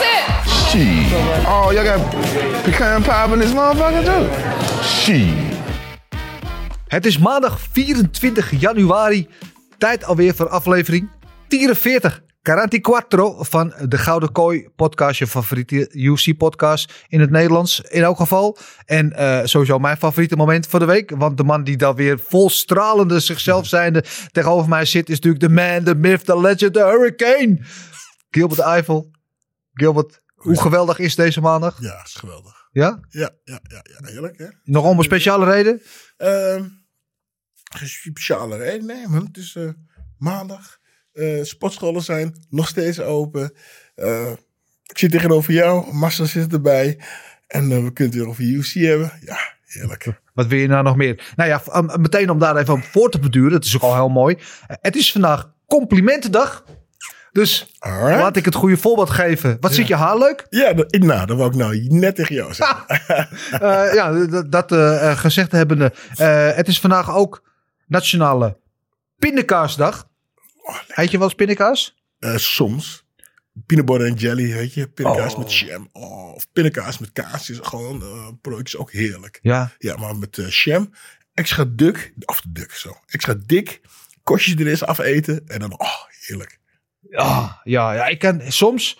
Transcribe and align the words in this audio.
it. 0.00 0.48
Shit. 0.48 1.12
Oh, 1.46 1.72
y'all 1.72 1.84
got 1.84 2.00
pecan 2.64 3.02
pie 3.02 3.32
in 3.32 3.38
this 3.38 3.52
motherfucker 3.52 4.04
too? 4.04 4.28
Shit. 4.82 5.58
Het 6.86 7.06
is 7.06 7.18
maandag 7.18 7.60
24 7.72 8.60
januari. 8.60 9.28
Tijd 9.78 10.04
alweer 10.04 10.34
voor 10.34 10.48
aflevering 10.48 11.08
44. 11.48 12.22
44 12.42 13.48
van 13.48 13.72
de 13.88 13.98
Gouden 13.98 14.32
Kooi 14.32 14.68
podcast. 14.76 15.18
Je 15.18 15.26
favoriete 15.26 15.90
UFC 15.92 16.36
podcast 16.36 17.04
in 17.08 17.20
het 17.20 17.30
Nederlands 17.30 17.80
in 17.80 18.02
elk 18.02 18.16
geval. 18.16 18.56
En 18.84 19.12
eh, 19.12 19.40
sowieso 19.44 19.78
mijn 19.78 19.96
favoriete 19.96 20.36
moment 20.36 20.66
van 20.66 20.80
de 20.80 20.86
week. 20.86 21.12
Want 21.16 21.36
de 21.36 21.44
man 21.44 21.64
die 21.64 21.76
daar 21.76 21.94
weer 21.94 22.18
vol 22.18 22.50
stralende 22.50 23.20
zichzelf 23.20 23.66
zijnde 23.66 24.04
tegenover 24.32 24.68
mij 24.68 24.84
zit. 24.84 25.08
Is 25.08 25.14
natuurlijk 25.20 25.42
de 25.42 25.48
man, 25.48 25.84
de 25.84 25.94
myth, 25.94 26.24
the 26.24 26.40
legend, 26.40 26.72
the 26.72 26.84
hurricane. 26.84 27.58
Gilbert 28.30 28.60
Eiffel. 28.60 29.10
Gilbert, 29.80 30.22
hoe 30.34 30.60
geweldig 30.60 30.98
is 30.98 31.14
deze 31.14 31.40
maandag? 31.40 31.80
Ja, 31.80 32.02
is 32.04 32.14
geweldig. 32.14 32.68
Ja? 32.72 33.00
Ja, 33.08 33.30
ja, 33.44 33.60
ja, 33.62 33.80
ja 33.82 34.08
heerlijk 34.08 34.38
hè. 34.38 34.46
Nog 34.64 34.84
om 34.84 34.98
een 34.98 35.04
speciale 35.04 35.44
reden? 35.44 35.82
Geen 37.76 37.88
speciale 37.88 38.56
reden, 38.56 38.86
nee 38.86 39.08
man. 39.08 39.24
Het 39.24 39.36
is 39.36 39.56
eh, 39.56 39.68
maandag. 40.18 40.78
Eh, 41.12 41.42
sportscholen 41.42 42.02
zijn 42.02 42.46
nog 42.48 42.68
steeds 42.68 43.00
open. 43.00 43.52
Eh, 43.94 44.30
ik 44.86 44.98
zit 44.98 45.10
tegenover 45.10 45.52
jou. 45.52 45.94
Marcel 45.94 46.26
zit 46.26 46.52
erbij. 46.52 47.00
En 47.46 47.68
we 47.68 47.92
kunnen 47.92 47.94
het 47.94 48.14
weer 48.14 48.28
over 48.28 48.44
UFC 48.44 48.72
hebben. 48.72 49.12
Ja, 49.24 49.38
heerlijk. 49.64 50.20
Wat 50.34 50.46
wil 50.46 50.58
je 50.58 50.66
nou 50.66 50.82
nog 50.82 50.96
meer? 50.96 51.32
Nou 51.36 51.48
ja, 51.48 51.82
meteen 51.96 52.30
om 52.30 52.38
daar 52.38 52.56
even 52.56 52.74
op 52.74 52.82
voor 52.82 53.10
te 53.10 53.18
beduren. 53.18 53.52
Het 53.52 53.64
is 53.64 53.74
ook 53.76 53.82
al 53.82 53.94
heel 53.94 54.08
mooi. 54.08 54.38
Het 54.66 54.96
is 54.96 55.12
vandaag 55.12 55.52
complimentendag. 55.66 56.64
Dus 57.32 57.74
Alright. 57.78 58.20
laat 58.20 58.36
ik 58.36 58.44
het 58.44 58.54
goede 58.54 58.76
voorbeeld 58.76 59.10
geven. 59.10 59.56
Wat 59.60 59.74
zit 59.74 59.86
je 59.86 59.94
haar 59.94 60.18
leuk? 60.18 60.46
Ja, 60.48 60.72
dat, 60.72 60.92
nou, 60.92 61.26
dat 61.26 61.36
wou 61.36 61.50
ik 61.50 61.56
nou 61.56 61.86
net 61.88 62.14
tegen 62.14 62.34
jou 62.34 62.54
zeggen. 62.54 62.98
Uh, 63.52 63.94
ja, 63.98 64.26
dat, 64.26 64.52
dat 64.52 64.72
uh, 64.72 65.18
gezegd 65.18 65.52
hebbende. 65.52 65.92
Uh, 66.20 66.50
het 66.54 66.68
is 66.68 66.80
vandaag 66.80 67.14
ook 67.14 67.42
Nationale 67.86 68.56
Pindakaasdag. 69.18 70.08
Oh, 70.62 70.76
Heet 70.86 71.10
je 71.10 71.16
wel 71.18 71.26
eens 71.26 71.36
pindakaas? 71.36 71.94
Soms. 72.34 73.04
Peanut 73.66 74.00
en 74.02 74.14
jelly, 74.14 74.52
weet 74.52 74.74
je. 74.74 74.88
Pindakaas 74.88 75.32
Oh. 75.32 75.38
met 75.38 75.54
jam. 75.54 75.88
Oh, 75.92 76.34
of 76.34 76.46
pindakaas 76.52 76.98
met 76.98 77.12
kaas 77.12 77.50
is 77.50 77.58
gewoon 77.62 78.02
product 78.40 78.66
is 78.66 78.76
ook 78.76 78.92
heerlijk. 78.92 79.38
Ja. 79.42 79.72
Ja, 79.78 79.96
maar 79.96 80.16
met 80.16 80.36
jam. 80.64 80.90
Extra 81.34 81.64
dik. 81.68 82.12
Of 82.24 82.42
dik 82.48 82.72
zo. 82.72 82.96
Extra 83.06 83.34
dik. 83.46 83.80
Kostjes 84.22 84.54
er 84.54 84.66
eens 84.66 84.84
afeten. 84.84 85.42
En 85.46 85.58
dan, 85.58 85.80
oh, 85.80 85.88
heerlijk. 86.26 86.59
Ja, 87.10 87.60
ja, 87.64 87.92
ja, 87.92 88.06
ik 88.06 88.18
kan 88.18 88.40
soms... 88.48 88.98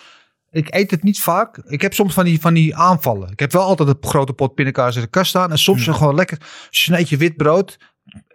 Ik 0.53 0.75
eet 0.75 0.91
het 0.91 1.03
niet 1.03 1.21
vaak. 1.21 1.56
Ik 1.59 1.81
heb 1.81 1.94
soms 1.94 2.15
van 2.15 2.25
die, 2.25 2.41
van 2.41 2.54
die 2.54 2.76
aanvallen. 2.76 3.31
Ik 3.31 3.38
heb 3.41 3.53
wel 3.53 3.62
altijd 3.62 3.88
een 3.88 3.97
grote 4.00 4.32
pot 4.32 4.54
pindakaas 4.54 4.94
in 4.97 5.03
de 5.03 5.09
kast 5.09 5.28
staan. 5.28 5.50
En 5.50 5.59
soms 5.59 5.84
Ja. 5.84 5.93
gewoon 5.93 6.15
lekker 6.15 6.38
sneetje 6.71 7.16
wit 7.16 7.37
brood. 7.37 7.78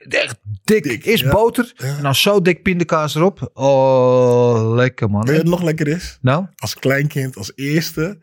Echt 0.09 0.37
dik. 0.63 0.83
Dik, 0.83 1.05
is 1.05 1.19
ja. 1.19 1.29
boter. 1.29 1.73
Ja. 1.75 1.85
En 1.97 2.03
dan 2.03 2.15
zo 2.15 2.41
dik 2.41 2.63
pindakaas 2.63 3.15
erop. 3.15 3.49
Oh, 3.53 4.73
lekker 4.75 5.09
man. 5.09 5.25
Weet 5.25 5.35
je 5.35 5.41
wat 5.41 5.51
nog 5.51 5.61
lekker 5.61 5.87
is? 5.87 6.17
Nou? 6.21 6.45
Als 6.55 6.75
kleinkind, 6.75 7.37
als 7.37 7.51
eerste. 7.55 8.19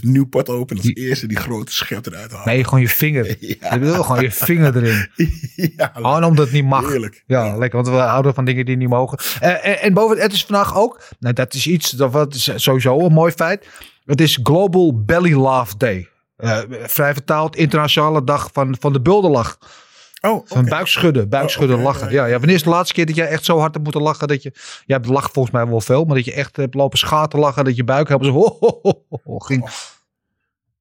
Nieuw 0.00 0.26
pot 0.26 0.48
open. 0.48 0.76
Als 0.76 0.94
eerste 0.94 1.26
die 1.26 1.36
grote 1.36 1.72
schep 1.72 2.06
eruit 2.06 2.30
halen. 2.30 2.46
Nee, 2.48 2.64
gewoon 2.64 2.80
je 2.80 2.88
vinger. 2.88 3.24
Ja. 3.40 3.72
Ik 3.72 3.80
bedoel, 3.80 4.02
gewoon 4.02 4.22
je 4.22 4.30
vinger 4.32 4.76
erin. 4.76 5.08
ja, 5.76 5.90
Gewoon 5.94 6.24
omdat 6.24 6.44
het 6.44 6.54
niet 6.54 6.64
mag. 6.64 6.88
heerlijk. 6.88 7.22
Ja, 7.26 7.56
lekker. 7.56 7.82
Want 7.82 7.96
we 7.96 8.02
houden 8.02 8.34
van 8.34 8.44
dingen 8.44 8.66
die 8.66 8.76
niet 8.76 8.88
mogen. 8.88 9.18
Eh, 9.40 9.66
en, 9.66 9.80
en 9.80 9.94
boven, 9.94 10.18
het 10.18 10.32
is 10.32 10.44
vandaag 10.44 10.76
ook. 10.76 11.00
Nou, 11.18 11.34
dat 11.34 11.54
is 11.54 11.66
iets. 11.66 11.90
Dat 11.90 12.34
is 12.34 12.50
sowieso 12.54 13.00
een 13.00 13.12
mooi 13.12 13.32
feit. 13.32 13.66
Het 14.04 14.20
is 14.20 14.38
Global 14.42 15.04
Belly 15.04 15.34
Laugh 15.34 15.72
Day. 15.76 16.08
Eh, 16.36 16.58
vrij 16.82 17.12
vertaald 17.12 17.56
internationale 17.56 18.24
dag 18.24 18.48
van, 18.52 18.76
van 18.80 18.92
de 18.92 19.00
bulderlach. 19.00 19.58
Oh, 20.20 20.46
Van 20.46 20.58
oké. 20.60 20.68
buikschudden. 20.70 21.28
Buikschudden 21.28 21.76
Oh, 21.76 21.82
lachen. 21.82 22.06
ja, 22.10 22.12
Ja, 22.14 22.26
ja, 22.26 22.38
wanneer 22.38 22.54
is 22.54 22.62
de 22.62 22.68
laatste 22.70 22.94
keer 22.94 23.06
dat 23.06 23.14
jij 23.16 23.28
echt 23.28 23.44
zo 23.44 23.58
hard 23.58 23.72
hebt 23.72 23.84
moeten 23.84 24.02
lachen 24.02 24.28
dat 24.28 24.42
je. 24.42 24.52
Je 24.86 24.92
hebt 24.92 25.06
lachen 25.06 25.32
volgens 25.32 25.54
mij 25.54 25.66
wel 25.66 25.80
veel, 25.80 26.04
maar 26.04 26.16
dat 26.16 26.24
je 26.24 26.32
echt 26.32 26.56
hebt 26.56 26.74
lopen 26.74 26.98
schaten 26.98 27.38
lachen. 27.38 27.64
Dat 27.64 27.76
je 27.76 27.84
buik 27.84 28.08
helemaal 28.08 28.58
zo. 29.24 29.38
ging. 29.38 29.70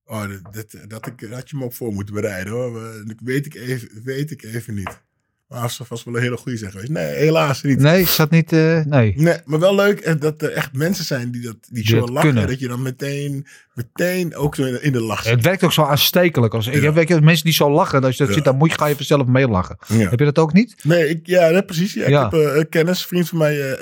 Oh, 0.06 0.22
dat, 0.30 0.54
dat, 0.54 0.90
dat, 0.90 1.08
ik, 1.08 1.20
dat 1.20 1.30
had 1.30 1.50
je 1.50 1.58
me 1.58 1.64
op 1.64 1.74
voor 1.74 1.94
moeten 1.94 2.14
bereiden 2.14 2.54
hoor. 2.54 2.74
Dat 3.06 3.16
weet 3.24 3.46
ik 3.46 3.56
even, 3.56 3.90
weet 4.04 4.32
ik 4.32 4.44
even 4.44 4.74
niet. 4.74 5.04
Maar 5.48 5.60
als 5.62 5.80
er 5.80 5.86
vast 5.86 6.04
wel 6.06 6.16
een 6.16 6.22
hele 6.22 6.38
goede 6.38 6.58
zijn 6.58 6.72
geweest. 6.72 6.90
Nee, 6.90 7.16
helaas 7.16 7.62
niet. 7.64 7.80
Nee, 7.80 8.02
ik 8.02 8.08
zat 8.08 8.30
niet. 8.32 8.52
eh, 8.54 8.80
nee. 8.86 9.14
Nee, 9.18 9.38
maar 9.46 9.60
wel 9.60 9.76
leuk 9.76 10.00
eh, 10.00 10.14
dat 10.20 10.42
er 10.42 10.52
echt 10.52 10.74
mensen 10.74 11.06
zijn 11.06 11.32
die, 11.32 11.42
dat, 11.42 11.56
die 11.70 11.86
zo 11.88 12.00
lachen. 12.00 12.22
kunnen. 12.22 12.48
Dat 12.48 12.60
je 12.60 12.68
dan 12.68 12.82
meteen, 12.82 13.48
meteen 13.74 14.36
ook 14.36 14.56
zo 14.56 14.64
in, 14.64 14.82
in 14.84 14.92
de 14.92 15.02
lach 15.02 15.22
zit. 15.24 15.32
Het 15.32 15.44
werkt 15.44 15.64
ook 15.64 15.72
zo 15.74 15.84
aanstekelijk. 15.84 16.54
Als, 16.54 16.68
Ik 16.68 16.82
heb 16.82 16.94
weet 16.94 17.08
je, 17.08 17.22
mensen 17.22 17.44
die 17.46 17.54
zo 17.54 17.72
lachen. 17.72 18.04
Als 18.04 18.12
je 18.12 18.18
dat 18.18 18.28
Ja. 18.28 18.34
ziet, 18.34 18.44
dan 18.44 18.58
moet 18.58 18.72
je, 18.72 18.78
ga 18.78 18.86
je 18.86 18.96
vanzelf 18.96 19.26
meelachen. 19.28 19.78
Ja. 19.88 20.10
Heb 20.10 20.20
je 20.20 20.26
dat 20.26 20.38
ook 20.40 20.54
niet? 20.54 20.76
Nee, 20.84 21.08
ik, 21.10 21.20
ja, 21.24 21.62
precies. 21.62 21.94
Ja. 21.94 22.06
Ik 22.06 22.32
heb 22.32 22.42
eh, 22.42 22.56
een 22.56 22.70
kennis, 22.70 23.02
een 23.02 23.08
vriend 23.08 23.30
van 23.30 23.38
mij, 23.38 23.78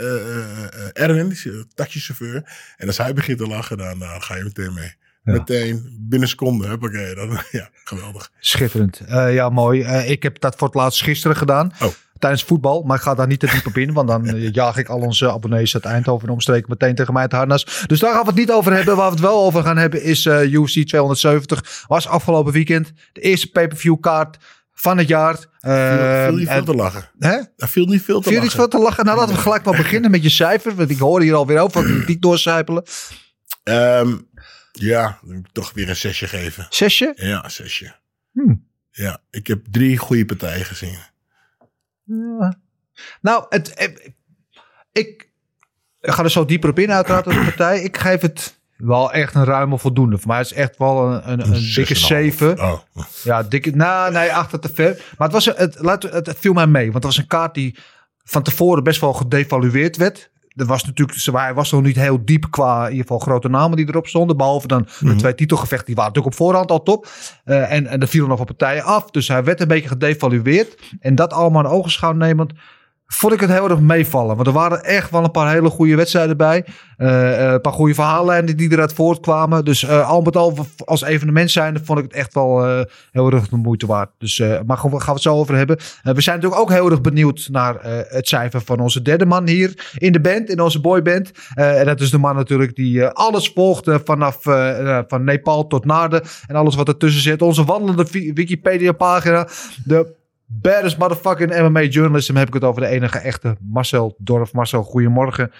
Erwin, 0.94 1.28
die 1.30 1.38
is 1.38 1.48
taxichauffeur. 1.76 2.44
En 2.78 2.88
als 2.88 2.98
hij 2.98 3.14
begint 3.14 3.38
te 3.38 3.48
lachen, 3.48 3.78
dan, 3.78 4.00
dan 4.00 4.22
ga 4.22 4.36
je 4.36 4.44
meteen 4.44 4.74
mee. 4.74 4.94
Ja. 5.24 5.32
Meteen, 5.34 5.98
binnen 6.10 6.28
seconden, 6.30 6.70
huppakee. 6.70 7.16
Dan, 7.16 7.30
ja, 7.52 7.70
geweldig. 7.84 8.32
Schitterend. 8.40 9.00
Eh, 9.08 9.34
ja, 9.34 9.50
mooi. 9.50 9.82
Eh, 9.82 10.10
ik 10.10 10.24
heb 10.24 10.40
dat 10.40 10.56
voor 10.56 10.68
het 10.68 10.76
laatst 10.76 11.04
gisteren 11.04 11.38
gedaan. 11.38 11.72
Oh. 11.82 11.88
Tijdens 12.20 12.44
voetbal. 12.44 12.82
Maar 12.84 12.98
ik 12.98 13.04
ga 13.04 13.16
daar 13.16 13.28
niet 13.28 13.40
te 13.40 13.48
diep 13.48 13.66
op 13.66 13.78
in. 13.78 13.94
Want 13.94 14.08
dan 14.08 14.26
eh, 14.28 14.50
jaag 14.52 14.78
ik 14.78 14.88
al 14.90 15.00
onze 15.00 15.32
abonnees 15.32 15.74
uit 15.74 15.86
Eindhoven 15.86 16.28
en 16.28 16.34
omstreken 16.34 16.70
meteen 16.70 16.96
tegen 16.96 17.14
mij 17.14 17.24
het 17.24 17.32
harnas. 17.32 17.84
Dus 17.88 18.00
daar 18.00 18.12
gaan 18.14 18.22
we 18.22 18.28
het 18.28 18.36
niet 18.36 18.52
over 18.52 18.74
hebben. 18.74 18.96
Waar 18.96 19.06
we 19.06 19.12
het 19.12 19.22
wel 19.24 19.44
over 19.44 19.64
gaan 19.64 19.78
hebben 19.78 20.04
is 20.04 20.26
UFC 20.26 20.84
270. 20.88 21.84
Was 21.88 22.08
afgelopen 22.08 22.54
weekend 22.54 22.92
de 23.14 23.22
eerste 23.22 23.52
pay-per-view 23.52 24.00
kaart 24.00 24.38
van 24.74 24.98
het 24.98 25.08
jaar. 25.08 25.36
viel, 25.60 25.72
Eh, 25.72 26.26
viel 26.26 26.36
niet 26.36 26.48
veel 26.48 26.58
en- 26.58 26.66
te 26.66 26.74
lachen. 26.76 27.10
Hè? 27.20 27.38
Daar 27.56 27.70
viel 27.70 27.86
niet 27.86 28.02
veel 28.02 28.22
te 28.22 28.30
Viel 28.30 28.42
lachen. 28.42 28.70
te 28.70 28.78
lachen? 28.80 29.06
Nou, 29.06 29.18
laten 29.18 29.36
we 29.36 29.42
gelijk 29.42 29.64
maar 29.64 29.78
beginnen 29.84 30.12
met 30.12 30.24
je 30.24 30.30
cijfer. 30.30 30.76
Want 30.76 30.90
ik 30.90 31.00
hoor 31.00 31.22
hier 31.22 31.34
alweer 31.36 31.60
over 31.60 31.84
kritiek 31.84 32.22
doorcijpelen. 32.22 32.84
Ehm, 33.64 34.14
ja, 34.80 35.20
dan 35.22 35.36
moet 35.36 35.46
ik 35.46 35.52
toch 35.52 35.74
weer 35.74 35.90
een 35.90 35.96
zesje 35.96 36.28
geven. 36.28 36.66
Zesje? 36.70 37.14
Ja, 37.16 37.44
een 37.44 37.52
zesje. 37.52 37.96
Hmm. 38.32 38.68
Ja, 38.92 39.22
ik 39.30 39.48
heb 39.48 39.66
drie 39.72 39.98
goede 39.98 40.26
partijen 40.26 40.66
gezien. 40.66 40.98
Ja. 42.04 42.60
Nou, 43.22 43.46
het, 43.50 43.74
eh, 43.74 43.88
ik, 44.92 45.30
ik 46.02 46.12
ga 46.12 46.24
er 46.24 46.32
zo 46.32 46.46
dieper 46.46 46.70
op 46.70 46.80
in 46.80 46.92
uiteraard 46.92 47.28
op 47.28 47.34
de 47.34 47.44
partij. 47.44 47.82
Ik 47.82 47.98
geef 47.98 48.22
het 48.22 48.60
wel 48.78 49.12
echt 49.12 49.36
een 49.36 49.46
ruime 49.46 49.80
voldoende. 49.80 50.18
Voor 50.18 50.28
mij 50.28 50.40
is 50.40 50.50
het 50.50 50.58
echt 50.58 50.78
wel 50.78 51.14
een, 51.14 51.32
een, 51.32 51.40
een 51.40 51.72
dikke 51.74 51.96
6,5. 51.96 52.00
7. 52.00 52.60
Oh, 52.60 52.80
Ja, 53.24 53.44
dikke, 53.44 53.72
nou, 53.72 54.12
nee, 54.12 54.34
achter 54.34 54.60
te 54.60 54.74
ver. 54.74 54.96
Maar 55.18 55.28
het, 55.28 55.32
was, 55.32 55.46
het, 55.46 55.78
laat, 55.80 56.04
het, 56.04 56.26
het 56.26 56.40
viel 56.40 56.54
mij 56.54 56.68
mee. 56.68 56.84
Want 56.84 56.94
het 56.94 57.04
was 57.04 57.18
een 57.18 57.28
kaart 57.28 57.54
die 57.54 57.78
van 58.24 58.44
tevoren 58.44 58.84
best 58.84 59.02
wel 59.02 59.14
gedevalueerd 59.14 59.98
werd. 59.98 60.32
Er 60.56 60.66
was 60.66 60.86
natuurlijk, 60.86 61.18
ze 61.20 61.32
waren- 61.32 61.56
was 61.56 61.72
nog 61.72 61.82
niet 61.82 61.96
heel 61.96 62.26
diep 62.26 62.46
qua 62.52 62.84
in 62.84 62.90
ieder 62.92 63.02
geval 63.02 63.20
grote 63.20 63.50
namen 63.50 63.78
die 63.78 63.88
erop 63.88 64.08
stonden. 64.08 64.38
Behalve 64.38 64.68
dan 64.68 64.88
de 65.00 65.06
Mhm. 65.06 65.18
twee 65.18 65.36
titelgevechten, 65.36 65.86
die 65.86 65.96
waren 65.96 66.12
natuurlijk 66.14 66.40
op 66.40 66.46
voorhand 66.46 66.72
al 66.72 66.84
top. 66.84 67.08
Eh, 67.44 67.72
en, 67.72 67.88
en 67.88 68.02
er 68.02 68.08
vielen 68.08 68.30
nog 68.30 68.38
wat 68.38 68.48
partijen 68.48 68.84
af. 68.84 69.12
Dus 69.12 69.28
hij 69.28 69.44
werd 69.44 69.62
een 69.62 69.68
beetje 69.68 69.88
gedevalueerd. 69.88 70.78
En 71.00 71.16
dat 71.16 71.34
allemaal 71.34 71.64
in 71.64 71.70
ogenschouw 71.70 72.12
nemend, 72.12 72.54
vond 73.16 73.34
ik 73.34 73.40
het 73.40 73.50
heel 73.50 73.70
erg 73.70 73.80
meevallen. 73.80 74.36
Want 74.36 74.48
er 74.48 74.54
waren 74.54 74.84
echt 74.84 75.12
wel 75.12 75.24
een 75.24 75.32
paar 75.32 75.52
hele 75.52 75.70
goede 75.70 75.96
wedstrijden 75.96 76.38
bij. 76.38 76.66
Eh, 76.98 77.46
eh, 77.46 77.52
een 77.52 77.62
paar 77.62 77.74
goede 77.74 77.94
verhaallijnen 77.94 78.58
die 78.58 78.72
eruit 78.72 78.94
voortkwamen. 78.94 79.66
Dus 79.66 79.84
eh, 79.84 80.10
al 80.10 80.22
met 80.22 80.36
al 80.36 80.58
als 80.86 81.02
evenement 81.04 81.52
zijnde 81.52 81.80
vond 81.84 82.00
ik 82.00 82.06
het 82.06 82.14
echt 82.14 82.34
wel 82.34 82.84
heel 83.12 83.32
erg 83.32 83.50
de 83.50 83.56
moeite 83.56 83.86
waard. 83.86 84.10
Dus, 84.18 84.40
maar 84.66 84.78
gaan 84.78 84.90
we, 84.92 85.12
het 85.12 85.22
zo 85.22 85.34
over 85.36 85.56
hebben. 85.56 85.78
We 86.04 86.22
zijn 86.22 86.36
natuurlijk 86.36 86.62
ook 86.62 86.72
heel 86.72 86.90
erg 86.90 87.02
benieuwd 87.02 87.48
naar 87.52 87.76
het 88.08 88.28
cijfer 88.28 88.62
van 88.62 88.80
onze 88.80 89.02
derde 89.02 89.26
man 89.26 89.48
hier 89.48 89.94
in 89.98 90.12
de 90.12 90.22
band. 90.22 90.50
In 90.50 90.62
onze 90.62 90.82
boyband. 90.82 91.32
En 91.54 91.86
dat 91.86 92.02
is 92.02 92.12
de 92.12 92.18
man 92.18 92.36
natuurlijk 92.36 92.76
die 92.76 93.06
alles 93.06 93.52
volgt 93.56 93.90
vanaf 94.06 94.38
van 95.08 95.24
Nepal 95.24 95.68
tot 95.68 95.86
Naarden. 95.86 96.22
En 96.48 96.56
alles 96.56 96.76
wat 96.76 96.88
ertussen 96.88 97.22
zit. 97.22 97.42
Onze 97.42 97.64
wandelende 97.64 98.06
Wi- 98.12 98.34
Wikipedia 98.34 98.92
pagina. 98.92 99.48
De 99.86 100.22
baddest 100.62 100.98
motherfucking 100.98 101.58
MMA 101.58 101.82
journalism 101.82 102.36
heb 102.36 102.48
ik 102.48 102.54
het 102.54 102.64
over 102.64 102.82
de 102.82 102.88
enige 102.88 103.18
echte 103.18 103.58
Marcel 103.60 104.16
Dorf. 104.18 104.54
Marcel, 104.54 104.84
goedemorgen. 104.84 105.52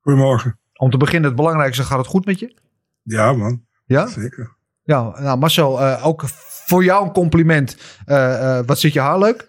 Goedemorgen. 0.00 0.58
Om 0.76 0.90
te 0.90 0.96
beginnen, 0.96 1.28
het 1.28 1.36
belangrijkste, 1.36 1.82
gaat 1.82 1.98
het 1.98 2.06
goed 2.06 2.24
met 2.24 2.38
je? 2.38 2.54
Ja, 3.02 3.32
man. 3.32 3.64
Ja? 3.84 4.06
Zeker. 4.06 4.56
Ja, 4.82 5.20
nou 5.20 5.38
Marcel, 5.38 5.80
eh, 5.80 6.06
ook 6.06 6.24
voor 6.66 6.84
jou 6.84 7.04
een 7.04 7.12
compliment. 7.12 7.76
Eh, 8.04 8.58
eh, 8.58 8.66
wat 8.66 8.78
zit 8.78 8.92
je 8.92 9.00
haar 9.00 9.18
leuk? 9.18 9.48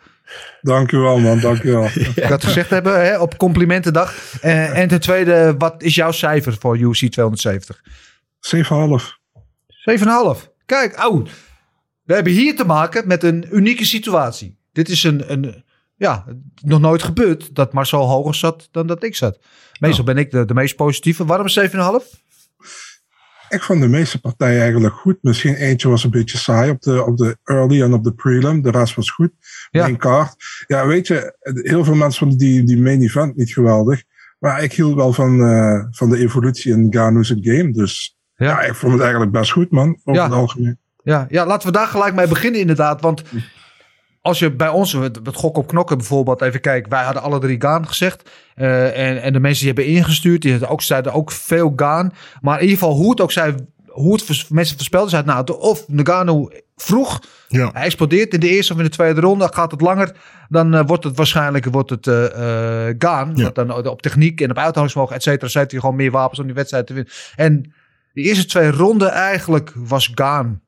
Dank 0.61 0.91
u 0.91 0.97
wel, 0.97 1.19
man. 1.19 1.39
Dank 1.39 1.63
u 1.63 1.71
wel. 1.71 1.85
Ik 2.15 2.23
had 2.23 2.43
gezegd 2.43 2.69
hebben 2.69 3.05
hè, 3.05 3.19
op 3.19 3.37
complimentendag. 3.37 4.39
En 4.41 4.87
ten 4.87 4.99
tweede, 4.99 5.55
wat 5.57 5.83
is 5.83 5.95
jouw 5.95 6.11
cijfer 6.11 6.57
voor 6.59 6.77
UC 6.77 7.11
270? 7.11 7.81
7,5. 8.39 9.19
7,5. 9.67 10.49
Kijk, 10.65 11.05
oh, 11.05 11.25
we 12.05 12.13
hebben 12.13 12.33
hier 12.33 12.55
te 12.55 12.65
maken 12.65 13.07
met 13.07 13.23
een 13.23 13.45
unieke 13.51 13.85
situatie. 13.85 14.57
Dit 14.71 14.89
is 14.89 15.03
een, 15.03 15.31
een 15.31 15.63
ja, 15.95 16.25
nog 16.61 16.79
nooit 16.79 17.03
gebeurd 17.03 17.55
dat 17.55 17.73
Marcel 17.73 18.07
hoger 18.07 18.35
zat 18.35 18.67
dan 18.71 18.87
dat 18.87 19.03
ik 19.03 19.15
zat. 19.15 19.39
Meestal 19.79 20.03
ben 20.05 20.17
ik 20.17 20.31
de, 20.31 20.45
de 20.45 20.53
meest 20.53 20.75
positieve. 20.75 21.25
Waarom 21.25 21.47
7,5? 21.49 22.23
Ik 23.49 23.63
vond 23.63 23.81
de 23.81 23.87
meeste 23.87 24.21
partijen 24.21 24.61
eigenlijk 24.61 24.93
goed. 24.93 25.17
Misschien 25.21 25.55
eentje 25.55 25.89
was 25.89 26.03
een 26.03 26.09
beetje 26.09 26.37
saai 26.37 26.71
op 26.71 26.81
de, 26.81 27.03
op 27.05 27.17
de 27.17 27.37
early 27.43 27.81
en 27.81 27.93
op 27.93 28.03
de 28.03 28.13
prelim. 28.13 28.61
De 28.61 28.71
rest 28.71 28.95
was 28.95 29.11
goed. 29.11 29.31
Ja. 29.71 29.95
Kaart. 29.95 30.63
Ja, 30.67 30.87
weet 30.87 31.07
je, 31.07 31.35
heel 31.41 31.83
veel 31.83 31.95
mensen 31.95 32.19
vonden 32.19 32.37
die, 32.37 32.63
die 32.63 32.81
main 32.81 33.01
event 33.01 33.35
niet 33.35 33.53
geweldig. 33.53 34.03
Maar 34.39 34.63
ik 34.63 34.73
hield 34.73 34.95
wel 34.95 35.13
van, 35.13 35.41
eh, 35.41 35.85
van 35.91 36.09
de 36.09 36.17
evolutie 36.17 36.73
in 36.73 36.87
Gano's 36.89 37.33
game. 37.41 37.71
Dus 37.71 38.17
Ja. 38.35 38.45
ja. 38.45 38.61
ik 38.61 38.75
vond 38.75 38.91
het 38.93 39.01
eigenlijk 39.01 39.31
best 39.31 39.51
goed, 39.51 39.71
man. 39.71 39.99
Over 40.03 40.21
Ja. 40.21 40.27
het 40.27 40.37
algemeen. 40.37 40.79
Ja, 41.05 41.25
ja, 41.29 41.45
laten 41.45 41.67
we 41.67 41.73
daar 41.73 41.87
gelijk 41.87 42.15
mee 42.15 42.27
beginnen 42.27 42.59
inderdaad. 42.59 43.01
Want 43.01 43.23
als 44.21 44.39
je 44.39 44.51
bij 44.51 44.69
ons, 44.69 44.91
het, 44.93 45.19
het 45.23 45.35
gok 45.35 45.57
op 45.57 45.67
knokken 45.67 45.97
bijvoorbeeld, 45.97 46.41
even 46.41 46.61
kijken. 46.61 46.89
Wij 46.89 47.03
hadden 47.03 47.21
alle 47.23 47.39
drie 47.39 47.61
Gaan 47.61 47.87
gezegd. 47.87 48.29
Eh, 48.55 49.09
en, 49.09 49.21
en 49.21 49.33
de 49.33 49.39
mensen 49.39 49.65
die 49.65 49.73
hebben 49.73 49.93
ingestuurd, 49.93 50.41
die 50.41 50.51
hadden 50.51 50.69
ook, 50.69 50.81
zeiden 50.81 51.13
ook 51.13 51.31
veel 51.31 51.73
Gaan. 51.75 52.13
Maar 52.41 52.55
in 52.57 52.63
ieder 52.63 52.77
geval 52.79 52.95
hoe 52.95 53.09
het 53.09 53.21
ook 53.21 53.31
zei, 53.31 53.55
hoe 53.87 54.13
het 54.13 54.23
vers- 54.23 54.47
mensen 54.47 54.75
voorspelden. 54.75 55.09
Zeiden 55.09 55.33
nou, 55.35 55.59
of 55.59 55.87
Nagano 55.87 56.49
vroeg, 56.75 57.19
Ja. 57.47 57.69
hij 57.73 57.83
explodeert 57.83 58.33
in 58.33 58.39
de 58.39 58.49
eerste 58.49 58.73
of 58.73 58.79
in 58.79 58.85
de 58.85 58.91
tweede 58.91 59.21
ronde. 59.21 59.49
Gaat 59.53 59.71
het 59.71 59.81
langer, 59.81 60.15
dan 60.49 60.73
eh, 60.73 60.83
wordt 60.85 61.03
het 61.03 61.17
waarschijnlijk 61.17 61.65
wordt 61.65 61.89
het, 61.89 62.07
eh 62.07 62.23
Gaan. 62.97 63.31
Ja. 63.35 63.43
Want 63.43 63.55
dan 63.55 63.87
op 63.87 64.01
techniek 64.01 64.41
en 64.41 64.49
op 64.49 64.57
uithoudingsvermogen, 64.57 65.15
et 65.15 65.23
cetera, 65.23 65.47
zet 65.49 65.71
hij 65.71 65.79
gewoon 65.79 65.95
meer 65.95 66.11
wapens 66.11 66.39
om 66.39 66.45
die 66.45 66.55
wedstrijd 66.55 66.87
te 66.87 66.93
winnen. 66.93 67.13
En 67.35 67.73
de 68.13 68.21
eerste 68.21 68.45
twee 68.45 68.71
ronden 68.71 69.11
eigenlijk 69.11 69.71
was 69.75 70.11
Gaan 70.13 70.61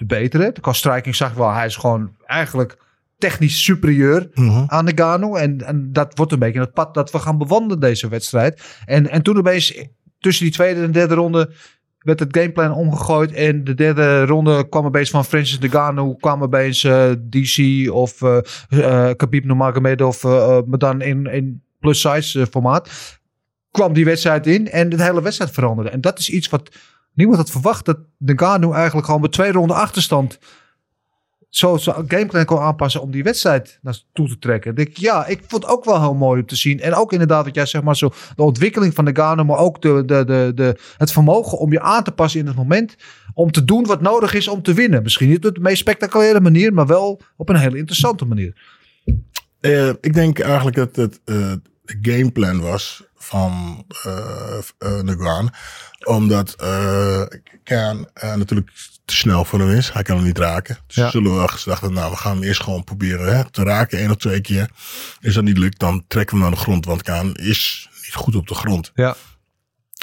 de 0.00 0.06
betere. 0.06 0.52
Qua 0.60 0.72
striking 0.72 1.16
zag 1.16 1.32
wel, 1.34 1.52
hij 1.52 1.66
is 1.66 1.76
gewoon 1.76 2.16
eigenlijk 2.26 2.76
technisch 3.18 3.64
superieur 3.64 4.28
Mhm. 4.34 4.64
aan 4.66 4.84
de 4.86 4.92
Gano. 4.94 5.34
En, 5.34 5.66
en 5.66 5.92
dat 5.92 6.12
wordt 6.16 6.32
een 6.32 6.38
beetje 6.38 6.60
het 6.60 6.72
pad 6.72 6.94
dat 6.94 7.10
we 7.10 7.18
gaan 7.18 7.38
bewandelen 7.38 7.80
deze 7.80 8.08
wedstrijd. 8.08 8.62
En, 8.84 9.10
en 9.10 9.22
toen 9.22 9.38
opeens 9.38 9.84
tussen 10.18 10.44
die 10.44 10.54
tweede 10.54 10.82
en 10.82 10.92
derde 10.92 11.14
ronde 11.14 11.50
werd 11.98 12.20
het 12.20 12.36
gameplan 12.36 12.74
omgegooid. 12.74 13.32
En 13.32 13.64
de 13.64 13.74
derde 13.74 14.24
ronde 14.26 14.68
kwam 14.68 14.84
opeens 14.84 15.10
van 15.10 15.24
Francis 15.24 15.58
Ngannou, 15.58 16.16
kwam 16.16 16.42
opeens 16.42 16.84
eh, 16.84 17.10
DC 17.30 17.90
of 17.92 18.22
eh 18.22 18.38
eh 18.68 19.16
Khabib 19.16 19.44
Nurmagomedov, 19.44 20.24
maar 20.66 20.78
dan 20.78 21.00
in, 21.00 21.26
in 21.26 21.62
plus 21.80 22.00
size 22.00 22.46
formaat. 22.46 22.90
Kwam 23.70 23.92
die 23.92 24.04
wedstrijd 24.04 24.46
in 24.46 24.70
en 24.70 24.88
de 24.88 25.02
hele 25.02 25.22
wedstrijd 25.22 25.50
veranderde. 25.50 25.90
En 25.90 26.00
dat 26.00 26.18
is 26.18 26.30
iets 26.30 26.48
wat 26.48 26.70
niemand 27.14 27.38
had 27.38 27.50
verwacht. 27.50 27.84
Dat 27.84 27.98
Ngannou 28.18 28.74
eigenlijk 28.74 29.06
gewoon 29.06 29.20
met 29.20 29.32
twee 29.32 29.52
ronden 29.52 29.76
achterstand 29.76 30.38
zo 31.50 31.76
zo 31.76 32.04
gameplan 32.08 32.44
kon 32.44 32.58
aanpassen 32.58 33.00
om 33.00 33.10
die 33.10 33.22
wedstrijd 33.22 33.78
naartoe 33.82 34.28
te 34.28 34.38
trekken. 34.38 34.76
Ik, 34.76 34.96
ja, 34.96 35.26
ik 35.26 35.42
vond 35.46 35.62
het 35.62 35.72
ook 35.72 35.84
wel 35.84 36.00
heel 36.00 36.14
mooi 36.14 36.40
om 36.40 36.46
te 36.46 36.56
zien. 36.56 36.80
En 36.80 36.94
ook 36.94 37.12
inderdaad, 37.12 37.44
wat 37.44 37.54
jij 37.54 37.66
zeg 37.66 37.82
maar 37.82 37.96
zo, 37.96 38.12
de 38.36 38.42
ontwikkeling 38.42 38.94
van 38.94 39.04
de 39.04 39.12
maar 39.46 39.58
ook 39.58 39.82
de, 39.82 40.04
de, 40.04 40.24
de, 40.24 40.52
de, 40.54 40.78
het 40.96 41.12
vermogen 41.12 41.58
om 41.58 41.72
je 41.72 41.80
aan 41.80 42.02
te 42.02 42.12
passen 42.12 42.40
in 42.40 42.46
het 42.46 42.56
moment. 42.56 42.96
Om 43.34 43.50
te 43.50 43.64
doen 43.64 43.86
wat 43.86 44.00
nodig 44.00 44.34
is 44.34 44.48
om 44.48 44.62
te 44.62 44.74
winnen. 44.74 45.02
Misschien 45.02 45.28
niet 45.28 45.46
op 45.46 45.54
de 45.54 45.60
meest 45.60 45.78
spectaculaire 45.78 46.40
manier, 46.40 46.72
maar 46.72 46.86
wel 46.86 47.20
op 47.36 47.48
een 47.48 47.56
hele 47.56 47.78
interessante 47.78 48.24
manier. 48.24 48.56
Eh, 49.60 49.88
ik 49.88 50.14
denk 50.14 50.38
eigenlijk 50.38 50.76
dat 50.76 50.96
het 50.96 51.20
eh, 51.24 51.52
de 51.90 52.12
gameplan 52.12 52.60
was 52.60 53.02
van 53.16 53.84
eh 54.04 54.58
uh, 54.78 55.00
Nguyen. 55.00 55.50
Omdat 56.04 56.54
eh 56.54 57.22
Kaan 57.64 58.06
eh, 58.14 58.34
natuurlijk 58.34 58.70
te 59.04 59.16
snel 59.16 59.44
voor 59.44 59.58
hem 59.58 59.70
is. 59.70 59.92
Hij 59.92 60.02
kan 60.02 60.16
hem 60.16 60.24
niet 60.24 60.38
raken. 60.38 60.78
Dus 60.86 60.96
Ja. 60.96 61.10
zullen 61.10 61.30
we 61.30 61.36
wel 61.36 61.46
gedacht 61.46 61.80
hebben, 61.80 61.98
nou 61.98 62.10
we 62.10 62.16
gaan 62.18 62.34
hem 62.34 62.42
eerst 62.42 62.62
gewoon 62.62 62.84
proberen 62.84 63.36
hè, 63.36 63.50
te 63.50 63.62
raken. 63.62 63.98
één 63.98 64.10
of 64.10 64.16
twee 64.16 64.40
keer. 64.40 64.70
Is 65.20 65.34
dat 65.34 65.44
niet 65.44 65.58
lukt, 65.58 65.78
dan 65.78 66.04
trekken 66.08 66.36
we 66.36 66.42
hem 66.42 66.50
naar 66.50 66.58
de 66.58 66.64
grond. 66.64 66.84
Want 66.84 67.02
Kaan 67.02 67.34
is 67.34 67.88
niet 68.04 68.14
goed 68.14 68.34
op 68.36 68.46
de 68.48 68.54
grond. 68.54 68.90
Ja. 68.94 69.16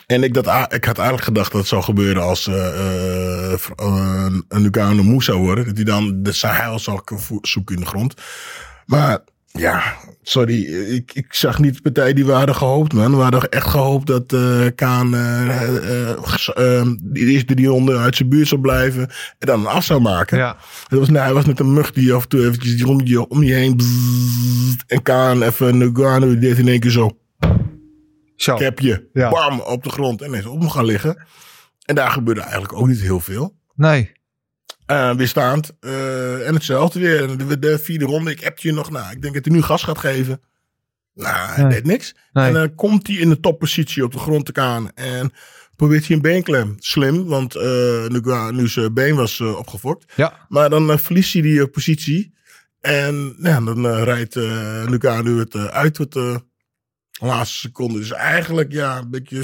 En 0.07 0.23
ik, 0.23 0.33
dat, 0.33 0.45
ik 0.73 0.85
had 0.85 0.97
eigenlijk 0.97 1.23
gedacht 1.27 1.51
dat 1.51 1.59
het 1.59 1.69
zou 1.69 1.83
gebeuren 1.83 2.23
als 2.23 2.47
eh 2.47 2.55
uh, 2.55 3.53
uh, 3.81 4.25
een 4.47 4.97
moe 5.05 5.23
zou 5.23 5.39
worden. 5.39 5.65
Dat 5.65 5.75
hij 5.75 5.85
dan 5.85 6.23
de 6.23 6.37
heil 6.39 6.79
zou 6.79 7.01
zoeken 7.41 7.75
in 7.75 7.81
de 7.81 7.87
grond. 7.87 8.13
Maar 8.85 9.19
ja, 9.57 9.95
sorry. 10.21 10.63
Ik, 10.95 11.11
ik 11.13 11.33
zag 11.33 11.59
niet 11.59 11.75
de 11.75 11.81
partij 11.81 12.13
die 12.13 12.25
we 12.25 12.31
hadden 12.31 12.55
gehoopt, 12.55 12.93
man. 12.93 13.15
We 13.15 13.21
hadden 13.21 13.49
echt 13.49 13.67
gehoopt 13.67 14.07
dat 14.07 14.33
eh 14.33 14.65
Kaan 14.75 15.15
eh, 15.15 16.09
eh, 16.55 16.87
die 17.03 17.25
eerste 17.27 17.53
drie 17.53 17.67
ronden 17.67 17.99
uit 17.99 18.15
zijn 18.15 18.29
buurt 18.29 18.47
zou 18.47 18.61
blijven. 18.61 19.01
En 19.39 19.47
dan 19.47 19.59
een 19.59 19.67
af 19.67 19.83
zou 19.83 20.01
maken. 20.01 20.37
Ja. 20.37 20.57
Het 20.87 20.99
was, 20.99 21.09
nou, 21.09 21.25
hij 21.25 21.33
was 21.33 21.45
net 21.45 21.59
een 21.59 21.73
mug 21.73 21.91
die 21.91 22.13
af 22.13 22.23
en 22.23 22.29
toe 22.29 22.45
eventjes 22.45 22.75
die 22.75 22.87
om 22.87 23.01
je, 23.03 23.27
om 23.27 23.43
je 23.43 23.53
heen. 23.53 23.75
bzzzt, 23.75 24.83
en 24.87 25.01
Kaan 25.01 25.41
even 25.41 25.79
die 25.79 26.39
deed 26.39 26.57
in 26.57 26.67
één 26.67 26.79
keer 26.79 26.91
zo. 26.91 27.17
Zo. 28.35 28.55
Capje. 28.55 29.07
Ja. 29.13 29.29
Bam, 29.29 29.59
op 29.59 29.83
de 29.83 29.89
grond. 29.89 30.21
En 30.21 30.33
is 30.33 30.45
op 30.45 30.59
hem 30.59 30.69
gaan 30.69 30.85
liggen. 30.85 31.25
En 31.85 31.95
daar 31.95 32.11
gebeurde 32.11 32.41
eigenlijk 32.41 32.73
ook 32.73 32.87
niet 32.87 33.01
heel 33.01 33.19
veel. 33.19 33.55
Nee. 33.75 34.11
Eh 34.87 35.15
weerstaand. 35.15 35.71
Eh, 35.79 36.47
en 36.47 36.53
hetzelfde 36.53 36.99
weer. 36.99 37.37
De, 37.37 37.59
de 37.59 37.79
vierde 37.79 38.05
ronde. 38.05 38.31
Ik 38.31 38.39
heb 38.39 38.59
je 38.59 38.71
nog. 38.73 38.89
Nou, 38.91 39.11
ik 39.11 39.21
denk 39.21 39.33
dat 39.33 39.45
hij 39.45 39.53
nu 39.53 39.61
gas 39.61 39.83
gaat 39.83 39.97
geven. 39.97 40.41
Nou, 41.13 41.49
hij 41.49 41.63
Nee. 41.63 41.73
deed 41.73 41.85
niks. 41.85 42.15
Nee. 42.33 42.47
En 42.47 42.53
dan 42.53 42.75
komt 42.75 43.07
hij 43.07 43.15
in 43.15 43.29
de 43.29 43.39
toppositie 43.39 44.03
op 44.03 44.11
de 44.11 44.19
grond 44.19 44.45
te 44.45 44.51
gaan. 44.61 44.91
En 44.93 45.31
probeert 45.75 46.07
hij 46.07 46.15
een 46.15 46.21
beenklem. 46.21 46.75
Slim, 46.79 47.25
want 47.25 47.55
eh, 47.55 48.07
nu, 48.07 48.21
nu 48.51 48.67
zijn 48.67 48.93
been 48.93 49.15
was 49.15 49.39
eh, 49.39 49.57
opgefokt. 49.57 50.13
Ja. 50.15 50.45
Maar 50.49 50.69
dan 50.69 50.91
eh, 50.91 50.97
verliest 50.97 51.33
hij 51.33 51.41
die 51.41 51.61
eh, 51.61 51.71
positie. 51.71 52.33
En 52.81 53.35
ja, 53.41 53.59
dan 53.61 53.87
eh, 53.87 54.03
rijdt 54.03 54.35
uh, 54.35 54.85
Nugano 54.87 55.37
het 55.37 55.55
eh, 55.55 55.65
uit 55.65 55.97
wat 55.97 56.13
de 56.13 56.41
laatste 57.11 57.57
seconde. 57.57 57.99
Dus 57.99 58.11
eigenlijk 58.11 58.71
ja, 58.71 58.97
een 58.97 59.09
beetje 59.09 59.43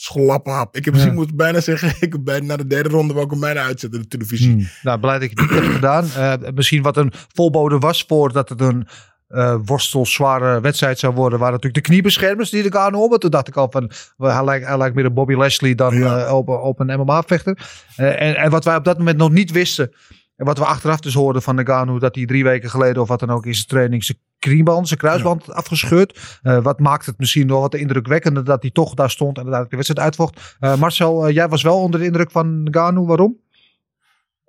schlaphap. 0.00 0.76
Ik 0.76 0.84
heb 0.84 0.94
misschien 0.94 1.14
Ja. 1.14 1.20
moet 1.20 1.36
bijna 1.36 1.60
zeggen, 1.60 1.88
ik 2.06 2.12
heb 2.12 2.20
bijna 2.24 2.46
na 2.46 2.56
de 2.56 2.66
derde 2.66 2.88
ronde 2.88 3.12
wou 3.12 3.24
ik 3.24 3.30
hem 3.30 3.40
bijna 3.40 3.60
uitzetten 3.62 4.00
de 4.00 4.08
televisie. 4.08 4.52
Hmm. 4.52 4.68
Nou, 4.82 4.98
blij 5.00 5.18
dat 5.18 5.30
je 5.30 5.40
het 5.40 5.50
niet 5.50 5.60
hebt 5.60 5.74
gedaan. 5.74 6.04
Eh, 6.16 6.50
misschien 6.54 6.82
wat 6.82 6.96
een 6.96 7.12
volbode 7.34 7.78
was 7.78 8.04
voordat 8.08 8.48
het 8.48 8.60
een 8.60 8.86
eh 9.26 9.56
worstelzware 9.64 10.60
wedstrijd 10.60 10.98
zou 10.98 11.14
worden. 11.14 11.38
Waren 11.38 11.54
natuurlijk 11.54 11.84
de 11.84 11.90
kniebeschermers 11.90 12.50
die 12.50 12.62
de 12.62 12.72
Gano 12.72 13.04
op. 13.04 13.20
Toen 13.20 13.30
dacht 13.30 13.48
ik 13.48 13.56
al 13.56 13.66
van, 13.70 13.90
hij 14.16 14.44
lijkt, 14.44 14.66
hij 14.66 14.78
lijkt 14.78 14.94
meer 14.94 15.04
een 15.04 15.14
Bobby 15.14 15.34
Leslie 15.34 15.74
dan 15.74 15.98
Ja. 15.98 16.24
eh, 16.26 16.34
op, 16.34 16.48
op 16.48 16.80
een 16.80 17.00
MMA-vechter. 17.00 17.58
en, 17.96 18.36
en 18.36 18.50
wat 18.50 18.64
wij 18.64 18.76
op 18.76 18.84
dat 18.84 18.98
moment 18.98 19.16
nog 19.16 19.30
niet 19.30 19.50
wisten. 19.50 19.92
En 20.36 20.44
wat 20.46 20.58
we 20.58 20.64
achteraf 20.64 21.00
dus 21.00 21.14
hoorden 21.14 21.42
van 21.42 21.54
Nagano, 21.54 21.98
dat 21.98 22.14
hij 22.14 22.26
drie 22.26 22.44
weken 22.44 22.70
geleden 22.70 23.02
of 23.02 23.08
wat 23.08 23.20
dan 23.20 23.30
ook 23.30 23.46
in 23.46 23.54
zijn 23.54 23.66
training 23.66 24.04
zijn 24.04 24.18
knieband, 24.52 24.86
zijn 24.88 25.00
kruisband 25.00 25.52
afgescheurd. 25.52 26.38
Eh, 26.42 26.62
wat 26.62 26.80
maakt 26.80 27.06
het 27.06 27.18
misschien 27.18 27.46
nog 27.46 27.60
wat 27.60 27.74
indrukwekkender 27.74 28.44
dat 28.44 28.62
hij 28.62 28.70
toch 28.70 28.94
daar 28.94 29.10
stond 29.10 29.36
en 29.36 29.42
uiteindelijk 29.42 29.70
de 29.70 29.76
wedstrijd 29.76 30.06
uitvocht. 30.06 30.56
Eh, 30.60 30.76
Marcel, 30.76 31.26
eh, 31.26 31.34
jij 31.34 31.48
was 31.48 31.62
wel 31.62 31.80
onder 31.80 32.00
de 32.00 32.06
indruk 32.06 32.30
van 32.30 32.62
Nagano. 32.62 33.06
Waarom? 33.06 33.36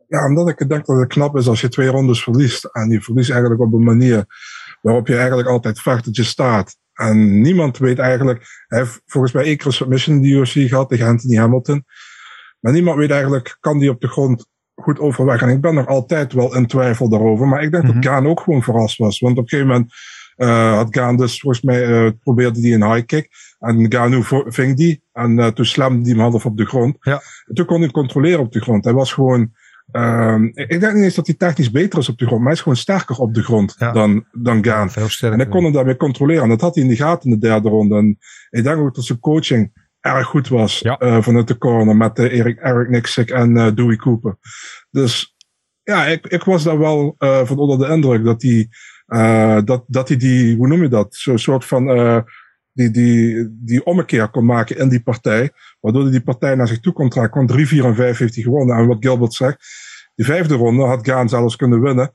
Ja, 0.07 0.25
omdat 0.25 0.49
ik 0.49 0.69
denk 0.69 0.85
dat 0.85 0.99
het 0.99 1.07
knap 1.07 1.37
is 1.37 1.47
als 1.47 1.61
je 1.61 1.69
twee 1.69 1.87
rondes 1.87 2.23
verliest. 2.23 2.65
En 2.65 2.89
je 2.89 3.01
verliest 3.01 3.29
eigenlijk 3.29 3.61
op 3.61 3.73
een 3.73 3.83
manier 3.83 4.25
waarop 4.81 5.07
je 5.07 5.15
eigenlijk 5.17 5.47
altijd 5.47 5.79
vecht 5.79 6.05
dat 6.05 6.15
je 6.15 6.23
staat. 6.23 6.77
En 6.93 7.41
niemand 7.41 7.77
weet 7.77 7.99
eigenlijk, 7.99 8.65
hij 8.67 8.79
heeft 8.79 9.01
volgens 9.05 9.33
mij 9.33 9.43
één 9.43 9.57
keer 9.57 9.71
submission 9.71 10.15
in 10.15 10.21
de 10.21 10.27
UFC 10.27 10.69
gehad 10.69 10.89
tegen 10.89 11.07
Anthony 11.07 11.35
Hamilton. 11.35 11.85
Maar 12.59 12.73
niemand 12.73 12.97
weet 12.97 13.11
eigenlijk, 13.11 13.57
kan 13.59 13.79
die 13.79 13.89
op 13.89 14.01
de 14.01 14.07
grond 14.07 14.47
goed 14.81 14.99
overweg? 14.99 15.41
En 15.41 15.49
ik 15.49 15.61
ben 15.61 15.73
nog 15.75 15.87
altijd 15.87 16.33
wel 16.33 16.55
in 16.55 16.67
twijfel 16.67 17.09
daarover. 17.09 17.47
Maar 17.47 17.63
ik 17.63 17.71
denk 17.71 17.83
Mhm. 17.83 17.93
dat 17.93 18.05
Gaan 18.05 18.27
ook 18.27 18.39
gewoon 18.39 18.63
verrast 18.63 18.97
was. 18.97 19.19
Want 19.19 19.37
op 19.37 19.43
een 19.43 19.49
gegeven 19.49 19.71
moment 19.71 19.93
eh, 20.35 20.73
had 20.73 20.87
Gaan 20.95 21.17
dus 21.17 21.39
volgens 21.39 21.63
mij 21.63 21.85
eh, 21.85 22.11
probeerde 22.23 22.61
die 22.61 22.73
een 22.73 22.91
high 22.93 23.05
kick. 23.05 23.29
En 23.59 23.91
Ganu 23.91 24.23
ving 24.47 24.75
die. 24.75 25.01
En 25.13 25.39
eh, 25.39 25.47
toen 25.47 25.65
slamde 25.65 26.01
die 26.03 26.13
hem 26.13 26.21
half 26.21 26.45
op 26.45 26.57
de 26.57 26.65
grond. 26.65 26.95
Ja. 26.99 27.21
En 27.45 27.55
toen 27.55 27.65
kon 27.65 27.81
hij 27.81 27.91
controleren 27.91 28.39
op 28.39 28.51
de 28.51 28.61
grond. 28.61 28.83
Hij 28.83 28.93
was 28.93 29.13
gewoon... 29.13 29.51
ehm, 29.91 30.43
ik 30.53 30.79
denk 30.79 30.93
niet 30.93 31.03
eens 31.03 31.15
dat 31.15 31.27
hij 31.27 31.35
technisch 31.35 31.71
beter 31.71 31.99
is 31.99 32.09
op 32.09 32.17
de 32.17 32.25
grond. 32.25 32.37
Maar 32.39 32.47
hij 32.47 32.55
is 32.57 32.61
gewoon 32.61 32.77
sterker 32.77 33.17
op 33.17 33.33
de 33.33 33.43
grond 33.43 33.75
Ja. 33.77 33.91
dan, 33.91 34.25
dan 34.31 34.63
Gaan. 34.63 34.89
En 35.31 35.33
hij 35.39 35.47
kon 35.47 35.63
hem 35.63 35.73
daarmee 35.73 35.97
controleren. 35.97 36.43
En 36.43 36.49
dat 36.49 36.61
had 36.61 36.75
hij 36.75 36.83
in 36.83 36.89
de 36.89 36.95
gaten 36.95 37.29
in 37.31 37.39
de 37.39 37.47
derde 37.47 37.69
ronde. 37.69 37.95
En 37.97 38.17
ik 38.49 38.63
denk 38.63 38.77
ook 38.77 38.95
dat 38.95 39.05
zijn 39.05 39.19
coaching 39.19 39.86
erg 40.15 40.27
goed 40.27 40.47
was. 40.47 40.79
Ja. 40.79 40.97
eh, 40.97 41.21
vanuit 41.21 41.47
de 41.47 41.57
corner 41.57 41.95
met 41.95 42.19
eh, 42.19 42.37
Erik, 42.37 42.59
Eric 42.59 42.89
Nixick 42.89 43.29
en 43.29 43.57
eh 43.57 43.75
Dewey 43.75 43.95
Cooper. 43.95 44.37
Dus 44.89 45.35
ja, 45.83 46.05
ik, 46.05 46.27
ik 46.27 46.43
was 46.43 46.63
daar 46.63 46.79
wel 46.79 47.15
van 47.17 47.57
onder 47.57 47.87
de 47.87 47.93
indruk 47.93 48.23
dat 48.23 48.41
hij, 48.41 48.69
eh, 49.05 49.57
dat, 49.63 49.83
dat 49.87 50.07
hij 50.07 50.17
die, 50.17 50.55
hoe 50.55 50.67
noem 50.67 50.81
je 50.81 50.87
dat? 50.87 51.15
Zo'n 51.15 51.37
soort 51.37 51.65
van, 51.65 51.85
die, 52.71 52.91
die, 52.91 53.47
die 53.51 53.85
ommekeer 53.85 54.29
kon 54.29 54.45
maken 54.45 54.77
in 54.77 54.89
die 54.89 55.03
partij. 55.03 55.51
Waardoor 55.79 56.01
hij 56.01 56.11
die 56.11 56.23
partij 56.23 56.55
naar 56.55 56.67
zich 56.67 56.79
toe 56.79 56.93
kon 56.93 57.09
trekken. 57.09 57.37
Want 57.37 57.49
3, 57.49 57.67
4 57.67 57.85
en 57.85 57.95
5 57.95 58.17
heeft 58.17 58.35
hij 58.35 58.43
gewonnen. 58.43 58.77
En 58.77 58.87
wat 58.87 58.97
Gilbert 58.99 59.33
zegt, 59.33 59.65
die 60.15 60.25
vijfde 60.25 60.55
ronde 60.55 60.83
had 60.83 61.07
Gaan 61.07 61.29
zelfs 61.29 61.55
kunnen 61.55 61.81
winnen. 61.81 62.13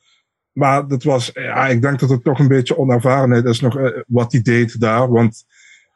Maar 0.53 0.89
dat 0.89 1.03
was, 1.03 1.31
ja, 1.35 1.67
ik 1.67 1.83
denk 1.83 2.01
dat 2.01 2.11
het 2.11 2.25
toch 2.25 2.39
een 2.39 2.49
beetje 2.49 2.79
onervarenheid 2.79 3.45
is 3.45 3.61
nog 3.61 3.79
wat 4.07 4.33
hij 4.33 4.43
deed 4.43 4.81
daar. 4.81 5.11
Want 5.11 5.45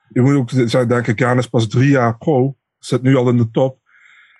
je 0.08 0.20
moet 0.20 0.34
ook 0.34 0.50
zeggen, 0.50 0.88
denk 0.88 1.06
ik, 1.06 1.20
Gaan 1.20 1.38
is 1.38 1.46
pas 1.46 1.68
drie 1.68 1.90
jaar 1.90 2.16
pro. 2.18 2.56
Zit 2.78 3.02
nu 3.02 3.16
al 3.16 3.28
in 3.28 3.36
de 3.36 3.50
top. 3.50 3.78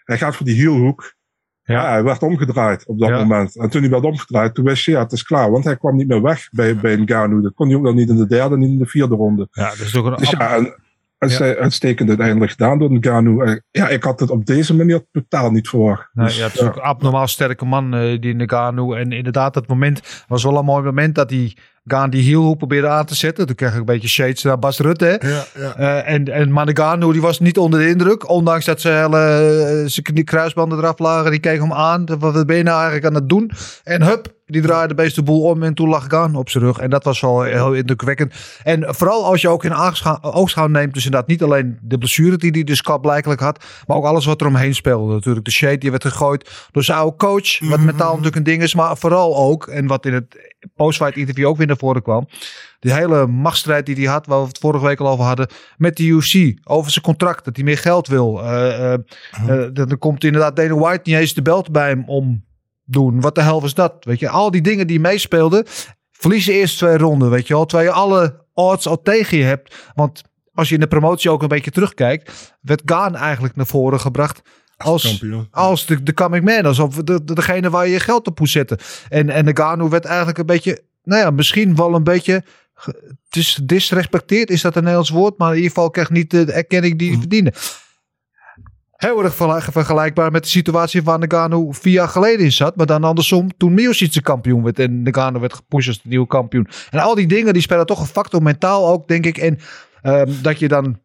Hij 0.05 0.19
gaat 0.19 0.37
voor 0.37 0.47
die 0.47 0.55
hielhoek. 0.55 1.15
Ja. 1.63 1.89
hij 1.91 2.03
werd 2.03 2.23
omgedraaid 2.23 2.87
op 2.87 2.99
dat 2.99 3.09
Ja. 3.09 3.19
moment. 3.19 3.57
En 3.57 3.71
toen 3.71 3.81
hij 3.81 3.91
werd 3.91 4.05
omgedraaid, 4.05 4.55
toen 4.55 4.65
wist 4.65 4.85
je, 4.85 4.91
ja, 4.91 5.03
het 5.03 5.13
is 5.13 5.23
klaar. 5.23 5.51
Want 5.51 5.65
hij 5.65 5.77
kwam 5.77 5.97
niet 5.97 6.09
meer 6.09 6.23
weg 6.23 6.49
bij, 6.51 6.77
bij 6.77 6.97
Ngannou. 6.97 7.43
Dat 7.43 7.55
kon 7.55 7.67
hij 7.67 7.77
ook 7.77 7.83
nog 7.83 7.95
niet 7.95 8.09
in 8.09 8.17
de 8.17 8.27
derde, 8.27 8.57
niet 8.57 8.69
in 8.71 8.79
de 8.79 8.87
vierde 8.87 9.15
ronde. 9.15 9.49
Ja, 9.51 9.69
dat 9.69 9.79
is 9.79 9.97
ook 9.97 10.07
een 10.07 10.17
Dus 10.17 10.31
ja, 10.31 10.55
en, 10.57 10.75
en 11.19 11.31
zij 11.31 11.59
uitstekend 11.59 12.09
uiteindelijk 12.09 12.51
gedaan 12.51 12.79
door 12.79 12.93
Ngannou. 12.93 13.61
Ja, 13.71 13.89
ik 13.89 14.03
had 14.03 14.21
het 14.21 14.31
op 14.31 14.47
deze 14.47 14.75
manier 14.77 15.07
totaal 15.13 15.51
niet 15.51 15.69
verwacht. 15.69 16.09
Nee, 16.13 16.27
Dus, 16.27 16.37
ja, 16.37 16.45
het 16.45 16.55
is 16.55 16.63
ook 16.63 16.77
een 16.77 16.83
abnormaal 16.83 17.27
sterke 17.27 17.65
man, 17.65 17.95
eh, 17.95 18.21
die 18.21 18.35
Nagano. 18.35 18.93
En 18.95 19.13
inderdaad, 19.13 19.55
dat 19.55 19.67
moment 19.69 20.25
was 20.29 20.43
wel 20.43 20.57
een 20.59 20.65
mooi 20.65 20.85
moment 20.85 21.15
dat 21.15 21.31
hij 21.31 21.57
Gaan 21.89 22.11
die 22.11 22.23
hielhoek 22.23 22.59
probeerde 22.59 22.89
aan 22.89 23.05
te 23.05 23.15
zetten. 23.15 23.47
Toen 23.47 23.57
kreeg 23.57 23.73
ik 23.73 23.79
een 23.79 23.85
beetje 23.85 24.09
shades 24.09 24.43
naar 24.43 24.59
Bas 24.59 24.79
Rutte. 24.79 25.21
Ja, 25.23 25.45
ja. 25.61 25.77
Eh, 25.77 26.15
en, 26.15 26.33
en 26.33 26.53
Managano 26.53 27.13
die 27.13 27.21
was 27.21 27.41
niet 27.41 27.59
onder 27.59 27.81
de 27.81 27.89
indruk. 27.89 28.29
Ondanks 28.29 28.65
dat 28.65 28.81
zijn 28.81 29.03
hele 29.03 29.19
eh, 29.19 29.89
zijn 29.89 30.03
knie- 30.03 30.25
kruisbanden 30.25 30.79
eraf 30.79 30.99
lagen. 30.99 31.31
Die 31.31 31.41
keek 31.41 31.61
hem 31.61 31.73
aan. 31.73 32.05
Wat 32.19 32.47
ben 32.47 32.57
je 32.57 32.63
nou 32.63 32.77
eigenlijk 32.77 33.07
aan 33.07 33.15
het 33.15 33.29
doen? 33.29 33.51
En 33.85 34.03
hup, 34.03 34.35
die 34.47 34.63
draaide 34.63 34.89
de 34.89 35.03
beeste 35.03 35.23
boel 35.23 35.43
om. 35.43 35.63
En 35.63 35.75
toen 35.75 35.89
lag 35.89 36.05
Gaan 36.09 36.35
op 36.35 36.51
zijn 36.51 36.65
rug. 36.65 36.79
En 36.79 36.91
dat 36.91 37.05
was 37.05 37.21
wel 37.21 37.43
heel 37.43 37.73
indrukwekkend. 37.73 38.35
En 38.63 38.95
vooral 38.95 39.25
als 39.25 39.41
je 39.41 39.49
ook 39.49 39.65
in 39.65 39.75
oogschouw 40.21 40.67
neemt. 40.67 40.95
Dus 40.95 41.05
inderdaad 41.05 41.29
niet 41.29 41.43
alleen 41.43 41.79
de 41.83 41.99
blessure 41.99 42.37
die 42.37 42.51
hij 42.51 42.65
dus 42.65 42.83
blijkelijk 43.01 43.41
had. 43.41 43.65
Maar 43.87 43.97
ook 43.97 44.05
alles 44.05 44.25
wat 44.25 44.41
er 44.41 44.47
omheen 44.47 44.75
speelde. 44.75 45.13
Natuurlijk 45.13 45.45
de 45.45 45.51
shade 45.51 45.79
die 45.79 45.91
werd 45.91 46.05
gegooid 46.05 46.51
door 46.73 46.85
zijn 46.85 46.99
oude 46.99 47.17
coach. 47.17 47.59
Wat 47.69 47.81
mentaal 47.81 48.11
natuurlijk 48.11 48.37
een 48.37 48.43
ding 48.43 48.63
is. 48.63 48.75
Maar 48.75 48.97
vooral 48.97 49.37
ook. 49.37 49.67
En 49.67 49.87
wat 49.87 50.07
in 50.07 50.15
het 50.15 50.55
postfight 50.75 51.17
interview 51.17 51.47
ook 51.47 51.57
weer 51.57 51.67
naar 51.67 51.77
voren 51.77 52.03
kwam. 52.03 52.29
Die 52.81 52.93
hele 52.93 53.27
machtsstrijd 53.27 53.87
die 53.87 53.95
hij 53.95 54.05
had, 54.05 54.27
waar 54.27 54.41
we 54.41 54.47
het 54.47 54.59
vorige 54.59 54.85
week 54.85 55.01
al 55.01 55.09
over 55.09 55.25
hadden, 55.25 55.49
met 55.77 55.97
de 55.97 56.03
UFC. 56.03 56.59
Over 56.65 56.91
zijn 56.91 57.05
contract, 57.05 57.45
dat 57.45 57.57
hij 57.57 57.65
meer 57.65 57.79
geld 57.79 58.09
wil. 58.09 58.43
Eh, 58.43 58.93
eh, 58.93 59.01
eh, 59.47 59.69
dan 59.73 59.99
komt 59.99 60.25
inderdaad 60.25 60.57
Dana 60.57 60.75
White 60.75 61.11
niet 61.11 61.21
eens 61.21 61.35
de 61.35 61.43
belt 61.43 61.73
bij 61.73 61.89
hem 61.89 62.09
om 62.09 62.45
doen. 62.85 63.21
Wat 63.21 63.35
de 63.35 63.43
hel 63.43 63.61
was 63.61 63.75
dat? 63.75 64.05
Weet 64.05 64.19
je, 64.19 64.29
al 64.29 64.51
die 64.51 64.61
dingen 64.61 64.87
die 64.87 65.01
meespeelden, 65.01 65.65
verliezen 66.13 66.55
eerst 66.55 66.79
twee 66.79 66.99
ronden, 66.99 67.31
weet 67.31 67.47
je 67.47 67.55
wel. 67.55 67.67
Terwijl 67.67 67.89
je 67.89 67.95
alle 67.95 68.45
odds 68.53 68.87
al 68.87 69.03
tegen 69.03 69.39
je 69.39 69.45
hebt. 69.45 69.91
Want 69.95 70.23
als 70.55 70.69
je 70.69 70.75
in 70.75 70.81
de 70.81 70.87
promotie 70.87 71.31
ook 71.31 71.43
een 71.43 71.49
beetje 71.49 71.71
terugkijkt, 71.71 72.57
werd 72.61 72.83
Gaan 72.85 73.17
eigenlijk 73.17 73.57
naar 73.57 73.67
voren 73.67 74.01
gebracht 74.01 74.43
als, 75.51 75.87
de, 75.87 76.03
de 76.03 76.15
coming 76.15 76.45
man. 76.45 76.65
Alsof 76.65 76.95
de, 76.95 77.25
de, 77.25 77.35
degene 77.35 77.71
waar 77.71 77.87
je 77.87 77.93
je 77.93 78.01
geld 78.01 78.27
op 78.27 78.39
moet 78.39 78.51
zetten. 78.51 78.79
En, 79.09 79.31
en 79.31 79.45
de 79.45 79.57
Gano 79.57 79.89
werd 79.89 80.05
eigenlijk 80.05 80.39
een 80.39 80.47
beetje, 80.47 80.83
nou 81.03 81.23
ja, 81.23 81.31
misschien 81.31 81.77
wel 81.77 81.95
een 81.95 82.05
beetje 82.05 82.45
het 82.85 83.37
is 83.37 83.61
disrespecteerd, 83.63 84.51
is 84.51 84.61
dat 84.61 84.75
een 84.75 84.81
Nederlands 84.81 85.11
woord, 85.11 85.39
maar 85.39 85.51
in 85.51 85.57
ieder 85.57 85.71
geval 85.71 85.91
krijgt 85.91 86.11
niet 86.11 86.31
de 86.31 86.53
erkenning 86.53 86.99
die 86.99 87.11
hij 87.11 87.19
verdiende. 87.19 87.53
Heel 88.97 89.25
erg 89.25 89.35
vergelijkbaar 89.73 90.31
met 90.31 90.43
de 90.43 90.49
situatie 90.49 91.03
waar 91.03 91.19
Nagano 91.19 91.73
vier 91.73 91.93
jaar 91.93 92.09
geleden 92.09 92.45
in 92.45 92.53
zat. 92.53 92.77
Maar 92.77 92.87
dan 92.87 93.05
andersom, 93.05 93.57
toen 93.57 93.75
Miocic 93.75 94.13
de 94.13 94.21
kampioen 94.21 94.63
werd 94.63 94.79
en 94.79 95.03
Nagano 95.03 95.41
werd 95.41 95.55
gepusht 95.55 95.89
als 95.89 96.03
de 96.03 96.09
nieuwe 96.09 96.27
kampioen. 96.27 96.69
En 96.91 96.99
al 96.99 97.15
die 97.15 97.27
dingen, 97.27 97.53
die 97.53 97.63
spelen 97.63 97.87
toch 97.87 98.01
een 98.01 98.07
factor 98.07 98.43
mentaal 98.43 98.89
ook, 98.89 99.09
denk 99.09 99.27
ik. 99.27 99.39
En 99.39 99.59
ehm, 100.03 100.33
dat 100.43 100.59
je 100.59 100.69
dan 100.69 100.99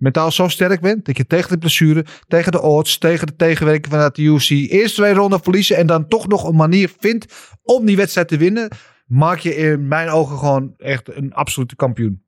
mentaal 0.00 0.30
zo 0.30 0.48
sterk 0.48 0.80
bent, 0.80 1.04
dat 1.04 1.16
je 1.16 1.26
tegen 1.26 1.50
de 1.50 1.58
blessure, 1.58 2.04
tegen 2.28 2.52
de 2.52 2.60
odds, 2.60 2.98
tegen 2.98 3.26
de 3.26 3.36
tegenwerking 3.36 3.92
vanuit 3.92 4.14
de 4.14 4.22
UFC, 4.22 4.50
eerst 4.50 4.94
twee 4.94 5.12
ronden 5.12 5.42
verliezen 5.42 5.76
en 5.76 5.86
dan 5.86 6.08
toch 6.08 6.28
nog 6.28 6.44
een 6.44 6.56
manier 6.56 6.92
vindt 6.98 7.56
om 7.62 7.86
die 7.86 7.96
wedstrijd 7.96 8.28
te 8.28 8.36
winnen, 8.36 8.68
maak 9.06 9.38
je 9.38 9.56
in 9.56 9.88
mijn 9.88 10.08
ogen 10.08 10.38
gewoon 10.38 10.74
echt 10.78 11.16
een 11.16 11.32
absolute 11.32 11.76
kampioen. 11.76 12.22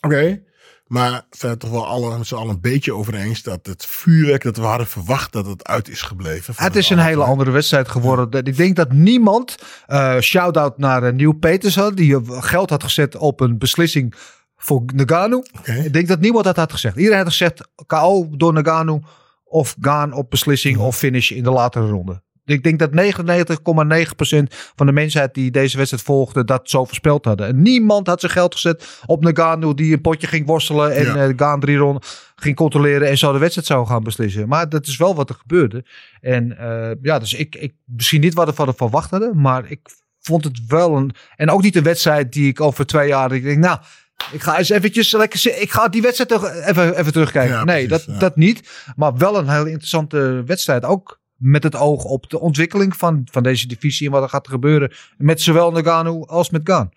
Oké. 0.00 0.44
Maar 0.86 1.26
zijn 1.30 1.50
het 1.50 1.60
toch 1.60 1.70
wel 1.70 1.86
alle, 1.86 2.18
met 2.18 2.26
z'n 2.26 2.34
allen 2.34 2.54
een 2.54 2.60
beetje 2.60 2.94
over 2.94 3.14
eens 3.14 3.42
dat 3.42 3.66
het 3.66 3.86
vuurwerk 3.86 4.42
dat 4.42 4.56
we 4.56 4.62
hadden 4.62 4.86
verwacht 4.86 5.32
dat 5.32 5.46
het 5.46 5.66
uit 5.66 5.88
is 5.88 6.02
gebleven. 6.02 6.54
Het 6.56 6.76
is 6.76 6.90
een 6.90 6.98
hele 6.98 7.22
andere 7.22 7.50
wedstrijd 7.50 7.88
geworden. 7.88 8.44
Ik 8.44 8.56
denk 8.56 8.76
dat 8.76 8.92
niemand, 8.92 9.56
eh 9.86 10.18
shout-out 10.20 10.78
naar 10.78 11.02
uh, 11.02 11.12
Neil 11.12 11.32
Peters 11.32 11.76
had, 11.76 11.96
die 11.96 12.16
eh, 12.16 12.42
geld 12.42 12.70
had 12.70 12.82
gezet 12.82 13.16
op 13.16 13.40
een 13.40 13.58
beslissing 13.58 14.14
voor 14.56 14.82
Nagano. 14.94 15.42
Ik 15.84 15.92
denk 15.92 16.08
dat 16.08 16.20
niemand 16.20 16.44
dat 16.44 16.56
had 16.56 16.72
gezegd. 16.72 16.96
Iedereen 16.96 17.18
had 17.18 17.28
gezegd 17.28 17.68
KO 17.86 18.28
door 18.30 18.52
Nagano 18.52 19.00
of 19.44 19.76
gaan 19.80 20.12
op 20.12 20.30
beslissing 20.30 20.78
of 20.78 20.96
finish 20.96 21.30
in 21.30 21.42
de 21.42 21.50
latere 21.50 21.88
ronde. 21.88 22.24
Ik 22.44 22.62
denk 22.62 22.78
dat 22.78 22.90
99,9% 22.90 24.42
van 24.76 24.86
de 24.86 24.92
mensheid 24.92 25.34
die 25.34 25.50
deze 25.50 25.76
wedstrijd 25.76 26.04
volgde 26.04 26.44
dat 26.44 26.70
zo 26.70 26.84
voorspeld 26.84 27.24
hadden. 27.24 27.46
En 27.46 27.62
niemand 27.62 28.06
had 28.06 28.20
zijn 28.20 28.32
geld 28.32 28.54
gezet 28.54 29.00
op 29.06 29.22
Nagano 29.24 29.74
die 29.74 29.92
een 29.92 30.00
potje 30.00 30.26
ging 30.26 30.46
worstelen 30.46 30.94
en 30.94 31.04
Ja. 31.04 31.14
eh, 31.28 31.32
Gaan 31.36 31.60
drie 31.60 31.76
ronden 31.76 32.02
ging 32.36 32.56
controleren 32.56 33.08
en 33.08 33.18
zo 33.18 33.32
de 33.32 33.38
wedstrijd 33.38 33.66
zou 33.66 33.86
gaan 33.86 34.02
beslissen. 34.02 34.48
Maar 34.48 34.68
dat 34.68 34.86
is 34.86 34.96
wel 34.96 35.14
wat 35.14 35.28
er 35.28 35.34
gebeurde. 35.34 35.84
En 36.20 36.58
eh, 36.58 36.90
ja, 37.02 37.18
dus 37.18 37.34
ik, 37.34 37.54
ik 37.54 37.74
misschien 37.84 38.20
niet 38.20 38.34
wat 38.34 38.46
we 38.48 38.52
van 38.54 38.74
verwacht 38.74 39.10
hadden, 39.10 39.40
maar 39.40 39.70
ik 39.70 39.80
vond 40.20 40.44
het 40.44 40.60
wel 40.66 40.96
een 40.96 41.10
en 41.36 41.50
ook 41.50 41.62
niet 41.62 41.76
een 41.76 41.82
wedstrijd 41.82 42.32
die 42.32 42.48
ik 42.48 42.60
over 42.60 42.86
twee 42.86 43.08
jaar 43.08 43.32
ik 43.32 43.42
denk 43.42 43.58
nou 43.58 43.78
ik 44.32 44.42
ga 44.42 44.58
eens 44.58 44.68
eventjes 44.68 45.12
lekker 45.12 45.60
ik 45.60 45.70
ga 45.70 45.88
die 45.88 46.02
wedstrijd 46.02 46.30
toch 46.30 46.50
even, 46.50 46.96
even 46.98 47.12
terugkijken. 47.12 47.54
Ja, 47.56 47.64
nee, 47.64 47.86
precies, 47.86 48.04
dat, 48.06 48.14
ja. 48.14 48.20
dat 48.20 48.36
niet. 48.36 48.68
Maar 48.96 49.16
wel 49.16 49.38
een 49.38 49.48
hele 49.48 49.68
interessante 49.70 50.42
wedstrijd. 50.46 50.84
Ook 50.84 51.20
met 51.36 51.62
het 51.62 51.74
oog 51.76 52.04
op 52.04 52.30
de 52.30 52.40
ontwikkeling 52.40 52.96
van, 52.96 53.28
van 53.30 53.42
deze 53.42 53.66
divisie 53.68 54.06
en 54.06 54.12
wat 54.12 54.22
er 54.22 54.28
gaat 54.28 54.48
gebeuren 54.48 54.92
met 55.16 55.40
zowel 55.40 55.70
Nagano 55.72 56.24
als 56.24 56.50
met 56.50 56.60
Gaan. 56.64 56.90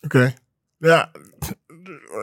Oké. 0.00 0.34
Ja, 0.78 1.10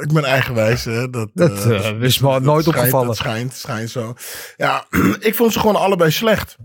ik 0.01 0.13
ben 0.13 0.23
eigenwijs. 0.23 0.83
Hè, 0.85 1.09
dat 1.09 1.29
Dat, 1.33 1.65
eh, 1.65 1.89
eh, 1.89 2.01
is 2.01 2.19
me 2.19 2.27
nooit 2.39 2.43
schijnt- 2.43 2.67
opgevallen. 2.67 3.07
Dat 3.07 3.15
schijnt, 3.17 3.53
schijnt 3.53 3.89
zo. 3.89 4.13
Ja, 4.57 4.85
ik 5.19 5.35
vond 5.35 5.53
ze 5.53 5.59
gewoon 5.59 5.75
allebei 5.75 6.11
slecht. 6.11 6.57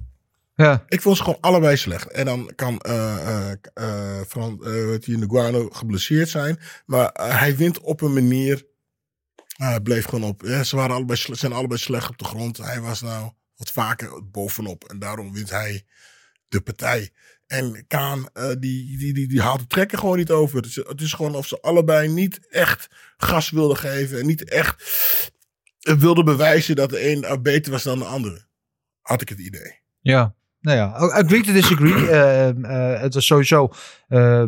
Ja, 0.57 0.85
Ik 0.89 1.01
vond 1.01 1.17
ze 1.17 1.23
gewoon 1.23 1.41
allebei 1.41 1.77
slecht. 1.77 2.11
En 2.11 2.25
dan 2.25 2.53
kan 2.55 2.83
uh, 2.87 3.53
uh, 3.79 4.21
Fran, 4.29 4.61
uh, 4.63 5.19
Nguano 5.19 5.69
geblesseerd 5.71 6.29
zijn. 6.29 6.59
Maar 6.87 7.17
uh, 7.21 7.39
hij 7.39 7.57
wint 7.57 7.81
op 7.81 8.01
een 8.01 8.13
manier. 8.13 8.67
hij 9.57 9.81
bleef 9.81 10.05
gewoon 10.05 10.29
op. 10.29 10.43
Ja, 10.43 10.65
ze 10.65 10.77
waren 10.77 10.97
allebei, 10.97 11.19
zijn 11.31 11.53
allebei 11.53 11.81
slecht 11.81 12.09
op 12.09 12.19
de 12.19 12.25
grond. 12.25 12.57
Hij 12.57 12.81
was 12.81 13.01
nou 13.01 13.33
wat 13.57 13.71
vaker 13.71 14.31
bovenop. 14.31 14.85
En 14.85 14.99
daarom 14.99 15.33
wint 15.33 15.51
hij 15.51 15.85
de 16.49 16.61
partij. 16.61 17.11
En 17.47 17.85
Kaan, 17.87 18.29
uh, 18.35 18.49
die, 18.49 18.99
die, 18.99 19.15
die, 19.15 19.29
die 19.29 19.41
haalt 19.41 19.61
de 19.61 19.67
trekken 19.67 19.99
gewoon 19.99 20.17
niet 20.17 20.31
over. 20.31 20.57
Het 20.57 20.67
is, 20.67 20.77
het 20.77 21.01
is 21.01 21.13
gewoon 21.13 21.35
of 21.35 21.47
ze 21.47 21.61
allebei 21.61 22.09
niet 22.09 22.49
echt 22.49 22.89
gas 23.17 23.51
wilden 23.51 23.77
geven. 23.77 24.19
En 24.19 24.27
niet 24.27 24.49
echt 24.49 24.83
wilden 25.81 26.25
bewijzen 26.25 26.77
dat 26.77 26.91
de 26.91 27.11
een 27.11 27.43
beter 27.43 27.73
was 27.73 27.83
dan 27.83 27.99
de 27.99 28.05
andere. 28.05 28.47
Had 29.01 29.21
ik 29.21 29.29
het 29.29 29.39
idee. 29.39 29.81
ja. 30.01 30.35
Nou 30.65 30.77
ja, 30.77 30.87
agree 30.93 31.43
to 31.43 31.53
disagree. 31.53 31.93
uh, 31.93 32.49
uh, 32.49 33.01
het 33.01 33.15
was 33.15 33.27
sowieso, 33.27 33.69
uh, 34.09 34.45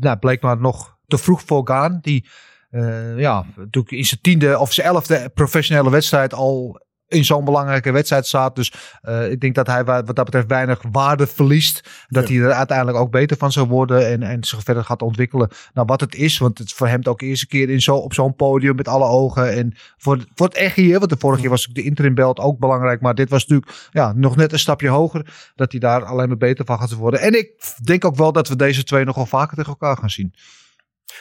nou, 0.00 0.16
bleek 0.16 0.42
maar 0.42 0.60
nog 0.60 0.96
te 1.06 1.18
vroeg 1.18 1.42
voor 1.46 1.66
Gaan. 1.66 1.98
Die, 2.02 2.28
uh, 2.70 3.18
ja, 3.18 3.44
natuurlijk 3.56 3.94
in 3.94 4.04
zijn 4.04 4.20
tiende 4.20 4.58
of 4.58 4.72
zijn 4.72 4.86
elfde 4.86 5.30
professionele 5.34 5.90
wedstrijd 5.90 6.34
al 6.34 6.80
in 7.10 7.24
zo'n 7.24 7.44
belangrijke 7.44 7.90
wedstrijd 7.92 8.26
staat. 8.26 8.56
Dus 8.56 8.72
eh, 9.02 9.30
ik 9.30 9.40
denk 9.40 9.54
dat 9.54 9.66
hij 9.66 9.84
wa- 9.84 10.04
wat 10.04 10.16
dat 10.16 10.24
betreft 10.24 10.48
weinig 10.48 10.82
waarde 10.92 11.26
verliest. 11.26 11.88
Dat 12.08 12.28
hij 12.28 12.36
er 12.36 12.52
uiteindelijk 12.52 12.98
ook 12.98 13.10
beter 13.10 13.36
van 13.36 13.52
zou 13.52 13.68
worden 13.68 14.06
en, 14.08 14.22
en 14.22 14.44
zich 14.44 14.62
verder 14.62 14.84
gaat 14.84 15.02
ontwikkelen 15.02 15.50
naar 15.74 15.84
wat 15.84 16.00
het 16.00 16.14
is. 16.14 16.38
Want 16.38 16.58
het 16.58 16.66
is 16.66 16.74
voor 16.74 16.88
hem 16.88 17.00
ook 17.04 17.18
de 17.18 17.26
eerste 17.26 17.46
keer 17.46 17.70
in 17.70 17.82
zo, 17.82 17.96
op 17.96 18.14
zo'n 18.14 18.34
podium 18.36 18.76
met 18.76 18.88
alle 18.88 19.04
ogen. 19.04 19.52
En 19.52 19.74
voor, 19.96 20.24
voor 20.34 20.46
het 20.46 20.56
echt 20.56 20.76
hier, 20.76 20.98
want 20.98 21.10
de 21.10 21.16
vorige 21.18 21.40
keer 21.40 21.50
was 21.50 21.66
de 21.66 21.82
interim 21.82 22.14
belt 22.14 22.38
ook 22.38 22.58
belangrijk. 22.58 23.00
Maar 23.00 23.14
dit 23.14 23.28
was 23.30 23.46
natuurlijk 23.46 23.88
ja, 23.90 24.12
nog 24.12 24.36
net 24.36 24.52
een 24.52 24.58
stapje 24.58 24.88
hoger. 24.88 25.52
Dat 25.54 25.70
hij 25.70 25.80
daar 25.80 26.04
alleen 26.04 26.28
maar 26.28 26.36
beter 26.36 26.64
van 26.64 26.78
gaat 26.78 26.92
worden. 26.92 27.20
En 27.20 27.38
ik 27.38 27.50
denk 27.84 28.04
ook 28.04 28.16
wel 28.16 28.32
dat 28.32 28.48
we 28.48 28.56
deze 28.56 28.84
twee 28.84 29.04
nog 29.04 29.16
wel 29.16 29.26
vaker 29.26 29.56
tegen 29.56 29.70
elkaar 29.70 29.96
gaan 29.96 30.10
zien. 30.10 30.34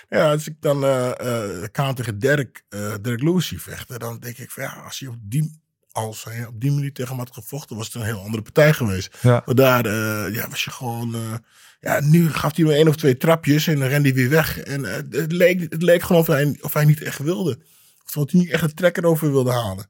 Ja, 0.09 0.31
als 0.31 0.47
ik 0.47 0.55
dan 0.59 0.83
eh 0.83 1.09
eh 1.19 1.67
Kaan 1.71 1.95
tegen 1.95 2.19
Dirk, 2.19 2.63
eh 2.69 2.93
Dirk 3.01 3.41
zie 3.41 3.61
vechten, 3.61 3.99
dan 3.99 4.19
denk 4.19 4.37
ik 4.37 4.51
van 4.51 4.63
ja, 4.63 4.81
als 4.85 4.99
hij 4.99 5.09
op 5.09 5.15
die, 5.21 5.61
als 6.05 6.23
hij 6.23 6.45
op 6.45 6.61
die 6.61 6.71
manier 6.71 6.93
tegen 6.93 7.15
hem 7.15 7.19
had 7.25 7.33
gevochten, 7.33 7.75
was 7.75 7.85
het 7.85 7.95
een 7.95 8.01
heel 8.01 8.19
andere 8.19 8.43
partij 8.43 8.73
geweest. 8.73 9.17
Ja. 9.21 9.41
Maar 9.45 9.55
daar 9.55 9.85
eh, 9.85 10.33
ja, 10.33 10.49
was 10.49 10.63
je 10.63 10.71
gewoon. 10.71 11.15
eh, 11.15 11.21
ja, 11.79 11.99
nu 12.03 12.29
gaf 12.33 12.55
hij 12.55 12.65
maar 12.65 12.73
één 12.73 12.87
of 12.87 12.95
twee 12.95 13.17
trapjes 13.17 13.67
en 13.67 13.79
dan 13.79 13.87
rende 13.87 14.07
hij 14.07 14.17
weer 14.17 14.29
weg. 14.29 14.59
En 14.59 14.85
eh, 14.85 14.95
het, 15.09 15.31
leek, 15.31 15.59
het 15.61 15.81
leek 15.81 16.01
gewoon 16.01 16.21
of 16.21 16.27
hij, 16.27 16.57
of 16.61 16.73
hij 16.73 16.85
niet 16.85 17.01
echt 17.01 17.19
wilde. 17.19 17.57
Of 18.05 18.11
dat 18.11 18.31
hij 18.31 18.39
niet 18.39 18.49
echt 18.49 18.63
een 18.63 18.73
trekker 18.73 19.05
over 19.05 19.31
wilde 19.31 19.51
halen. 19.51 19.85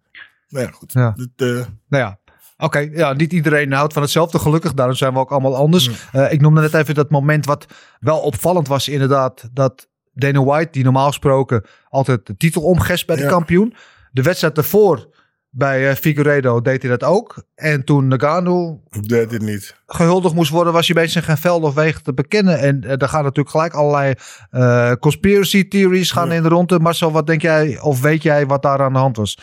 Nou 0.50 0.66
ja, 0.66 0.72
goed. 0.72 0.94
Ja. 0.94 1.14
Dit, 1.16 1.30
Nou 1.38 1.68
ja. 1.90 2.20
Oké, 2.58 2.80
ja, 2.80 3.14
niet 3.14 3.34
iedereen 3.34 3.72
houdt 3.72 3.94
van 3.94 4.02
hetzelfde. 4.02 4.40
Gelukkig, 4.40 4.74
daarom 4.74 4.96
zijn 4.96 5.14
we 5.14 5.20
ook 5.20 5.32
allemaal 5.32 5.56
anders. 5.56 5.90
Ik 6.30 6.42
noemde 6.42 6.62
net 6.62 6.74
even 6.74 6.96
dat 6.96 7.10
moment 7.10 7.46
wat 7.46 7.66
wel 8.00 8.20
opvallend 8.20 8.68
was, 8.68 8.88
inderdaad. 8.88 9.50
Dat 9.54 9.88
Dana 10.14 10.44
White, 10.44 10.72
die 10.72 10.84
normaal 10.84 11.08
gesproken 11.08 11.66
altijd 11.90 12.26
de 12.26 12.38
titel 12.38 12.62
omgespt 12.62 13.08
bij 13.08 13.16
de 13.16 13.26
kampioen. 13.28 13.74
De 14.12 14.22
wedstrijd 14.22 14.58
ervoor 14.58 15.10
bij 15.50 15.90
eh, 15.90 15.96
Figueiredo 15.96 16.62
deed 16.62 16.82
hij 16.82 16.92
dat 16.92 17.04
ook. 17.04 17.44
En 17.56 17.84
toen 17.84 18.08
Nagano 18.08 18.82
deed 18.90 19.30
dit 19.30 19.42
niet. 19.42 19.76
gehuldigd 19.88 20.36
moest 20.36 20.52
worden, 20.52 20.74
was 20.74 20.88
hij 20.88 21.02
bezig 21.04 21.26
geen 21.26 21.38
veld 21.38 21.64
of 21.64 21.74
wegen 21.74 22.04
te 22.04 22.14
bekennen. 22.14 22.60
En 22.60 22.84
eh, 22.84 22.98
daar 22.98 23.10
gaan 23.10 23.24
natuurlijk 23.24 23.50
gelijk 23.50 23.74
allerlei 23.74 24.14
eh, 24.50 24.92
conspiracy 24.92 25.68
theories 25.68 26.12
gaan 26.12 26.32
in 26.32 26.44
de 26.44 26.50
ronde. 26.50 26.80
Marcel, 26.80 27.12
wat 27.12 27.28
denk 27.28 27.42
jij, 27.42 27.80
of 27.80 28.02
weet 28.02 28.24
jij 28.24 28.46
wat 28.46 28.62
daar 28.62 28.82
aan 28.82 28.94
de 28.94 29.00
hand 29.00 29.18
was? 29.18 29.40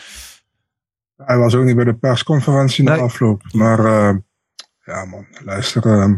Hij 1.15 1.37
was 1.37 1.55
ook 1.55 1.63
niet 1.63 1.75
bij 1.75 1.85
de 1.85 1.95
persconferentie 1.97 2.83
na 2.83 2.97
afloop. 2.97 3.41
Maar 3.51 3.79
eh, 3.79 4.15
ja 4.83 5.05
man, 5.05 5.25
luister. 5.45 5.85
ehm, 5.85 6.15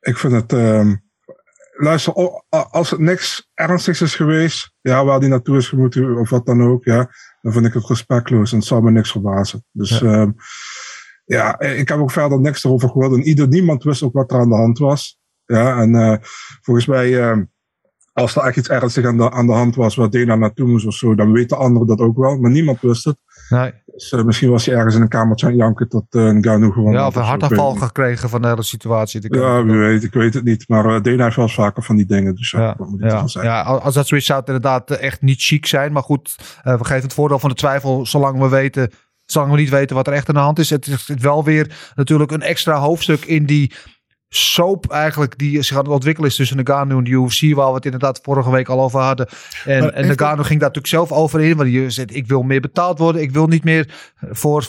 ik 0.00 0.18
vind 0.18 0.32
het... 0.32 0.52
ehm, 0.52 0.94
luister, 1.72 2.12
als 2.70 2.90
het 2.90 3.00
niks 3.00 3.50
ernstigs 3.54 4.00
is 4.00 4.14
geweest... 4.14 4.72
Ja, 4.80 5.04
waar 5.04 5.20
die 5.20 5.28
naartoe 5.28 5.56
is 5.56 5.68
gemoeten 5.68 6.16
of 6.16 6.30
wat 6.30 6.46
dan 6.46 6.62
ook. 6.62 6.84
Ja, 6.84 7.10
dan 7.40 7.52
vind 7.52 7.66
ik 7.66 7.72
het 7.74 7.86
respectloos. 7.86 8.52
En 8.52 8.58
het 8.58 8.66
zal 8.66 8.80
me 8.80 8.90
niks 8.90 9.10
verbazen. 9.10 9.64
Dus 9.72 9.98
ja, 9.98 10.34
ja 11.24 11.60
ik 11.60 11.88
heb 11.88 11.98
ook 11.98 12.10
verder 12.10 12.40
niks 12.40 12.64
erover 12.64 12.88
gehoord. 12.88 13.12
En 13.12 13.22
ieder, 13.22 13.48
niemand 13.48 13.82
wist 13.82 14.02
ook 14.02 14.12
wat 14.12 14.32
er 14.32 14.38
aan 14.38 14.48
de 14.48 14.54
hand 14.54 14.78
was. 14.78 15.18
Ja, 15.44 15.80
en 15.80 15.94
eh, 15.94 16.16
volgens 16.60 16.86
mij... 16.86 17.20
ehm, 17.20 17.42
als 18.12 18.36
er 18.36 18.42
echt 18.42 18.56
iets 18.56 18.68
ernstigs 18.68 19.06
aan 19.06 19.16
de, 19.16 19.30
aan 19.30 19.46
de 19.46 19.52
hand 19.52 19.74
was 19.74 19.94
waar 19.96 20.10
Dana 20.10 20.34
naartoe 20.34 20.68
moest 20.68 20.86
of 20.86 20.94
zo, 20.94 21.14
dan 21.14 21.32
weten 21.32 21.58
anderen 21.58 21.86
dat 21.86 22.00
ook 22.00 22.16
wel. 22.16 22.38
Maar 22.38 22.50
niemand 22.50 22.80
wist 22.80 23.04
het. 23.04 23.16
Nee. 23.50 23.72
Dus, 23.86 24.12
eh, 24.12 24.22
misschien 24.22 24.50
was 24.50 24.66
hij 24.66 24.74
ergens 24.74 24.94
in 24.94 25.02
een 25.02 25.08
kamertje 25.08 25.46
aan 25.46 25.56
janken 25.56 25.88
tot 25.88 26.04
uh, 26.10 26.24
een 26.24 26.44
Ganu 26.44 26.72
gewoon. 26.72 26.92
Ja, 26.92 27.06
of 27.06 27.14
een 27.14 27.22
hartaanval 27.22 27.74
gekregen 27.74 28.28
van 28.28 28.42
de 28.42 28.48
hele 28.48 28.62
situatie. 28.62 29.34
Ja, 29.34 29.64
wie 29.64 29.76
weet, 29.76 30.04
ik 30.04 30.12
weet 30.12 30.34
het 30.34 30.44
niet. 30.44 30.68
Maar 30.68 30.84
uh, 30.84 31.18
heeft 31.20 31.36
wel 31.36 31.44
eens 31.44 31.54
vaker 31.54 31.82
van 31.82 31.96
die 31.96 32.06
dingen. 32.06 32.34
Dus 32.34 32.50
ja, 32.50 32.74
moet 32.78 33.00
ik 33.00 33.42
ja, 33.42 33.62
als 33.62 33.94
dat 33.94 34.06
zoiets 34.06 34.26
zou 34.26 34.40
het 34.40 34.48
inderdaad 34.48 34.90
eh, 34.90 35.02
echt 35.02 35.22
niet 35.22 35.42
chic 35.42 35.66
zijn. 35.66 35.92
Maar 35.92 36.02
goed, 36.02 36.36
eh, 36.62 36.78
we 36.78 36.84
geven 36.84 37.02
het 37.02 37.14
voordeel 37.14 37.38
van 37.38 37.48
de 37.48 37.54
twijfel 37.54 38.06
zolang 38.06 38.38
we 38.38 38.48
weten, 38.48 38.90
zolang 39.26 39.52
we 39.52 39.58
niet 39.58 39.70
weten 39.70 39.96
wat 39.96 40.06
er 40.06 40.12
echt 40.12 40.28
aan 40.28 40.34
de 40.34 40.40
hand 40.40 40.58
is. 40.58 40.70
Het 40.70 40.86
is 40.86 41.06
wel 41.06 41.44
weer 41.44 41.92
natuurlijk 41.94 42.30
een 42.30 42.42
extra 42.42 42.78
hoofdstuk 42.78 43.24
in 43.24 43.46
die 43.46 43.72
soap 44.32 44.90
eigenlijk 44.90 45.38
die 45.38 45.62
zich 45.62 45.76
aan 45.76 45.82
het 45.84 45.92
ontwikkelen 45.92 46.30
is 46.30 46.36
tussen 46.36 46.56
Nagano 46.56 46.98
en 46.98 47.04
de 47.04 47.10
UFC, 47.10 47.54
waar 47.54 47.68
we 47.68 47.74
het 47.74 47.84
inderdaad 47.84 48.20
vorige 48.22 48.50
week 48.50 48.68
al 48.68 48.80
over 48.80 49.00
hadden. 49.00 49.28
En, 49.64 49.80
Maar 49.80 49.92
en 49.92 50.06
Nagano 50.06 50.42
ging 50.42 50.60
daar 50.60 50.68
natuurlijk 50.68 50.86
zelf 50.86 51.12
over 51.12 51.40
in, 51.40 51.56
want 51.56 51.72
je 51.72 51.90
zegt, 51.90 52.14
ik 52.14 52.26
wil 52.26 52.42
meer 52.42 52.60
betaald 52.60 52.98
worden, 52.98 53.22
ik 53.22 53.30
wil 53.30 53.46
niet 53.46 53.64
meer 53.64 53.88
voor 54.20 54.64
500.000, 54.64 54.68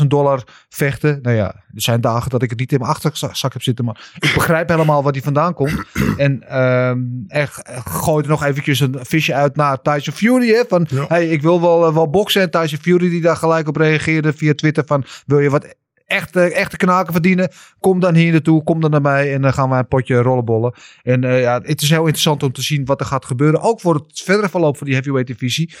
600.000 0.00 0.06
dollar 0.06 0.42
vechten. 0.68 1.18
Nou 1.22 1.36
ja, 1.36 1.46
er 1.46 1.62
zijn 1.74 2.00
dagen 2.00 2.30
dat 2.30 2.42
ik 2.42 2.50
het 2.50 2.58
niet 2.58 2.72
in 2.72 2.78
mijn 2.78 2.90
achterzak 2.90 3.52
heb 3.52 3.62
zitten, 3.62 3.84
maar 3.84 4.10
ik 4.18 4.34
begrijp 4.34 4.68
helemaal 4.68 5.02
waar 5.02 5.12
die 5.12 5.22
vandaan 5.22 5.54
komt. 5.54 5.82
En 6.16 6.48
ehm 6.48 6.98
er 7.28 7.50
gooide 7.84 8.28
nog 8.28 8.44
eventjes 8.44 8.80
een 8.80 8.96
visje 9.00 9.34
uit 9.34 9.56
naar 9.56 9.82
Tyson 9.82 10.12
Fury, 10.14 10.48
hè, 10.48 10.62
van 10.68 10.86
Ja. 10.90 11.04
hey, 11.08 11.28
ik 11.28 11.42
wil 11.42 11.60
wel, 11.60 11.86
eh, 11.86 11.94
wel 11.94 12.10
boksen. 12.10 12.42
En 12.42 12.50
Tyson 12.50 12.78
Fury 12.78 13.08
die 13.08 13.20
daar 13.20 13.36
gelijk 13.36 13.68
op 13.68 13.76
reageerde 13.76 14.32
via 14.32 14.54
Twitter 14.54 14.84
van, 14.86 15.04
wil 15.26 15.38
je 15.38 15.50
wat 15.50 15.74
echte, 16.08 16.40
echte 16.40 16.76
knaken 16.76 17.12
verdienen? 17.12 17.50
Kom 17.80 18.00
dan 18.00 18.14
hier 18.14 18.32
naartoe, 18.32 18.62
kom 18.62 18.80
dan 18.80 18.90
naar 18.90 19.00
mij 19.00 19.34
en 19.34 19.42
dan 19.42 19.52
gaan 19.52 19.68
wij 19.70 19.78
een 19.78 19.88
potje 19.88 20.16
rollenbollen. 20.22 20.74
En 21.02 21.24
eh, 21.24 21.40
ja, 21.40 21.60
het 21.60 21.82
is 21.82 21.90
heel 21.90 21.98
interessant 22.00 22.42
om 22.42 22.52
te 22.52 22.62
zien 22.62 22.84
wat 22.84 23.00
er 23.00 23.06
gaat 23.06 23.24
gebeuren. 23.24 23.60
Ook 23.60 23.80
voor 23.80 23.94
het 23.94 24.20
verdere 24.24 24.48
verloop 24.48 24.76
van 24.76 24.86
die 24.86 24.94
heavyweight 24.96 25.38
divisie. 25.38 25.74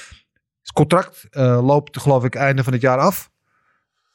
Het 0.62 0.72
contract 0.72 1.26
eh, 1.30 1.66
loopt 1.66 2.00
geloof 2.00 2.24
ik 2.24 2.34
einde 2.34 2.64
van 2.64 2.72
het 2.72 2.82
jaar 2.82 2.98
af. 2.98 3.30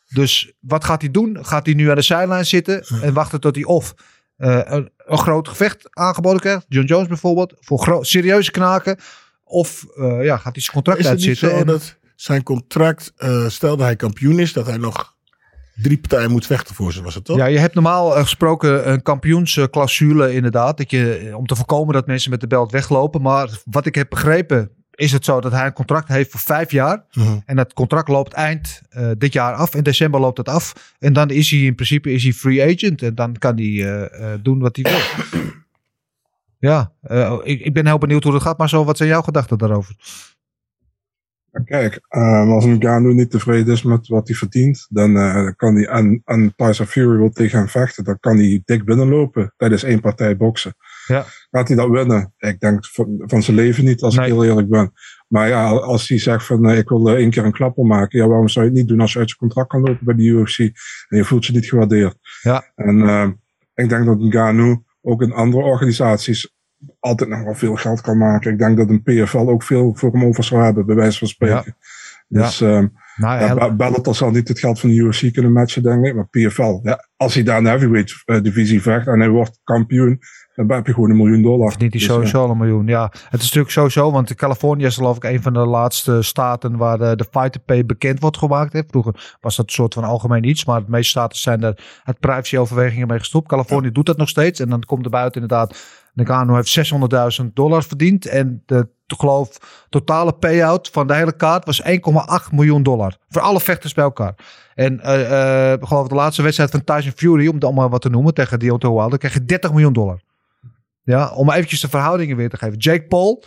Dus 0.07 0.53
wat 0.59 0.83
gaat 0.83 1.01
hij 1.01 1.11
doen? 1.11 1.45
Gaat 1.45 1.65
hij 1.65 1.75
nu 1.75 1.89
aan 1.89 1.95
de 1.95 2.01
zijlijn 2.01 2.45
zitten 2.45 2.85
en 3.01 3.13
wachten 3.13 3.39
tot 3.39 3.55
hij 3.55 3.63
of 3.63 3.93
eh, 4.35 4.61
een, 4.63 4.91
een 4.97 5.17
groot 5.17 5.47
gevecht 5.47 5.87
aangeboden 5.89 6.39
krijgt? 6.39 6.65
John 6.67 6.87
Jones 6.87 7.07
bijvoorbeeld, 7.07 7.53
voor 7.59 8.05
serieuze 8.05 8.51
knaken. 8.51 8.97
Of 9.43 9.85
ja, 10.21 10.37
gaat 10.37 10.53
hij 10.53 10.61
zijn 10.61 10.73
contract 10.75 10.99
Is 10.99 11.05
het 11.07 11.17
niet 11.17 11.27
uitzitten? 11.27 11.49
zo 11.57 11.61
en- 11.61 11.65
dat 11.65 11.97
zijn 12.15 12.43
contract, 12.43 13.13
stelde 13.47 13.83
hij 13.83 13.95
kampioen 13.95 14.39
is, 14.39 14.53
dat 14.53 14.65
hij 14.65 14.77
nog 14.77 15.13
drie 15.75 15.97
partijen 15.97 16.31
moet 16.31 16.45
vechten 16.45 16.75
voor 16.75 16.93
ze, 16.93 17.01
was 17.01 17.15
het 17.15 17.25
toch? 17.25 17.37
Ja, 17.37 17.45
je 17.45 17.57
hebt 17.57 17.73
normaal 17.73 18.15
eh, 18.15 18.21
gesproken 18.21 18.91
een 18.91 19.01
kampioensclausule 19.01 20.33
inderdaad. 20.33 20.77
Dat 20.77 20.91
je, 20.91 21.15
eh, 21.15 21.37
om 21.37 21.45
te 21.45 21.55
voorkomen 21.55 21.93
dat 21.93 22.07
mensen 22.07 22.31
met 22.31 22.41
de 22.41 22.47
belt 22.47 22.71
weglopen. 22.71 23.21
Maar 23.21 23.49
wat 23.65 23.85
ik 23.85 23.95
heb 23.95 24.09
begrepen 24.09 24.71
is 24.95 25.11
het 25.11 25.25
zo 25.25 25.41
dat 25.41 25.51
hij 25.51 25.65
een 25.65 25.73
contract 25.73 26.07
heeft 26.07 26.31
voor 26.31 26.39
vijf 26.39 26.71
jaar. 26.71 27.05
Mhm. 27.11 27.37
En 27.45 27.55
dat 27.55 27.73
contract 27.73 28.07
loopt 28.07 28.33
eind 28.33 28.81
eh, 28.89 29.09
dit 29.17 29.33
jaar 29.33 29.53
af. 29.53 29.75
In 29.75 29.83
december 29.83 30.19
loopt 30.19 30.37
het 30.37 30.49
af. 30.49 30.95
En 30.99 31.13
dan 31.13 31.29
is 31.29 31.49
hij 31.49 31.59
in 31.59 31.75
principe 31.75 32.11
is 32.11 32.23
hij 32.23 32.33
free 32.33 32.63
agent. 32.63 33.01
En 33.01 33.15
dan 33.15 33.37
kan 33.37 33.57
hij 33.57 34.09
doen 34.41 34.59
wat 34.59 34.75
hij 34.75 34.91
wil. 34.91 35.41
ja, 36.69 36.91
eh, 37.01 37.37
ik, 37.43 37.61
ik 37.61 37.73
ben 37.73 37.85
heel 37.85 37.97
benieuwd 37.97 38.23
hoe 38.23 38.31
dat 38.31 38.41
gaat. 38.41 38.57
Maar 38.57 38.69
zo, 38.69 38.83
wat 38.83 38.97
zijn 38.97 39.09
jouw 39.09 39.21
gedachten 39.21 39.57
daarover? 39.57 39.95
Kijk, 41.65 41.99
eh, 42.07 42.49
als 42.49 42.65
een 42.65 42.81
Ganu 42.81 43.13
niet 43.13 43.31
tevreden 43.31 43.73
is 43.73 43.83
met 43.83 44.07
wat 44.07 44.27
hij 44.27 44.37
verdient, 44.37 44.85
dan 44.89 45.17
eh, 45.17 45.47
kan 45.55 45.75
hij 45.75 45.89
aan, 45.89 46.21
aan 46.23 46.53
Tyson 46.55 46.85
Fury 46.85 47.17
wil 47.17 47.29
tegen 47.29 47.57
hem 47.57 47.67
vechten. 47.67 48.03
Dan 48.03 48.19
kan 48.19 48.37
hij 48.37 48.61
dik 48.65 48.85
binnenlopen 48.85 49.53
tijdens 49.57 49.83
één 49.83 49.99
partij 50.01 50.37
boksen. 50.37 50.75
Ja. 51.07 51.25
Gaat 51.51 51.67
hij 51.67 51.77
dat 51.77 51.89
winnen? 51.89 52.33
Ik 52.37 52.59
denk 52.59 52.85
van, 52.85 53.23
van 53.25 53.43
zijn 53.43 53.55
leven 53.55 53.85
niet, 53.85 54.01
als 54.01 54.15
Nee. 54.15 54.25
ik 54.25 54.31
heel 54.31 54.43
eerlijk 54.45 54.69
ben. 54.69 54.91
Maar 55.27 55.47
ja, 55.47 55.69
als 55.69 56.07
hij 56.09 56.19
zegt 56.19 56.45
van 56.45 56.69
eh, 56.69 56.77
ik 56.77 56.89
wil 56.89 57.09
eh, 57.09 57.15
één 57.15 57.29
keer 57.29 57.45
een 57.45 57.51
klapper 57.51 57.85
maken, 57.85 58.19
ja, 58.19 58.27
waarom 58.27 58.47
zou 58.49 58.65
je 58.65 58.71
het 58.71 58.79
niet 58.79 58.89
doen 58.89 58.99
als 58.99 59.13
je 59.13 59.19
uit 59.19 59.29
je 59.29 59.35
contract 59.35 59.69
kan 59.69 59.81
lopen 59.81 60.05
bij 60.05 60.15
de 60.15 60.23
UFC 60.23 60.59
en 60.59 61.17
je 61.17 61.23
voelt 61.25 61.45
je 61.45 61.53
niet 61.53 61.65
gewaardeerd? 61.65 62.15
Ja. 62.41 62.71
En 62.75 62.99
ik 63.73 63.89
denk 63.89 64.05
dat 64.05 64.19
een 64.19 64.31
Ganu 64.31 64.77
ook 65.01 65.21
in 65.21 65.33
andere 65.33 65.63
organisaties 65.63 66.52
altijd 66.99 67.29
nog 67.29 67.43
wel 67.43 67.55
veel 67.55 67.75
geld 67.75 68.01
kan 68.01 68.17
maken. 68.17 68.51
Ik 68.51 68.57
denk 68.57 68.77
dat 68.77 68.89
een 68.89 69.03
PFL 69.03 69.37
ook 69.37 69.63
veel 69.63 69.95
voor 69.95 70.11
hem 70.11 70.23
over 70.25 70.43
zou 70.43 70.63
hebben, 70.63 70.85
bij 70.85 70.95
wijze 70.95 71.17
van 71.17 71.27
spreken. 71.27 71.75
Ja. 72.27 72.41
Dus 72.41 72.61
ehm 72.61 72.87
Nou, 73.15 73.39
ja, 73.39 73.45
ja, 73.45 73.55
Be- 73.55 73.75
Bellator 73.75 74.15
zal 74.15 74.31
niet 74.31 74.47
het 74.47 74.59
geld 74.59 74.79
van 74.79 74.89
de 74.89 74.95
UFC 74.95 75.33
kunnen 75.33 75.51
matchen, 75.51 75.83
denk 75.83 76.05
ik. 76.05 76.15
Maar 76.15 76.27
PFL, 76.29 76.79
ja, 76.81 77.07
als 77.17 77.33
hij 77.33 77.43
daar 77.43 77.57
een 77.57 77.65
heavyweight 77.65 78.21
eh, 78.25 78.41
divisie 78.41 78.81
vecht 78.81 79.07
en 79.07 79.19
hij 79.19 79.29
wordt 79.29 79.59
kampioen, 79.63 80.19
dan 80.55 80.71
heb 80.71 80.87
je 80.87 80.93
gewoon 80.93 81.09
een 81.09 81.17
miljoen 81.17 81.41
dollar. 81.41 81.69
Verdient 81.69 81.93
hij 81.93 82.01
Dus, 82.01 82.09
sowieso 82.11 82.49
een 82.49 82.57
miljoen. 82.57 82.87
Ja, 82.87 83.03
het 83.03 83.41
is 83.41 83.45
natuurlijk 83.45 83.71
sowieso, 83.71 84.11
want 84.11 84.35
Californië 84.35 84.85
is 84.85 84.95
geloof 84.95 85.15
ik 85.15 85.23
een 85.23 85.41
van 85.41 85.53
de 85.53 85.65
laatste 85.65 86.21
staten 86.21 86.77
waar 86.77 86.97
de, 86.97 87.15
de 87.15 87.25
fighter 87.31 87.61
pay 87.61 87.85
bekend 87.85 88.19
wordt 88.19 88.37
gemaakt. 88.37 88.73
Hè. 88.73 88.81
Vroeger 88.87 89.37
was 89.41 89.55
dat 89.55 89.65
een 89.65 89.71
soort 89.71 89.93
van 89.93 90.03
algemeen 90.03 90.43
iets, 90.43 90.65
maar 90.65 90.79
de 90.85 90.91
meeste 90.91 91.09
staten 91.09 91.37
zijn 91.37 91.63
er 91.63 92.01
uit 92.03 92.19
privacyoverwegingen 92.19 93.07
mee 93.07 93.19
gestopt. 93.19 93.47
Californië 93.47 93.91
doet 93.91 94.05
dat 94.05 94.17
nog 94.17 94.29
steeds 94.29 94.59
en 94.59 94.69
dan 94.69 94.83
komt 94.83 95.05
er 95.05 95.11
buiten 95.11 95.41
inderdaad, 95.41 95.77
Nagano 96.13 96.55
heeft 96.55 96.93
600.000 97.41 97.45
dollar 97.53 97.83
verdiend 97.83 98.25
en 98.25 98.63
de 98.65 98.87
geloof 99.17 99.57
totale 99.89 100.33
payout 100.33 100.89
van 100.89 101.07
de 101.07 101.15
hele 101.15 101.35
kaart 101.35 101.65
was 101.65 101.81
1,8 101.81 101.89
miljoen 102.51 102.83
dollar. 102.83 103.17
Voor 103.29 103.41
alle 103.41 103.59
vechters 103.59 103.93
bij 103.93 104.03
elkaar. 104.03 104.35
En 104.75 104.93
ik 104.93 105.87
geloof 105.87 106.07
de 106.07 106.15
laatste 106.15 106.41
wedstrijd 106.41 106.71
van 106.71 106.83
Tyson 106.83 107.11
Fury, 107.15 107.47
om 107.47 107.55
het 107.55 107.63
allemaal 107.63 107.89
wat 107.89 108.01
te 108.01 108.09
noemen, 108.09 108.33
tegen 108.33 108.59
Deontay 108.59 108.91
Wilder, 108.91 109.17
kreeg 109.17 109.33
je 109.33 109.45
30 109.45 109.71
miljoen 109.71 109.93
dollar. 109.93 110.21
Ja, 111.03 111.33
om 111.33 111.51
eventjes 111.51 111.81
de 111.81 111.89
verhoudingen 111.89 112.37
weer 112.37 112.49
te 112.49 112.57
geven. 112.57 112.77
Jake 112.77 113.07
Paul, 113.07 113.43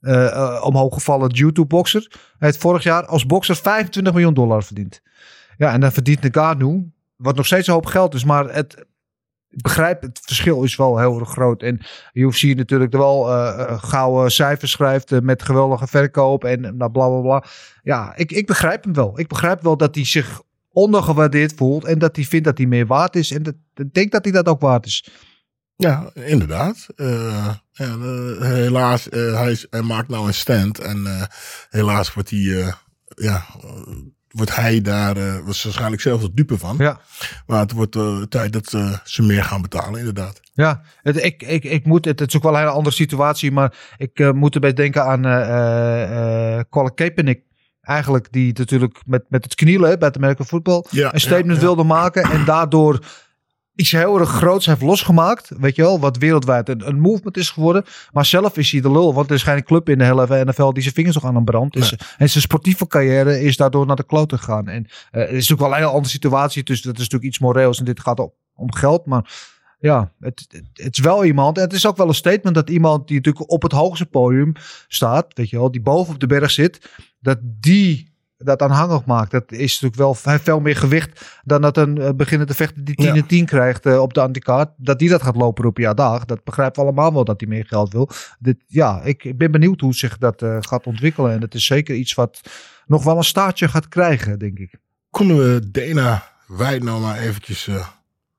eh 0.00 0.26
eh, 0.26 0.64
omhooggevallen 0.64 1.30
YouTube-boxer, 1.30 2.12
heeft 2.38 2.58
vorig 2.58 2.82
jaar 2.82 3.06
als 3.06 3.26
bokser 3.26 3.56
25 3.56 4.12
miljoen 4.12 4.34
dollar 4.34 4.62
verdiend. 4.62 5.02
Ja, 5.56 5.72
en 5.72 5.80
dan 5.80 5.92
verdient 5.92 6.22
Nagano, 6.22 6.84
wat 7.16 7.36
nog 7.36 7.46
steeds 7.46 7.66
een 7.66 7.74
hoop 7.74 7.86
geld 7.86 8.14
is, 8.14 8.24
maar 8.24 8.54
het, 8.54 8.84
ik 9.50 9.62
begrijp, 9.62 10.02
het 10.02 10.20
verschil 10.22 10.62
is 10.62 10.76
wel 10.76 10.98
heel 10.98 11.18
groot. 11.24 11.62
En 11.62 11.80
UFC 12.12 12.42
natuurlijk 12.42 12.92
er 12.92 12.98
wel 12.98 13.30
eh, 13.32 13.82
gouden 13.82 14.30
cijfers 14.30 14.70
schrijft 14.70 15.12
eh, 15.12 15.18
met 15.20 15.42
geweldige 15.42 15.86
verkoop 15.86 16.44
en 16.44 16.60
bla 16.76 16.88
bla 16.88 17.20
bla. 17.20 17.44
Ja, 17.82 18.16
ik, 18.16 18.32
ik 18.32 18.46
begrijp 18.46 18.84
hem 18.84 18.92
wel. 18.94 19.18
Ik 19.18 19.28
begrijp 19.28 19.62
wel 19.62 19.76
dat 19.76 19.94
hij 19.94 20.04
zich 20.04 20.42
ondergewaardeerd 20.72 21.52
voelt 21.56 21.84
en 21.84 21.98
dat 21.98 22.16
hij 22.16 22.24
vindt 22.24 22.44
dat 22.44 22.58
hij 22.58 22.66
meer 22.66 22.86
waard 22.86 23.16
is. 23.16 23.30
En 23.30 23.42
dat, 23.42 23.54
ik 23.74 23.94
denk 23.94 24.12
dat 24.12 24.24
hij 24.24 24.32
dat 24.32 24.46
ook 24.46 24.60
waard 24.60 24.86
is. 24.86 25.08
Ja, 25.76 26.10
inderdaad. 26.14 26.86
Helaas, 28.40 29.04
hij, 29.10 29.50
is- 29.50 29.66
hij 29.70 29.82
maakt 29.82 30.08
nou 30.08 30.26
een 30.26 30.34
stand. 30.34 30.78
En 30.78 31.28
helaas 31.70 32.14
wordt 32.14 32.30
hij, 32.30 32.74
ja, 33.14 33.44
wordt 34.30 34.56
hij 34.56 34.80
daar 34.80 35.16
eh, 35.16 35.38
was 35.44 35.62
waarschijnlijk 35.62 36.02
zelf 36.02 36.20
de 36.20 36.34
dupe 36.34 36.58
van. 36.58 36.76
Ja. 36.78 37.00
Maar 37.46 37.60
het 37.60 37.72
wordt 37.72 37.96
eh, 37.96 38.22
tijd 38.22 38.52
dat 38.52 38.72
eh, 38.72 38.98
ze 39.04 39.22
meer 39.22 39.44
gaan 39.44 39.62
betalen, 39.62 39.98
inderdaad. 39.98 40.40
Ja, 40.52 40.82
het, 41.02 41.24
ik, 41.24 41.42
ik, 41.42 41.64
ik 41.64 41.86
moet, 41.86 42.04
het, 42.04 42.18
het 42.18 42.28
is 42.28 42.36
ook 42.36 42.42
wel 42.42 42.52
een 42.52 42.58
hele 42.58 42.70
andere 42.70 42.94
situatie, 42.94 43.52
maar 43.52 43.94
ik 43.96 44.32
moet 44.34 44.54
erbij 44.54 44.72
denken 44.72 45.04
aan 45.04 45.22
Colin 46.70 46.94
Kaepernick. 46.94 47.42
Eigenlijk 47.80 48.32
die 48.32 48.52
natuurlijk 48.58 49.02
met, 49.06 49.24
met 49.28 49.44
het 49.44 49.54
knielen 49.54 49.98
bij 49.98 50.08
het 50.08 50.16
American 50.16 50.46
Football 50.46 50.84
Ja, 50.90 51.14
een 51.14 51.20
statement 51.20 51.60
ja. 51.60 51.64
wilde 51.64 51.84
maken 51.84 52.22
en 52.22 52.44
daardoor 52.44 52.98
iets 53.80 53.90
heel 53.90 54.18
erg 54.18 54.30
groots 54.30 54.66
heeft 54.66 54.82
losgemaakt. 54.82 55.50
Weet 55.58 55.76
je 55.76 55.82
wel, 55.82 56.00
wat 56.00 56.16
wereldwijd 56.16 56.68
een, 56.68 56.88
een 56.88 57.00
movement 57.00 57.36
is 57.36 57.50
geworden. 57.50 57.84
Maar 58.12 58.26
zelf 58.26 58.56
is 58.56 58.70
hij 58.70 58.80
de 58.80 58.90
lul, 58.90 59.14
want 59.14 59.28
er 59.28 59.34
is 59.34 59.42
geen 59.42 59.64
club 59.64 59.88
in 59.88 59.98
de 59.98 60.04
hele 60.04 60.44
NFL 60.44 60.72
die 60.72 60.82
zijn 60.82 60.94
vingers 60.94 61.14
nog 61.14 61.24
aan 61.24 61.36
een 61.36 61.44
brand. 61.44 61.72
Dus, 61.72 61.92
En 62.18 62.30
zijn 62.30 62.42
sportieve 62.42 62.86
carrière 62.86 63.40
is 63.40 63.56
daardoor 63.56 63.86
naar 63.86 63.96
de 63.96 64.06
kloot 64.06 64.32
gegaan. 64.32 64.68
En 64.68 64.84
eh, 64.84 65.20
het 65.20 65.28
is 65.28 65.32
natuurlijk 65.32 65.60
wel 65.60 65.70
een 65.70 65.76
hele 65.76 65.90
andere 65.90 66.08
situatie, 66.08 66.62
dus 66.62 66.82
dat 66.82 66.92
is 66.92 66.98
natuurlijk 66.98 67.30
iets 67.30 67.38
moreels 67.38 67.78
en 67.78 67.84
dit 67.84 68.00
gaat 68.00 68.20
ook 68.20 68.34
om 68.54 68.74
geld, 68.74 69.06
maar 69.06 69.30
ja, 69.78 70.12
het, 70.20 70.46
het, 70.48 70.64
het 70.72 70.96
is 70.96 71.04
wel 71.04 71.24
iemand. 71.24 71.56
En 71.56 71.62
het 71.62 71.72
is 71.72 71.86
ook 71.86 71.96
wel 71.96 72.08
een 72.08 72.14
statement 72.14 72.54
dat 72.54 72.70
iemand 72.70 73.08
die 73.08 73.16
natuurlijk 73.16 73.50
op 73.50 73.62
het 73.62 73.72
hoogste 73.72 74.06
podium 74.06 74.52
staat, 74.88 75.26
weet 75.34 75.50
je 75.50 75.56
wel, 75.56 75.70
die 75.70 75.80
boven 75.80 76.14
op 76.14 76.20
de 76.20 76.26
berg 76.26 76.50
zit, 76.50 76.90
dat 77.20 77.38
die 77.42 78.09
dat 78.42 78.62
aanhangig 78.62 79.04
maakt. 79.04 79.30
Dat 79.30 79.52
is 79.52 79.80
natuurlijk 79.80 80.24
wel 80.24 80.38
veel 80.38 80.60
meer 80.60 80.76
gewicht 80.76 81.40
dan 81.44 81.60
dat 81.60 81.76
een 81.76 81.98
uh, 81.98 82.08
beginnende 82.16 82.54
vechter 82.54 82.84
die 82.84 82.94
10 82.94 83.06
Ja. 83.06 83.14
en 83.14 83.26
10 83.26 83.46
krijgt 83.46 83.86
eh, 83.86 84.00
op 84.00 84.14
de 84.14 84.20
anticaart. 84.20 84.70
Dat 84.76 84.98
die 84.98 85.08
dat 85.08 85.22
gaat 85.22 85.36
lopen 85.36 85.64
op 85.64 85.78
ja 85.78 85.94
dag. 85.94 86.24
Dat 86.24 86.44
begrijpen 86.44 86.80
we 86.80 86.86
allemaal 86.86 87.12
wel 87.12 87.24
dat 87.24 87.40
hij 87.40 87.48
meer 87.48 87.66
geld 87.66 87.92
wil. 87.92 88.08
Dit, 88.38 88.56
ja, 88.66 89.00
ik, 89.02 89.24
ik 89.24 89.38
ben 89.38 89.50
benieuwd 89.50 89.80
hoe 89.80 89.94
zich 89.94 90.18
dat 90.18 90.42
eh, 90.42 90.56
gaat 90.60 90.86
ontwikkelen. 90.86 91.32
En 91.32 91.40
het 91.40 91.54
is 91.54 91.64
zeker 91.64 91.94
iets 91.94 92.14
wat 92.14 92.40
nog 92.86 93.04
wel 93.04 93.16
een 93.16 93.24
staartje 93.24 93.68
gaat 93.68 93.88
krijgen, 93.88 94.38
denk 94.38 94.58
ik. 94.58 94.74
Konden 95.10 95.36
we 95.36 95.70
Dana 95.70 96.22
Wijd 96.46 96.82
nou 96.82 97.00
maar 97.00 97.18
eventjes 97.18 97.68
eh, 97.68 97.86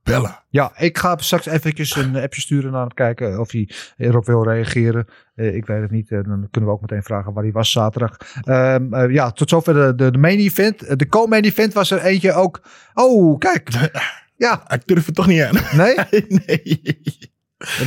bellen? 0.03 0.43
Ja, 0.49 0.71
ik 0.77 0.97
ga 0.97 1.17
straks 1.17 1.45
eventjes 1.45 1.95
een 1.95 2.15
appje 2.15 2.41
sturen 2.41 2.71
naar 2.71 2.79
hem 2.79 2.93
kijken 2.93 3.39
of 3.39 3.51
hij 3.51 3.69
erop 3.97 4.25
wil 4.25 4.43
reageren. 4.43 5.07
Eh, 5.35 5.55
ik 5.55 5.65
weet 5.65 5.81
het 5.81 5.91
niet. 5.91 6.11
Eh, 6.11 6.23
dan 6.23 6.47
kunnen 6.51 6.69
we 6.69 6.75
ook 6.75 6.81
meteen 6.81 7.03
vragen 7.03 7.33
waar 7.33 7.43
hij 7.43 7.51
was 7.51 7.71
zaterdag. 7.71 8.17
Ehm, 8.43 8.93
eh, 8.93 9.13
ja, 9.13 9.31
tot 9.31 9.49
zover 9.49 9.73
de, 9.73 9.95
de, 9.95 10.11
de 10.11 10.17
main 10.17 10.39
event. 10.39 10.99
De 10.99 11.07
co-main 11.07 11.43
event 11.43 11.73
was 11.73 11.91
er 11.91 12.01
eentje 12.01 12.33
ook. 12.33 12.61
Oh, 12.93 13.37
kijk. 13.37 13.69
Ja. 14.35 14.71
Ik 14.73 14.87
durf 14.87 15.05
het 15.05 15.15
toch 15.15 15.27
niet 15.27 15.41
aan. 15.41 15.55
Nee? 15.77 15.95
nee. 16.45 17.29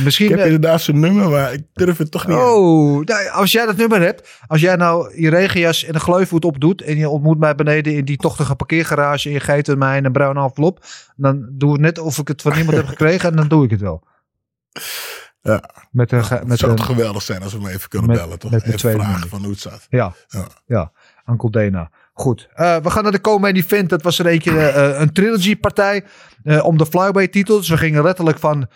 Misschien, 0.03 0.25
ik 0.25 0.31
heb 0.31 0.39
eh, 0.39 0.45
inderdaad 0.53 0.81
zijn 0.81 0.99
nummer, 0.99 1.29
maar 1.29 1.53
ik 1.53 1.63
durf 1.73 1.97
het 1.97 2.11
toch 2.11 2.27
niet. 2.27 2.37
Oh, 2.37 3.03
nou, 3.03 3.29
als 3.29 3.51
jij 3.51 3.65
dat 3.65 3.75
nummer 3.77 4.01
hebt, 4.01 4.29
als 4.47 4.61
jij 4.61 4.75
nou 4.75 5.21
je 5.21 5.29
regenjas 5.29 5.83
en 5.83 5.93
een 5.93 5.99
gleufvoet 6.01 6.45
opdoet 6.45 6.81
en 6.81 6.97
je 6.97 7.09
ontmoet 7.09 7.39
mij 7.39 7.55
beneden 7.55 7.93
in 7.95 8.05
die 8.05 8.17
tochtige 8.17 8.55
parkeergarage 8.55 9.27
en 9.27 9.33
je 9.33 9.39
geeft 9.39 9.75
mij 9.75 10.03
een 10.03 10.11
bruine 10.11 10.41
envelop, 10.43 10.85
dan 11.15 11.49
doe 11.51 11.73
ik 11.73 11.79
net 11.79 11.99
of 11.99 12.17
ik 12.17 12.27
het 12.27 12.41
van 12.41 12.53
iemand 12.57 12.77
heb 12.77 12.85
gekregen 12.87 13.29
en 13.29 13.35
dan 13.35 13.47
doe 13.47 13.63
ik 13.63 13.69
het 13.71 13.81
wel. 13.81 14.03
Ja. 15.41 15.63
Met 15.91 16.11
een, 16.11 16.25
ge- 16.25 16.33
Het 16.35 16.47
met 16.47 16.57
zou 16.59 16.71
een, 16.71 16.77
toch 16.77 16.85
geweldig 16.85 17.21
zijn 17.21 17.43
als 17.43 17.53
we 17.53 17.59
hem 17.59 17.67
even 17.67 17.89
kunnen 17.89 18.09
met- 18.09 18.19
bellen, 18.19 18.39
toch? 18.39 18.51
met 18.51 18.63
even 18.63 18.91
vragen 18.91 19.29
van 19.29 19.39
hoe 19.41 19.49
het 19.49 19.59
staat. 19.59 19.85
Ja, 19.89 20.13
Ja. 20.27 20.47
ja. 20.65 20.91
Uncle 21.29 21.49
Dana. 21.49 21.89
Goed, 22.13 22.47
Eh, 22.53 22.77
we 22.77 22.89
gaan 22.89 23.03
naar 23.03 23.11
de 23.11 23.21
co-main 23.21 23.55
event. 23.55 23.89
Dat 23.89 24.01
was 24.01 24.19
er 24.19 24.25
eentje, 24.25 24.59
eh, 24.59 24.99
een 24.99 25.11
trilogy-partij 25.13 26.03
eh, 26.43 26.65
om 26.65 26.77
de 26.77 26.85
flyweight 26.85 27.31
titel. 27.31 27.57
Dus 27.57 27.69
we 27.69 27.77
gingen 27.77 28.03
letterlijk 28.03 28.39
van 28.39 28.67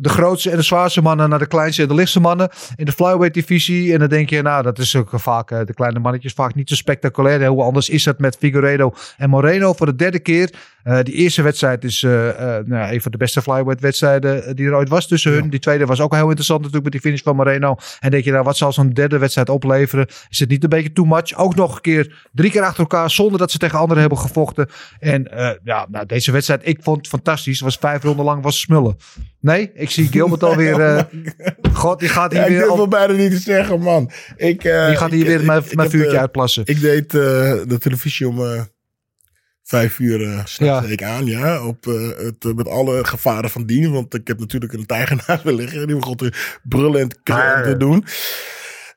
de 0.00 0.08
grootste 0.08 0.50
en 0.50 0.56
de 0.56 0.62
zwaarste 0.62 1.02
mannen 1.02 1.28
naar 1.28 1.38
de 1.38 1.46
kleinste 1.46 1.82
en 1.82 1.88
de 1.88 1.94
lichtste 1.94 2.20
mannen 2.20 2.48
in 2.76 2.84
de 2.84 2.92
flyweight 2.92 3.34
divisie. 3.34 3.92
En 3.92 3.98
dan 3.98 4.08
denk 4.08 4.30
je, 4.30 4.42
nou, 4.42 4.62
dat 4.62 4.78
is 4.78 4.96
ook 4.96 5.10
vaak, 5.12 5.50
eh, 5.50 5.60
de 5.64 5.74
kleine 5.74 5.98
mannetjes, 5.98 6.32
vaak 6.32 6.54
niet 6.54 6.68
zo 6.68 6.74
spectaculair. 6.74 7.46
Hoe 7.46 7.62
anders 7.62 7.88
is 7.88 8.04
dat 8.04 8.18
met 8.18 8.36
Figueredo 8.36 8.94
en 9.16 9.30
Moreno 9.30 9.72
voor 9.72 9.86
de 9.86 9.96
derde 9.96 10.18
keer. 10.18 10.50
Eh, 10.82 10.98
die 11.02 11.14
eerste 11.14 11.42
wedstrijd 11.42 11.84
is 11.84 12.02
eh, 12.02 12.10
nou, 12.64 12.92
een 12.92 13.02
van 13.02 13.10
de 13.10 13.18
beste 13.18 13.42
flyweight 13.42 13.80
wedstrijden 13.80 14.56
die 14.56 14.66
er 14.66 14.74
ooit 14.74 14.88
was 14.88 15.08
tussen 15.08 15.32
hun. 15.32 15.50
Die 15.50 15.60
tweede 15.60 15.86
was 15.86 16.00
ook 16.00 16.14
heel 16.14 16.22
interessant 16.22 16.58
natuurlijk 16.58 16.84
met 16.84 16.92
die 16.92 17.10
finish 17.10 17.22
van 17.22 17.36
Moreno. 17.36 17.76
En 18.00 18.10
denk 18.10 18.24
je, 18.24 18.30
nou, 18.30 18.44
wat 18.44 18.56
zal 18.56 18.72
zo'n 18.72 18.90
derde 18.90 19.18
wedstrijd 19.18 19.48
opleveren? 19.48 20.06
Is 20.28 20.38
het 20.38 20.48
niet 20.48 20.62
een 20.62 20.68
beetje 20.68 20.92
too 20.92 21.04
much? 21.04 21.36
Ook 21.36 21.54
nog 21.54 21.74
een 21.74 21.80
keer 21.80 22.28
drie 22.32 22.50
keer 22.50 22.62
achter 22.62 22.80
elkaar 22.80 23.10
zonder 23.10 23.38
dat 23.38 23.50
ze 23.50 23.58
tegen 23.58 23.78
anderen 23.78 24.00
hebben 24.00 24.18
gevochten. 24.18 24.68
En 24.98 25.28
ja, 25.64 25.86
nou, 25.90 26.06
deze 26.06 26.32
wedstrijd, 26.32 26.60
ik 26.64 26.78
vond 26.82 26.96
het 26.96 27.08
fantastisch. 27.08 27.60
Was 27.60 27.76
vijf 27.76 28.02
ronden 28.02 28.24
lang 28.24 28.42
was 28.42 28.60
smullen. 28.60 28.96
Nee, 29.40 29.70
ik 29.74 29.89
zie 29.90 30.08
Gilbert 30.08 30.42
alweer. 30.42 30.80
eh 30.80 31.02
God, 31.72 32.00
die 32.00 32.08
gaat 32.08 32.30
hier 32.32 32.40
Ja, 32.40 32.46
ik 32.46 32.50
weer. 32.52 32.60
durf 32.60 32.70
Op, 32.70 32.76
wel 32.76 32.88
bijna 32.88 33.12
niet 33.12 33.30
te 33.30 33.38
zeggen, 33.38 33.80
man. 33.80 34.10
Ik, 34.36 34.64
eh, 34.64 34.86
die 34.86 34.96
gaat 34.96 35.10
hier 35.10 35.20
ik- 35.20 35.26
weer 35.26 35.40
ik- 35.40 35.46
mijn, 35.46 35.62
ik 35.62 35.90
vuurtje 35.90 36.14
eh, 36.14 36.20
uitplassen. 36.20 36.62
Ik 36.66 36.80
deed 36.80 37.10
de 37.10 37.76
televisie 37.78 38.28
om 38.28 38.68
vijf 39.62 39.98
uur 39.98 40.42
s'nachts 40.44 40.58
Ja. 40.86 40.92
ik 40.92 41.02
aan, 41.02 41.26
ja. 41.26 41.66
Op, 41.66 41.84
het, 41.84 42.56
met 42.56 42.68
alle 42.68 43.04
gevaren 43.04 43.50
van 43.50 43.66
dien. 43.66 43.92
Want 43.92 44.14
ik 44.14 44.26
heb 44.28 44.38
natuurlijk 44.38 44.72
een 44.72 44.86
tijger 44.86 45.22
naast 45.26 45.44
me 45.44 45.54
liggen. 45.54 45.86
Die 45.86 45.96
begon 45.96 46.16
te 46.16 46.32
brullen 46.62 47.00
en 47.00 47.08
te, 47.24 47.74
doen. 47.78 48.04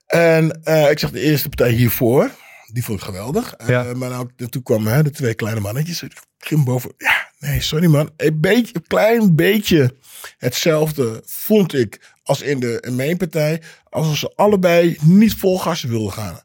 En 0.08 0.46
ik 0.90 1.00
zag 1.00 1.12
de 1.12 1.20
eerste 1.20 1.50
partij 1.50 1.72
hiervoor. 1.72 2.30
Die 2.72 2.84
vond 2.84 3.00
ik 3.00 3.06
geweldig. 3.06 3.54
Ja. 3.68 3.84
Maar 3.96 4.10
nou, 4.10 4.30
toen 4.50 4.64
kwamen 4.64 4.94
hè, 4.94 5.04
de 5.04 5.10
twee 5.10 5.34
kleine 5.34 5.60
mannetjes. 5.60 6.04
Ik 6.04 6.12
ging 6.38 6.66
boven. 6.66 6.94
Ja, 6.98 7.30
nee, 7.40 7.62
sorry 7.62 7.86
man. 7.88 8.10
Een, 8.18 8.40
beetje, 8.42 8.74
een 8.76 8.88
klein 8.88 9.36
beetje 9.36 9.94
hetzelfde 10.38 11.22
vond 11.26 11.74
ik 11.74 12.00
als 12.24 12.42
in 12.42 12.60
de 12.60 12.92
main 12.92 13.18
partij. 13.18 13.62
Alsof 13.90 14.18
ze 14.18 14.34
allebei 14.36 14.98
niet 15.02 15.34
vol 15.34 15.60
gas 15.60 15.84
wilden 15.84 16.12
gaan. 16.12 16.40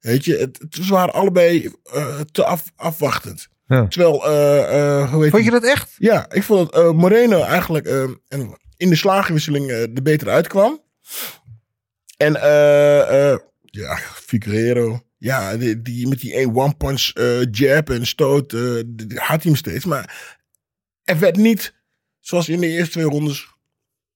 Weet 0.00 0.24
je, 0.24 0.36
het, 0.36 0.58
het, 0.58 0.74
ze 0.84 0.92
waren 0.92 1.14
allebei 1.14 1.74
eh, 1.92 2.20
te 2.20 2.44
af, 2.44 2.64
afwachtend. 2.76 3.48
Ja. 3.66 3.86
Terwijl, 3.86 4.26
eh, 4.26 5.00
eh, 5.00 5.12
hoe 5.12 5.22
heet 5.22 5.30
Vond 5.32 5.44
je 5.44 5.50
dat 5.50 5.64
echt? 5.64 5.94
Ja, 5.98 6.30
ik 6.30 6.42
vond 6.42 6.72
dat 6.72 6.94
Moreno 6.94 7.42
eigenlijk 7.42 7.86
en 8.28 8.58
in 8.76 8.88
de 8.88 8.96
slagenwisseling 8.96 9.70
er 9.70 10.02
beter 10.02 10.28
uitkwam. 10.28 10.80
En 12.16 12.32
ja, 13.70 13.96
Figueroa. 13.96 15.02
Ja, 15.20 15.56
die, 15.56 15.82
die, 15.82 16.08
met 16.08 16.20
die 16.20 16.34
één 16.34 16.56
one-punch 16.56 17.10
eh, 17.14 17.42
jab 17.50 17.90
en 17.90 18.06
stoot 18.06 18.52
had 19.14 19.28
hij 19.28 19.38
hem 19.42 19.56
steeds. 19.56 19.84
Maar 19.84 20.36
er 21.04 21.18
werd 21.18 21.36
niet, 21.36 21.74
zoals 22.30 22.48
in 22.48 22.60
de 22.60 22.66
eerste 22.66 22.92
twee 22.92 23.04
rondes, 23.04 23.48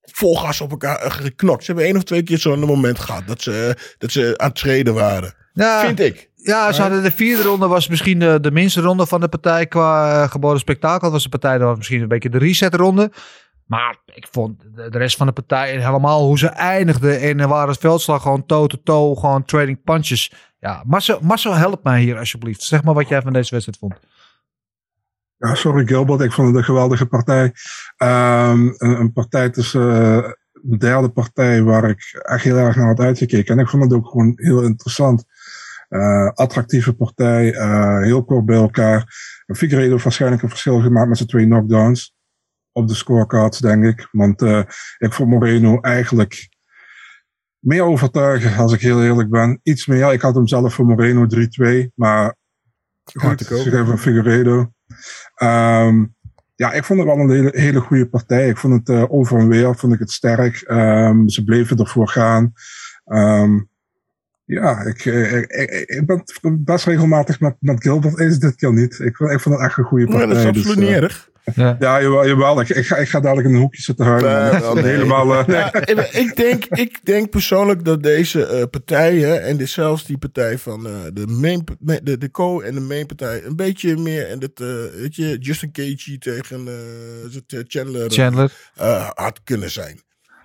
vol 0.00 0.36
gas 0.36 0.60
op 0.60 0.70
elkaar 0.70 0.96
eh, 0.96 1.10
geknokt. 1.10 1.64
Ze 1.64 1.66
hebben 1.66 1.84
één 1.84 1.96
of 1.96 2.02
twee 2.02 2.22
keer 2.22 2.38
zo'n 2.38 2.60
moment 2.60 2.98
gehad 2.98 3.26
dat 3.26 3.42
ze, 3.42 3.76
dat 3.98 4.12
ze 4.12 4.34
aan 4.36 4.48
het 4.48 4.56
treden 4.56 4.94
waren. 4.94 5.34
Ja, 5.52 5.80
Vind 5.80 6.00
ik. 6.00 6.30
Ja, 6.34 6.72
ze 6.72 6.80
hadden 6.80 7.02
de 7.02 7.10
vierde 7.10 7.42
ronde 7.42 7.66
was 7.66 7.88
misschien 7.88 8.18
de, 8.18 8.38
de 8.40 8.50
minste 8.50 8.80
ronde 8.80 9.06
van 9.06 9.20
de 9.20 9.28
partij 9.28 9.66
qua 9.66 10.22
eh, 10.22 10.30
geboden 10.30 10.60
spektakel. 10.60 11.00
Dat 11.00 11.12
was 11.12 11.22
de 11.22 11.28
partij 11.28 11.58
dat 11.58 11.68
was 11.68 11.76
misschien 11.76 12.02
een 12.02 12.08
beetje 12.08 12.30
de 12.30 12.38
resetronde. 12.38 13.12
Maar 13.66 13.96
ik 14.06 14.26
vond 14.30 14.62
de, 14.74 14.98
rest 14.98 15.16
van 15.16 15.26
de 15.26 15.32
partij 15.32 15.70
helemaal 15.70 16.24
hoe 16.24 16.38
ze 16.38 16.48
eindigden. 16.48 17.20
En 17.20 17.48
waren 17.48 17.68
het 17.68 17.80
veldslag 17.80 18.22
gewoon 18.22 18.46
toe-to-toe, 18.46 19.18
gewoon 19.18 19.44
trading 19.44 19.82
punches. 19.84 20.32
Ja, 20.58 20.82
Marcel, 20.86 21.18
Marcel 21.22 21.54
help 21.54 21.84
mij 21.84 22.00
hier 22.00 22.18
alsjeblieft. 22.18 22.62
Zeg 22.62 22.82
maar 22.82 22.94
wat 22.94 23.08
jij 23.08 23.22
van 23.22 23.32
deze 23.32 23.50
wedstrijd 23.50 23.78
vond. 23.78 23.94
Ja, 25.44 25.54
sorry 25.54 25.86
Gilbert, 25.86 26.20
ik 26.20 26.32
vond 26.32 26.48
het 26.48 26.56
een 26.56 26.64
geweldige 26.64 27.06
partij. 27.06 27.52
Ehm, 27.96 28.66
een, 28.76 29.00
een 29.00 29.12
partij 29.12 29.50
tussen 29.50 29.90
eh, 29.90 30.30
de 30.52 30.76
derde 30.76 31.08
partij 31.08 31.62
waar 31.62 31.88
ik 31.88 32.22
echt 32.22 32.44
heel 32.44 32.56
erg 32.56 32.76
naar 32.76 32.86
had 32.86 33.00
uitgekeken. 33.00 33.54
En 33.54 33.62
ik 33.62 33.68
vond 33.68 33.82
het 33.82 33.92
ook 33.92 34.08
gewoon 34.08 34.32
heel 34.36 34.62
interessant. 34.62 35.24
Eh, 35.88 36.30
attractieve 36.34 36.92
partij, 36.92 37.54
eh, 37.54 37.98
heel 37.98 38.24
kort 38.24 38.44
bij 38.44 38.56
elkaar. 38.56 39.04
Figueiredo 39.46 39.90
heeft 39.90 40.04
waarschijnlijk 40.04 40.42
een 40.42 40.48
verschil 40.48 40.80
gemaakt 40.80 41.08
met 41.08 41.16
zijn 41.16 41.28
twee 41.28 41.44
knockdowns. 41.44 42.14
Op 42.72 42.88
de 42.88 42.94
scorecards, 42.94 43.58
denk 43.58 43.84
ik. 43.84 44.08
Want 44.12 44.42
eh, 44.42 44.62
ik 44.98 45.12
vond 45.12 45.30
Moreno 45.30 45.80
eigenlijk 45.80 46.48
meer 47.58 47.82
overtuigen, 47.82 48.56
als 48.56 48.72
ik 48.72 48.80
heel 48.80 49.02
eerlijk 49.02 49.30
ben. 49.30 49.60
Iets 49.62 49.86
meer. 49.86 50.12
Ik 50.12 50.20
had 50.20 50.34
hem 50.34 50.46
zelf 50.46 50.74
voor 50.74 50.84
Moreno 50.84 51.26
3-2. 51.26 51.90
Maar 51.94 52.36
goed, 53.14 53.40
ik 53.40 53.46
ze 53.46 53.70
geven 53.70 53.98
Figueiredo. 53.98 54.72
Ehm, 55.34 56.04
ja, 56.56 56.72
ik 56.72 56.84
vond 56.84 56.98
het 56.98 57.08
wel 57.08 57.18
een 57.18 57.30
hele, 57.30 57.50
hele 57.52 57.80
goede 57.80 58.08
partij. 58.08 58.48
Ik 58.48 58.56
vond 58.56 58.74
het 58.74 58.88
eh, 58.88 59.12
over 59.12 59.38
en 59.38 59.48
weer 59.48 59.76
vond 59.76 59.92
ik 59.92 59.98
het 59.98 60.10
sterk. 60.10 60.60
Ehm, 60.60 61.28
ze 61.28 61.44
bleven 61.44 61.78
ervoor 61.78 62.08
gaan. 62.08 62.52
Ehm, 63.04 63.60
ja, 64.44 64.80
ik, 64.80 65.04
eh, 65.04 65.36
ik, 65.36 65.50
ik, 65.50 65.88
ik 65.88 66.06
ben 66.06 66.64
best 66.64 66.86
regelmatig 66.86 67.40
met, 67.40 67.56
met 67.58 67.82
Gilbert 67.82 68.18
eens 68.18 68.38
dit 68.38 68.54
keer 68.54 68.72
niet. 68.72 68.98
Ik, 68.98 69.18
ik 69.18 69.40
vond 69.40 69.54
het 69.54 69.64
echt 69.64 69.78
een 69.78 69.84
goede 69.84 70.06
partij. 70.06 70.26
dat 70.26 70.36
is 70.36 70.44
absoluut 70.44 70.66
dus, 70.66 70.76
niet 70.76 70.88
eh, 70.88 71.02
erg. 71.02 71.30
Ja, 71.54 71.76
ja 71.78 72.02
jawel, 72.02 72.26
jawel. 72.26 72.60
Ik, 72.60 72.68
ik, 72.68 72.86
ga, 72.86 72.96
ik 72.96 73.08
ga 73.08 73.20
dadelijk 73.20 73.48
in 73.48 73.54
een 73.54 73.60
hoekje 73.60 73.82
zitten 73.82 74.04
huilen. 74.06 74.50
Nee, 74.52 74.60
wel, 74.60 74.74
nee. 74.74 74.84
Helemaal... 74.84 75.34
eh, 75.34 75.46
Ja, 75.46 75.72
ik, 75.92 75.98
ik 76.12 76.36
denk, 76.36 76.64
ik 76.64 77.04
denk 77.04 77.30
persoonlijk 77.30 77.84
dat 77.84 78.02
deze 78.02 78.46
eh, 78.46 78.62
partijen, 78.70 79.42
en 79.42 79.56
dit, 79.56 79.68
zelfs 79.68 80.04
die 80.04 80.18
partij 80.18 80.58
van 80.58 80.86
eh, 80.86 80.92
de, 81.12 81.26
main, 81.26 81.64
ma- 81.80 81.98
de, 82.02 82.18
de 82.18 82.30
co 82.30 82.60
en 82.60 82.74
de 82.74 82.80
main 82.80 83.06
partij, 83.06 83.44
een 83.44 83.56
beetje 83.56 83.96
meer 83.96 84.28
in 84.28 84.40
het, 84.40 84.60
eh, 84.60 84.66
weet 84.94 85.14
je, 85.16 85.38
Justin 85.38 85.72
Cagey 85.72 86.16
tegen 86.18 86.68
Chandler, 87.66 88.10
Chandler. 88.10 88.52
eh, 88.74 89.10
had 89.14 89.40
kunnen 89.44 89.70
zijn. 89.70 90.00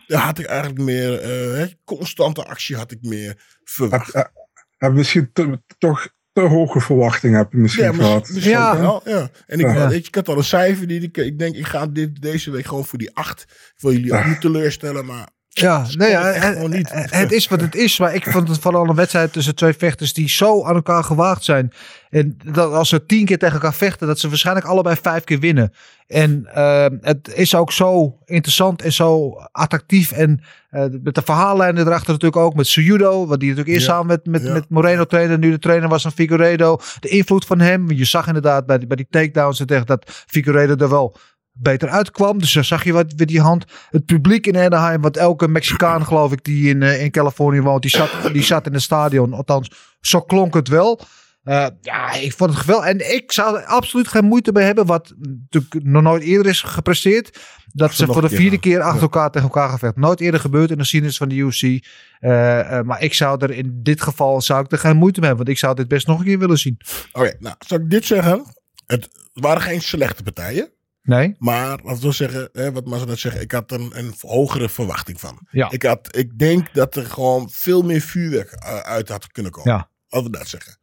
Daar 0.07 0.21
had 0.21 0.39
ik 0.39 0.45
eigenlijk 0.45 0.79
meer, 0.81 1.19
eh, 1.19 1.29
hè, 1.57 1.65
constante 1.85 2.45
actie 2.45 2.75
had 2.75 2.91
ik 2.91 2.99
meer 3.01 3.35
verwacht. 3.63 4.13
heb, 4.13 4.31
heb 4.77 4.91
misschien 4.93 5.31
toch 5.77 6.07
te 6.33 6.41
hoge 6.41 6.79
verwachtingen 6.79 7.37
heb 7.37 7.51
je 7.51 7.57
misschien 7.57 7.83
Ja, 7.83 7.93
gehad. 7.93 8.29
Ja. 8.33 8.79
wel. 8.79 9.01
Ja. 9.05 9.29
En 9.47 9.59
ik, 9.59 9.65
Ja. 9.65 9.87
weet 9.87 10.01
je, 10.01 10.07
ik 10.07 10.15
had 10.15 10.27
al 10.27 10.37
een 10.37 10.43
cijfer 10.43 10.87
die 10.87 11.01
ik, 11.01 11.17
ik 11.17 11.39
denk, 11.39 11.55
ik 11.55 11.65
ga 11.67 11.87
dit, 11.87 12.21
deze 12.21 12.51
week 12.51 12.65
gewoon 12.65 12.85
voor 12.85 12.99
die 12.99 13.15
acht. 13.15 13.41
Ik 13.41 13.73
wil 13.77 13.91
jullie 13.91 14.13
ook 14.13 14.25
niet 14.25 14.41
teleurstellen, 14.41 15.05
maar 15.05 15.27
Ja, 15.49 15.85
nee, 15.97 16.09
ja, 16.09 16.23
het, 16.23 16.53
gewoon 16.55 16.69
niet. 16.69 16.89
het 16.93 17.31
is 17.31 17.47
wat 17.47 17.61
het 17.61 17.75
is. 17.75 17.99
Maar 17.99 18.15
ik 18.15 18.23
vond 18.23 18.47
het 18.47 18.59
vooral 18.59 18.89
een 18.89 18.95
wedstrijd 18.95 19.33
tussen 19.33 19.55
twee 19.55 19.73
vechters 19.73 20.13
die 20.13 20.29
zo 20.29 20.63
aan 20.65 20.75
elkaar 20.75 21.03
gewaagd 21.03 21.43
zijn. 21.43 21.71
En 22.09 22.37
dat 22.45 22.73
als 22.73 22.89
ze 22.89 23.05
tien 23.05 23.25
keer 23.25 23.37
tegen 23.37 23.53
elkaar 23.53 23.73
vechten, 23.73 24.07
dat 24.07 24.19
ze 24.19 24.29
waarschijnlijk 24.29 24.65
allebei 24.67 24.95
vijf 25.01 25.23
keer 25.23 25.39
winnen. 25.39 25.73
En 26.07 26.45
eh, 26.53 26.85
het 27.01 27.31
is 27.33 27.55
ook 27.55 27.71
zo 27.71 28.17
interessant 28.25 28.81
en 28.81 28.93
zo 28.93 29.33
attractief. 29.51 30.11
En 30.11 30.41
eh, 30.69 30.85
met 31.03 31.15
de 31.15 31.21
verhaallijnen 31.21 31.85
erachter 31.87 32.11
natuurlijk 32.13 32.41
ook. 32.41 32.53
Met 32.55 32.67
Suyudo, 32.67 33.27
wat 33.27 33.39
die 33.39 33.49
natuurlijk 33.49 33.75
eerst 33.75 33.87
Ja. 33.87 33.93
samen 33.93 34.07
met, 34.07 34.25
met, 34.25 34.43
Ja. 34.43 34.53
met 34.53 34.69
Moreno 34.69 35.05
trainde. 35.05 35.37
Nu 35.37 35.51
de 35.51 35.59
trainer 35.59 35.89
was 35.89 36.01
van 36.01 36.11
Figueiredo. 36.11 36.79
De 36.99 37.09
invloed 37.09 37.45
van 37.45 37.59
hem. 37.59 37.91
Je 37.91 38.05
zag 38.05 38.27
inderdaad 38.27 38.65
bij 38.65 38.77
die, 38.77 38.87
bij 38.87 38.97
die 38.97 39.07
takedowns 39.09 39.59
en 39.59 39.65
tegen 39.67 39.85
dat 39.85 40.03
Figueiredo 40.27 40.75
er 40.83 40.89
wel 40.89 41.17
beter 41.61 41.89
uitkwam. 41.89 42.39
Dus 42.39 42.53
dan 42.53 42.63
zag 42.63 42.83
je 42.83 42.93
wat 42.93 43.13
met 43.17 43.27
die 43.27 43.41
hand. 43.41 43.65
Het 43.89 44.05
publiek 44.05 44.47
in 44.47 44.57
Anaheim, 44.57 45.01
wat 45.01 45.17
elke 45.17 45.47
Mexicaan 45.47 46.05
geloof 46.05 46.31
ik 46.31 46.43
die 46.43 46.69
in, 46.69 46.83
eh, 46.83 47.03
in 47.03 47.11
Californië 47.11 47.61
woont, 47.61 47.81
die 47.81 47.91
zat, 47.91 48.09
die 48.33 48.43
zat 48.43 48.65
in 48.65 48.73
het 48.73 48.81
stadion. 48.81 49.33
Althans, 49.33 49.71
zo 50.01 50.21
klonk 50.21 50.53
het 50.53 50.67
wel. 50.67 51.01
Eh, 51.43 51.67
ja, 51.81 52.13
ik 52.13 52.33
vond 52.33 52.49
het 52.49 52.59
geweldig. 52.59 52.87
En 52.87 53.13
ik 53.15 53.31
zou 53.31 53.57
er 53.57 53.65
absoluut 53.65 54.07
geen 54.07 54.25
moeite 54.25 54.51
mee 54.51 54.63
hebben, 54.65 54.85
wat 54.85 55.13
natuurlijk 55.19 55.83
nog 55.85 56.01
nooit 56.01 56.23
eerder 56.23 56.51
is 56.51 56.61
gepresteerd. 56.61 57.39
Dat 57.73 57.93
ze 57.93 58.05
voor 58.05 58.21
de 58.21 58.27
keer 58.27 58.37
vierde 58.37 58.59
keer 58.59 58.79
achter 58.81 58.95
Ja. 58.95 59.01
elkaar 59.01 59.31
tegen 59.31 59.47
elkaar 59.47 59.69
gevecht. 59.69 59.95
Nooit 59.95 60.19
eerder 60.19 60.39
gebeurd 60.39 60.69
in 60.69 60.75
de 60.75 60.81
geschiedenis 60.81 61.17
van 61.17 61.29
de 61.29 61.35
UFC. 61.35 61.63
Eh, 61.63 62.81
maar 62.81 63.01
ik 63.01 63.13
zou 63.13 63.43
er 63.43 63.51
in 63.51 63.79
dit 63.83 64.01
geval 64.01 64.41
zou 64.41 64.63
ik 64.63 64.71
er 64.71 64.77
geen 64.77 64.97
moeite 64.97 65.19
mee 65.19 65.27
hebben. 65.29 65.45
Want 65.45 65.57
ik 65.57 65.63
zou 65.63 65.75
dit 65.75 65.87
best 65.87 66.07
nog 66.07 66.19
een 66.19 66.25
keer 66.25 66.39
willen 66.39 66.57
zien. 66.57 66.77
Oké, 67.11 67.33
nou, 67.39 67.55
zal 67.59 67.77
ik 67.77 67.89
dit 67.89 68.05
zeggen? 68.05 68.43
Het 68.85 69.09
waren 69.33 69.61
geen 69.61 69.81
slechte 69.81 70.23
partijen. 70.23 70.69
Nee? 71.09 71.35
Maar, 71.39 71.79
laten 71.83 72.01
we 72.03 72.11
zeggen, 72.11 72.49
hè, 72.53 72.71
wat 72.71 72.85
Massa 72.85 73.05
net 73.05 73.19
zeggen, 73.19 73.41
ik 73.41 73.51
had 73.51 73.71
er 73.71 73.79
een, 73.79 73.97
een 73.97 74.13
hogere 74.19 74.69
verwachting 74.69 75.19
van. 75.19 75.39
Ja. 75.51 75.71
Ik, 75.71 75.83
had, 75.83 76.15
ik 76.17 76.39
denk 76.39 76.73
dat 76.73 76.95
er 76.95 77.05
gewoon 77.05 77.49
veel 77.51 77.81
meer 77.81 78.01
vuurwerk 78.01 78.51
eh, 78.51 78.79
uit 78.79 79.09
had 79.09 79.31
kunnen 79.31 79.51
komen. 79.51 79.71
Ja. 79.71 79.89
Laten 80.07 80.31
we 80.31 80.37
dat 80.37 80.47
zeggen. 80.47 80.77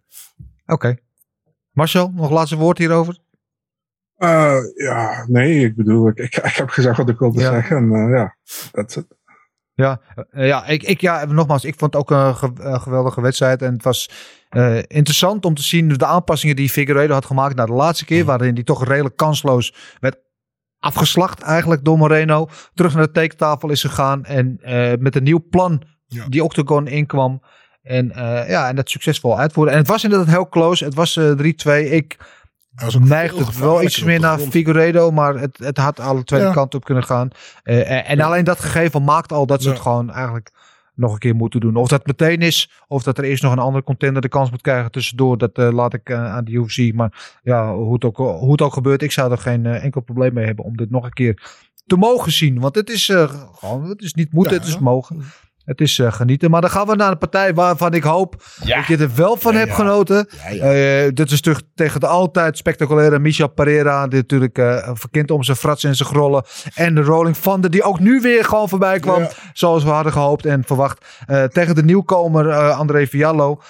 Oké. 0.66 0.96
Marcel, 1.70 2.10
nog 2.14 2.30
laatste 2.30 2.56
woord 2.56 2.78
hierover? 2.78 3.18
Eh, 4.16 4.56
ja, 4.74 5.24
nee, 5.28 5.64
ik 5.64 5.76
bedoel, 5.76 6.08
ik, 6.08 6.18
ik, 6.18 6.36
ik 6.36 6.54
heb 6.54 6.68
gezegd 6.68 6.96
wat 6.96 7.08
ik 7.08 7.18
wilde 7.18 7.40
Ja. 7.40 7.52
zeggen. 7.52 7.76
En 7.76 7.92
eh, 7.92 8.16
ja, 8.16 8.36
dat 8.72 8.88
is 8.88 8.94
het. 8.94 9.06
Ja, 9.76 10.00
eh, 10.30 10.46
ja, 10.46 10.66
ik, 10.66 10.82
ik, 10.82 11.00
ja, 11.00 11.24
nogmaals, 11.24 11.64
ik 11.64 11.74
vond 11.78 11.92
het 11.92 12.02
ook 12.02 12.10
een 12.10 12.36
ge- 12.36 12.52
eh, 12.62 12.80
geweldige 12.82 13.20
wedstrijd. 13.20 13.62
En 13.62 13.72
het 13.72 13.82
was 13.82 14.10
eh, 14.48 14.76
interessant 14.76 15.44
om 15.44 15.54
te 15.54 15.62
zien 15.62 15.88
de 15.88 16.06
aanpassingen 16.06 16.56
die 16.56 16.68
Figueiredo 16.70 17.12
had 17.12 17.24
gemaakt 17.26 17.56
naar 17.56 17.66
de 17.66 17.72
laatste 17.72 18.04
keer. 18.04 18.24
Waarin 18.24 18.54
die 18.54 18.64
toch 18.64 18.84
redelijk 18.84 19.16
kansloos 19.16 19.74
werd 20.00 20.16
afgeslacht 20.78 21.40
eigenlijk 21.42 21.84
door 21.84 21.98
Moreno. 21.98 22.48
Terug 22.74 22.94
naar 22.94 23.06
de 23.06 23.10
tekentafel 23.12 23.70
is 23.70 23.80
gegaan. 23.80 24.24
En 24.24 24.58
met 25.00 25.16
een 25.16 25.22
nieuw 25.22 25.46
plan 25.50 25.82
Ja. 26.06 26.24
die 26.28 26.44
Octagon 26.44 26.86
inkwam. 26.86 27.42
En, 27.82 28.12
ja, 28.48 28.68
en 28.68 28.76
dat 28.76 28.90
succesvol 28.90 29.38
uitvoeren. 29.38 29.72
En 29.72 29.78
het 29.78 29.88
was 29.88 30.04
inderdaad 30.04 30.28
heel 30.28 30.48
close. 30.48 30.84
Het 30.84 30.94
was 30.94 31.16
eh 31.16 31.30
3-2. 31.36 31.90
Ik 31.90 32.16
Veel 32.76 33.38
het 33.38 33.58
wel 33.58 33.82
iets 33.82 34.02
meer 34.04 34.20
naar 34.20 34.36
grond. 34.36 34.50
Figueiredo, 34.50 35.10
maar 35.10 35.34
het, 35.34 35.58
het 35.58 35.76
had 35.76 36.00
alle 36.00 36.24
twee 36.24 36.40
Ja. 36.40 36.52
kanten 36.52 36.78
op 36.78 36.84
kunnen 36.84 37.04
gaan. 37.04 37.28
Eh, 37.62 37.90
en 37.90 38.04
en 38.04 38.20
alleen 38.20 38.44
dat 38.44 38.60
gegeven 38.60 39.04
maakt 39.04 39.32
al 39.32 39.46
dat 39.46 39.62
ze 39.62 39.68
Ja. 39.68 39.74
het 39.74 39.82
gewoon 39.82 40.10
eigenlijk 40.12 40.50
nog 40.94 41.12
een 41.12 41.18
keer 41.18 41.34
moeten 41.34 41.60
doen. 41.60 41.76
Of 41.76 41.88
dat 41.88 42.06
meteen 42.06 42.40
is, 42.40 42.70
of 42.88 43.02
dat 43.02 43.18
er 43.18 43.24
eerst 43.24 43.42
nog 43.42 43.52
een 43.52 43.58
andere 43.58 43.84
contender 43.84 44.22
de 44.22 44.28
kans 44.28 44.50
moet 44.50 44.60
krijgen 44.62 44.90
tussendoor. 44.90 45.38
Dat 45.38 45.52
eh, 45.58 45.68
laat 45.72 45.94
ik 45.94 46.08
eh, 46.08 46.34
aan 46.34 46.44
de 46.44 46.50
UFC. 46.52 46.92
Maar 46.94 47.38
ja, 47.42 47.74
hoe 47.74 47.92
het 47.94 48.04
ook, 48.04 48.16
hoe 48.16 48.50
het 48.52 48.62
ook 48.62 48.72
gebeurt, 48.72 49.02
ik 49.02 49.12
zou 49.12 49.30
er 49.30 49.38
geen 49.38 49.66
eh, 49.66 49.84
enkel 49.84 50.00
probleem 50.00 50.34
mee 50.34 50.46
hebben 50.46 50.64
om 50.64 50.76
dit 50.76 50.90
nog 50.90 51.04
een 51.04 51.12
keer 51.12 51.42
te 51.86 51.96
mogen 51.96 52.32
zien. 52.32 52.60
Want 52.60 52.74
het 52.74 52.90
is 52.90 53.08
eh, 53.08 53.32
gewoon, 53.52 53.84
het 53.88 54.02
is 54.02 54.14
niet 54.14 54.32
moeten, 54.32 54.56
het 54.56 54.66
is 54.66 54.78
mogen. 54.78 55.24
Het 55.66 55.80
is 55.80 55.98
eh, 55.98 56.12
genieten. 56.12 56.50
Maar 56.50 56.60
dan 56.60 56.70
gaan 56.70 56.86
we 56.86 56.94
naar 56.94 57.10
een 57.10 57.18
partij 57.18 57.54
waarvan 57.54 57.92
ik 57.94 58.02
hoop 58.02 58.42
dat 58.64 58.86
je 58.86 58.96
er 58.96 59.10
wel 59.14 59.36
van 59.36 59.52
Ja, 59.52 59.58
hebt 59.58 59.70
ja. 59.70 59.76
genoten. 59.76 60.28
Eh, 60.28 61.08
dit 61.14 61.30
is 61.30 61.40
terug 61.40 61.62
tegen 61.74 62.00
de 62.00 62.06
altijd 62.06 62.56
spectaculaire 62.56 63.18
Michel 63.18 63.48
Pereira. 63.48 64.06
Die 64.06 64.18
natuurlijk 64.18 64.58
eh 64.58 64.90
verkend 64.92 65.30
om 65.30 65.42
zijn 65.42 65.56
fratsen 65.56 65.88
en 65.90 65.96
zijn 65.96 66.08
grollen. 66.08 66.44
En 66.74 66.94
de 66.94 67.02
Rolling 67.02 67.36
Thunder 67.36 67.70
die 67.70 67.82
ook 67.82 68.00
nu 68.00 68.20
weer 68.20 68.44
gewoon 68.44 68.68
voorbij 68.68 68.98
kwam. 68.98 69.26
Zoals 69.52 69.84
we 69.84 69.90
hadden 69.90 70.12
gehoopt 70.12 70.46
en 70.46 70.64
verwacht. 70.66 71.04
Tegen 71.52 71.74
de 71.74 71.84
nieuwkomer 71.84 72.52
André 72.72 73.06
Fiallo. 73.06 73.60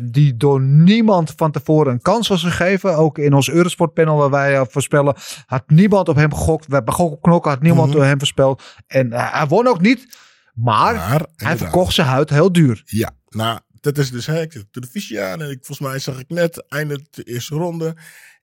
die 0.00 0.36
door 0.36 0.60
niemand 0.60 1.32
van 1.36 1.50
tevoren 1.50 1.92
een 1.92 2.02
kans 2.02 2.28
was 2.28 2.42
gegeven. 2.42 2.96
Ook 2.96 3.18
in 3.18 3.32
ons 3.34 3.50
Eurosport 3.50 3.92
panel 3.92 4.16
waar 4.16 4.30
wij 4.30 4.66
voorspellen. 4.70 5.14
Had 5.46 5.62
niemand 5.66 6.08
op 6.08 6.16
hem 6.16 6.34
gegokt. 6.34 6.66
We 6.66 6.74
hebben 6.74 6.94
gok 6.94 7.12
op 7.12 7.22
knokken. 7.22 7.50
Had 7.50 7.62
niemand 7.62 7.86
Mhm. 7.88 7.96
door 7.96 8.06
hem 8.06 8.18
voorspeld. 8.18 8.62
En 8.86 9.12
hij 9.12 9.46
won 9.46 9.66
ook 9.66 9.80
niet. 9.80 10.26
Maar, 10.62 10.94
Maar, 10.94 11.26
hij 11.36 11.56
verkocht 11.56 11.94
zijn 11.94 12.06
huid 12.06 12.30
heel 12.30 12.52
duur. 12.52 12.82
Ja, 12.84 13.10
nou, 13.28 13.58
dat 13.80 13.98
is 13.98 14.10
dus, 14.10 14.26
hè, 14.26 14.40
ik 14.40 14.52
zit 14.52 14.62
de 14.62 14.70
televisie 14.70 15.20
aan 15.22 15.42
en 15.42 15.50
ik, 15.50 15.64
volgens 15.64 15.88
mij 15.88 15.98
zag 15.98 16.18
ik 16.18 16.28
net 16.28 16.68
einde 16.68 17.06
de 17.10 17.22
eerste 17.22 17.54
ronde. 17.54 17.96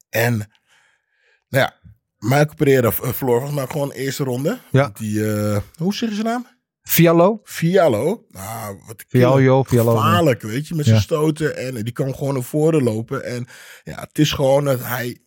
En, 0.09 0.37
nou 1.49 1.63
ja, 1.63 1.73
Michael 2.19 2.55
Pereira 2.55 2.87
eh, 2.87 2.93
verloor 2.93 3.39
volgens 3.39 3.53
mij 3.59 3.67
gewoon 3.67 3.89
de 3.89 3.95
eerste 3.95 4.23
ronde. 4.23 4.59
Ja. 4.71 4.89
Die, 4.93 5.33
eh, 5.33 5.57
hoe 5.77 5.93
zeg 5.93 6.09
je 6.09 6.15
zijn 6.15 6.27
naam? 6.27 6.47
Fiallo. 6.81 7.39
Fiallo. 7.43 8.25
Nou, 8.29 8.79
wat 8.87 9.03
Fiallo, 9.07 9.63
Fiallo. 9.63 9.95
gevaarlijk, 9.95 10.41
weet 10.41 10.67
je, 10.67 10.75
met 10.75 10.85
zijn 10.85 10.97
Ja. 10.97 11.03
stoten. 11.03 11.57
En 11.57 11.83
die 11.83 11.93
kan 11.93 12.15
gewoon 12.15 12.33
naar 12.33 12.43
voren 12.43 12.83
lopen. 12.83 13.23
En 13.23 13.47
ja, 13.83 13.99
het 13.99 14.19
is 14.19 14.31
gewoon 14.31 14.65
dat 14.65 14.79
hij 14.83 15.17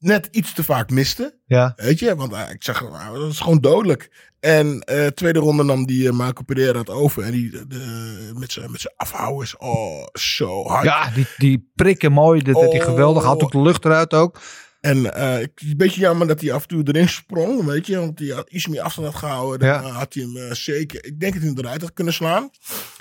net 0.00 0.28
iets 0.30 0.52
te 0.54 0.64
vaak 0.64 0.90
miste. 0.90 1.38
Ja. 1.46 1.72
Weet 1.76 1.98
je, 1.98 2.14
want 2.16 2.32
eh, 2.32 2.50
ik 2.50 2.62
zag, 2.62 2.80
nou, 2.90 3.18
dat 3.18 3.30
is 3.32 3.40
gewoon 3.40 3.60
dodelijk. 3.60 4.28
En 4.40 4.80
eh 4.80 5.06
tweede 5.06 5.38
ronde 5.38 5.62
nam 5.64 5.86
die 5.86 6.02
uh, 6.04 6.10
Marco 6.12 6.42
Pereira 6.42 6.78
het 6.78 6.90
over. 6.90 7.22
En 7.22 7.32
die 7.32 7.50
de, 7.66 8.30
met 8.34 8.52
zijn 8.52 8.70
met 8.70 8.80
zijn 8.80 8.94
afhouders. 8.96 9.56
Oh, 9.56 10.06
zo 10.12 10.66
hard. 10.66 10.84
Ja, 10.84 11.10
die, 11.10 11.26
die 11.36 11.70
prikken 11.74 12.12
mooi. 12.12 12.42
Dat 12.42 12.54
Oh. 12.54 12.84
geweldig. 12.84 13.24
Had 13.24 13.42
ook 13.42 13.52
de 13.52 13.60
lucht 13.62 13.84
eruit 13.84 14.14
ook. 14.14 14.40
En 14.80 15.14
eh, 15.14 15.40
ik 15.40 15.50
een 15.60 15.76
beetje 15.76 16.00
jammer 16.00 16.26
dat 16.26 16.40
hij 16.40 16.52
af 16.52 16.62
en 16.62 16.68
toe 16.68 16.82
erin 16.84 17.08
sprong, 17.08 17.64
weet 17.64 17.86
je. 17.86 17.98
Want 17.98 18.18
hij 18.18 18.28
had 18.28 18.50
iets 18.50 18.66
meer 18.66 18.80
afstand 18.80 19.06
had 19.08 19.16
gehouden. 19.16 19.58
Dan 19.58 19.68
Ja. 19.68 19.82
eh, 19.88 19.96
had 19.96 20.14
hij 20.14 20.22
hem 20.22 20.36
eh, 20.36 20.52
zeker... 20.54 21.04
Ik 21.04 21.20
denk 21.20 21.32
dat 21.32 21.42
hij 21.42 21.50
hem 21.50 21.58
eruit 21.58 21.80
had 21.80 21.92
kunnen 21.92 22.14
slaan. 22.14 22.50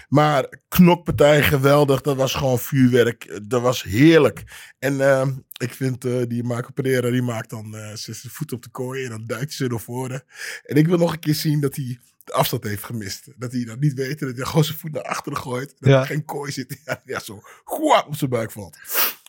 Maar 0.10 0.60
knokpartij, 0.68 1.44
geweldig. 1.44 2.02
Dat 2.02 2.16
was 2.16 2.34
gewoon 2.34 2.60
vuurwerk. 2.60 3.40
Dat 3.50 3.62
was 3.62 3.84
heerlijk. 3.84 4.44
En 4.80 5.02
eh, 5.02 5.28
ik 5.58 5.74
vind 5.74 6.06
eh, 6.06 6.22
die 6.28 6.44
Marco 6.44 6.72
Pereira, 6.74 7.10
die 7.10 7.22
maakt 7.22 7.50
dan 7.50 7.76
eh, 7.76 7.96
zijn 7.96 8.16
voet 8.16 8.52
op 8.52 8.64
de 8.64 8.70
kooi. 8.70 9.04
En 9.04 9.10
dan 9.10 9.26
duikt 9.26 9.54
ze 9.54 9.68
naar 9.68 9.80
voren. 9.80 10.24
En 10.64 10.76
ik 10.76 10.88
wil 10.88 10.98
nog 10.98 11.12
een 11.12 11.20
keer 11.20 11.36
zien 11.36 11.60
dat 11.62 11.76
hij 11.76 12.00
de 12.24 12.34
afstand 12.34 12.64
heeft 12.64 12.84
gemist. 12.84 13.28
Dat 13.38 13.52
hij 13.52 13.64
dat 13.66 13.80
niet 13.80 13.94
weet. 13.94 14.20
Dat 14.20 14.36
hij 14.36 14.46
gewoon 14.46 14.64
zijn 14.64 14.78
voet 14.78 14.92
naar 14.92 15.04
achteren 15.04 15.38
gooit. 15.40 15.74
Dat 15.80 15.90
Ja. 15.90 16.00
er 16.00 16.06
geen 16.06 16.26
kooi 16.26 16.52
zit. 16.52 16.80
Ja, 16.86 17.02
ja 17.06 17.20
zo 17.20 17.40
goa, 17.64 18.06
op 18.08 18.16
zijn 18.16 18.30
buik 18.30 18.52
valt. 18.52 18.78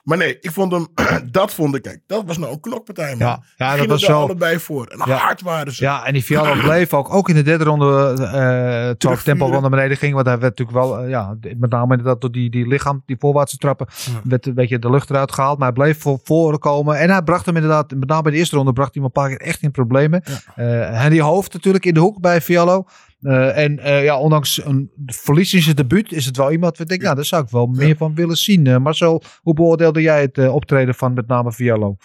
Maar 0.03 0.19
nee, 0.19 0.39
ik 0.41 0.51
vond 0.51 0.73
hem, 0.73 0.87
dat 1.31 1.55
vond 1.55 1.75
ik, 1.75 1.83
kijk, 1.83 2.01
dat 2.07 2.23
was 2.27 2.39
nou 2.39 2.53
een 2.53 2.61
knokpartij, 2.61 3.09
man. 3.17 3.27
Ja, 3.29 3.43
ja, 3.57 3.77
dat 3.77 3.87
was 3.87 4.03
er 4.03 4.09
zo. 4.09 4.21
allebei 4.21 4.59
voor. 4.59 4.87
En 4.87 5.03
Ja. 5.07 5.17
hard 5.17 5.41
waren 5.43 5.73
ze. 5.73 5.83
Ja, 5.85 6.05
en 6.07 6.13
die 6.13 6.23
Fiallo 6.23 6.61
bleef 6.69 6.95
ook, 6.95 7.15
ook 7.15 7.29
in 7.29 7.35
de 7.35 7.43
derde 7.43 7.65
ronde, 7.65 7.87
eh 8.11 8.21
terwijl 8.21 8.97
het 9.15 9.25
tempo 9.25 9.51
wel 9.51 9.61
naar 9.61 9.71
beneden 9.71 9.97
ging. 9.97 10.15
Want 10.15 10.27
hij 10.27 10.39
werd 10.39 10.59
natuurlijk 10.59 10.87
wel, 10.87 10.99
eh, 11.01 11.09
ja, 11.09 11.37
met 11.57 11.71
name 11.71 11.91
inderdaad 11.91 12.21
door 12.21 12.33
die, 12.33 12.51
die 12.51 12.67
lichaam, 12.67 13.03
die 13.07 13.17
voorwaartse 13.19 13.57
trappen, 13.57 13.87
werd 14.25 14.47
een 14.47 14.55
beetje 14.55 14.79
de 14.79 14.91
lucht 14.91 15.11
eruit 15.11 15.33
gehaald. 15.33 15.59
Maar 15.59 15.67
hij 15.73 15.77
bleef 15.85 16.01
voor 16.01 16.19
voren 16.25 16.59
komen. 16.59 16.99
En 16.99 17.11
hij 17.11 17.23
bracht 17.23 17.47
hem 17.47 17.55
inderdaad, 17.57 17.91
met 17.91 18.09
name 18.09 18.23
bij 18.23 18.33
de 18.33 18.39
eerste 18.39 18.57
ronde, 18.57 18.73
bracht 18.73 18.95
hij 18.95 19.03
hem 19.03 19.13
een 19.15 19.23
paar 19.23 19.29
keer 19.37 19.47
echt 19.49 19.63
in 19.63 19.71
problemen. 19.71 20.23
Eh 20.55 21.05
en 21.05 21.11
die 21.11 21.23
hoofd 21.23 21.53
natuurlijk 21.53 21.85
in 21.87 21.95
de 21.95 22.01
hoek 22.01 22.21
bij 22.21 22.41
Fiallo. 22.41 22.85
Eh, 23.21 23.57
en 23.65 23.79
eh, 23.79 24.05
ja, 24.05 24.19
ondanks 24.19 24.65
een 24.65 24.91
verlies 25.07 25.55
in 25.55 25.63
zijn 25.63 25.77
debuut 25.77 26.13
is 26.13 26.27
het 26.27 26.37
wel 26.37 26.51
iemand 26.51 26.73
waar 26.73 26.87
ik 26.87 26.89
denk, 26.89 27.03
ja, 27.03 27.15
daar 27.15 27.25
zou 27.25 27.43
ik 27.45 27.51
wel 27.51 27.67
meer 27.67 27.97
van 27.97 28.15
willen 28.15 28.37
zien. 28.37 28.67
Eh, 28.67 28.79
Marcel, 28.79 29.23
hoe 29.41 29.55
beoordeelde 29.55 30.01
jij 30.01 30.21
het 30.21 30.49
optreden 30.49 30.95
van 30.95 31.13
met 31.13 31.27
name 31.27 31.53
Fiallo? 31.53 31.97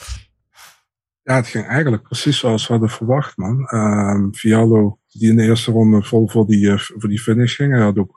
Ja, 1.22 1.36
het 1.36 1.48
ging 1.48 1.68
eigenlijk 1.68 2.04
precies 2.04 2.40
zoals 2.40 2.68
we 2.68 2.74
hadden 2.74 2.92
verwacht, 2.92 3.38
man. 3.38 3.68
Ehm 3.68 4.32
Fiallo, 4.32 5.00
die 5.08 5.30
in 5.30 5.36
de 5.36 5.44
eerste 5.44 5.72
ronde 5.72 6.04
vol 6.04 6.30
voor 6.30 6.48
die, 6.48 6.72
voor 6.78 7.10
die 7.10 7.20
finish 7.20 7.56
ging. 7.56 7.74
Hij 7.74 7.82
had 7.82 7.98
ook 7.98 8.14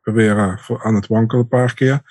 Pereira 0.00 0.58
voor, 0.58 0.84
aan 0.84 0.94
het 0.94 1.06
wankelen 1.06 1.42
een 1.42 1.48
paar 1.48 1.74
keer. 1.74 2.02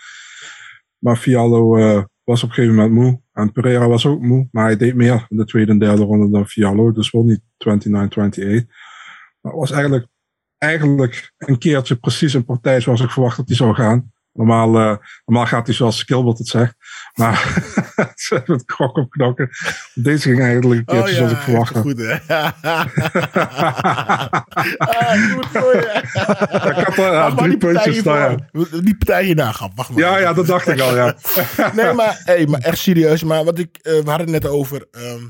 Maar 0.99 1.15
Fiallo 1.15 1.77
eh, 1.77 2.03
was 2.23 2.43
op 2.43 2.49
een 2.49 2.55
gegeven 2.55 2.75
moment 2.75 2.93
moe. 2.93 3.21
En 3.33 3.51
Pereira 3.51 3.87
was 3.87 4.05
ook 4.05 4.21
moe, 4.21 4.47
maar 4.51 4.65
hij 4.65 4.77
deed 4.77 4.95
meer 4.95 5.25
in 5.29 5.37
de 5.37 5.45
tweede 5.45 5.71
en 5.71 5.79
derde 5.79 6.03
ronde 6.03 6.29
dan 6.29 6.47
Fiallo. 6.47 6.91
Dus 6.91 7.11
wel 7.11 7.23
niet 7.23 7.41
29-28. 7.41 8.67
Maar 9.41 9.51
het 9.51 9.59
was 9.59 9.71
eigenlijk, 9.71 10.07
eigenlijk 10.59 11.31
een 11.37 11.57
keertje 11.57 11.95
precies 11.95 12.33
een 12.33 12.45
partij 12.45 12.81
zoals 12.81 13.01
ik 13.01 13.11
verwacht 13.11 13.37
dat 13.37 13.47
hij 13.47 13.55
zou 13.55 13.73
gaan. 13.75 14.11
Normaal, 14.33 14.81
uh, 14.81 14.95
normaal 15.25 15.45
gaat 15.45 15.65
hij 15.65 15.75
zoals 15.75 15.97
Skilbert 15.97 16.37
het 16.37 16.47
zegt. 16.47 16.75
Maar 17.13 17.35
ze 18.15 18.33
hebben 18.35 18.55
het 18.55 18.65
krok 18.65 18.97
op 18.97 19.09
knokken. 19.09 19.49
Deze 19.93 20.29
ging 20.29 20.41
eigenlijk 20.41 20.79
een 20.79 20.85
keertje 20.85 21.03
Oh 21.03 21.09
ja, 21.09 21.15
zoals 21.15 21.31
ik 21.31 21.37
verwacht 21.37 21.73
had. 21.73 21.81
Goed, 21.81 21.97
hè? 21.97 22.17
ah, 24.77 25.31
goed 25.33 25.45
voor 25.45 25.75
je. 25.75 26.01
Ik 26.77 26.85
had 26.85 26.97
er 26.97 27.13
ja, 27.13 27.29
maar, 27.29 27.35
drie 27.35 27.49
die 27.49 27.57
puntjes 27.57 27.97
staan. 27.97 28.49
Die 28.83 28.97
partij 28.97 29.23
hierna 29.23 29.51
gaat. 29.51 29.71
Wacht 29.75 29.89
maar. 29.89 29.99
Ja, 29.99 30.17
ja, 30.17 30.33
dat 30.33 30.45
dacht 30.45 30.67
ik 30.67 30.79
al, 30.79 30.95
ja. 30.95 31.15
nee, 31.75 31.93
maar, 31.93 32.21
hey, 32.23 32.47
maar 32.47 32.61
echt 32.61 32.77
serieus. 32.77 33.23
Maar 33.23 33.43
wat 33.43 33.59
ik, 33.59 33.77
eh, 33.77 33.93
we 33.93 34.09
hadden 34.09 34.33
het 34.33 34.43
net 34.43 34.51
over 34.51 34.87
ehm, 34.91 35.29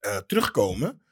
eh, 0.00 0.16
terugkomen. 0.16 1.03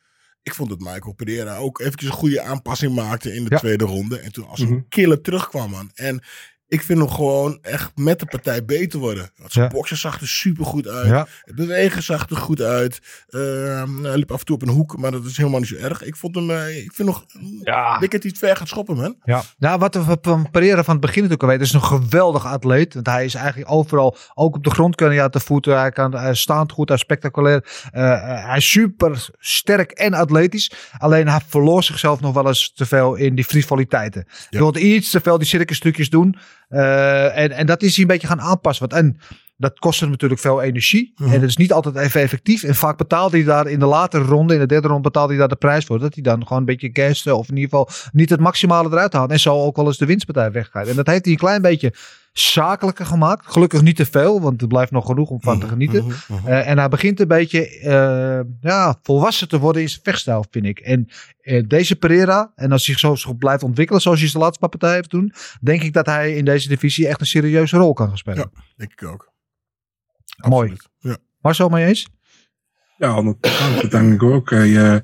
Ik 0.43 0.55
vond 0.55 0.69
dat 0.69 0.79
Michael 0.79 1.13
Pereira 1.13 1.57
ook 1.57 1.81
eventjes 1.81 2.11
een 2.11 2.17
goede 2.17 2.41
aanpassing 2.43 2.95
maakte 2.95 3.35
in 3.35 3.45
de 3.45 3.51
Ja. 3.51 3.59
tweede 3.59 3.85
ronde. 3.85 4.19
En 4.19 4.33
toen 4.33 4.47
als 4.49 4.61
Mhm. 4.61 4.73
een 4.73 4.89
killer 4.89 5.21
terugkwam, 5.21 5.71
man. 5.71 5.91
En 5.95 6.23
ik 6.73 6.83
vind 6.83 6.99
hem 6.99 7.09
gewoon 7.11 7.59
echt 7.63 7.93
met 7.95 8.19
de 8.21 8.27
partij 8.27 8.65
beter 8.65 8.99
worden. 8.99 9.31
Want 9.37 9.53
zijn 9.53 9.65
Ja. 9.65 9.71
boksen 9.71 9.97
zag 9.97 10.21
er 10.21 10.29
supergoed 10.29 10.89
uit. 10.89 11.07
Ja. 11.07 11.27
Het 11.45 11.55
bewegen 11.55 12.03
zag 12.03 12.31
er 12.31 12.37
goed 12.37 12.61
uit. 12.61 13.01
Ehm, 13.29 14.05
hij 14.05 14.17
liep 14.17 14.33
af 14.33 14.39
en 14.39 14.45
toe 14.47 14.55
op 14.55 14.63
een 14.63 14.69
hoek, 14.69 14.97
maar 14.99 15.11
dat 15.11 15.25
is 15.25 15.37
helemaal 15.37 15.59
niet 15.61 15.69
zo 15.69 15.75
erg. 15.77 16.03
Ik 16.03 16.17
vond 16.17 16.35
hem, 16.35 16.51
eh, 16.51 16.77
ik 16.85 16.93
vind 16.95 17.09
nog, 17.09 17.25
Ja. 17.63 17.95
ik 17.95 18.01
denk 18.01 18.13
dat 18.13 18.23
hij 18.23 18.31
het 18.31 18.39
ver 18.39 18.57
gaat 18.57 18.69
schoppen, 18.69 18.97
man. 18.97 19.17
Ja, 19.25 19.43
nou, 19.59 19.79
wat 19.79 19.95
we 19.95 20.17
van 20.23 20.51
Pereira 20.51 20.85
van 20.85 20.93
het 20.93 21.01
begin 21.03 21.23
natuurlijk 21.23 21.43
al 21.43 21.49
weten, 21.49 21.67
is 21.67 21.73
een 21.73 21.83
geweldige 21.83 22.49
atleet. 22.49 22.95
Want 22.95 23.07
hij 23.07 23.25
is 23.25 23.35
eigenlijk 23.35 23.71
overal, 23.71 24.17
ook 24.35 24.57
op 24.57 24.65
de 24.65 24.71
grond 24.71 24.95
kan 24.95 25.09
hij 25.09 25.23
uit 25.23 25.33
de 25.33 25.41
voeten. 25.41 25.79
Hij, 25.79 25.91
kan, 25.91 26.15
hij 26.15 26.35
staat 26.35 26.73
goed, 26.73 26.89
hij 26.89 26.97
is 26.97 27.03
spectaculair. 27.03 27.65
Eh, 27.91 28.13
eh, 28.13 28.47
hij 28.47 28.57
is 28.57 28.71
super 28.71 29.29
sterk 29.39 29.91
en 29.91 30.15
atletisch. 30.15 30.73
Alleen 30.99 31.29
hij 31.29 31.41
verloor 31.47 31.83
zichzelf 31.83 32.21
nog 32.21 32.35
wel 32.35 32.47
eens 32.47 32.73
te 32.75 32.87
veel 32.87 33.15
in 33.15 33.35
die 33.35 33.45
frivoliteiten. 33.45 34.25
Hij 34.51 34.59
wilde 34.61 34.81
iets 34.81 35.11
te 35.11 35.21
veel 35.21 35.39
die 35.39 35.47
circustukjes 35.47 36.11
doen. 36.11 36.37
Eh, 36.73 37.39
en, 37.39 37.51
en 37.51 37.67
dat 37.67 37.83
is 37.83 37.93
hij 37.93 38.03
een 38.03 38.11
beetje 38.11 38.27
gaan 38.27 38.41
aanpassen. 38.41 38.89
Want 38.89 39.03
en 39.03 39.17
dat 39.57 39.79
kost 39.79 40.01
hem 40.01 40.11
natuurlijk 40.11 40.41
veel 40.41 40.63
energie. 40.63 41.13
Mhm. 41.17 41.33
En 41.33 41.41
het 41.41 41.49
is 41.49 41.57
niet 41.57 41.73
altijd 41.73 41.97
even 41.97 42.21
effectief. 42.21 42.63
En 42.63 42.75
vaak 42.75 42.97
betaalt 42.97 43.33
hij 43.33 43.45
daar 43.45 43.67
in 43.67 43.79
de 43.79 43.87
latere 43.87 44.25
ronde, 44.25 44.55
in 44.55 44.61
de 44.61 44.67
derde 44.67 44.89
ronde, 44.89 45.03
betaalt 45.03 45.29
hij 45.29 45.39
daar 45.39 45.49
de 45.49 45.57
prijs 45.57 45.85
voor. 45.85 45.99
Dat 45.99 46.15
hij 46.15 46.23
dan 46.23 46.43
gewoon 46.43 46.59
een 46.59 46.65
beetje 46.65 46.91
gas, 46.93 47.27
of 47.27 47.49
in 47.49 47.57
ieder 47.57 47.71
geval 47.71 47.89
niet 48.13 48.31
het 48.31 48.41
maximale 48.41 48.89
eruit 48.91 49.13
haalt. 49.13 49.31
En 49.31 49.41
zo 49.41 49.63
ook 49.63 49.77
wel 49.77 49.87
eens 49.87 49.99
de 49.99 50.07
winstpartij 50.07 50.53
weggaat. 50.53 50.89
En 50.89 50.97
dat 50.97 51.07
heeft 51.07 51.25
hij 51.25 51.33
een 51.33 51.39
klein 51.39 51.63
beetje 51.63 51.95
zakelijker 52.33 53.07
gemaakt. 53.07 53.47
Gelukkig 53.47 53.83
niet 53.83 53.97
te 53.97 54.07
veel, 54.07 54.41
want 54.41 54.63
er 54.63 54.67
blijft 54.69 54.91
nog 54.93 55.07
genoeg 55.07 55.31
om 55.31 55.43
van 55.43 55.61
te 55.61 55.69
genieten. 55.69 56.05
Mhm, 56.05 56.15
mhm. 56.29 56.47
Eh, 56.47 56.69
en 56.69 56.79
hij 56.79 56.89
begint 56.89 57.21
een 57.21 57.29
beetje 57.29 57.69
eh, 57.81 58.41
ja, 58.61 58.99
volwassen 59.03 59.49
te 59.49 59.59
worden 59.59 59.83
in 59.83 59.89
zijn 59.89 60.03
vechtstijl, 60.03 60.45
vind 60.51 60.65
ik. 60.65 60.79
En 60.79 61.09
eh, 61.41 61.63
deze 61.67 61.97
Pereira, 61.97 62.53
en 62.55 62.73
als 62.73 62.87
hij 62.87 62.97
zich 62.97 63.19
zo 63.19 63.35
blijft 63.35 63.63
ontwikkelen 63.63 64.01
zoals 64.03 64.21
hij 64.21 64.29
zijn 64.29 64.43
laatste 64.43 64.61
paar 64.61 64.69
partijen 64.69 64.97
heeft 64.97 65.11
doen, 65.11 65.33
denk 65.61 65.83
ik 65.83 65.93
dat 65.93 66.07
hij 66.07 66.35
in 66.37 66.45
deze 66.45 66.69
divisie 66.69 67.09
echt 67.09 67.21
een 67.21 67.27
serieuze 67.27 67.77
rol 67.77 67.93
kan 67.93 68.09
gaan 68.09 68.19
spelen. 68.19 68.51
Ja. 68.55 68.63
Denk 68.77 68.93
ik 68.93 69.05
ook. 69.05 69.33
Mooi. 70.49 70.77
Ja. 70.99 71.17
Marcel, 71.41 71.69
mee 71.69 71.87
eens? 71.87 72.09
Ja, 72.97 73.23
100%. 73.23 73.81
Dat 73.81 73.91
denk 73.91 74.13
ik 74.13 74.23
ook. 74.23 74.51
Hij, 74.51 74.77
eh, 74.77 74.99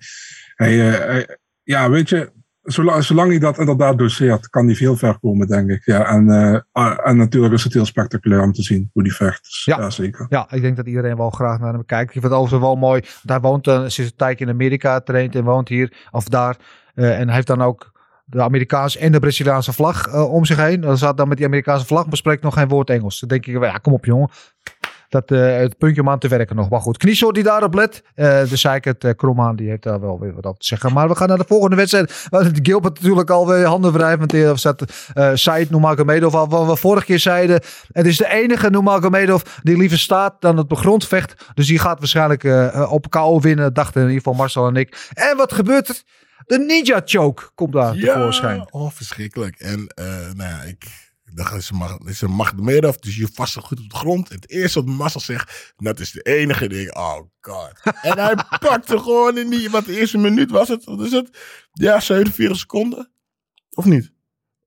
hij, 0.54 0.92
eh, 0.92 1.06
hij- 1.06 1.38
ja, 1.62 1.90
weet 1.90 2.08
je, 2.08 2.32
zolang, 2.68 3.04
zolang 3.04 3.30
hij 3.30 3.38
dat 3.38 3.58
inderdaad 3.58 3.98
doseert, 3.98 4.48
kan 4.48 4.66
hij 4.66 4.74
veel 4.74 4.96
ver 4.96 5.18
komen, 5.18 5.46
denk 5.46 5.70
ik. 5.70 5.84
Ja, 5.84 6.06
en, 6.06 6.30
eh, 6.30 6.60
ah, 6.72 7.08
en 7.08 7.16
natuurlijk 7.16 7.54
is 7.54 7.64
het 7.64 7.72
heel 7.72 7.86
spectaculair 7.86 8.42
om 8.42 8.52
te 8.52 8.62
zien 8.62 8.90
hoe 8.92 9.02
hij 9.02 9.12
vecht. 9.12 9.42
Dus, 9.42 9.64
Ja. 9.64 9.78
ja. 9.78 9.90
zeker. 9.90 10.26
Ja, 10.28 10.46
ik 10.50 10.62
denk 10.62 10.76
dat 10.76 10.86
iedereen 10.86 11.16
wel 11.16 11.30
graag 11.30 11.58
naar 11.58 11.72
hem 11.72 11.84
kijkt. 11.84 12.04
Ik 12.04 12.12
vind 12.12 12.24
het 12.24 12.32
overigens 12.32 12.62
wel 12.62 12.76
mooi. 12.76 13.02
Hij 13.26 13.40
woont 13.40 13.66
uh, 13.66 13.78
sinds 13.78 14.10
een 14.10 14.16
tijdje 14.16 14.44
in 14.44 14.50
Amerika, 14.50 15.00
traint 15.00 15.34
en 15.34 15.44
woont 15.44 15.68
hier 15.68 15.92
of 16.10 16.24
daar. 16.24 16.56
Uh, 16.94 17.18
en 17.18 17.26
hij 17.26 17.34
heeft 17.34 17.46
dan 17.46 17.62
ook 17.62 17.92
de 18.24 18.42
Amerikaanse 18.42 18.98
en 18.98 19.12
de 19.12 19.18
Braziliaanse 19.18 19.72
vlag 19.72 20.14
om 20.14 20.44
zich 20.44 20.56
heen. 20.56 20.80
Dan 20.80 20.96
staat 20.96 21.16
dan 21.16 21.28
met 21.28 21.36
die 21.36 21.46
Amerikaanse 21.46 21.86
vlag, 21.86 22.06
maar 22.06 22.16
spreekt 22.16 22.42
nog 22.42 22.54
geen 22.54 22.68
woord 22.68 22.90
Engels. 22.90 23.20
Dan 23.20 23.28
denk 23.28 23.46
ik, 23.46 23.62
ja, 23.62 23.78
kom 23.78 23.92
op 23.92 24.04
jongen. 24.04 24.28
Dat, 25.08 25.30
uh, 25.30 25.56
het 25.56 25.78
puntje 25.78 26.00
om 26.00 26.08
aan 26.08 26.18
te 26.18 26.28
werken 26.28 26.56
nog. 26.56 26.70
Maar 26.70 26.80
goed, 26.80 26.96
Kniesoort 26.96 27.34
die 27.34 27.44
daarop 27.44 27.74
let. 27.74 28.02
Uh, 28.16 28.48
de 28.48 28.56
Seikert 28.56 29.04
uh, 29.04 29.10
Kromhaan 29.16 29.56
die 29.56 29.68
heeft 29.68 29.82
daar 29.82 30.00
wel 30.00 30.20
weer 30.20 30.34
wat 30.34 30.44
over 30.44 30.60
te 30.60 30.66
zeggen. 30.66 30.92
Maar 30.92 31.08
we 31.08 31.14
gaan 31.14 31.28
naar 31.28 31.38
de 31.38 31.44
volgende 31.46 31.76
wedstrijd. 31.76 32.26
Waar 32.30 32.50
Gilbert 32.62 32.94
natuurlijk 33.00 33.30
alweer 33.30 33.64
handen 33.64 33.92
wrijft. 33.92 34.18
Want 34.18 34.32
er 34.32 34.58
zat 34.58 34.84
uh, 35.14 35.30
Said 35.34 35.70
Nurmagomedov 35.70 36.34
al. 36.34 36.48
Wat 36.48 36.66
we 36.66 36.76
vorige 36.76 37.04
keer 37.04 37.18
zeiden. 37.18 37.60
Het 37.92 38.06
is 38.06 38.16
de 38.16 38.28
enige 38.28 38.70
Nurmagomedov 38.70 39.42
die 39.62 39.76
liever 39.76 39.98
staat 39.98 40.40
dan 40.40 40.56
het 40.56 40.70
op 40.70 40.78
grond 40.78 41.06
vecht. 41.06 41.34
Dus 41.54 41.66
die 41.66 41.78
gaat 41.78 41.98
waarschijnlijk 41.98 42.44
uh, 42.44 42.92
op 42.92 43.10
KO 43.10 43.40
winnen. 43.40 43.74
Dachten 43.74 44.00
in 44.00 44.06
ieder 44.06 44.22
geval 44.22 44.38
Marcel 44.38 44.66
en 44.66 44.76
ik. 44.76 45.10
En 45.14 45.36
wat 45.36 45.52
gebeurt 45.52 45.88
er? 45.88 46.02
De 46.46 46.58
Ninja 46.58 47.00
Choke 47.04 47.42
komt 47.54 47.72
daar 47.72 47.96
ja, 47.96 48.14
tevoorschijn. 48.14 48.66
Oh, 48.70 48.90
verschrikkelijk. 48.90 49.60
En 49.60 49.92
uh, 50.00 50.06
nou 50.34 50.50
ja, 50.50 50.62
ik... 50.62 51.07
Ik 51.30 51.36
dacht, 51.36 51.54
is 51.54 51.70
een, 51.70 51.76
mag, 51.76 51.98
is 52.04 52.20
een 52.20 52.94
dus 53.00 53.16
je 53.16 53.28
vast 53.32 53.56
goed 53.56 53.80
op 53.80 53.90
de 53.90 53.96
grond. 53.96 54.28
Het 54.28 54.50
eerste 54.50 54.84
wat 54.84 54.94
Marcel 54.94 55.20
zegt, 55.20 55.74
dat 55.76 56.00
is 56.00 56.10
de 56.10 56.22
enige 56.22 56.68
ding. 56.68 56.96
Oh 56.96 57.20
god. 57.40 57.72
en 58.02 58.18
hij 58.18 58.34
pakte 58.68 58.98
gewoon 58.98 59.38
in 59.38 59.50
die, 59.50 59.70
wat 59.70 59.84
de 59.84 59.98
eerste 59.98 60.18
minuut 60.18 60.50
was 60.50 60.68
het, 60.68 60.84
wat 60.84 61.00
is 61.00 61.12
het? 61.12 61.38
Ja, 61.72 62.00
47 62.00 62.58
seconden. 62.58 63.10
Of 63.70 63.84
niet? 63.84 64.12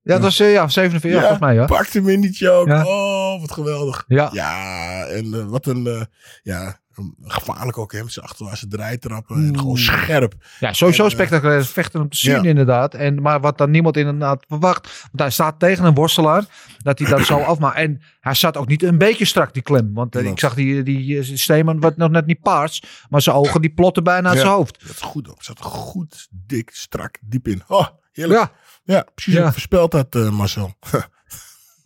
Ja, 0.04 0.13
dat 0.13 0.21
was 0.21 0.39
uh, 0.39 0.52
ja, 0.52 0.67
47, 0.67 1.12
ja, 1.12 1.19
volgens 1.19 1.39
mij. 1.39 1.54
Ja. 1.54 1.65
Pakte 1.65 1.97
hem 1.97 2.10
in 2.10 2.21
die 2.21 2.34
choke. 2.34 2.69
Ja. 2.69 2.86
Oh, 2.86 3.41
wat 3.41 3.52
geweldig. 3.52 4.04
Ja, 4.08 4.30
ja 4.34 5.06
en 5.06 5.26
uh, 5.26 5.45
wat 5.45 5.65
een, 5.65 5.86
uh, 5.86 6.02
ja, 6.43 6.80
gevaarlijk 7.23 7.77
ook, 7.77 7.91
hè, 7.91 8.03
met 8.03 8.13
zijn 8.13 8.25
achterwaartse 8.25 8.67
draaitrappen. 8.67 9.35
En 9.35 9.57
gewoon 9.57 9.77
scherp. 9.77 10.33
Ja, 10.59 10.73
sowieso 10.73 11.03
en, 11.03 11.11
spectaculair 11.11 11.65
vechten 11.65 12.01
om 12.01 12.09
te 12.09 12.17
zien, 12.17 12.43
ja. 12.43 12.49
inderdaad. 12.49 12.93
En, 12.93 13.21
maar 13.21 13.39
wat 13.41 13.57
dan 13.57 13.71
niemand 13.71 13.97
inderdaad 13.97 14.45
verwacht. 14.47 14.87
Want 15.01 15.19
hij 15.19 15.29
staat 15.29 15.59
tegen 15.59 15.85
een 15.85 15.93
worstelaar. 15.93 16.45
Dat 16.77 16.99
hij 16.99 17.09
dat 17.09 17.25
zo 17.25 17.37
afmaakt. 17.51 17.77
En 17.77 18.01
hij 18.19 18.33
zat 18.33 18.57
ook 18.57 18.67
niet 18.67 18.83
een 18.83 18.97
beetje 18.97 19.25
strak, 19.25 19.53
die 19.53 19.63
klem. 19.63 19.93
Want 19.93 20.15
uh, 20.15 20.25
ik 20.25 20.39
zag 20.39 20.53
die, 20.53 20.83
die 20.83 21.23
Steeman 21.37 21.79
wat 21.79 21.97
nog 21.97 22.09
net 22.09 22.25
niet 22.25 22.41
paars. 22.41 22.83
Maar 23.09 23.21
zijn 23.21 23.35
ogen 23.35 23.61
die 23.61 23.73
plotten 23.73 24.03
bijna 24.03 24.27
uit 24.27 24.37
ja. 24.37 24.43
zijn 24.43 24.53
hoofd. 24.53 24.79
Dat 24.79 24.95
is 24.95 25.01
goed 25.01 25.29
ook. 25.29 25.43
Zat 25.43 25.61
goed, 25.61 26.27
dik, 26.31 26.69
strak, 26.73 27.17
diep 27.21 27.47
in. 27.47 27.63
Oh, 27.67 27.87
heerlijk. 28.11 28.39
Ja. 28.39 28.51
Ja, 28.83 29.05
precies. 29.15 29.33
Ja. 29.33 29.51
Voorspeld 29.51 29.91
dat, 29.91 30.15
uh, 30.15 30.29
Marcel. 30.29 30.73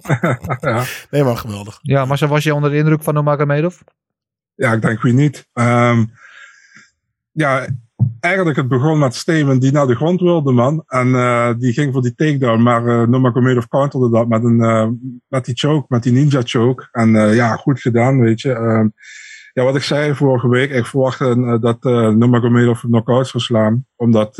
ja. 0.60 0.84
Nee, 1.10 1.24
maar 1.24 1.38
geweldig. 1.38 1.80
Ja, 1.82 2.06
Marcel, 2.06 2.28
was 2.28 2.44
je 2.44 2.54
onder 2.54 2.70
de 2.70 2.78
indruk 2.78 3.04
van 3.04 3.14
Nurmagomedov? 3.14 3.80
Ja, 4.56 4.74
ik 4.74 4.82
denk 4.82 5.02
wie 5.02 5.14
niet. 5.14 5.48
Um, 5.54 6.12
ja, 7.32 7.68
eigenlijk 8.20 8.58
het 8.58 8.68
begon 8.68 9.00
met 9.00 9.16
Steven 9.16 9.60
die 9.60 9.72
naar 9.72 9.88
de 9.88 9.96
grond 9.96 10.22
wilde, 10.22 10.52
man. 10.52 10.84
En 10.88 11.08
uh, 11.08 11.50
die 11.58 11.74
ging 11.74 11.94
voor 11.94 12.02
die 12.02 12.16
takedown. 12.16 12.62
Maar 12.62 12.84
uh, 12.86 13.08
Nurmagomedov 13.08 13.66
counterde 13.66 14.10
dat 14.10 14.28
met, 14.28 14.44
een, 14.44 14.60
uh, 14.60 14.88
met 15.28 15.46
die 15.46 15.56
choke, 15.56 15.86
met 15.88 16.04
die 16.04 16.14
ninja 16.14 16.42
choke. 16.44 16.88
En 16.92 17.10
ja, 17.12 17.56
goed 17.56 17.82
gedaan, 17.82 18.20
weet 18.20 18.42
je. 18.42 18.50
Um, 18.50 18.94
ja, 19.54 19.64
wat 19.64 19.76
ik 19.76 19.84
zei 19.84 20.16
vorige 20.16 20.50
week, 20.50 20.72
ik 20.72 20.86
verwachtte 20.86 21.58
dat 21.62 21.86
uh, 21.86 22.10
Nurmagomedov 22.10 22.80
knock-out 22.80 23.28
zou 23.28 23.44
slaan. 23.44 23.86
Omdat 23.96 24.38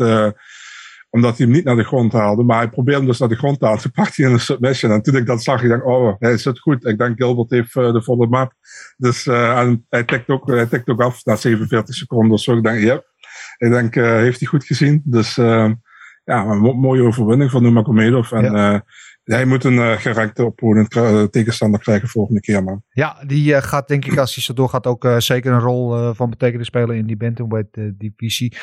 omdat 1.16 1.36
hij 1.36 1.46
hem 1.46 1.54
niet 1.54 1.64
naar 1.64 1.76
de 1.76 1.84
grond 1.84 2.12
haalde. 2.12 2.42
Maar 2.42 2.58
hij 2.58 2.68
probeerde 2.68 3.00
hem 3.00 3.08
dus 3.08 3.18
naar 3.18 3.28
de 3.28 3.36
grond 3.36 3.58
te 3.58 3.64
halen. 3.64 3.80
Toen 3.80 3.90
pakte 3.90 4.22
hij 4.22 4.32
een 4.32 4.40
submission. 4.40 4.92
En 4.92 5.02
toen 5.02 5.16
ik 5.16 5.26
dat 5.26 5.42
zag, 5.42 5.62
ik 5.62 5.68
dacht, 5.68 5.84
oh, 5.84 6.14
hij 6.18 6.38
zit 6.38 6.58
goed. 6.58 6.86
Ik 6.86 6.98
denk 6.98 7.16
Gilbert 7.16 7.50
heeft 7.50 7.74
uh, 7.74 7.92
de 7.92 8.02
volle 8.02 8.26
map. 8.26 8.52
Dus 8.96 9.26
en 9.26 9.86
hij 9.88 10.04
tikt 10.04 10.28
ook, 10.28 10.46
hij 10.46 10.66
tikt 10.66 10.88
ook 10.88 11.00
af 11.00 11.24
na 11.24 11.36
47 11.36 11.94
seconden 11.94 12.32
of 12.32 12.40
zo. 12.40 12.56
Ik 12.56 12.62
denk, 12.62 12.78
ja. 12.78 12.84
Yep. 12.84 13.14
Ik 13.58 13.70
denk, 13.70 13.96
uh, 13.96 14.04
heeft 14.04 14.38
hij 14.38 14.48
goed 14.48 14.64
gezien. 14.64 15.02
Dus 15.04 15.34
ja, 15.34 16.44
een 16.44 16.58
mo 16.58 16.72
mooie 16.72 17.02
overwinning 17.02 17.50
van 17.50 17.62
Nurmagomedov. 17.62 18.32
En 18.32 18.52
ja. 18.52 18.84
Hij 19.34 19.44
moet 19.44 19.64
een 19.64 19.74
uh, 19.74 19.92
gerenkte 19.92 20.44
opponent 20.44 20.90
tegenstander 21.32 21.80
krijgen 21.80 22.08
volgende 22.08 22.40
keer, 22.40 22.64
man. 22.64 22.82
Ja, 22.90 23.16
die 23.26 23.54
uh, 23.54 23.62
gaat 23.62 23.88
denk 23.88 24.04
ik 24.04 24.18
als 24.18 24.34
hij 24.34 24.42
zo 24.44 24.52
doorgaat 24.52 24.86
ook 24.86 25.08
zeker 25.18 25.52
een 25.52 25.60
rol 25.60 26.14
van 26.14 26.30
betekenis 26.30 26.66
spelen 26.66 26.96
in 26.96 27.06
die 27.06 27.16
bantamweight 27.16 27.76
uh, 27.76 27.90
divisie. 27.94 28.56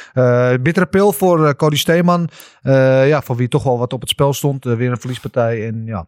bittere 0.62 0.86
pil 0.86 1.12
voor 1.12 1.56
Cody 1.56 1.76
Steeman. 1.76 2.30
ja, 2.62 3.22
voor 3.22 3.36
wie 3.36 3.48
toch 3.48 3.64
wel 3.64 3.78
wat 3.78 3.94
op 3.94 4.02
het 4.02 4.10
spel 4.10 4.34
stond. 4.34 4.64
weer 4.64 4.92
een 4.92 5.00
verliespartij 5.00 5.68
en 5.68 5.86
ja... 5.86 6.08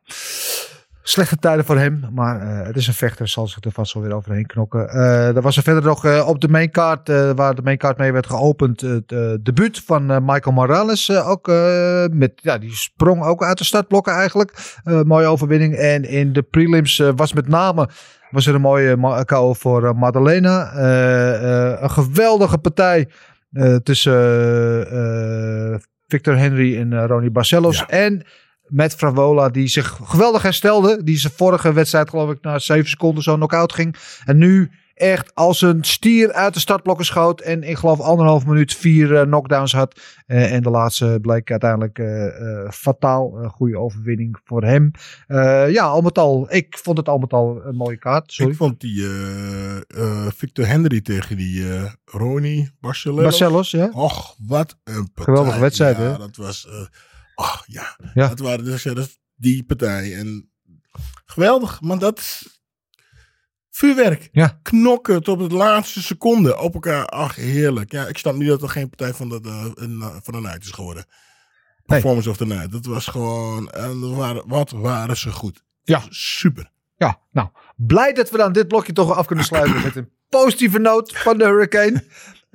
Slechte 1.07 1.37
tijden 1.37 1.65
voor 1.65 1.77
hem, 1.77 2.03
maar 2.13 2.41
uh, 2.41 2.65
het 2.65 2.75
is 2.75 2.87
een 2.87 2.93
vechter, 2.93 3.27
zal 3.27 3.47
zich 3.47 3.63
er 3.63 3.71
vast 3.71 3.93
wel 3.93 4.03
weer 4.03 4.15
overheen 4.15 4.45
knokken. 4.45 4.95
Uh, 4.95 5.35
er 5.35 5.41
was 5.41 5.57
er 5.57 5.63
verder 5.63 5.83
nog 5.83 6.05
uh, 6.05 6.27
op 6.27 6.41
de 6.41 6.47
maincard, 6.47 7.07
waar 7.35 7.55
de 7.55 7.61
maincard 7.61 7.97
mee 7.97 8.11
werd 8.11 8.27
geopend, 8.27 8.81
het 8.81 9.09
debuut 9.41 9.81
van 9.85 10.05
Michael 10.05 10.55
Morales. 10.55 11.11
ook 11.11 11.47
met, 12.11 12.31
ja, 12.35 12.57
die 12.57 12.75
sprong 12.75 13.23
ook 13.23 13.43
uit 13.43 13.57
de 13.57 13.63
startblokken 13.63 14.13
eigenlijk. 14.13 14.77
mooie 14.83 15.27
overwinning. 15.27 15.75
En 15.75 16.03
in 16.03 16.33
de 16.33 16.41
prelims 16.41 17.01
was 17.15 17.33
met 17.33 17.47
name 17.47 17.89
was 18.31 18.47
er 18.47 18.55
een 18.55 18.61
mooie 18.61 19.25
KO 19.25 19.53
voor 19.53 19.95
Madalena. 19.95 20.75
een 21.81 21.91
geweldige 21.91 22.57
partij 22.57 23.09
tussen 23.83 24.13
Victor 26.07 26.37
Henry 26.37 26.77
en 26.77 27.07
Ronnie 27.07 27.31
Barcelos. 27.31 27.77
Ja. 27.77 27.87
En 27.87 28.25
met 28.67 28.95
Fravola, 28.95 29.49
die 29.49 29.67
zich 29.67 29.99
geweldig 30.03 30.41
herstelde. 30.41 31.03
Die 31.03 31.17
zijn 31.17 31.33
vorige 31.35 31.73
wedstrijd, 31.73 32.09
geloof 32.09 32.31
ik, 32.31 32.41
na 32.41 32.59
7 32.59 32.89
seconden 32.89 33.23
zo 33.23 33.35
knock-out 33.35 33.73
ging. 33.73 33.95
En 34.25 34.37
nu 34.37 34.71
echt 34.95 35.31
als 35.35 35.61
een 35.61 35.83
stier 35.83 36.33
uit 36.33 36.53
de 36.53 36.59
startblokken 36.59 37.05
schoot. 37.05 37.41
En 37.41 37.63
ik 37.63 37.77
geloof 37.77 37.99
anderhalf 37.99 38.45
minuut 38.45 38.75
vier 38.75 39.15
eh, 39.15 39.21
knockdowns 39.21 39.73
had. 39.73 39.99
Eh, 40.25 40.53
en 40.53 40.63
de 40.63 40.69
laatste 40.69 41.19
bleek 41.21 41.51
uiteindelijk 41.51 41.99
eh, 41.99 42.69
fataal. 42.71 43.37
Een 43.37 43.49
goede 43.49 43.77
overwinning 43.77 44.39
voor 44.43 44.63
hem. 44.63 44.91
Ja, 45.71 45.83
al 45.83 46.01
met 46.01 46.17
al. 46.17 46.45
Ik 46.49 46.77
vond 46.77 46.97
het 46.97 47.09
al 47.09 47.17
met 47.17 47.33
al 47.33 47.61
een 47.65 47.75
mooie 47.75 47.97
kaart. 47.97 48.33
Sorry. 48.33 48.51
Ik 48.51 48.57
vond 48.57 48.79
die 48.79 49.03
Victor 50.35 50.65
Henry 50.67 51.01
tegen 51.01 51.37
die 51.37 51.65
Ronnie 52.05 52.71
Barcelos. 52.79 53.23
Barcelos, 53.23 53.71
ja. 53.71 53.89
Och, 53.91 54.35
wat 54.47 54.77
een 54.83 55.11
partij. 55.13 55.33
Geweldige 55.33 55.59
wedstrijd, 55.59 55.97
ja, 55.97 56.03
hè? 56.03 56.17
dat 56.17 56.35
was... 56.35 56.67
eh 57.35 57.45
ach, 57.45 57.63
ja. 57.67 57.97
Ja. 58.13 58.27
Dat 58.27 58.39
waren 58.39 58.65
dus 58.65 58.83
ja, 58.83 58.93
dat, 58.93 59.19
die 59.35 59.63
partij. 59.63 60.15
En 60.15 60.49
geweldig, 61.25 61.81
maar 61.81 61.99
dat 61.99 62.19
is 62.19 62.59
vuurwerk. 63.69 64.29
Ja. 64.31 64.59
Knokken 64.61 65.23
tot 65.23 65.39
het 65.39 65.51
laatste 65.51 66.01
seconde 66.01 66.59
op 66.59 66.73
elkaar. 66.73 67.05
Ach, 67.05 67.35
heerlijk. 67.35 67.91
Ja, 67.91 68.07
ik 68.07 68.17
snap 68.17 68.35
niet 68.35 68.47
dat 68.47 68.61
er 68.61 68.69
geen 68.69 68.89
partij 68.89 69.13
van 69.13 69.29
de, 69.29 69.41
de, 69.41 69.71
een, 69.75 70.01
eh, 70.01 70.15
van 70.23 70.33
de 70.33 70.39
night 70.39 70.63
is 70.63 70.71
geworden. 70.71 71.05
Performance 71.85 72.29
of 72.29 72.37
the 72.37 72.45
night. 72.45 72.71
Dat 72.71 72.85
was 72.85 73.07
gewoon... 73.07 73.69
En 73.69 74.15
waren, 74.15 74.47
wat 74.47 74.71
waren 74.71 75.17
ze 75.17 75.31
goed. 75.31 75.63
Ja. 75.83 76.03
Super. 76.09 76.71
Ja, 76.97 77.19
nou, 77.31 77.49
blij 77.75 78.13
dat 78.13 78.29
we 78.29 78.37
dan 78.37 78.53
dit 78.53 78.67
blokje 78.67 78.93
toch 78.93 79.11
af 79.11 79.25
kunnen 79.25 79.45
sluiten 79.45 79.81
met 79.83 79.95
een 79.95 80.09
positieve 80.29 80.79
noot 80.79 81.17
van 81.17 81.37
de 81.37 81.43
Hurricane. 81.43 82.03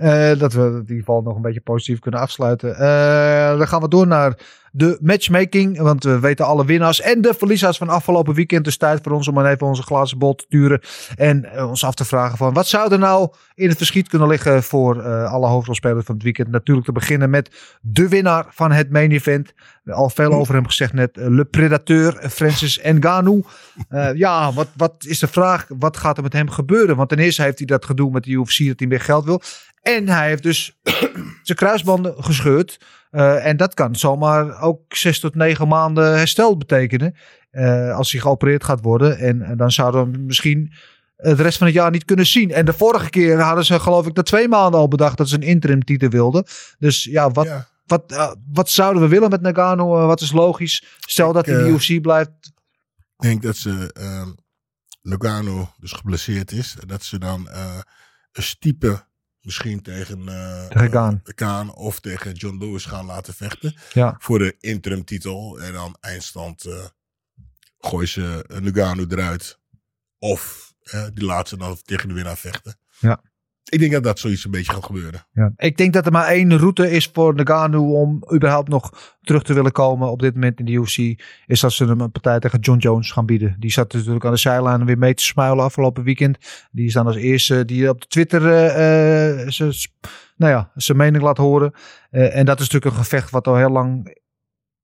Eh, 0.01 0.39
dat 0.39 0.53
we 0.53 0.61
in 0.61 0.81
ieder 0.81 0.97
geval 0.97 1.23
nog 1.23 1.37
een 1.37 1.43
beetje 1.43 1.61
positief 1.61 1.99
kunnen 1.99 2.21
afsluiten. 2.21 2.75
Eh, 2.75 3.59
dan 3.59 3.69
gaan 3.69 3.81
we 3.81 3.89
door 3.89 4.07
naar 4.07 4.39
de 4.73 4.99
matchmaking. 5.01 5.79
Want 5.79 6.05
we 6.05 6.21
weten 6.21 6.47
alle 6.47 6.65
winnaars 6.65 7.01
en 7.01 7.21
de 7.21 7.35
verliezers 7.35 7.79
van 7.79 7.89
afgelopen 7.89 8.35
weekend. 8.35 8.65
Dus 8.65 8.77
tijd 8.77 9.01
voor 9.03 9.13
ons 9.13 9.29
om 9.29 9.47
even 9.47 9.67
onze 9.67 9.83
glazen 9.83 10.19
bol 10.19 10.35
te 10.35 10.45
turen. 10.49 10.81
En 11.17 11.45
eh, 11.45 11.69
ons 11.69 11.85
af 11.85 11.95
te 11.95 12.05
vragen 12.05 12.37
van 12.39 12.53
wat 12.53 12.67
zou 12.67 12.93
er 12.93 12.99
nou 12.99 13.33
in 13.55 13.69
het 13.69 13.77
verschiet 13.77 14.09
kunnen 14.09 14.29
liggen 14.29 14.63
voor 14.63 15.03
alle 15.27 15.47
hoofdrolspelers 15.47 16.05
van 16.05 16.15
het 16.15 16.25
weekend. 16.25 16.49
Natuurlijk 16.49 16.87
te 16.87 16.93
beginnen 16.93 17.31
met 17.31 17.79
de 17.81 18.09
winnaar 18.09 18.47
van 18.49 18.73
het 18.73 18.91
main 18.91 19.11
event. 19.11 19.53
Al 19.91 20.11
veel 20.11 20.33
over 20.33 20.55
hem 20.55 20.67
gezegd 20.67 20.93
net. 20.93 21.11
Le 21.15 21.45
Predateur, 21.45 22.29
Francis 22.31 22.81
Ngannou. 22.83 23.45
Eh, 23.89 24.15
ja, 24.15 24.53
wat, 24.53 24.69
wat 24.77 24.95
is 24.99 25.19
de 25.19 25.27
vraag? 25.27 25.67
Wat 25.79 25.97
gaat 25.97 26.17
er 26.17 26.23
met 26.23 26.33
hem 26.33 26.51
gebeuren? 26.51 26.97
Want 26.97 27.09
ten 27.09 27.19
eerste 27.19 27.43
heeft 27.43 27.59
hij 27.59 27.67
dat 27.67 27.85
gedoe 27.85 28.11
met 28.11 28.25
de 28.25 28.31
UFC 28.31 28.67
dat 28.67 28.79
hij 28.79 28.89
meer 28.89 29.01
geld 29.01 29.25
wil. 29.25 29.43
En 29.81 30.09
hij 30.09 30.29
heeft 30.29 30.43
dus 30.43 30.79
zijn 31.43 31.59
kruisbanden 31.59 32.25
gescheurd. 32.25 32.81
Eh, 33.11 33.47
en 33.47 33.57
dat 33.57 33.75
kan 33.75 33.97
zomaar 33.97 34.61
ook 34.61 34.95
zes 34.97 35.21
tot 35.21 35.35
negen 35.35 35.69
maanden 35.69 36.17
herstel 36.19 36.57
betekenen. 36.57 37.15
eh, 37.51 37.97
als 37.97 38.13
hij 38.13 38.21
geopereerd 38.21 38.65
gaat 38.65 38.81
worden. 38.83 39.19
En, 39.19 39.43
en 39.43 39.57
dan 39.57 39.71
zouden 39.73 40.13
we 40.13 40.19
misschien 40.19 40.73
eh, 41.17 41.37
de 41.37 41.43
rest 41.43 41.59
van 41.59 41.67
het 41.67 41.77
jaar 41.77 41.91
niet 41.91 42.05
kunnen 42.05 42.27
zien. 42.27 42.51
En 42.51 42.65
de 42.65 42.73
vorige 42.73 43.11
keer 43.11 43.41
hadden 43.41 43.65
ze 43.65 43.81
geloof 43.81 44.07
ik 44.07 44.17
na 44.17 44.23
twee 44.23 44.49
maanden 44.49 44.81
al 44.81 44.89
bedacht 44.89 45.17
dat 45.17 45.29
ze 45.29 45.35
een 45.35 45.43
interim 45.43 45.85
titel 45.85 46.09
wilden. 46.09 46.45
Dus 46.79 47.05
ja, 47.05 47.31
wat, 47.31 47.47
Ja. 47.47 47.67
wat, 47.87 48.13
eh, 48.13 48.33
wat 48.53 48.71
zouden 48.71 49.03
we 49.03 49.09
willen 49.09 49.31
met 49.31 49.41
Nagano? 49.41 49.99
Eh, 50.01 50.07
wat 50.07 50.21
is 50.21 50.33
logisch? 50.33 50.85
Stel 50.99 51.33
dat 51.33 51.47
hij 51.47 51.55
in 51.55 51.61
de 51.65 51.69
eh, 51.69 51.75
UFC 51.75 52.01
blijft. 52.03 52.31
Ik 53.17 53.27
denk 53.27 53.43
dat 53.43 53.57
ze 53.57 53.93
Nogano 55.03 55.73
dus 55.79 55.93
geblesseerd 55.93 56.53
is. 56.53 56.77
Dat 56.87 57.03
ze 57.03 57.19
dan 57.19 57.49
eh, 57.49 57.79
een 58.33 58.43
stiepe 58.43 59.05
misschien 59.43 59.83
tegen 59.83 60.29
eh, 60.29 60.67
Tegen 60.67 60.91
Gaan. 60.91 61.69
eh, 61.69 61.77
of 61.77 62.01
tegen 62.01 62.33
John 62.33 62.59
Lewis 62.59 62.85
gaan 62.85 63.07
laten 63.07 63.35
vechten. 63.35 63.75
Ja. 63.93 64.17
Voor 64.19 64.39
de 64.39 64.57
interim 64.61 65.05
titel. 65.05 65.61
En 65.61 65.73
dan 65.73 65.97
eindstand 66.01 66.67
uh, 66.67 66.85
gooien 67.79 68.09
ze 68.09 68.45
Nogano 68.61 69.05
eruit. 69.09 69.59
Of 70.19 70.75
eh, 70.81 71.07
die 71.15 71.25
laten 71.25 71.49
ze 71.49 71.57
dan 71.57 71.79
tegen 71.83 72.09
de 72.09 72.15
winnaar 72.15 72.37
vechten. 72.39 72.79
Ja. 72.99 73.23
Ik 73.65 73.79
denk 73.79 73.93
dat 73.93 74.03
dat 74.03 74.19
zoiets 74.19 74.45
een 74.45 74.51
beetje 74.51 74.73
gaat 74.73 74.85
gebeuren. 74.85 75.27
Ja. 75.33 75.53
Ik 75.57 75.77
denk 75.77 75.93
dat 75.93 76.07
er 76.07 76.13
maar 76.13 76.27
één 76.27 76.59
route 76.59 76.91
is 76.91 77.11
voor 77.13 77.35
Nagano 77.35 78.01
om 78.01 78.25
überhaupt 78.35 78.69
nog 78.69 79.17
terug 79.21 79.43
te 79.43 79.55
willen 79.55 79.73
komen 79.73 80.11
op 80.11 80.21
dit 80.21 80.35
moment 80.35 80.59
in 80.59 80.65
de 80.65 80.73
UFC. 80.73 81.23
Is 81.47 81.61
dat 81.61 81.73
ze 81.73 81.85
hem 81.85 82.01
een 82.01 82.11
partij 82.11 82.39
tegen 82.39 82.59
John 82.59 82.79
Jones 82.79 83.13
gaan 83.13 83.27
bieden. 83.27 83.57
Die 83.59 83.71
zat 83.71 83.93
natuurlijk 83.93 84.25
aan 84.25 84.33
de 84.33 84.39
zijlijn 84.39 84.85
weer 84.85 84.99
mee 84.99 85.15
te 85.15 85.23
smuilen 85.23 85.65
afgelopen 85.65 86.05
weekend. 86.05 86.39
Die 86.71 86.87
is 86.87 86.93
dan 86.93 87.07
als 87.07 87.17
eerste 87.17 87.65
die 87.65 87.89
op 87.89 88.01
de 88.01 88.07
Twitter 88.07 88.43
uh, 88.43 89.43
uh, 89.43 89.49
zijn, 89.49 89.73
nou 90.37 90.53
ja, 90.53 90.71
zijn 90.75 90.99
mening 90.99 91.23
laat 91.23 91.37
horen. 91.37 91.73
Uh, 92.11 92.37
en 92.37 92.45
dat 92.45 92.61
is 92.61 92.69
natuurlijk 92.69 92.97
een 92.97 93.05
gevecht 93.05 93.31
wat 93.31 93.47
al 93.47 93.57
heel 93.57 93.71
lang 93.71 94.19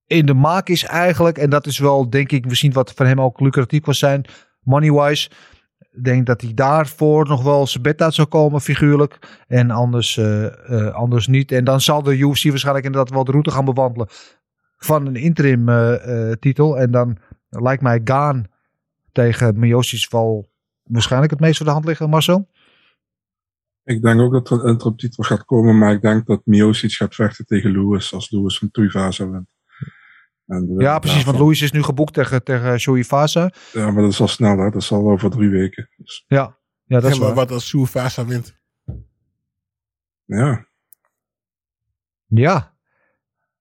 in 0.06 0.26
de 0.26 0.34
maak 0.34 0.68
is 0.68 0.84
eigenlijk. 0.84 1.38
En 1.38 1.50
dat 1.50 1.66
is 1.66 1.78
wel 1.78 2.10
denk 2.10 2.32
ik 2.32 2.46
misschien 2.46 2.72
wat 2.72 2.92
voor 2.96 3.06
hem 3.06 3.20
ook 3.20 3.40
lucratief 3.40 3.84
was 3.84 3.98
zijn. 3.98 4.24
Money-wise. 4.60 5.30
Denk 6.03 6.26
dat 6.26 6.40
hij 6.40 6.55
daarvoor 6.55 7.28
nog 7.28 7.42
wel 7.42 7.66
zijn 7.66 7.82
bed 7.82 8.03
uit 8.03 8.14
zou 8.14 8.28
komen, 8.28 8.61
figuurlijk. 8.61 9.42
En 9.47 9.70
anders, 9.70 10.16
uh, 10.16 10.42
uh, 10.70 10.94
anders 10.94 11.26
niet. 11.26 11.53
En 11.53 11.64
dan 11.64 11.80
zal 11.80 12.03
de 12.03 12.16
UFC 12.16 12.49
waarschijnlijk 12.49 12.86
inderdaad 12.86 13.11
wel 13.11 13.24
de 13.24 13.30
route 13.30 13.51
gaan 13.51 13.64
bewandelen 13.64 14.09
van 14.76 15.07
een 15.07 15.16
interim 15.16 15.68
uh, 15.68 16.32
titel. 16.32 16.78
En 16.78 16.90
dan 16.90 17.18
lijkt 17.49 17.82
mij 17.82 18.01
Gaan 18.05 18.44
tegen 19.12 19.59
Miocic 19.59 20.11
wel 20.11 20.49
waarschijnlijk 20.82 21.32
het 21.32 21.40
meest 21.40 21.57
voor 21.57 21.66
de 21.66 21.72
hand 21.72 21.84
liggen, 21.84 22.11
Marcel. 22.11 22.49
Ik 23.84 24.03
denk 24.03 24.20
ook 24.20 24.32
dat 24.32 24.51
er 24.51 24.64
een 24.64 24.72
interim 24.72 24.97
titel 24.97 25.22
gaat 25.22 25.44
komen, 25.44 25.78
maar 25.78 25.92
ik 25.92 26.03
denk 26.03 26.26
dat 26.26 26.40
Miocic 26.44 26.92
gaat 26.92 27.14
vechten 27.14 27.47
tegen 27.47 27.70
Lewis 27.70 28.14
als 28.14 28.30
Lewis 28.30 28.59
van 28.59 28.70
Tuivasa 28.70 29.30
wint. 29.30 29.55
Ja, 30.78 30.99
precies, 30.99 31.24
want 31.24 31.38
Louis 31.38 31.62
is 31.62 31.72
nu 31.72 31.82
geboekt 31.82 32.14
tegen, 32.14 32.44
tegen 32.44 32.76
Joey 32.76 33.05
Fasa. 33.05 33.53
Ja, 33.72 33.90
maar 33.90 34.03
dat 34.03 34.12
is 34.12 34.20
al 34.20 34.28
snel, 34.28 34.59
hè? 34.59 34.70
dat 34.70 34.82
is 34.82 34.92
al 34.92 35.11
over 35.11 35.30
drie 35.30 35.49
weken. 35.49 35.88
Dus. 35.97 36.24
Ja. 36.26 36.57
ja, 36.84 37.01
dat 37.01 37.11
is 37.11 37.16
ja, 37.16 37.22
maar 37.22 37.34
waar. 37.34 37.47
wat 37.47 37.51
als 37.51 37.70
Joey 37.70 37.86
Fasa 37.86 38.24
wint? 38.24 38.57
Ja. 40.24 40.66
Ja, 42.26 42.74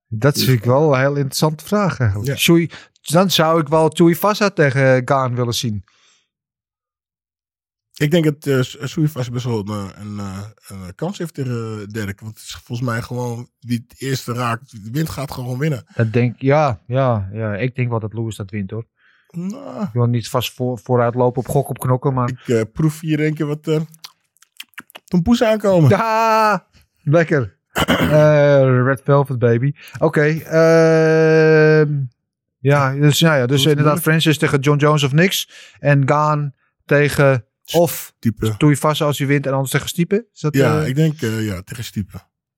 dat 0.08 0.36
is 0.36 0.48
ik 0.48 0.64
wel 0.64 0.94
een 0.94 1.00
heel 1.00 1.16
interessante 1.16 1.66
vraag 1.66 2.00
eigenlijk. 2.00 2.38
Ja. 2.38 2.68
Dan 3.02 3.32
zou 3.32 3.62
ik 3.62 3.68
wel 3.68 3.94
Joey 3.94 4.16
Fasa 4.16 4.50
tegen 4.50 5.02
Gaan 5.06 5.36
willen 5.36 5.54
zien. 5.54 5.84
Ik 7.98 8.12
denk 8.12 8.24
dat 8.24 8.46
uh, 8.46 8.62
Soeifas 8.62 9.30
best 9.30 9.46
wel 9.46 9.60
een, 9.60 9.92
een, 10.00 10.20
een, 10.68 10.96
kans 10.96 11.18
heeft 11.18 11.34
tegen 11.34 11.90
Dirk. 11.90 12.20
Want 12.20 12.34
het 12.34 12.44
is 12.44 12.60
volgens 12.64 12.88
mij 12.88 13.02
gewoon 13.02 13.50
wie 13.60 13.86
het 13.88 14.02
eerste 14.02 14.34
raakt, 14.34 14.84
de 14.84 14.92
wint 14.92 15.10
gaat 15.10 15.32
gewoon 15.32 15.58
winnen. 15.58 15.86
Dat 15.96 16.14
denk 16.14 16.42
ja, 16.42 16.80
ja, 16.88 17.30
ja. 17.34 17.56
Ik 17.56 17.76
denk 17.76 17.90
wel 17.90 18.00
dat 18.00 18.14
Lewis 18.14 18.36
dat 18.36 18.50
wint 18.50 18.72
hoor. 18.72 18.86
Nou, 19.32 19.84
ik 19.84 19.90
wil 19.94 20.06
niet 20.06 20.30
vast 20.30 20.54
voor, 20.54 20.80
vooruit 20.80 21.16
lopen 21.16 21.42
op 21.42 21.48
gok 21.48 21.70
op 21.70 21.80
knokken, 21.80 22.14
maar... 22.14 22.30
Ik 22.30 22.48
uh, 22.48 22.62
proef 22.74 23.00
hier 23.00 23.20
een 23.20 23.34
keer 23.34 23.46
wat 23.46 23.68
uh, 23.68 23.80
tompoes 25.06 25.44
aankomen. 25.44 25.90
Ja, 25.90 26.68
lekker. 27.04 27.58
uh, 27.90 28.84
Red 28.84 29.02
Velvet 29.04 29.40
baby. 29.40 29.74
Oké. 29.94 30.06
Okay, 30.06 30.34
uh, 30.36 31.88
ja, 32.60 32.94
dus, 32.94 33.20
nou 33.20 33.38
ja, 33.38 33.46
dus 33.46 33.66
inderdaad 33.66 34.02
Francis 34.02 34.38
tegen 34.38 34.60
John 34.60 34.80
Jones 34.80 35.04
of 35.04 35.12
niks. 35.12 35.50
En 35.80 36.08
Gaan 36.08 36.54
tegen... 36.86 37.46
Of 37.74 38.14
doe 38.58 38.78
vast 38.78 39.02
als 39.02 39.18
je 39.18 39.26
wint 39.26 39.46
en 39.46 39.54
anders 39.54 39.72
tegen 39.72 39.90
Stiepe? 39.90 40.28
Is 40.34 40.40
dat, 40.40 40.56
ja, 40.56 40.82
uh... 40.82 40.88
ik 40.88 40.96
denk 40.96 41.22
uh, 41.22 41.46
ja, 41.46 41.62
tegen 41.62 41.84
Stiepe. 41.84 42.16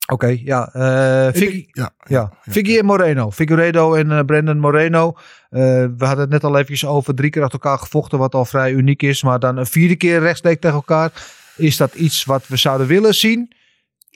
Oké, 0.09 0.13
okay, 0.13 0.41
ja. 0.45 0.69
Uh, 0.73 1.33
denk, 1.33 1.67
ja, 1.71 1.93
ja, 2.07 2.31
en 2.43 2.85
Moreno. 2.85 3.31
Figueredo 3.31 3.93
en 3.93 4.25
Brandon 4.25 4.59
Moreno. 4.59 5.17
We 5.49 5.95
hadden 5.97 6.19
het 6.19 6.29
net 6.29 6.43
al 6.43 6.57
even 6.57 6.89
over 6.89 7.15
drie 7.15 7.29
keer 7.29 7.43
achter 7.43 7.59
elkaar 7.59 7.79
gevochten, 7.79 8.17
wat 8.19 8.35
al 8.35 8.45
vrij 8.45 8.71
uniek 8.71 9.01
is. 9.01 9.23
Maar 9.23 9.39
dan 9.39 9.57
een 9.57 9.65
vierde 9.65 9.95
keer 9.95 10.19
rechtstreeks 10.19 10.59
tegen 10.59 10.75
elkaar. 10.75 11.11
Is 11.55 11.77
dat 11.77 11.95
iets 11.95 12.23
wat 12.23 12.47
we 12.47 12.57
zouden 12.57 12.87
willen 12.87 13.15
zien? 13.15 13.55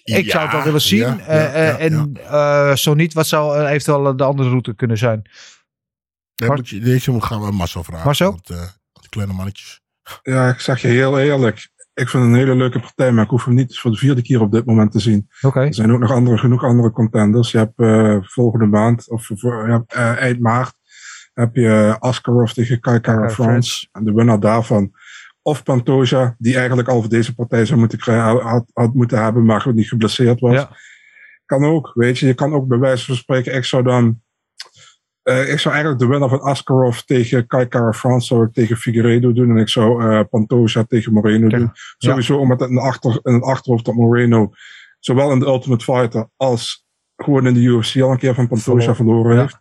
Ik 0.03 0.25
ja, 0.25 0.31
zou 0.31 0.43
het 0.43 0.53
wel 0.53 0.63
willen 0.63 0.81
zien. 0.81 1.19
En 1.19 2.77
zo 2.77 2.93
niet, 2.93 3.13
wat 3.13 3.27
zou 3.27 3.65
eventueel 3.65 4.15
de 4.15 4.23
andere 4.23 4.49
route 4.49 4.75
kunnen 4.75 4.97
zijn? 4.97 5.29
Moet 6.45 6.69
je, 6.69 6.79
deze 6.79 7.21
gaan 7.21 7.41
we 7.41 7.51
Marcel 7.51 7.83
vragen. 7.83 8.05
Marcel? 8.05 8.31
Want, 8.31 8.79
kleine 9.09 9.33
mannetjes. 9.33 9.80
Ja, 10.22 10.49
ik 10.49 10.59
zeg 10.59 10.82
je 10.82 10.88
heel 10.88 11.20
eerlijk. 11.20 11.70
Ik 11.93 12.09
vind 12.09 12.24
het 12.24 12.32
een 12.32 12.39
hele 12.39 12.55
leuke 12.55 12.80
partij, 12.80 13.12
maar 13.12 13.24
ik 13.24 13.30
hoef 13.30 13.45
hem 13.45 13.53
niet 13.53 13.80
voor 13.80 13.91
de 13.91 13.97
vierde 13.97 14.22
keer 14.22 14.41
op 14.41 14.51
dit 14.51 14.66
moment 14.66 14.91
te 14.91 14.99
zien. 14.99 15.30
Okay. 15.41 15.68
Er 15.68 15.74
zijn 15.74 15.91
ook 15.91 15.99
nog 15.99 16.12
andere, 16.12 16.38
genoeg 16.38 16.64
andere 16.64 16.91
contenders. 16.91 17.51
Je 17.51 17.57
hebt 17.57 17.80
uh, 17.80 18.18
volgende 18.22 18.66
maand, 18.66 19.09
of 19.09 19.30
uh, 19.30 19.80
eind 19.95 20.39
maart, 20.39 20.74
heb 21.34 21.55
je 21.55 21.95
Askarov 21.99 22.51
tegen 22.51 22.80
Kai 22.80 22.99
Kara 22.99 23.30
France. 23.30 23.88
En 23.91 24.03
de 24.03 24.14
winnaar 24.14 24.39
daarvan, 24.39 24.91
of 25.41 25.64
Pantoja, 25.64 26.36
die 26.38 26.57
eigenlijk 26.57 26.88
al 26.88 26.99
voor 27.01 27.09
deze 27.09 27.36
partij 27.36 27.66
zou 27.66 27.80
moeten 27.80 27.99
krijgen, 27.99 28.41
had, 28.41 28.66
had 28.74 28.93
moeten 28.93 29.24
hebben, 29.24 29.45
maar 29.45 29.68
niet 29.74 29.88
geblesseerd 29.88 30.39
was. 30.39 30.53
Ja. 30.53 30.78
Kan 31.45 31.66
ook, 31.66 31.91
weet 31.93 32.20
je. 32.20 32.28
Je 32.28 32.34
kan 32.34 32.53
ook 32.53 32.68
bij 32.68 32.78
wijze 32.78 33.05
van 33.05 33.16
spreken, 33.16 33.55
ik 33.55 33.66
zou 33.66 33.84
dan 33.84 34.22
ik 35.24 35.59
zou 35.59 35.74
eigenlijk 35.74 35.99
de 35.99 36.07
winnaar 36.07 36.30
van 36.30 36.41
Askarov 36.41 36.99
tegen 36.99 37.47
Kai 37.47 37.65
Kara 37.67 37.93
France 37.93 38.28
zou 38.28 38.45
ik 38.45 38.53
tegen 38.53 38.78
Figueiredo 38.78 39.34
doen. 39.34 39.49
En 39.49 39.57
ik 39.57 39.69
zou 39.69 40.03
uh, 40.03 40.22
Pantoja 40.30 40.84
tegen 40.84 41.13
Moreno 41.13 41.47
ja. 41.47 41.57
doen. 41.57 41.72
Sowieso 41.97 42.38
omdat 42.38 42.61
in, 42.61 42.78
achter, 42.78 43.19
in 43.24 43.34
het 43.34 43.43
achterhoofd 43.43 43.86
dat 43.86 43.95
Moreno 43.95 44.51
zowel 44.99 45.32
in 45.32 45.39
de 45.39 45.45
Ultimate 45.45 45.84
Fighter 45.84 46.30
als 46.38 46.86
gewoon 47.15 47.47
in 47.47 47.53
de 47.53 47.59
UFC 47.59 48.01
al 48.01 48.11
een 48.11 48.17
keer 48.17 48.34
van 48.36 48.47
Pantoja 48.47 48.95
verloren 48.95 49.38
heeft. 49.39 49.59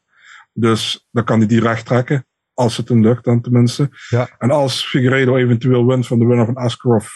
Dus 0.53 1.09
dan 1.11 1.25
kan 1.25 1.39
hij 1.39 1.49
die 1.49 1.61
recht 1.61 1.87
trekken. 1.87 2.25
Als 2.55 2.77
het 2.77 2.89
hem 2.89 3.03
lukt 3.03 3.25
dan 3.25 3.41
tenminste. 3.41 3.89
Ja. 4.09 4.29
En 4.39 4.51
als 4.51 4.87
Figueiredo 4.87 5.37
eventueel 5.37 5.87
wint 5.87 6.07
van 6.07 6.19
de 6.19 6.25
winnaar 6.27 6.47
van 6.47 6.55
Askarov. 6.57 7.07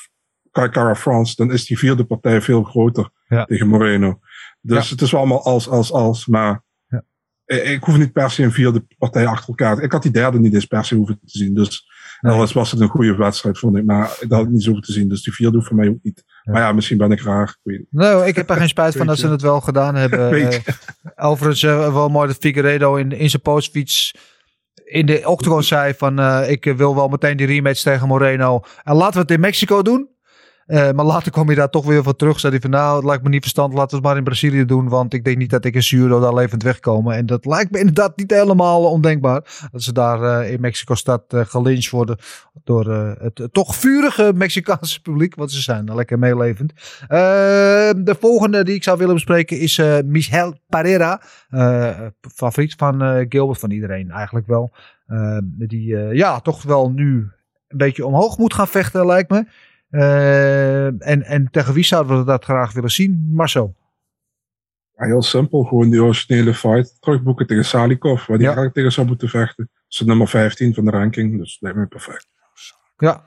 Kai 0.51 0.69
Cara 0.69 0.95
France, 0.95 1.35
dan 1.37 1.53
is 1.53 1.67
die 1.67 1.79
vierde 1.79 2.05
partij 2.05 2.41
veel 2.41 2.63
groter 2.63 3.11
Ja. 3.29 3.45
tegen 3.45 3.69
Moreno. 3.69 4.19
Dus 4.61 4.85
Ja. 4.85 4.91
het 4.91 5.01
is 5.01 5.11
wel 5.11 5.21
allemaal 5.21 5.45
als, 5.45 5.69
als, 5.69 5.93
als. 5.93 6.27
Maar. 6.27 6.63
Ik, 7.47 7.63
ik 7.63 7.85
hoef 7.85 7.99
niet 7.99 8.13
per 8.13 8.31
se 8.31 8.43
een 8.43 8.53
vierde 8.53 8.87
partij 8.99 9.27
achter 9.27 9.49
elkaar. 9.49 9.83
Ik 9.83 9.93
had 9.93 10.03
die 10.03 10.13
derde 10.13 10.39
niet 10.41 10.55
eens 10.55 10.67
per 10.67 10.85
se 10.85 10.95
hoeven 10.95 11.19
te 11.25 11.39
zien. 11.39 11.55
Dus 11.55 11.93
Nee. 12.21 12.33
alles 12.33 12.53
was 12.53 12.71
het 12.71 12.81
een 12.81 12.89
goede 12.89 13.17
wedstrijd, 13.17 13.59
vond 13.59 13.77
ik. 13.77 13.85
Maar 13.85 14.17
dat 14.21 14.31
had 14.31 14.43
ik 14.45 14.49
niet 14.51 14.63
zo 14.63 14.71
hoeven 14.71 14.87
te 14.87 14.93
zien. 14.93 15.09
Dus 15.09 15.23
die 15.23 15.33
vierde 15.33 15.57
hoeft 15.57 15.69
voor 15.69 15.77
mij 15.77 15.89
ook 15.89 15.99
niet. 16.03 16.25
Maar 16.45 16.61
ja, 16.63 16.73
misschien 16.73 16.97
ben 16.99 17.11
ik 17.11 17.21
raar. 17.21 17.57
Ik. 17.65 17.85
Nou, 17.91 18.27
ik 18.27 18.37
heb 18.37 18.51
er 18.51 18.57
geen 18.57 18.69
spijt 18.69 18.97
van 18.97 19.07
dat 19.07 19.19
ze 19.19 19.29
het 19.29 19.43
wel 19.43 19.61
gedaan 19.61 19.95
hebben. 19.95 20.31
Weet 20.31 20.63
Eh, 20.65 21.27
overigens 21.27 21.63
eh, 21.63 21.93
wel 21.93 22.09
mooi 22.09 22.27
dat 22.27 22.37
Figueredo 22.41 22.97
in, 22.97 23.13
in 23.13 23.31
zijn 23.31 23.43
postfiets 23.43 24.15
in 24.85 25.07
de 25.07 25.23
octagon 25.25 25.63
zei 25.63 25.95
van 25.95 26.19
eh, 26.19 26.51
ik 26.51 26.65
wil 26.77 26.95
wel 26.95 27.09
meteen 27.09 27.37
die 27.37 27.47
rematch 27.47 27.83
tegen 27.83 28.09
Moreno. 28.09 28.61
En 28.85 28.95
laten 28.95 29.15
we 29.15 29.21
het 29.21 29.31
in 29.31 29.41
Mexico 29.41 29.83
doen. 29.83 30.09
Eh, 30.67 30.91
maar 30.93 31.05
later 31.05 31.33
kwam 31.33 31.51
je 31.51 31.57
daar 31.57 31.71
toch 31.71 31.85
weer 31.85 32.03
van 32.03 32.17
terug. 32.17 32.41
Zei 32.41 32.53
hij 32.53 32.61
van 32.61 32.71
nou, 32.71 32.97
het 32.97 33.05
lijkt 33.05 33.23
me 33.23 33.29
niet 33.29 33.41
verstandig. 33.41 33.79
Laten 33.79 33.91
we 33.91 33.97
het 33.97 34.07
maar 34.07 34.17
in 34.17 34.25
Brazilië 34.25 34.65
doen. 34.65 34.89
Want 34.89 35.15
ik 35.15 35.25
denk 35.25 35.37
niet 35.37 35.51
dat 35.51 35.65
ik 35.65 35.75
in 35.75 35.83
Zuuro 35.83 36.21
daar 36.21 36.35
levend 36.35 36.63
wegkom. 36.63 37.11
En 37.11 37.27
dat 37.27 37.47
lijkt 37.47 37.71
me 37.71 37.79
inderdaad 37.79 38.17
niet 38.17 38.31
helemaal 38.31 38.91
ondenkbaar. 38.91 39.69
Dat 39.73 39.83
ze 39.83 39.93
daar 39.93 40.23
eh, 40.23 40.53
in 40.53 40.61
Mexico-stad 40.61 41.23
eh 41.29 41.41
gelyncht 41.45 41.91
worden. 41.91 42.17
Door 42.65 42.91
het 43.21 43.49
toch 43.53 43.75
vurige 43.75 44.33
Mexicaanse 44.35 45.01
publiek. 45.01 45.35
Want 45.35 45.53
ze 45.53 45.63
zijn 45.63 45.89
er 45.89 45.95
lekker 45.95 46.19
meelevend. 46.19 46.73
Eh, 47.01 47.19
de 47.97 48.17
volgende 48.21 48.65
die 48.65 48.75
ik 48.75 48.83
zou 48.83 48.99
willen 48.99 49.15
bespreken 49.15 49.59
is 49.59 49.81
Michel 50.05 50.59
Pereira. 50.69 51.23
Favoriet 52.35 52.75
van 52.77 53.27
Gilbert, 53.29 53.59
van 53.59 53.71
iedereen 53.71 54.11
eigenlijk 54.11 54.47
wel. 54.47 54.73
Eh, 55.07 55.39
die 55.43 55.97
ja, 55.97 56.41
toch 56.41 56.63
wel 56.63 56.91
nu 56.91 57.31
een 57.69 57.79
beetje 57.79 58.07
omhoog 58.07 58.39
moet 58.39 58.55
gaan 58.55 58.69
vechten, 58.69 59.07
lijkt 59.07 59.31
me. 59.31 59.47
Eh, 59.95 60.87
en, 60.87 61.23
en 61.23 61.49
tegen 61.51 61.75
wie 61.75 61.85
zouden 61.85 62.19
we 62.19 62.25
dat 62.25 62.45
graag 62.45 62.73
willen 62.73 62.91
zien? 62.91 63.31
Marcel. 63.33 63.75
Ja, 64.97 65.05
heel 65.05 65.23
simpel. 65.23 65.63
Gewoon 65.65 65.91
die 65.91 66.03
originele 66.03 66.55
fight 66.55 66.97
terugboeken 67.01 67.47
tegen 67.47 67.65
Salikov. 67.65 68.19
Waar 68.27 68.27
die 68.27 68.39
Ja. 68.39 68.45
eigenlijk 68.45 68.75
tegen 68.75 68.93
zou 68.93 69.07
moeten 69.07 69.29
vechten. 69.29 69.71
Dat 69.73 69.85
is 69.89 70.01
nummer 70.01 70.29
15 70.29 70.75
van 70.75 70.85
de 70.85 70.91
ranking. 70.91 71.39
Dus 71.39 71.59
dat 71.59 71.61
lijkt 71.61 71.79
me 71.79 71.87
perfect. 71.87 72.29
Ja, 72.97 73.23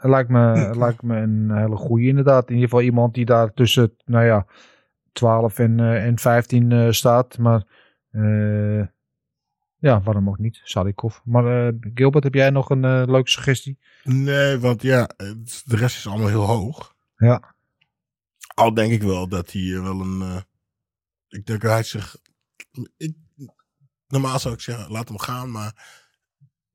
lijkt 0.00 0.28
me, 0.28 0.70
lijkt 0.76 1.02
me 1.02 1.16
een 1.16 1.50
hele 1.56 1.76
goede 1.76 2.06
inderdaad. 2.06 2.48
In 2.48 2.54
ieder 2.54 2.68
geval 2.68 2.84
iemand 2.84 3.14
die 3.14 3.24
daar 3.24 3.52
tussen, 3.52 3.94
nou 4.04 4.24
ja, 4.24 4.46
12 5.12 5.58
en, 5.58 5.80
eh, 5.80 6.04
en 6.06 6.18
15 6.18 6.72
eh, 6.72 6.90
staat. 6.90 7.38
Maar 7.38 7.62
ja, 9.84 10.00
waarom 10.02 10.28
ook 10.28 10.38
niet? 10.38 10.60
Salikov. 10.64 11.18
Maar 11.24 11.66
eh, 11.66 11.74
Gilbert, 11.94 12.24
heb 12.24 12.34
jij 12.34 12.50
nog 12.50 12.70
een 12.70 12.84
eh, 12.84 13.02
leuke 13.06 13.30
suggestie? 13.30 13.78
Nee, 14.02 14.58
want 14.58 14.82
ja, 14.82 15.10
het- 15.16 15.62
de 15.64 15.76
rest 15.76 15.96
is 15.96 16.06
allemaal 16.06 16.28
heel 16.28 16.42
hoog. 16.44 16.94
Ja. 17.16 17.54
Al 18.54 18.74
denk 18.74 18.92
ik 18.92 19.02
wel 19.02 19.28
dat 19.28 19.52
hij 19.52 19.62
eh, 19.74 19.82
wel 19.82 20.00
een. 20.00 20.22
eh, 20.22 20.40
ik 21.28 21.46
denk 21.46 21.60
dat 21.60 21.70
hij 21.70 21.82
zich. 21.82 22.16
Ik, 22.96 23.14
normaal 24.06 24.38
zou 24.38 24.54
ik 24.54 24.60
zeggen, 24.60 24.90
laat 24.90 25.08
hem 25.08 25.18
gaan, 25.18 25.50
maar. 25.50 26.02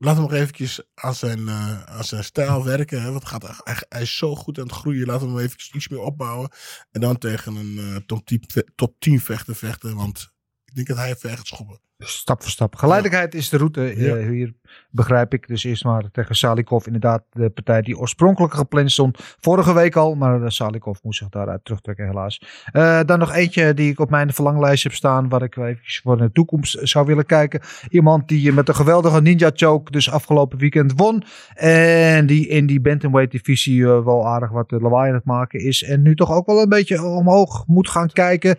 Laat 0.01 0.13
hem 0.13 0.23
nog 0.23 0.33
eventjes 0.33 0.81
aan 0.93 1.15
zijn, 1.15 1.47
eh, 1.47 1.83
aan 1.83 2.03
zijn 2.03 2.23
stijl 2.23 2.63
werken. 2.65 3.01
Hè, 3.01 3.11
want 3.11 3.25
gaat, 3.25 3.63
hij, 3.63 3.75
hij 3.89 4.01
is 4.01 4.17
zo 4.17 4.35
goed 4.35 4.57
aan 4.57 4.63
het 4.63 4.73
groeien. 4.75 5.07
Laten 5.07 5.27
we 5.27 5.33
hem 5.33 5.41
eventjes 5.43 5.71
iets 5.73 5.87
meer 5.87 5.99
opbouwen. 5.99 6.49
En 6.91 7.01
dan 7.01 7.17
tegen 7.17 7.55
een 7.55 7.77
eh, 7.77 7.95
top, 7.95 8.25
10, 8.25 8.43
ve- 8.47 8.67
top 8.75 8.95
10 8.99 9.19
vechten 9.19 9.55
vechten. 9.55 9.95
Want 9.95 10.33
ik 10.65 10.75
denk 10.75 10.87
dat 10.87 10.97
hij 10.97 11.15
gaat 11.15 11.47
schoppen. 11.47 11.79
Stap 12.05 12.41
voor 12.41 12.51
stap. 12.51 12.75
Geleidelijkheid 12.75 13.33
is 13.33 13.49
de 13.49 13.57
route 13.57 13.83
eh, 13.89 14.27
hier, 14.27 14.53
begrijp 14.91 15.33
ik. 15.33 15.47
Dus 15.47 15.63
eerst 15.63 15.83
maar 15.83 16.11
tegen 16.11 16.35
Salikov. 16.35 16.85
Inderdaad, 16.85 17.23
de 17.31 17.49
partij 17.49 17.81
die 17.81 17.97
oorspronkelijk 17.97 18.53
gepland 18.53 18.91
stond. 18.91 19.17
Vorige 19.39 19.73
week 19.73 19.95
al, 19.95 20.15
maar 20.15 20.43
eh, 20.43 20.49
Salikov 20.49 20.99
moest 21.03 21.19
zich 21.19 21.29
daaruit 21.29 21.65
terugtrekken 21.65 22.05
helaas. 22.05 22.41
Eh, 22.71 22.99
dan 23.05 23.19
nog 23.19 23.33
eentje 23.33 23.73
die 23.73 23.91
ik 23.91 23.99
op 23.99 24.09
mijn 24.09 24.33
verlanglijst 24.33 24.83
heb 24.83 24.93
staan. 24.93 25.29
Waar 25.29 25.41
ik 25.41 25.55
eventjes 25.55 25.99
voor 26.03 26.17
de 26.17 26.31
toekomst 26.31 26.77
zou 26.81 27.05
willen 27.05 27.25
kijken. 27.25 27.61
Iemand 27.89 28.27
die 28.27 28.53
met 28.53 28.67
een 28.67 28.75
geweldige 28.75 29.21
ninja 29.21 29.51
choke 29.53 29.91
dus 29.91 30.11
afgelopen 30.11 30.57
weekend 30.57 30.93
won. 30.95 31.23
En 31.53 32.25
die 32.25 32.47
in 32.47 32.65
die 32.65 32.81
bantamweight 32.81 33.31
divisie 33.31 33.87
wel 33.87 34.27
aardig 34.27 34.49
wat 34.49 34.71
lawaai 34.71 35.09
aan 35.09 35.15
het 35.15 35.25
maken 35.25 35.59
is. 35.59 35.83
En 35.83 36.01
nu 36.01 36.15
toch 36.15 36.31
ook 36.31 36.45
wel 36.45 36.61
een 36.61 36.69
beetje 36.69 37.03
omhoog 37.03 37.63
moet 37.67 37.89
gaan 37.89 38.09
kijken. 38.09 38.57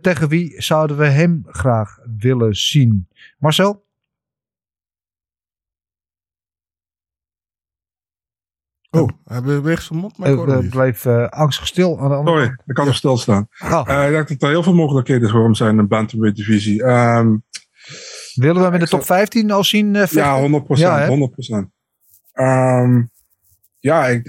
Tegen 0.00 0.28
wie 0.28 0.62
zouden 0.62 0.96
we 0.96 1.06
hem 1.06 1.42
graag 1.46 1.98
willen 2.18 2.54
zien? 2.54 2.63
Marcel? 3.38 3.82
Oh, 8.90 9.08
hij 9.24 9.42
beweegt 9.42 9.82
zijn 9.84 9.98
mond, 9.98 10.18
maar 10.18 10.28
ik 10.30 10.36
hoor 10.36 10.62
niet. 10.62 10.70
bleef 10.70 11.06
angstig 11.30 11.66
stil. 11.66 12.00
Aan 12.00 12.08
de 12.08 12.14
andere 12.14 12.36
Sorry, 12.36 12.56
ik 12.66 12.74
kan 12.74 12.86
er 12.86 12.94
stilstaan. 12.94 13.48
Oh, 13.62 13.82
Eh, 13.86 14.04
ik 14.06 14.10
denk 14.12 14.28
dat 14.28 14.42
er 14.42 14.48
heel 14.48 14.62
veel 14.62 14.74
mogelijkheden 14.74 15.30
voor 15.30 15.42
hem 15.42 15.54
zijn 15.54 15.70
in 15.70 15.76
de 15.76 15.82
bantamweight 15.86 16.36
divisie. 16.38 16.82
Ehm, 16.84 17.36
willen 18.34 18.56
we 18.56 18.62
hem 18.62 18.72
in 18.74 18.78
de 18.80 18.88
top 18.88 19.04
15 19.04 19.50
al 19.50 19.64
zien? 19.64 19.96
eh, 19.96 20.06
ja, 20.06 20.40
100%. 20.40 20.78
Ja, 20.88 20.98
hè? 20.98 21.06
100%. 21.06 21.70
Ehm, 22.32 23.02
ja, 23.84 24.06
ik, 24.06 24.26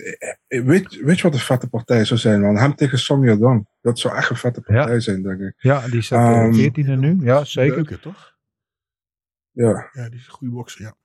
ik- 0.47 0.63
weet, 0.63 0.95
weet 1.01 1.17
je 1.17 1.23
wat 1.23 1.33
een 1.33 1.39
vette 1.39 1.67
partij 1.67 2.05
zou 2.05 2.19
zijn? 2.19 2.41
Man? 2.41 2.57
Hem 2.57 2.75
tegen 2.75 2.99
Song 2.99 3.25
Yadong. 3.25 3.67
Dat 3.81 3.99
zou 3.99 4.15
echt 4.15 4.29
een 4.29 4.35
vette 4.35 4.61
partij 4.61 4.99
zijn, 4.99 5.21
denk 5.23 5.39
ik. 5.41 5.53
Ja, 5.57 5.87
die 5.87 6.01
staat 6.01 6.35
eh, 6.35 6.41
Ehm, 6.43 6.53
14e 6.53 6.99
nu. 6.99 7.17
Ja, 7.25 7.43
zeker. 7.43 7.75
Leuke, 7.75 7.99
toch? 7.99 8.33
Ja, 9.51 9.89
Ja, 9.93 10.09
die 10.09 10.19
is 10.19 10.25
een 10.25 10.31
goede 10.33 10.53
bokser, 10.53 10.81
ja. 10.81 10.95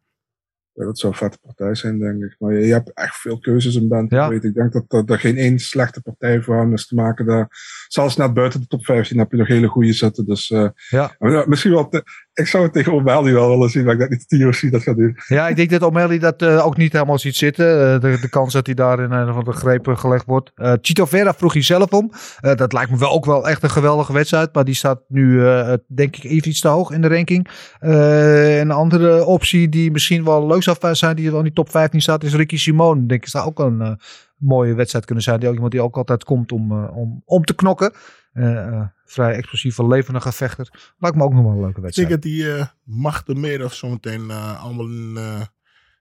ja, 0.73 0.85
dat 0.85 0.99
zou 0.99 1.13
een 1.13 1.19
vette 1.19 1.39
partij 1.39 1.75
zijn, 1.75 1.99
denk 1.99 2.23
ik. 2.23 2.37
Maar 2.39 2.53
je, 2.55 2.67
je 2.67 2.73
hebt 2.73 2.93
echt 2.93 3.17
veel 3.17 3.39
keuzes 3.39 3.75
in 3.75 3.89
bantamweight. 3.89 4.45
Ik 4.45 4.55
denk 4.55 4.73
dat 4.73 4.85
er, 4.89 5.05
er 5.15 5.19
geen 5.21 5.37
één 5.37 5.59
slechte 5.59 6.01
partij 6.03 6.43
voor 6.43 6.57
hem 6.57 6.73
is 6.73 6.87
te 6.87 6.95
maken 6.95 7.27
daar. 7.27 7.49
Zelfs 7.89 8.17
net 8.17 8.35
buiten 8.35 8.61
de 8.61 8.67
top 8.67 8.85
15 8.85 9.19
heb 9.19 9.31
je 9.31 9.37
nog 9.37 9.47
hele 9.49 9.67
goede 9.69 9.93
zitten. 9.93 10.27
Dus 10.27 10.51
eh, 10.51 10.69
ja, 10.89 11.15
misschien 11.47 11.71
wel... 11.73 11.89
te- 11.89 12.05
ik 12.41 12.47
zou 12.47 12.63
het 12.65 12.73
tegen 12.73 12.93
O'Malley 12.93 13.33
wel 13.33 13.49
willen 13.49 13.71
zien, 13.71 13.85
maar 13.85 13.93
ik 13.93 13.99
denk 13.99 14.11
niet 14.11 14.29
dat 14.29 14.61
TOC 14.61 14.71
dat 14.71 14.83
gaat 14.83 14.97
doen. 14.97 15.17
Ja, 15.27 15.49
ik 15.49 15.57
denk 15.57 15.71
dat 15.71 15.83
O'Malley 15.83 16.19
dat 16.19 16.43
eh, 16.43 16.67
ook 16.67 16.77
niet 16.77 16.93
helemaal 16.93 17.19
ziet 17.19 17.37
zitten. 17.37 17.95
Eh, 17.95 18.01
de, 18.01 18.29
kans 18.29 18.53
dat 18.53 18.67
hij 18.67 18.75
daar 18.75 19.01
in 19.01 19.11
een 19.11 19.35
van 19.35 19.45
de 19.45 19.53
grepen 19.53 19.99
gelegd 19.99 20.25
wordt. 20.27 20.53
Eh 20.55 20.73
Chito 20.81 21.05
Vera 21.05 21.35
vroeg 21.35 21.53
hij 21.53 21.63
zelf 21.63 21.93
om. 21.93 22.13
Eh, 22.41 22.55
dat 22.55 22.73
lijkt 22.73 22.91
me 22.91 22.99
wel 22.99 23.11
ook 23.11 23.25
wel 23.25 23.49
echt 23.49 23.63
een 23.63 23.71
geweldige 23.71 24.13
wedstrijd. 24.13 24.55
Maar 24.55 24.65
die 24.65 24.75
staat 24.75 25.01
nu, 25.09 25.47
eh, 25.47 25.73
denk 25.87 26.17
ik, 26.17 26.25
even 26.25 26.49
iets 26.49 26.61
te 26.61 26.69
hoog 26.69 26.91
in 26.91 27.01
de 27.01 27.09
ranking. 27.09 27.49
Eh, 27.81 28.59
een 28.59 28.71
andere 28.71 29.25
optie 29.25 29.69
die 29.69 29.91
misschien 29.91 30.25
wel 30.25 30.47
leuk 30.47 30.63
zou 30.63 30.95
zijn, 30.95 31.17
die 31.17 31.31
wel 31.31 31.39
in 31.39 31.45
die 31.45 31.53
top 31.53 31.71
15 31.71 32.01
staat, 32.01 32.25
is 32.25 32.35
Ricky 32.35 32.57
Simone. 32.57 33.01
Ik 33.01 33.09
denk 33.09 33.21
dat 33.21 33.31
zou 33.31 33.47
ook 33.47 33.59
een 33.59 33.81
eh, 33.81 33.93
mooie 34.37 34.75
wedstrijd 34.75 35.05
kunnen 35.05 35.25
zijn. 35.25 35.39
Die 35.41 35.49
ook 35.49 35.55
iemand 35.55 35.73
die 35.73 35.83
ook 35.83 35.97
altijd 35.97 36.25
komt 36.25 36.53
om, 36.53 36.73
eh, 36.73 36.97
om, 36.97 37.23
om 37.25 37.45
te 37.45 37.55
knokken. 37.55 37.93
Eh, 38.33 38.67
eh, 38.67 38.87
vrij 39.05 39.35
explosieve, 39.35 39.87
levendige 39.87 40.33
vechter. 40.33 40.93
Lijkt 40.99 41.17
me 41.17 41.23
ook 41.25 41.33
nog 41.33 41.43
wel 41.43 41.53
een 41.53 41.61
leuke 41.61 41.77
Ik 41.77 41.83
wedstrijd. 41.83 42.09
denk 42.09 42.23
dat 42.23 42.31
die 42.33 42.53
eh 42.57 42.67
Macht 42.85 43.27
de 43.27 43.35
meer 43.35 43.65
of 43.65 43.75
zometeen 43.75 44.31
eh 44.31 44.65
allemaal 44.65 44.87
in, 44.87 45.15
eh, 45.17 45.41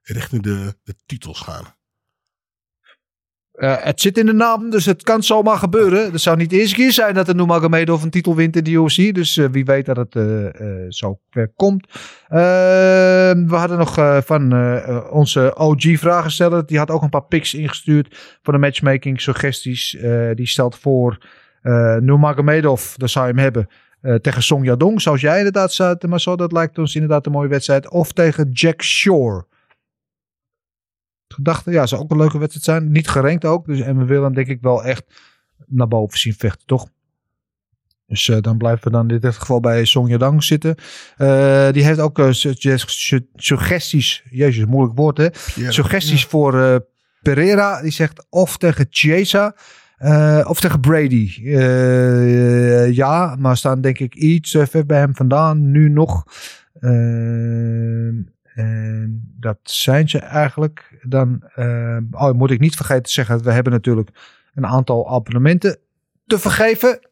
richting 0.04 0.44
de, 0.44 0.74
de 0.84 0.96
titels 1.06 1.40
gaan. 1.40 1.78
Eh, 3.52 3.76
het 3.80 4.02
zit 4.02 4.18
in 4.18 4.26
de 4.26 4.34
naam, 4.34 4.70
dus 4.70 4.86
het 4.86 5.04
kan 5.04 5.24
zomaar 5.24 5.58
gebeuren. 5.58 6.12
Het 6.12 6.22
zou 6.22 6.38
niet 6.38 6.50
de 6.50 6.60
eerste 6.60 6.76
keer 6.76 6.92
zijn 6.92 7.14
dat 7.14 7.26
de 7.26 7.36
Nurmagomedov 7.36 8.04
een 8.04 8.10
titel 8.10 8.36
wint 8.36 8.56
in 8.56 8.64
de 8.64 8.72
UFC. 8.72 9.14
Dus 9.16 9.38
eh, 9.38 9.46
wie 9.52 9.66
weet 9.66 9.86
dat 9.86 9.98
het 9.98 10.16
eh, 10.16 10.46
eh, 10.46 10.86
zo 10.90 11.20
komt. 11.56 11.88
Eh, 12.28 12.40
we 13.32 13.56
hadden 13.56 13.78
nog 13.78 13.98
eh, 13.98 14.22
van 14.22 14.52
eh, 14.54 14.88
eh, 14.90 15.12
onze 15.12 15.56
OG-vragensteller. 15.56 16.66
Die 16.66 16.78
had 16.78 16.92
ook 16.92 17.02
een 17.02 17.10
paar 17.10 17.26
picks 17.26 17.54
ingestuurd 17.54 18.38
voor 18.42 18.54
de 18.54 18.60
matchmaking 18.60 19.22
suggesties. 19.22 19.96
Eh, 19.96 20.30
die 20.36 20.48
stelt 20.48 20.76
voor 20.78 21.18
uh, 21.64 21.96
Nurmagomedov, 21.96 22.94
daar 22.96 23.10
zou 23.10 23.28
je 23.28 23.34
hem 23.34 23.42
hebben. 23.44 23.68
eh, 24.02 24.16
tegen 24.16 24.44
Song 24.44 24.64
Yadong, 24.64 25.02
zoals 25.02 25.22
jij 25.22 25.38
inderdaad 25.38 25.74
zei. 25.74 25.96
Maar 26.08 26.20
zo, 26.20 26.36
dat 26.36 26.52
lijkt 26.52 26.78
ons 26.78 26.94
inderdaad 26.96 27.26
een 27.26 27.32
mooie 27.32 27.48
wedstrijd. 27.48 27.90
Of 27.90 28.12
tegen 28.12 28.52
Jack 28.52 28.82
Shore. 28.84 29.46
Gedachte, 31.28 31.72
ja, 31.72 31.86
zou 31.86 32.02
ook 32.02 32.12
een 32.12 32.18
leuke 32.18 32.38
wedstrijd 32.38 32.66
zijn. 32.66 32.92
Niet 32.92 33.08
gerankt 33.10 33.46
ook. 33.46 33.66
Dus, 33.66 33.80
en 33.80 33.98
we 33.98 34.06
willen 34.06 34.24
hem 34.24 34.34
denk 34.34 34.48
ik 34.48 34.62
wel 34.62 34.84
echt 34.84 35.04
naar 35.68 35.88
boven 35.88 36.20
zien 36.20 36.34
vechten, 36.34 36.66
toch? 36.68 36.88
Dus 38.06 38.30
eh, 38.30 38.38
dan 38.42 38.58
blijven 38.58 38.84
we 38.84 38.90
dan 38.90 39.10
in 39.10 39.20
dit 39.20 39.36
geval 39.36 39.60
bij 39.60 39.86
Song 39.86 40.08
Yadong 40.10 40.44
zitten. 40.44 40.76
Eh, 41.18 41.72
die 41.72 41.84
heeft 41.84 42.00
ook 42.00 42.20
eh, 42.20 42.32
sugge- 42.32 42.78
su- 42.86 43.28
suggesties. 43.36 44.24
Jezus, 44.30 44.66
moeilijk 44.66 44.98
woord 44.98 45.18
hè. 45.18 45.30
Pierre, 45.54 45.74
Suggesties 45.74 46.26
voor 46.26 46.60
eh, 46.62 46.76
Pereira. 47.22 47.82
Die 47.82 47.92
zegt 47.92 48.26
of 48.30 48.58
tegen 48.58 48.86
Chiesa. 48.90 49.56
Eh, 50.00 50.46
of 50.48 50.60
tegen 50.60 50.80
Brady. 50.80 51.42
Eh, 51.44 52.92
ja, 52.96 53.36
maar 53.40 53.58
staan 53.58 53.82
denk 53.82 54.00
ik 54.00 54.16
iets 54.16 54.54
eh, 54.54 54.66
ver 54.66 54.86
bij 54.86 55.00
hem 55.00 55.16
vandaan. 55.16 55.72
Nu 55.72 55.90
nog. 55.90 56.24
En 58.54 59.24
dat 59.40 59.58
zijn 59.64 60.10
ze 60.10 60.20
eigenlijk. 60.20 61.00
Dan 61.02 61.44
oh, 62.12 62.32
moet 62.32 62.52
ik 62.52 62.60
niet 62.60 62.76
vergeten 62.76 63.04
te 63.04 63.12
zeggen. 63.12 63.44
We 63.44 63.52
hebben 63.52 63.74
natuurlijk 63.74 64.10
een 64.54 64.66
aantal 64.66 65.10
abonnementen 65.10 65.78
te 66.26 66.40
vergeven. 66.40 67.09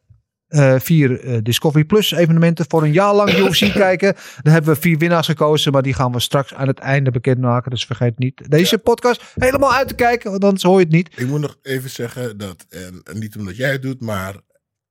Eh, 0.48 0.80
vier 0.80 1.20
eh, 1.20 1.38
Discovery 1.42 1.84
Plus 1.84 2.12
evenementen 2.12 2.64
voor 2.68 2.82
een 2.82 2.92
jaar 2.92 3.14
lang 3.14 3.30
UFC 3.30 3.72
kijken. 3.84 4.14
Daar 4.42 4.52
hebben 4.52 4.74
we 4.74 4.80
vier 4.80 4.98
winnaars 4.98 5.26
gekozen, 5.26 5.72
maar 5.72 5.82
die 5.82 5.94
gaan 5.94 6.12
we 6.12 6.20
straks 6.20 6.54
aan 6.54 6.66
het 6.66 6.78
einde 6.78 7.10
bekendmaken. 7.10 7.70
Dus 7.70 7.84
vergeet 7.84 8.18
niet 8.18 8.50
deze 8.50 8.78
podcast 8.78 9.22
helemaal 9.34 9.74
uit 9.74 9.88
te 9.88 9.94
kijken, 9.94 10.30
want 10.30 10.44
anders 10.44 10.62
hoor 10.62 10.78
je 10.78 10.84
het 10.84 10.94
niet. 10.94 11.10
Ik 11.16 11.26
moet 11.26 11.40
nog 11.40 11.58
even 11.62 11.90
zeggen 11.90 12.38
dat, 12.38 12.66
en, 12.68 13.00
en 13.04 13.18
niet 13.18 13.36
omdat 13.36 13.56
jij 13.56 13.72
het 13.72 13.82
doet, 13.82 14.00
maar 14.00 14.36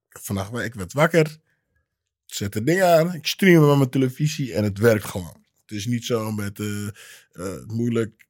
vannacht 0.09 0.57
ik 0.57 0.73
werd 0.73 0.93
wakker, 0.93 1.37
zet 2.25 2.53
het 2.53 2.65
ding 2.65 2.81
aan, 2.81 3.13
ik 3.13 3.27
stream 3.27 3.61
hem 3.61 3.71
op 3.71 3.77
mijn 3.77 3.89
televisie 3.89 4.53
en 4.53 4.63
het 4.63 4.77
werkt 4.77 5.05
gewoon. 5.05 5.45
Het 5.61 5.77
is 5.77 5.85
niet 5.85 6.05
zo 6.05 6.31
met 6.31 6.59
eh, 6.59 7.65
moeilijk. 7.65 8.26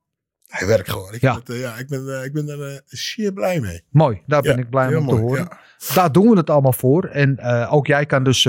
Hij 0.48 0.68
werkt 0.68 0.90
gewoon. 0.90 1.14
Ik, 1.14 1.22
Ja. 1.22 1.36
het, 1.36 1.50
eh, 1.50 1.60
ja, 1.60 1.76
ik 1.76 1.88
ben, 1.88 2.18
eh, 2.20 2.24
ik 2.26 2.34
ben 2.34 2.50
er 2.50 2.68
eh, 2.72 2.80
zeer 2.86 3.34
blij 3.34 3.60
mee. 3.60 3.84
Mooi, 3.90 4.22
daar 4.26 4.42
ben 4.42 4.56
Ja, 4.56 4.58
ik 4.62 4.70
blij 4.70 4.96
om 4.96 5.08
te 5.08 5.16
horen. 5.16 5.48
ja. 5.50 5.60
Daar 5.94 6.12
doen 6.12 6.30
we 6.30 6.38
het 6.38 6.50
allemaal 6.50 6.74
voor. 6.74 7.04
En 7.06 7.42
ook 7.70 7.88
jij 7.88 8.06
kan 8.06 8.24
dus 8.24 8.42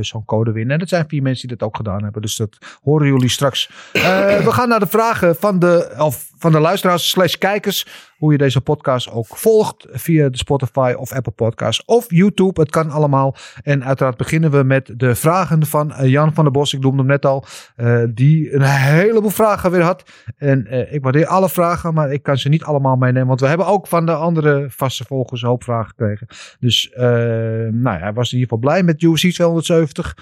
zo'n 0.00 0.24
code 0.24 0.52
winnen. 0.52 0.72
En 0.72 0.78
dat 0.78 0.88
zijn 0.88 1.08
vier 1.08 1.22
mensen 1.22 1.48
die 1.48 1.56
dat 1.56 1.68
ook 1.68 1.76
gedaan 1.76 2.02
hebben. 2.02 2.22
Dus 2.22 2.36
dat 2.36 2.58
horen 2.82 3.06
jullie 3.06 3.28
straks. 3.28 3.70
We 3.92 4.46
gaan 4.48 4.68
naar 4.68 4.80
de 4.80 4.86
vragen 4.86 5.36
van 5.36 5.58
de, 5.58 5.94
of 5.98 6.30
van 6.38 6.52
de 6.52 6.60
luisteraars 6.60 7.08
slash 7.08 7.34
kijkers. 7.34 7.86
Hoe 8.18 8.32
je 8.32 8.38
deze 8.38 8.60
podcast 8.60 9.10
ook 9.10 9.26
volgt. 9.26 9.86
Via 9.90 10.28
de 10.28 10.36
Spotify 10.38 10.94
of 10.96 11.12
Apple 11.12 11.32
Podcasts 11.32 11.84
of 11.84 12.04
YouTube. 12.08 12.60
Het 12.60 12.70
kan 12.70 12.90
allemaal. 12.90 13.36
En 13.62 13.84
uiteraard 13.84 14.16
beginnen 14.16 14.50
we 14.50 14.62
met 14.62 14.92
de 14.96 15.14
vragen 15.14 15.66
van 15.66 15.92
eh, 15.92 16.08
Jan 16.10 16.34
van 16.34 16.44
der 16.44 16.52
Bos. 16.52 16.74
Ik 16.74 16.80
noemde 16.80 16.98
hem 16.98 17.06
net 17.06 17.26
al. 17.26 17.44
eh, 17.76 18.02
die 18.14 18.54
een 18.54 18.62
heleboel 18.62 19.30
vragen 19.30 19.70
weer 19.70 19.82
had. 19.82 20.10
En 20.36 20.66
eh, 20.66 20.92
ik 20.92 21.02
waardeer 21.02 21.26
alle 21.26 21.48
vragen. 21.48 21.94
Maar 21.94 22.12
ik 22.12 22.22
kan 22.22 22.38
ze 22.38 22.48
niet 22.48 22.62
allemaal 22.64 22.96
meenemen. 22.96 23.28
Want 23.28 23.40
we 23.40 23.46
hebben 23.46 23.66
ook 23.66 23.86
van 23.86 24.06
de 24.06 24.14
andere 24.14 24.66
vaste 24.68 25.04
volgers 25.04 25.42
een 25.42 25.48
hoop 25.48 25.64
vragen 25.64 25.88
gekregen. 25.88 26.26
Dus 26.60 26.90
nou 26.96 27.82
ja, 27.82 27.98
hij 27.98 28.12
was 28.12 28.32
in 28.32 28.38
ieder 28.38 28.54
geval 28.54 28.70
blij 28.70 28.82
met 28.82 29.02
UFC 29.02 29.30
270. 29.30 30.14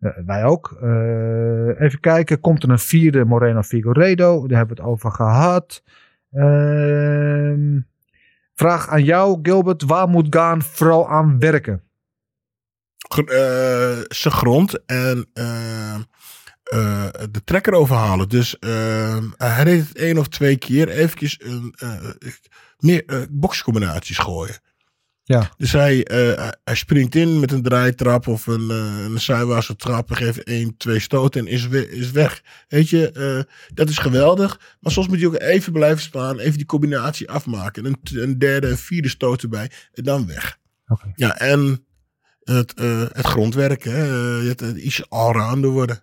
Eh, 0.00 0.10
wij 0.26 0.44
ook. 0.44 0.76
Even 1.78 2.00
kijken. 2.00 2.40
Komt 2.40 2.62
er 2.62 2.70
een 2.70 2.78
vierde 2.78 3.24
Moreno 3.24 3.62
Figueiredo? 3.62 4.46
Daar 4.46 4.58
hebben 4.58 4.76
we 4.76 4.82
het 4.82 4.90
over 4.92 5.10
gehad. 5.10 5.82
Ehm, 6.30 7.80
vraag 8.54 8.88
aan 8.88 9.04
jou, 9.04 9.38
Gilbert. 9.42 9.82
Waar 9.82 10.08
moet 10.08 10.34
Gaan 10.34 10.62
vooral 10.62 11.08
aan 11.08 11.38
werken? 11.38 11.82
Eh, 13.10 13.98
zijn 14.08 14.34
grond 14.34 14.84
en 14.86 15.30
eh, 15.32 15.94
eh, 16.70 17.08
de 17.30 17.44
trekker 17.44 17.72
overhalen. 17.72 18.28
Dus 18.28 18.58
eh, 18.58 19.18
hij 19.36 19.64
deed 19.64 19.88
het 19.88 19.96
één 19.96 20.18
of 20.18 20.28
twee 20.28 20.56
keer 20.58 20.88
eventjes 20.88 21.40
meer 22.78 23.26
boxcombinaties 23.30 24.18
gooien. 24.18 24.60
Ja. 25.30 25.50
Dus 25.56 25.72
hij, 25.72 26.04
eh, 26.04 26.48
hij 26.64 26.74
springt 26.74 27.14
in 27.14 27.40
met 27.40 27.52
een 27.52 27.62
draaitrap 27.62 28.26
of 28.26 28.46
een, 28.46 28.70
eh, 28.70 29.04
een 29.04 29.20
zijwaartse 29.20 29.76
trap. 29.76 30.10
en 30.10 30.16
geeft 30.16 30.42
één, 30.42 30.76
twee 30.76 30.98
stoten 30.98 31.40
en 31.40 31.52
is, 31.52 31.66
we- 31.68 31.90
is 31.90 32.10
weg. 32.10 32.42
Weet 32.68 32.88
je, 32.88 33.10
eh, 33.12 33.52
dat 33.74 33.88
is 33.88 33.98
geweldig. 33.98 34.60
Maar 34.80 34.92
soms 34.92 35.08
moet 35.08 35.20
je 35.20 35.26
ook 35.26 35.38
even 35.38 35.72
blijven 35.72 36.02
staan. 36.02 36.38
Even 36.38 36.56
die 36.56 36.66
combinatie 36.66 37.30
afmaken. 37.30 37.86
En 37.86 37.92
een, 38.12 38.20
een 38.22 38.38
derde 38.38 38.66
en 38.68 38.78
vierde 38.78 39.08
stoot 39.08 39.42
erbij. 39.42 39.70
En 39.92 40.04
dan 40.04 40.26
weg. 40.26 40.58
Ja, 41.14 41.38
en 41.38 41.84
het, 42.42 42.72
het 43.12 43.26
grondwerk. 43.26 43.84
Hè, 43.84 44.04
het, 44.48 44.60
het 44.60 44.76
iets 44.76 45.10
allrounder 45.10 45.70
worden. 45.70 46.02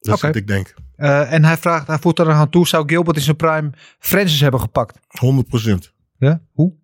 Dat 0.00 0.14
is 0.16 0.20
wat 0.22 0.36
ik 0.36 0.46
denk. 0.46 0.74
En 0.96 1.44
hij 1.44 1.56
vraagt, 1.56 1.86
hij 1.86 1.98
voert 1.98 2.18
er 2.18 2.30
aan 2.30 2.50
toe. 2.50 2.66
Zou 2.68 2.88
Gilbert 2.88 3.16
in 3.16 3.22
zijn 3.22 3.36
prime 3.36 3.70
Francis 3.98 4.40
hebben 4.40 4.60
gepakt? 4.60 4.98
100 5.08 5.48
procent. 5.48 5.92
Ja? 6.18 6.42
Hoe? 6.52 6.74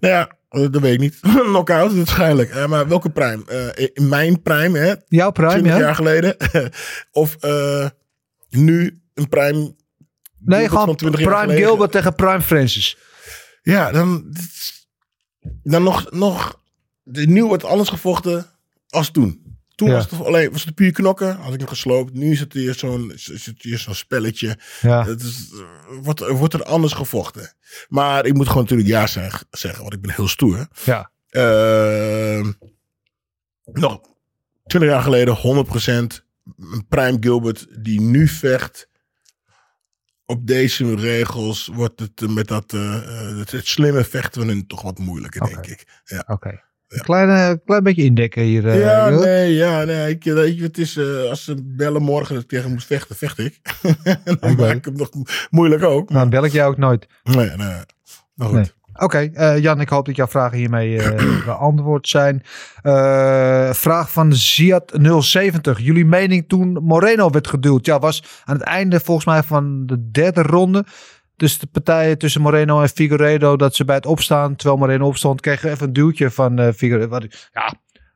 Nou 0.00 0.14
ja, 0.14 0.30
dat 0.54 0.80
weet 0.80 0.94
ik 0.94 1.00
niet. 1.00 1.20
Knockout 1.50 1.94
waarschijnlijk. 1.94 2.50
Eh, 2.50 2.66
maar 2.66 2.88
welke 2.88 3.10
prime? 3.10 3.44
Eh, 3.46 3.88
in 3.94 4.08
mijn 4.08 4.42
prime, 4.42 4.78
hè? 4.78 4.94
Jouw 5.08 5.30
prime, 5.30 5.50
20 5.50 5.72
ja? 5.72 5.78
jaar 5.78 5.94
geleden. 5.94 6.36
of 7.12 7.36
eh, 7.40 7.88
nu 8.50 9.02
een 9.14 9.28
prime. 9.28 9.74
Nee, 10.38 10.68
gewoon 10.68 10.86
van 10.86 10.96
20 10.96 11.20
jaar 11.20 11.46
prime. 11.46 11.60
Gilbert 11.60 11.92
tegen 11.92 12.14
prime 12.14 12.40
Francis. 12.40 12.96
Ja, 13.62 13.92
dan, 13.92 14.34
dan 15.62 15.82
nog, 15.82 16.10
nog. 16.10 16.62
Nu 17.04 17.44
wordt 17.44 17.64
alles 17.64 17.88
gevochten 17.88 18.46
als 18.88 19.10
toen. 19.10 19.43
Toen 19.74 19.88
Ja. 19.88 19.94
was 19.94 20.10
het 20.10 20.20
alleen 20.20 20.52
was 20.52 20.64
het 20.64 20.74
puur 20.74 20.92
knokken. 20.92 21.36
Had 21.36 21.52
ik 21.52 21.58
hem 21.58 21.68
gesloopt. 21.68 22.12
Nu 22.12 22.30
is 22.32 22.40
het 22.40 22.52
hier 23.62 23.78
zo'n 23.78 23.94
spelletje. 23.94 24.58
Ja. 24.80 25.04
Het 25.06 25.22
is, 25.22 25.50
eh, 25.52 25.60
wordt, 26.02 26.20
er 26.20 26.34
wordt 26.36 26.54
er 26.54 26.62
anders 26.64 26.92
gevochten. 26.92 27.52
Maar 27.88 28.26
ik 28.26 28.34
moet 28.34 28.46
gewoon 28.48 28.62
natuurlijk 28.62 28.88
ja 28.88 29.06
zeg- 29.06 29.44
zeggen, 29.50 29.80
want 29.82 29.94
ik 29.94 30.00
ben 30.00 30.14
heel 30.14 30.28
stoer. 30.28 30.68
Ja. 30.84 31.10
Ehm, 31.28 32.52
nog 33.64 34.00
20 34.66 34.90
jaar 34.90 35.02
geleden 35.02 35.34
100% 35.34 36.24
een 36.58 36.86
Prime 36.88 37.16
Gilbert 37.20 37.66
die 37.84 38.00
nu 38.00 38.28
vecht. 38.28 38.88
Op 40.26 40.46
deze 40.46 40.94
regels 40.94 41.70
wordt 41.72 42.00
het 42.00 42.22
eh, 42.22 42.28
met 42.28 42.48
dat 42.48 42.72
eh, 42.72 43.02
het, 43.38 43.50
het 43.50 43.66
slimme 43.66 44.04
vechten 44.04 44.46
hun 44.48 44.66
toch 44.66 44.82
wat 44.82 44.98
moeilijker, 44.98 45.46
denk 45.46 45.66
ik. 45.66 46.00
Ja, 46.04 46.24
Oké. 46.26 46.62
Een 46.88 47.00
klein, 47.00 47.28
eh, 47.28 47.56
klein 47.64 47.82
beetje 47.82 48.02
indekken 48.04 48.42
hier. 48.42 48.68
eh, 48.68 48.80
ja 48.80 49.08
nee, 49.08 49.54
ja, 49.54 49.84
nee. 49.84 50.10
Ik, 50.10 50.24
weet 50.24 50.56
je, 50.56 50.62
het 50.62 50.78
is, 50.78 50.96
eh, 50.96 51.30
als 51.30 51.44
ze 51.44 51.54
bellen 51.64 52.02
morgen 52.02 52.34
dat 52.34 52.42
ik 52.42 52.48
tegen 52.48 52.70
moet 52.70 52.84
vechten, 52.84 53.16
vecht 53.16 53.38
ik. 53.38 53.60
Dan 54.24 54.36
Oké. 54.40 54.54
maak 54.54 54.74
ik 54.74 54.84
hem 54.84 54.96
nog 54.96 55.14
mo- 55.14 55.22
moeilijk 55.50 55.82
ook. 55.82 56.08
Nou, 56.08 56.20
dan 56.20 56.30
bel 56.30 56.44
ik 56.44 56.52
jou 56.52 56.70
ook 56.70 56.78
nooit. 56.78 57.06
Nee, 57.22 57.50
nee. 57.56 57.56
Maar 58.34 58.46
goed. 58.48 58.52
Nee. 58.56 58.72
Oké, 58.96 59.18
eh, 59.18 59.58
Jan, 59.58 59.80
ik 59.80 59.88
hoop 59.88 60.06
dat 60.06 60.16
jouw 60.16 60.26
vragen 60.26 60.58
hiermee 60.58 61.02
eh, 61.02 61.44
beantwoord 61.46 62.08
zijn. 62.08 62.42
Eh, 62.82 63.72
vraag 63.72 64.12
van 64.12 64.32
Ziad070. 64.32 65.76
Jullie 65.76 66.04
mening 66.04 66.44
toen 66.48 66.72
Moreno 66.72 67.30
werd 67.30 67.48
geduwd? 67.48 67.86
Ja, 67.86 67.98
was 67.98 68.24
aan 68.44 68.54
het 68.56 68.64
einde 68.64 69.00
volgens 69.00 69.26
mij 69.26 69.42
van 69.42 69.86
de 69.86 70.10
derde 70.10 70.42
ronde. 70.42 70.84
Dus 71.36 71.58
de 71.58 71.66
partijen 71.66 72.18
tussen 72.18 72.40
Moreno 72.40 72.80
en 72.82 72.88
Figueiredo, 72.88 73.56
dat 73.56 73.74
ze 73.74 73.84
bij 73.84 73.94
het 73.96 74.06
opstaan, 74.06 74.56
terwijl 74.56 74.78
Moreno 74.78 75.06
opstond, 75.06 75.40
kregen 75.40 75.70
even 75.70 75.86
een 75.86 75.92
duwtje 75.92 76.30
van 76.30 76.72
Figueiredo. 76.74 77.10
Wat 77.10 77.24
ik- 77.24 77.48
Ja, 77.52 77.66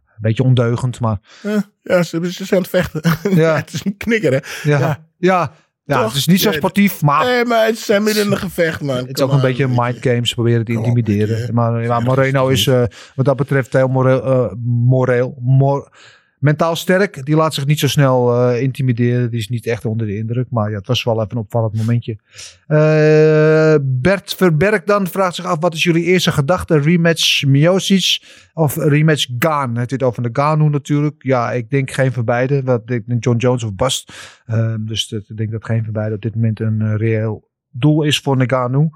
een 0.07 0.19
beetje 0.19 0.43
ondeugend, 0.43 1.01
maar 1.01 1.19
Eh, 1.43 1.57
ja, 1.83 2.03
ze, 2.03 2.33
ze 2.33 2.45
zijn 2.45 2.51
aan 2.51 2.59
het 2.59 2.69
vechten. 2.69 3.03
Ja. 3.43 3.57
het 3.57 3.73
is 3.73 3.85
een 3.85 3.97
knikker, 3.97 4.33
hè? 4.33 4.71
ja, 4.71 4.79
ja. 5.19 5.53
ja, 5.85 5.97
Toch? 5.97 6.05
het 6.07 6.14
is 6.14 6.27
niet 6.27 6.41
zo 6.41 6.53
sportief, 6.53 7.03
maar 7.03 7.25
Nee, 7.25 7.45
maar 7.45 7.66
het 7.66 7.79
zijn 7.79 8.03
midden 8.03 8.25
in 8.25 8.31
een 8.31 8.39
gevecht, 8.39 8.81
man. 8.81 8.97
Het 8.97 9.19
is 9.19 9.25
ook 9.25 9.33
een 9.33 9.41
beetje 9.41 9.69
mind 9.69 9.97
games, 10.01 10.35
proberen 10.35 10.64
te 10.64 10.73
intimideren. 10.73 11.55
maar 11.55 11.73
ja, 11.83 11.87
Ja, 11.87 12.01
Moreno 12.01 12.49
is 12.49 12.66
eh, 12.66 12.83
wat 13.14 13.25
dat 13.25 13.37
betreft 13.37 13.73
heel 13.73 13.89
moreel, 13.89 14.57
moreel 14.64 15.37
mor- 15.41 15.93
mentaal 16.39 16.76
sterk. 16.76 17.24
Die 17.24 17.36
laat 17.36 17.55
zich 17.55 17.66
niet 17.66 17.78
zo 17.78 17.89
snel 17.89 18.34
eh, 18.34 18.62
intimideren. 18.62 19.30
Die 19.30 19.39
is 19.39 19.49
niet 19.49 19.66
echt 19.66 19.84
onder 19.84 20.07
de 20.07 20.16
indruk. 20.16 20.47
Maar 20.51 20.70
ja, 20.70 20.76
het 20.76 20.86
was 20.86 21.05
wel 21.05 21.20
even 21.20 21.30
een 21.30 21.43
opvallend 21.43 21.74
momentje. 21.74 22.18
Eh, 22.66 23.74
Bert 23.82 24.34
Verberg 24.34 24.84
dan 24.84 25.07
vraagt 25.07 25.34
zich 25.34 25.45
af, 25.45 25.57
wat 25.61 25.74
is 25.74 25.82
jullie 25.82 26.05
eerste 26.05 26.32
gedachte? 26.32 26.78
Rematch 26.78 27.45
Miocic 27.45 28.22
of 28.55 28.76
rematch 28.76 29.26
Gaan? 29.39 29.76
Het 29.76 29.89
dit 29.89 30.03
over 30.03 30.22
de 30.22 30.30
Ganu 30.32 30.68
natuurlijk. 30.68 31.14
Ja, 31.18 31.53
ik 31.53 31.70
denk 31.70 31.91
geen 31.91 32.12
van 32.12 32.24
beide. 32.24 32.62
Wat, 32.62 32.91
ik 32.91 33.07
denk 33.07 33.24
John 33.24 33.39
Jones 33.39 33.62
of 33.62 33.74
Bast. 33.74 34.12
Eh, 34.47 34.74
dus 34.80 35.12
ik 35.12 35.36
denk 35.36 35.51
dat 35.51 35.64
geen 35.64 35.84
van 35.84 35.93
beide 35.93 36.14
op 36.14 36.22
dit 36.22 36.34
moment 36.34 36.61
een 36.61 36.80
eh, 36.80 36.95
reëel 36.97 37.49
doel 37.70 38.03
is 38.03 38.18
voor 38.18 38.36
Nagano. 38.36 38.91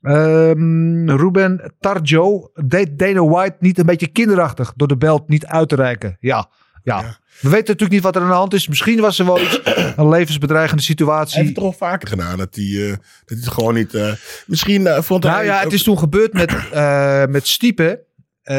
Ehm, 0.00 1.10
Ruben 1.10 1.74
Tarjo 1.80 2.50
deed 2.54 2.98
Dana 2.98 3.24
White 3.24 3.56
niet 3.60 3.78
een 3.78 3.86
beetje 3.86 4.06
kinderachtig 4.06 4.72
door 4.76 4.88
de 4.88 4.96
belt 4.96 5.28
niet 5.28 5.46
uit 5.46 5.68
te 5.68 5.74
reiken. 5.74 6.16
Ja, 6.20 6.50
ja. 6.88 7.00
Ja. 7.00 7.18
We 7.40 7.48
weten 7.48 7.66
natuurlijk 7.66 7.90
niet 7.92 8.02
wat 8.02 8.16
er 8.16 8.22
aan 8.22 8.28
de 8.28 8.34
hand 8.34 8.54
is. 8.54 8.68
Misschien 8.68 9.00
was 9.00 9.18
er 9.18 9.24
wel 9.26 9.40
iets, 9.40 9.60
een 9.96 10.08
levensbedreigende 10.08 10.82
Hij 10.82 10.90
situatie. 10.90 11.34
heeft 11.36 11.46
het 11.46 11.54
toch 11.56 11.64
al 11.64 11.72
vaker 11.88 12.08
gedaan. 12.08 12.38
Dat 12.38 12.54
hij, 12.54 12.64
eh, 12.64 12.88
dat 12.90 12.98
hij 13.24 13.36
het 13.38 13.48
gewoon 13.48 13.74
niet... 13.74 13.94
eh, 13.94 14.12
misschien 14.46 14.86
eh, 14.86 15.02
vond 15.02 15.22
hij... 15.24 15.32
Nou 15.32 15.44
ja, 15.44 15.58
het 15.60 15.72
is 15.72 15.82
toen 15.82 15.98
gebeurd 15.98 16.32
met, 16.32 16.52
met 17.36 17.46
Stiepe. 17.48 18.04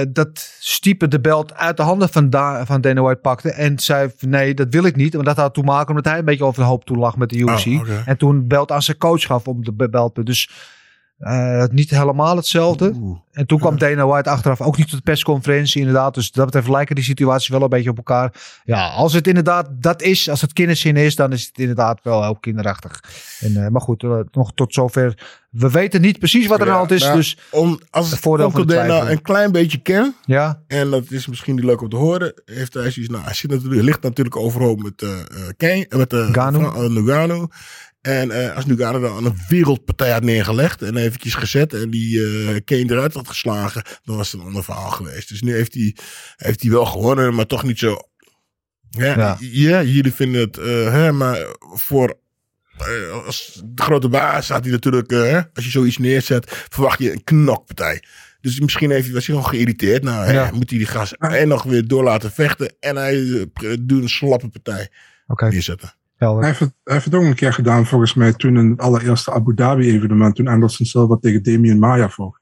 dat 0.10 0.54
Stiepe 0.60 1.08
de 1.08 1.20
belt 1.20 1.54
uit 1.54 1.78
de 1.78 1.84
handen 1.84 2.10
van, 2.10 2.30
da 2.30 2.66
van 2.66 2.82
Dana 2.82 3.02
White 3.02 3.20
pakte. 3.22 3.52
En 3.52 3.80
zei: 3.80 4.12
Nee, 4.20 4.54
dat 4.54 4.68
wil 4.70 4.84
ik 4.84 4.96
niet. 4.96 5.14
Want 5.14 5.26
dat 5.26 5.38
had 5.38 5.54
te 5.54 5.62
maken 5.62 5.90
omdat 5.90 6.06
hij 6.06 6.18
een 6.20 6.26
beetje 6.26 6.44
over 6.46 6.62
de 6.62 6.68
hoop 6.68 6.86
toen 6.86 6.98
lag 7.00 7.18
met 7.18 7.30
de 7.30 7.38
UFC. 7.38 7.66
Oh. 7.66 7.90
En 8.06 8.18
toen 8.18 8.48
belt 8.48 8.72
aan 8.72 8.82
zijn 8.82 8.98
coach 8.98 9.22
gaf 9.24 9.48
om 9.48 9.64
de 9.64 9.74
be- 9.74 9.90
belt. 9.90 10.26
Dus 10.26 10.50
eh, 11.20 11.64
niet 11.72 11.90
helemaal 11.90 12.36
hetzelfde. 12.36 12.92
Oeh. 12.96 13.20
En 13.32 13.46
toen 13.46 13.60
kwam 13.60 13.78
Dana 13.78 14.06
White 14.06 14.30
achteraf 14.30 14.62
ook 14.62 14.78
niet 14.78 14.88
tot 14.88 14.98
de 14.98 15.04
persconferentie, 15.04 15.80
inderdaad. 15.80 16.14
Dus 16.14 16.32
dat 16.32 16.46
betreft 16.46 16.68
lijken 16.68 16.96
die 16.96 17.04
situaties 17.04 17.48
wel 17.48 17.62
een 17.62 17.70
beetje 17.70 17.90
op 17.90 17.98
elkaar. 17.98 18.34
Ja, 18.64 18.88
als 18.88 19.14
het 19.14 19.28
inderdaad 19.28 19.68
dat 19.72 20.02
is, 20.02 20.30
als 20.30 20.42
het 20.42 20.54
kinderzin 20.54 20.96
is, 20.96 21.16
dan 21.16 21.32
is 21.32 21.46
het 21.46 21.58
inderdaad 21.58 22.00
wel 22.04 22.24
heel 22.24 22.36
kinderachtig. 22.36 23.04
En, 23.40 23.64
eh, 23.64 23.68
maar 23.68 23.82
goed, 23.82 24.04
eh, 24.04 24.20
nog 24.32 24.52
tot 24.54 24.74
zover. 24.74 25.38
We 25.50 25.70
weten 25.70 26.02
niet 26.02 26.18
precies 26.18 26.48
wat 26.48 26.60
er 26.60 26.66
aan 26.66 26.72
de 26.72 26.78
hand 26.78 26.92
is. 26.92 27.04
Ja, 27.04 27.14
Dus 27.14 27.38
om, 27.52 27.80
als 27.90 28.12
het 28.12 28.20
voordeel 28.20 28.52
van 28.52 28.68
de 28.68 28.74
Dana 28.74 29.10
een 29.10 29.22
klein 29.22 29.52
beetje 29.52 29.78
ken... 29.78 30.16
ja, 30.26 30.62
En 30.68 30.90
dat 30.90 31.12
is 31.12 31.28
misschien 31.28 31.56
niet 31.56 31.64
leuk 31.64 31.82
om 31.82 31.90
te 31.90 31.96
horen. 31.96 32.34
Heeft 32.46 32.74
hij 32.74 32.92
zoiets, 32.92 33.12
nou, 33.12 33.24
hij 33.24 33.34
zit 33.34 33.50
natuurlijk, 33.50 33.82
ligt 33.82 34.02
natuurlijk 34.02 34.36
overhoop 34.36 34.82
met, 34.82 35.06
Kane, 35.58 35.86
eh, 35.90 35.98
met 35.98 36.14
eh, 36.14 36.30
Ngannou. 36.30 37.48
En 38.02 38.32
eh, 38.32 38.56
als 38.56 38.66
Nugano 38.66 39.00
dan 39.00 39.26
een 39.26 39.38
wereldpartij 39.48 40.12
had 40.12 40.24
neergelegd 40.24 40.82
en 40.82 40.98
eventjes 40.98 41.34
gezet 41.34 41.74
en 41.74 41.90
die 41.90 42.20
eh 42.20 42.60
Kane 42.66 42.86
eruit 42.92 43.14
had 43.14 43.28
geslagen, 43.28 43.84
dan 44.04 44.16
was 44.16 44.32
het 44.32 44.42
een 44.42 44.48
ander 44.48 44.64
verhaal 44.64 44.90
geweest. 44.90 45.30
Dus 45.30 45.42
nu 45.42 45.54
heeft 45.54 45.74
hij, 45.74 45.96
heeft 46.36 46.62
hij 46.62 46.72
wel 46.72 46.86
gewonnen, 46.86 47.36
maar 47.36 47.46
toch 47.46 47.64
niet 47.64 47.80
zo. 47.80 47.98
Ja, 48.90 49.16
Ja. 49.18 49.38
ja. 49.40 49.84
jullie 49.84 50.14
vinden 50.14 50.42
het, 50.42 50.58
eh, 50.58 50.92
hè, 50.92 51.12
maar 51.12 51.56
voor 51.60 52.18
als 53.26 53.62
de 53.66 53.82
grote 53.82 54.10
baas 54.10 54.46
staat 54.46 54.64
hij 54.64 54.72
natuurlijk, 54.72 55.14
als 55.54 55.66
je 55.66 55.72
zoiets 55.72 55.98
neerzet, 55.98 56.66
verwacht 56.70 57.00
je 57.00 57.12
een 57.12 57.24
knokpartij. 57.24 58.04
Dus 58.42 58.60
misschien 58.60 58.92
heeft 58.92 59.06
hij, 59.06 59.14
was 59.14 59.26
hij 59.26 59.36
gewoon 59.36 59.50
geïrriteerd. 59.50 60.04
Nou, 60.04 60.26
hè, 60.26 60.52
moet 60.52 60.70
hij 60.70 60.78
die 60.78 60.88
gas 60.88 61.14
en 61.14 61.48
nog 61.48 61.64
weer 61.64 61.88
door 61.88 62.04
laten 62.04 62.32
vechten. 62.32 62.76
En 62.80 62.96
hij 62.96 63.46
doet 63.80 64.02
een 64.02 64.10
slappe 64.10 64.50
partij 64.50 64.90
neerzetten. 65.50 65.94
Helder. 66.20 66.40
Hij 66.40 66.50
heeft, 66.50 66.60
het, 66.60 66.74
hij 66.84 66.94
heeft 66.94 67.06
het 67.06 67.16
ook 67.16 67.24
een 67.24 67.36
keer 67.36 67.54
gedaan, 67.54 67.86
volgens 67.86 68.14
mij, 68.14 68.34
toen 68.34 68.58
in 68.58 68.70
het 68.70 68.80
allereerste 68.80 69.32
Abu 69.32 69.54
Dhabi-evenement, 69.54 70.36
toen 70.36 70.48
Anderson 70.48 70.86
Silva 70.86 71.16
tegen 71.16 71.44
Damien 71.44 71.80
Maya 71.80 72.10
vocht. 72.10 72.42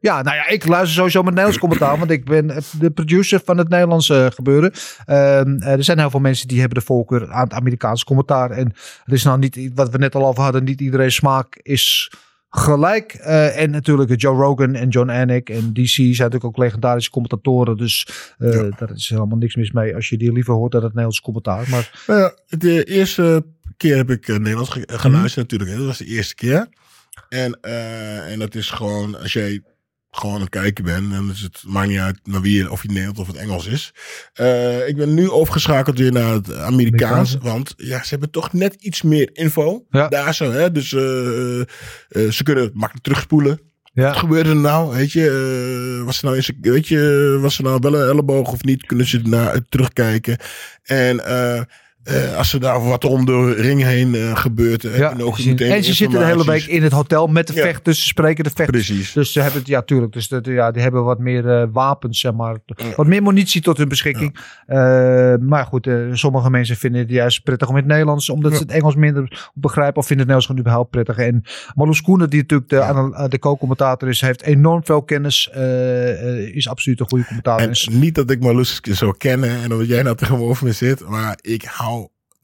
ja, 0.00 0.22
nou 0.22 0.36
ja, 0.36 0.46
ik 0.46 0.66
luister 0.66 0.94
sowieso 0.94 1.18
met 1.18 1.28
Nederlands 1.34 1.58
commentaar, 1.58 1.98
want 1.98 2.10
ik 2.10 2.24
ben 2.24 2.50
eh, 2.50 2.56
de 2.80 2.90
producer 2.90 3.40
van 3.44 3.58
het 3.58 3.68
Nederlandse 3.68 4.30
gebeuren. 4.34 4.72
Ehm, 5.04 5.56
eh, 5.56 5.72
er 5.72 5.84
zijn 5.84 5.98
heel 5.98 6.10
veel 6.10 6.20
mensen 6.20 6.48
die 6.48 6.60
hebben 6.60 6.78
de 6.78 6.84
voorkeur 6.84 7.32
aan 7.32 7.44
het 7.44 7.52
Amerikaanse 7.52 8.04
commentaar. 8.04 8.50
En 8.50 8.66
het 9.04 9.14
is 9.14 9.22
nou 9.22 9.38
niet, 9.38 9.70
wat 9.74 9.90
we 9.90 9.98
net 9.98 10.14
al 10.14 10.26
over 10.26 10.42
hadden, 10.42 10.64
niet 10.64 10.80
iedereen 10.80 11.12
smaak 11.12 11.60
is 11.62 12.12
gelijk. 12.50 13.12
Eh, 13.12 13.60
en 13.62 13.70
natuurlijk 13.70 14.20
Joe 14.20 14.36
Rogan 14.36 14.74
en 14.74 14.88
John 14.88 15.10
Anik 15.10 15.50
en 15.50 15.72
DC 15.72 15.86
zijn 15.88 16.06
natuurlijk 16.06 16.44
ook 16.44 16.56
legendarische 16.56 17.10
commentatoren. 17.10 17.76
Dus 17.76 18.08
eh, 18.38 18.52
Ja. 18.52 18.68
daar 18.78 18.90
is 18.94 19.08
helemaal 19.08 19.38
niks 19.38 19.56
mis 19.56 19.70
mee 19.70 19.94
als 19.94 20.08
je 20.08 20.16
die 20.16 20.32
liever 20.32 20.54
hoort 20.54 20.72
dan 20.72 20.80
het 20.80 20.90
Nederlands 20.90 21.20
commentaar. 21.20 21.68
Maar 21.70 22.02
Nou 22.06 22.20
ja, 22.20 22.56
de 22.58 22.84
eerste 22.84 23.44
keer 23.76 23.96
heb 23.96 24.10
ik 24.10 24.28
eh, 24.28 24.36
Nederlands 24.36 24.70
ge- 24.70 24.88
geluisterd 24.92 25.50
natuurlijk. 25.50 25.70
Hè. 25.70 25.76
Dat 25.76 25.86
was 25.86 25.98
de 25.98 26.04
eerste 26.06 26.34
keer. 26.34 26.68
En, 27.28 27.58
eh, 27.60 28.32
en 28.32 28.38
dat 28.38 28.54
is 28.54 28.70
gewoon, 28.70 29.18
als 29.20 29.32
jij 29.32 29.62
gewoon 30.10 30.34
aan 30.34 30.40
het 30.40 30.50
kijken 30.50 30.84
bent, 30.84 31.10
dan 31.10 31.30
is 31.30 31.40
het, 31.40 31.62
maakt 31.66 31.88
niet 31.88 31.98
uit 31.98 32.18
naar 32.24 32.40
wie, 32.40 32.70
of 32.70 32.82
je 32.82 32.88
Nederlands 32.88 33.20
of 33.20 33.26
het 33.26 33.36
Engels 33.36 33.66
is. 33.66 33.92
Eh, 34.32 34.88
ik 34.88 34.96
ben 34.96 35.14
nu 35.14 35.30
overgeschakeld 35.30 35.98
weer 35.98 36.12
naar 36.12 36.32
het 36.32 36.54
Amerikaans. 36.54 37.36
Want 37.40 37.74
ja, 37.76 38.02
ze 38.02 38.08
hebben 38.08 38.30
toch 38.30 38.52
net 38.52 38.74
iets 38.74 39.02
meer 39.02 39.30
info 39.32 39.84
Ja. 39.90 40.08
daar 40.08 40.34
zo. 40.34 40.50
Hè? 40.50 40.72
Dus 40.72 40.92
eh, 40.92 41.60
eh, 41.60 41.66
ze 42.30 42.42
kunnen 42.42 42.64
het 42.64 42.74
makkelijk 42.74 43.04
terugspoelen. 43.04 43.60
Wat 43.92 44.06
ja, 44.06 44.12
gebeurde 44.12 44.48
er 44.48 44.56
nou? 44.56 44.94
Weet 44.94 45.12
je, 45.12 46.02
was 46.04 46.18
er 46.18 46.24
nou 46.24 46.36
eens, 46.36 46.50
weet 46.60 46.88
je, 46.88 47.38
was 47.40 47.58
er 47.58 47.64
nou 47.64 47.78
wel 47.80 47.94
een 47.94 48.08
elleboog 48.08 48.52
of 48.52 48.62
niet? 48.62 48.86
Kunnen 48.86 49.06
ze 49.06 49.20
naar 49.22 49.60
terugkijken? 49.68 50.38
En 50.82 51.16
eh, 52.08 52.24
eh, 52.30 52.36
als 52.36 52.52
er 52.52 52.60
daar 52.60 52.84
wat 52.84 53.04
om 53.04 53.24
de 53.26 53.52
ring 53.52 53.82
heen 53.82 54.14
eh, 54.14 54.36
gebeurt, 54.36 54.84
eh, 54.84 54.98
ja. 54.98 55.08
hebben 55.08 55.26
ook 55.26 55.44
meteen 55.44 55.70
en 55.72 55.84
ze 55.84 55.94
zitten 55.94 56.18
de 56.18 56.24
hele 56.24 56.44
week 56.44 56.64
in 56.64 56.82
het 56.82 56.92
hotel 56.92 57.26
met 57.26 57.46
de 57.46 57.54
Ja. 57.54 57.62
vechters. 57.62 58.00
Ze 58.00 58.06
spreken 58.06 58.44
de 58.44 58.50
vechters. 58.54 58.86
Precies. 58.86 59.12
Dus 59.12 59.32
ze 59.32 59.40
hebben 59.40 59.58
het, 59.58 59.68
ja, 59.68 59.82
tuurlijk. 59.82 60.12
Dus 60.12 60.28
dat, 60.28 60.46
ja, 60.46 60.70
die 60.70 60.82
hebben 60.82 61.04
wat 61.04 61.18
meer 61.18 61.48
eh, 61.60 61.66
wapens, 61.72 62.20
zeg 62.20 62.32
maar. 62.32 62.56
Wat 62.96 63.06
meer 63.06 63.22
munitie 63.22 63.60
tot 63.62 63.76
hun 63.78 63.88
beschikking. 63.88 64.36
Eh, 64.66 64.76
maar 65.40 65.64
goed, 65.66 65.86
eh, 65.86 65.94
sommige 66.12 66.50
mensen 66.50 66.76
vinden 66.76 67.00
het 67.00 67.10
juist 67.10 67.42
prettig 67.42 67.68
om 67.68 67.74
in 67.74 67.80
het 67.82 67.90
Nederlands, 67.90 68.30
omdat 68.30 68.52
ze 68.52 68.58
het 68.58 68.70
Engels 68.70 68.94
minder 68.96 69.50
begrijpen. 69.54 69.96
Of 69.96 70.06
vinden 70.06 70.26
het 70.26 70.34
Nederlands 70.36 70.46
gewoon 70.46 70.60
überhaupt 70.60 70.90
prettig. 70.90 71.16
En 71.16 71.42
Marloes 71.74 72.02
Koenen, 72.02 72.30
die 72.30 72.40
natuurlijk 72.40 72.70
de, 72.70 73.26
de 73.28 73.38
co-commentator 73.38 74.08
is, 74.08 74.20
heeft 74.20 74.42
enorm 74.42 74.84
veel 74.84 75.02
kennis. 75.02 75.48
eh, 75.52 76.46
eh, 76.46 76.54
is 76.56 76.68
absoluut 76.68 77.00
een 77.00 77.08
goede 77.08 77.24
commentator. 77.24 77.68
En 77.92 77.98
niet 78.00 78.14
dat 78.14 78.30
ik 78.30 78.40
Marloes 78.40 78.80
zou 78.82 79.14
kennen 79.16 79.50
en 79.62 79.68
dat 79.68 79.86
jij 79.86 80.02
nou 80.02 80.16
tegenover 80.16 80.66
me 80.66 80.72
zit, 80.72 81.08
maar 81.08 81.38
ik 81.40 81.64
hou 81.64 81.97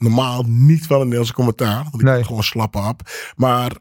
normaal 0.05 0.45
niet 0.47 0.87
van 0.87 0.97
een 0.97 1.03
Nederlandse 1.03 1.35
commentaar. 1.35 1.83
Want 1.83 1.95
ik 1.95 2.03
Nee. 2.03 2.15
ben 2.15 2.25
gewoon 2.25 2.43
slappe 2.43 2.79
hap. 2.79 3.01
Maar 3.37 3.73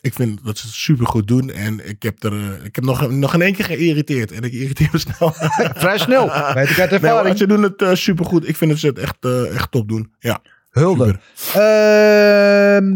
ik 0.00 0.14
vind 0.14 0.44
dat 0.44 0.58
ze 0.58 0.66
het 0.66 0.74
super 0.74 1.06
goed 1.06 1.26
doen 1.28 1.50
en 1.50 1.88
ik 1.88 2.02
heb 2.02 2.22
er, 2.22 2.32
eh, 2.32 2.64
ik 2.64 2.74
heb 2.74 2.84
nog, 2.84 3.10
nog 3.10 3.34
in 3.34 3.42
één 3.42 3.54
keer 3.54 3.64
geïrriteerd 3.64 4.32
en 4.32 4.42
ik 4.42 4.52
irriteer 4.52 4.88
me 4.92 4.98
snel. 5.08 5.32
Vrij 5.82 5.98
snel, 5.98 6.26
weet 6.54 6.70
ik 6.70 6.78
uit 6.80 6.90
Nee, 6.90 7.00
ervaring. 7.00 7.38
ze 7.38 7.46
doen 7.46 7.62
het 7.62 7.84
super 7.98 8.24
goed. 8.24 8.48
Ik 8.48 8.56
vind 8.56 8.70
dat 8.70 8.80
ze 8.80 8.86
het 8.86 8.98
echt, 8.98 9.16
eh, 9.20 9.54
echt 9.54 9.70
top 9.70 9.88
doen. 9.88 10.14
Ja. 10.18 10.40
Hulde. 10.70 11.18
Ehm, 11.54 12.92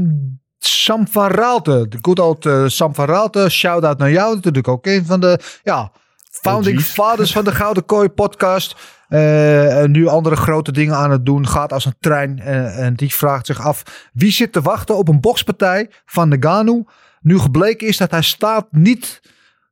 Sam 0.58 1.08
van 1.08 1.28
Raalte. 1.30 1.86
De 1.88 1.98
good 2.02 2.18
old 2.18 2.46
eh, 2.46 2.64
Sam 2.66 2.94
van 2.94 3.06
Raalte. 3.06 3.48
Shout-out 3.50 3.98
naar 3.98 4.10
jou. 4.10 4.34
Natuurlijk 4.34 4.68
ook 4.68 4.86
een 4.86 5.06
van 5.06 5.20
de 5.20 5.38
ja, 5.62 5.92
founding 6.30 6.80
fathers 6.80 7.32
van 7.32 7.44
de 7.44 7.52
Gouden 7.52 7.84
Kooi 7.84 8.08
podcast. 8.08 8.76
En 9.14 9.90
nu 9.90 10.06
andere 10.06 10.36
grote 10.36 10.72
dingen 10.72 10.96
aan 10.96 11.10
het 11.10 11.26
doen. 11.26 11.48
Gaat 11.48 11.72
als 11.72 11.84
een 11.84 11.96
trein. 12.00 12.38
Eh, 12.38 12.78
en 12.78 12.94
die 12.94 13.14
vraagt 13.14 13.46
zich 13.46 13.60
af. 13.60 14.08
Wie 14.12 14.32
zit 14.32 14.52
te 14.52 14.60
wachten 14.60 14.96
op 14.96 15.08
een 15.08 15.20
bokspartij 15.20 15.90
van 16.04 16.28
Nagano? 16.28 16.84
Nu 17.20 17.38
gebleken 17.38 17.86
is 17.86 17.96
dat 17.96 18.10
hij 18.10 18.22
staat 18.22 18.66
niet 18.70 19.20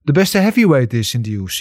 de 0.02 0.12
beste 0.12 0.38
heavyweight 0.38 0.92
is 0.92 1.14
in 1.14 1.22
de 1.22 1.30
UFC. 1.30 1.60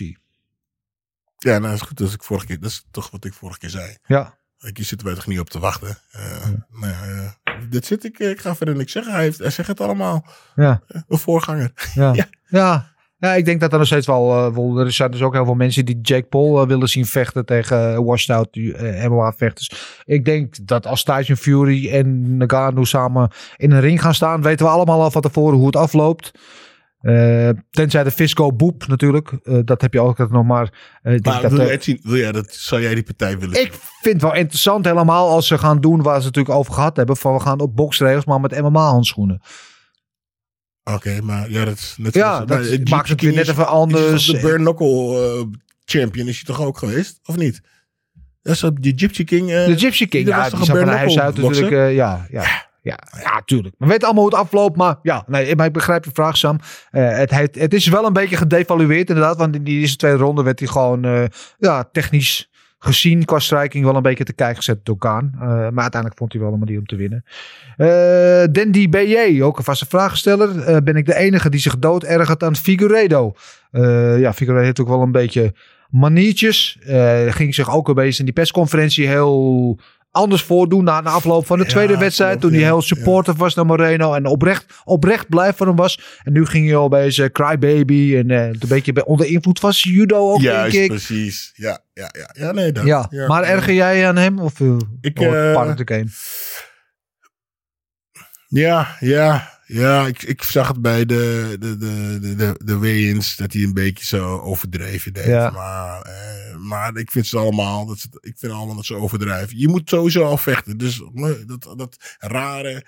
Ja, 1.37 1.57
nou 1.57 1.73
is 1.73 1.81
goed. 1.81 1.97
Dat 1.97 2.07
is, 2.07 2.13
ik 2.13 2.23
vorige 2.23 2.45
keer, 2.45 2.59
dat 2.59 2.69
is 2.69 2.85
toch 2.91 3.11
wat 3.11 3.25
ik 3.25 3.33
vorige 3.33 3.59
keer 3.59 3.69
zei. 3.69 3.97
Ja. 4.05 4.39
Ik 4.59 4.77
hier 4.77 4.85
zitten 4.85 5.07
wij 5.07 5.15
toch 5.15 5.27
niet 5.27 5.39
op 5.39 5.49
te 5.49 5.59
wachten. 5.59 5.97
Eh, 6.11 6.47
nou 6.69 6.93
ja, 6.93 7.33
eh, 7.43 7.53
dit 7.69 7.85
zit 7.85 8.03
ik, 8.03 8.19
ik 8.19 8.41
ga 8.41 8.55
verder 8.55 8.75
niks 8.75 8.91
zeggen. 8.91 9.13
Hij, 9.13 9.21
heeft, 9.21 9.39
hij 9.39 9.49
zegt 9.49 9.67
het 9.67 9.81
allemaal. 9.81 10.25
Ja. 10.55 10.81
Een 11.07 11.19
voorganger. 11.19 11.71
Ja. 11.93 12.13
Ja. 12.19 12.27
ja. 12.47 12.90
Ja, 13.21 13.33
ik 13.33 13.45
denk 13.45 13.59
dat 13.59 13.71
er 13.71 13.77
nog 13.77 13.87
steeds 13.87 14.07
wel, 14.07 14.31
eh, 14.31 14.53
wel. 14.55 14.79
Er 14.79 14.91
zijn 14.91 15.11
dus 15.11 15.21
ook 15.21 15.33
heel 15.33 15.45
veel 15.45 15.53
mensen 15.53 15.85
die 15.85 15.99
Jake 16.01 16.27
Paul 16.27 16.61
eh, 16.61 16.67
willen 16.67 16.87
zien 16.87 17.05
vechten 17.05 17.45
tegen 17.45 17.91
uh, 17.91 17.99
washed 17.99 18.35
out 18.35 18.55
uh, 18.55 19.05
MMA-vechters. 19.05 19.71
Ik 20.05 20.25
denk 20.25 20.67
dat 20.67 20.87
als 20.87 21.03
Tyson 21.03 21.35
Fury 21.35 21.89
en 21.89 22.37
Nagano 22.37 22.83
samen 22.83 23.31
in 23.57 23.71
een 23.71 23.79
ring 23.79 24.01
gaan 24.01 24.13
staan, 24.13 24.41
weten 24.41 24.65
we 24.65 24.71
allemaal 24.71 25.01
al 25.01 25.11
van 25.11 25.21
tevoren 25.21 25.57
hoe 25.57 25.65
het 25.65 25.75
afloopt. 25.75 26.31
Uh, 27.01 27.49
tenzij 27.69 28.03
de 28.03 28.11
Fisco 28.11 28.53
Boep 28.53 28.87
natuurlijk. 28.87 29.31
Uh, 29.43 29.59
dat 29.65 29.81
heb 29.81 29.93
je 29.93 30.01
ook 30.01 30.29
nog 30.29 30.45
maar. 30.45 30.99
Uh, 31.03 31.13
ik 31.13 31.25
maar 31.25 31.39
denk 31.39 31.49
wil, 31.49 31.59
dat, 31.59 31.67
jij 31.67 31.77
zien, 31.81 31.99
wil 32.03 32.17
jij 32.17 32.31
dat, 32.31 32.53
zou 32.53 32.81
jij 32.81 32.93
die 32.93 33.03
partij 33.03 33.39
willen 33.39 33.55
zien? 33.55 33.65
Ik 33.65 33.73
vind 34.01 34.13
het 34.13 34.23
wel 34.23 34.35
interessant 34.35 34.85
helemaal 34.85 35.29
als 35.29 35.47
ze 35.47 35.57
gaan 35.57 35.81
doen 35.81 36.01
waar 36.01 36.19
ze 36.19 36.27
het 36.27 36.35
natuurlijk 36.35 36.55
over 36.55 36.73
gehad 36.73 36.97
hebben. 36.97 37.17
Van 37.17 37.33
we 37.33 37.39
gaan 37.39 37.59
op 37.59 37.75
boksregels, 37.75 38.25
maar 38.25 38.39
met 38.39 38.61
MMA-handschoenen. 38.61 39.41
Oké, 40.83 40.95
okay, 40.95 41.19
maar 41.19 41.51
ja, 41.51 41.65
dat 41.65 41.77
is 41.77 41.95
net 41.97 42.13
Ja, 42.13 42.45
dat 42.45 42.59
nou, 42.59 42.81
maakt 42.89 43.09
het 43.09 43.21
weer 43.21 43.33
net 43.33 43.47
even 43.47 43.67
anders. 43.67 44.25
De 44.25 44.39
Burn 44.39 44.63
Knuckle 44.63 45.35
uh, 45.37 45.45
champion 45.85 46.27
is 46.27 46.35
hij 46.35 46.43
toch 46.43 46.61
ook 46.61 46.77
geweest? 46.77 47.19
Of 47.25 47.35
niet? 47.35 47.61
Dat 48.41 48.55
is 48.55 48.63
op 48.63 48.81
die 48.81 48.93
Gypsy 48.95 49.23
King. 49.23 49.49
Uh, 49.49 49.65
de 49.65 49.77
Gypsy 49.77 50.07
King, 50.07 50.27
ja, 50.27 50.49
die 50.49 50.65
van 50.65 50.87
huis 50.87 51.19
uit 51.19 51.37
natuurlijk. 51.37 51.71
Uh, 51.71 51.95
ja, 51.95 52.27
ja. 52.29 52.69
Ja, 52.83 52.99
ja, 53.21 53.41
tuurlijk. 53.45 53.75
We 53.77 53.85
weten 53.85 54.03
allemaal 54.03 54.23
hoe 54.23 54.31
het 54.31 54.41
afloopt, 54.41 54.77
maar 54.77 54.95
ja, 55.01 55.23
nee, 55.27 55.55
maar 55.55 55.65
ik 55.65 55.73
begrijp 55.73 56.05
je 56.05 56.11
vraag, 56.13 56.37
Sam. 56.37 56.59
Uh, 56.91 57.17
het, 57.17 57.31
het, 57.31 57.55
het, 57.55 57.73
is 57.73 57.87
wel 57.87 58.05
een 58.05 58.13
beetje 58.13 58.37
gedevalueerd, 58.37 59.09
inderdaad. 59.09 59.37
Want 59.37 59.55
in 59.55 59.63
die 59.63 59.79
eerste 59.79 59.97
tweede 59.97 60.17
ronde 60.17 60.43
werd 60.43 60.59
hij 60.59 60.67
gewoon 60.67 61.29
ja, 61.57 61.89
technisch 61.91 62.50
gezien 62.83 63.25
qua 63.25 63.39
wel 63.71 63.95
een 63.95 64.01
beetje 64.01 64.23
te 64.23 64.33
kijken 64.33 64.55
gezet 64.55 64.85
door 64.85 64.97
Kaan. 64.97 65.31
Uh, 65.35 65.41
maar 65.41 65.81
uiteindelijk 65.81 66.17
vond 66.17 66.33
hij 66.33 66.41
wel 66.41 66.53
een 66.53 66.59
manier 66.59 66.79
om 66.79 66.85
te 66.85 66.95
winnen. 66.95 67.25
Uh, 67.77 68.43
Dandy 68.51 68.89
BJ, 68.89 69.41
ook 69.41 69.57
een 69.57 69.63
vaste 69.63 69.85
vraagsteller. 69.85 70.69
Uh, 70.69 70.77
ben 70.83 70.95
ik 70.95 71.05
de 71.05 71.15
enige 71.15 71.49
die 71.49 71.59
zich 71.59 71.79
dood 71.79 72.03
ergert 72.03 72.43
aan 72.43 72.55
Figueredo? 72.55 73.33
Ja, 73.71 74.33
Figueredo 74.33 74.65
heeft 74.65 74.79
ook 74.79 74.87
wel 74.87 75.01
een 75.01 75.11
beetje 75.11 75.53
maniertjes. 75.89 76.77
Ging 77.27 77.55
zich 77.55 77.75
ook 77.75 77.87
een 77.87 77.95
beetje 77.95 78.19
in 78.19 78.25
die 78.25 78.33
persconferentie 78.33 79.07
heel 79.07 79.79
anders 80.11 80.43
voordoen 80.43 80.83
na 80.83 81.01
de 81.01 81.09
afloop 81.09 81.45
van 81.45 81.57
de 81.57 81.65
tweede 81.65 81.97
wedstrijd. 81.97 82.41
toen 82.41 82.53
hij 82.53 82.61
heel 82.61 82.81
supportive 82.81 83.37
ja. 83.37 83.43
was 83.43 83.55
naar 83.55 83.65
Moreno 83.65 84.13
en 84.13 84.25
oprecht, 84.25 84.73
oprecht 84.83 85.29
blij 85.29 85.53
van 85.53 85.67
hem 85.67 85.75
was. 85.75 86.19
En 86.23 86.33
nu 86.33 86.45
ging 86.45 86.65
hij 86.67 86.75
al 86.75 86.89
bij 86.89 87.11
zijn 87.11 87.31
crybaby 87.31 88.15
en 88.15 88.29
uh, 88.29 88.45
een 88.45 88.59
beetje 88.67 89.05
onder 89.05 89.25
invloed 89.25 89.59
van 89.59 89.71
judo 89.71 90.31
ook, 90.31 90.41
Juist, 90.41 90.71
denk 90.71 90.83
ik. 90.83 90.89
precies. 90.89 91.51
Ja, 91.55 91.79
ja, 91.93 92.09
ja. 92.17 92.29
ja, 92.45 92.51
nee, 92.51 92.71
dat, 92.71 92.85
ja. 92.85 93.07
ja. 93.09 93.27
maar 93.27 93.43
erger 93.43 93.73
jij 93.73 94.07
aan 94.07 94.17
hem? 94.17 94.39
Of 94.39 94.59
uh, 94.59 94.77
ik, 95.01 95.19
uh? 95.19 95.53
Ja, 98.47 98.95
ja. 98.99 99.59
Ja, 99.73 100.07
ik, 100.07 100.23
ik 100.23 100.43
zag 100.43 100.67
het 100.67 100.81
bij 100.81 101.05
de, 101.05 101.55
de, 101.59 101.77
de, 101.77 102.17
de, 102.21 102.35
de, 102.35 102.55
de 102.63 102.77
weigh-ins 102.77 103.35
dat 103.35 103.53
hij 103.53 103.61
een 103.63 103.73
beetje 103.73 104.05
zo 104.05 104.39
overdreven 104.39 105.13
deed. 105.13 105.25
Ja. 105.25 105.49
Maar, 105.49 106.01
eh, 106.01 106.55
maar 106.57 106.97
ik 106.97 107.11
vind 107.11 107.27
ze 107.27 107.37
allemaal, 107.37 107.85
dat 107.85 107.97
ze, 107.99 108.07
ik 108.19 108.33
vind 108.37 108.51
allemaal 108.53 108.75
dat 108.75 108.85
ze 108.85 108.95
overdrijven. 108.95 109.57
Je 109.59 109.67
moet 109.67 109.89
sowieso 109.89 110.23
al 110.23 110.37
vechten. 110.37 110.77
Dus 110.77 111.01
dat, 111.45 111.73
dat 111.77 112.15
rare 112.19 112.85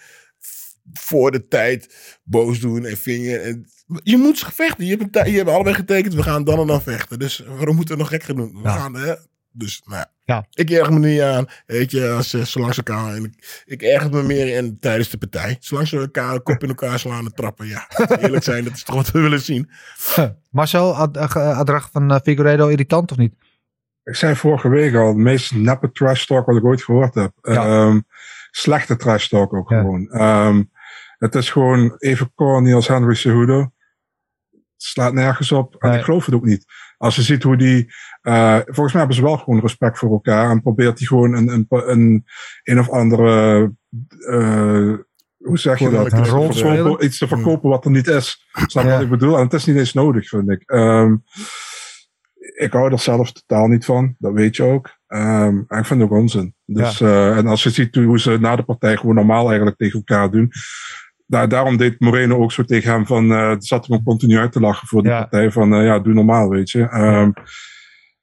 voor 0.93 1.31
de 1.31 1.47
tijd 1.47 1.95
boos 2.23 2.59
doen 2.59 2.85
en 2.85 2.97
vinger. 2.97 3.41
En, 3.41 3.65
je 4.03 4.17
moet 4.17 4.37
ze 4.37 4.51
vechten. 4.53 4.85
Je 4.85 4.97
hebt, 4.97 5.15
een 5.15 5.31
je 5.31 5.37
hebt 5.37 5.49
allebei 5.49 5.75
getekend, 5.75 6.13
we 6.13 6.23
gaan 6.23 6.43
dan 6.43 6.59
en 6.59 6.67
dan 6.67 6.81
vechten. 6.81 7.19
Dus 7.19 7.43
waarom 7.47 7.75
moeten 7.75 7.95
we 7.95 8.01
nog 8.01 8.09
gek 8.11 8.23
gaan 8.23 8.35
doen? 8.35 8.53
We 8.53 8.61
Ja. 8.63 8.77
gaan, 8.77 8.95
hè? 8.95 9.13
Dus, 9.53 9.81
nou 9.85 9.97
ja. 9.99 10.11
Ja. 10.25 10.45
Ik 10.51 10.69
erg 10.69 10.89
me 10.89 10.99
niet 10.99 11.21
aan. 11.21 11.45
Weet 11.65 11.91
je, 11.91 12.09
als 12.09 12.29
ze 12.29 12.45
zolang 12.45 12.73
ze 12.73 12.83
elkaar... 12.83 13.15
Ik, 13.15 13.63
ik 13.65 13.81
erger 13.81 14.09
me 14.09 14.23
meer 14.23 14.55
in 14.55 14.79
tijdens 14.79 15.09
de 15.09 15.17
partij. 15.17 15.57
Zolang 15.59 15.87
ze 15.87 15.97
elkaar 15.99 16.41
kop 16.41 16.63
in 16.63 16.69
elkaar 16.69 16.99
slaan 16.99 17.25
en 17.25 17.33
trappen. 17.33 17.67
Ja, 17.67 17.87
eerlijk 18.19 18.43
zijn, 18.43 18.63
dat 18.63 18.73
is 18.73 18.83
toch 18.83 18.95
wat 18.95 19.11
we 19.11 19.19
willen 19.21 19.41
zien. 19.41 19.69
Marcel, 20.51 20.95
ad- 20.95 21.17
ad- 21.17 21.31
gedrag 21.31 21.89
van 21.91 22.11
eh, 22.11 22.19
Figueiredo 22.23 22.67
irritant 22.67 23.11
of 23.11 23.17
niet? 23.17 23.33
Ik 24.03 24.15
zei 24.15 24.35
vorige 24.35 24.69
week 24.69 24.95
al, 24.95 25.13
de 25.13 25.19
meest 25.19 25.53
neppe 25.55 25.91
trash 25.91 26.25
talk 26.25 26.45
wat 26.45 26.57
ik 26.57 26.63
ooit 26.65 26.83
gehoord 26.83 27.13
heb. 27.15 27.31
Ja. 27.41 27.65
Ehm, 27.65 27.99
slechte 28.51 28.95
trash 28.95 29.27
talk 29.27 29.53
ook 29.53 29.69
Ja. 29.69 29.79
gewoon. 29.79 30.09
Ehm, 30.11 30.63
het 31.17 31.35
is 31.35 31.49
gewoon 31.49 31.95
even 31.97 32.31
corny 32.35 32.73
als 32.73 32.87
Henry 32.87 33.15
Cejudo. 33.15 33.59
Het 34.51 34.61
slaat 34.91 35.13
nergens 35.13 35.51
op. 35.51 35.75
En 35.79 35.89
Nee. 35.89 35.97
ik 35.97 36.03
geloof 36.03 36.25
het 36.25 36.35
ook 36.35 36.45
niet. 36.45 36.65
Als 37.03 37.15
je 37.15 37.21
ziet 37.21 37.43
hoe 37.43 37.57
die... 37.57 37.93
eh, 38.21 38.55
volgens 38.65 38.91
mij 38.91 38.97
hebben 38.97 39.15
ze 39.15 39.21
wel 39.21 39.37
gewoon 39.37 39.59
respect 39.59 39.97
voor 39.97 40.11
elkaar. 40.11 40.49
En 40.49 40.61
probeert 40.61 40.97
hij 40.97 41.07
gewoon 41.07 41.33
een, 41.33 41.47
een, 41.47 41.65
een, 41.69 42.25
een 42.63 42.79
of 42.79 42.89
andere... 42.89 43.61
eh, 44.29 44.93
hoe 45.37 45.57
zeg 45.59 45.79
je 45.79 45.89
dat? 45.89 46.11
Een 46.11 46.25
rol 46.27 46.49
te 46.49 46.57
spelen? 46.57 46.75
Verkopen- 46.75 47.05
Iets 47.05 47.17
te 47.17 47.27
verkopen 47.27 47.69
wat 47.69 47.85
er 47.85 47.91
niet 47.91 48.07
is. 48.07 48.47
Snap 48.53 48.83
je 48.83 48.89
Ja. 48.89 48.95
wat 48.95 49.03
ik 49.03 49.09
bedoel? 49.09 49.37
En 49.37 49.43
het 49.43 49.53
is 49.53 49.65
niet 49.65 49.75
eens 49.77 49.93
nodig, 49.93 50.27
vind 50.27 50.49
ik. 50.49 50.63
Ehm, 50.65 51.15
ik 52.59 52.73
hou 52.73 52.91
er 52.91 52.99
zelf 52.99 53.31
totaal 53.31 53.67
niet 53.67 53.85
van. 53.85 54.15
Dat 54.17 54.33
weet 54.33 54.55
je 54.55 54.63
ook. 54.63 54.97
Ehm, 55.07 55.61
en 55.67 55.79
ik 55.79 55.85
vind 55.85 56.01
het 56.01 56.09
ook 56.09 56.17
onzin. 56.17 56.55
Dus, 56.65 57.01
eh, 57.01 57.37
en 57.37 57.47
als 57.47 57.63
je 57.63 57.69
ziet 57.69 57.95
hoe 57.95 58.19
ze 58.19 58.37
na 58.39 58.55
de 58.55 58.63
partij 58.63 58.97
gewoon 58.97 59.15
normaal 59.15 59.47
eigenlijk 59.47 59.77
tegen 59.77 59.97
elkaar 60.05 60.31
doen. 60.31 60.51
Daar, 61.33 61.47
daarom 61.49 61.77
deed 61.77 61.99
Moreno 61.99 62.37
ook 62.37 62.51
zo 62.51 62.63
tegen 62.63 62.91
hem 62.91 63.05
van, 63.05 63.31
eh 63.31 63.55
zat 63.57 63.87
hem 63.87 64.03
continu 64.03 64.37
uit 64.37 64.51
te 64.51 64.59
lachen 64.59 64.87
voor 64.87 65.01
die 65.01 65.11
Ja. 65.11 65.19
partij 65.19 65.51
van, 65.51 65.73
eh, 65.73 65.85
ja, 65.85 65.99
doe 65.99 66.13
normaal, 66.13 66.49
weet 66.49 66.69
je. 66.69 66.81
Ehm, 66.81 67.31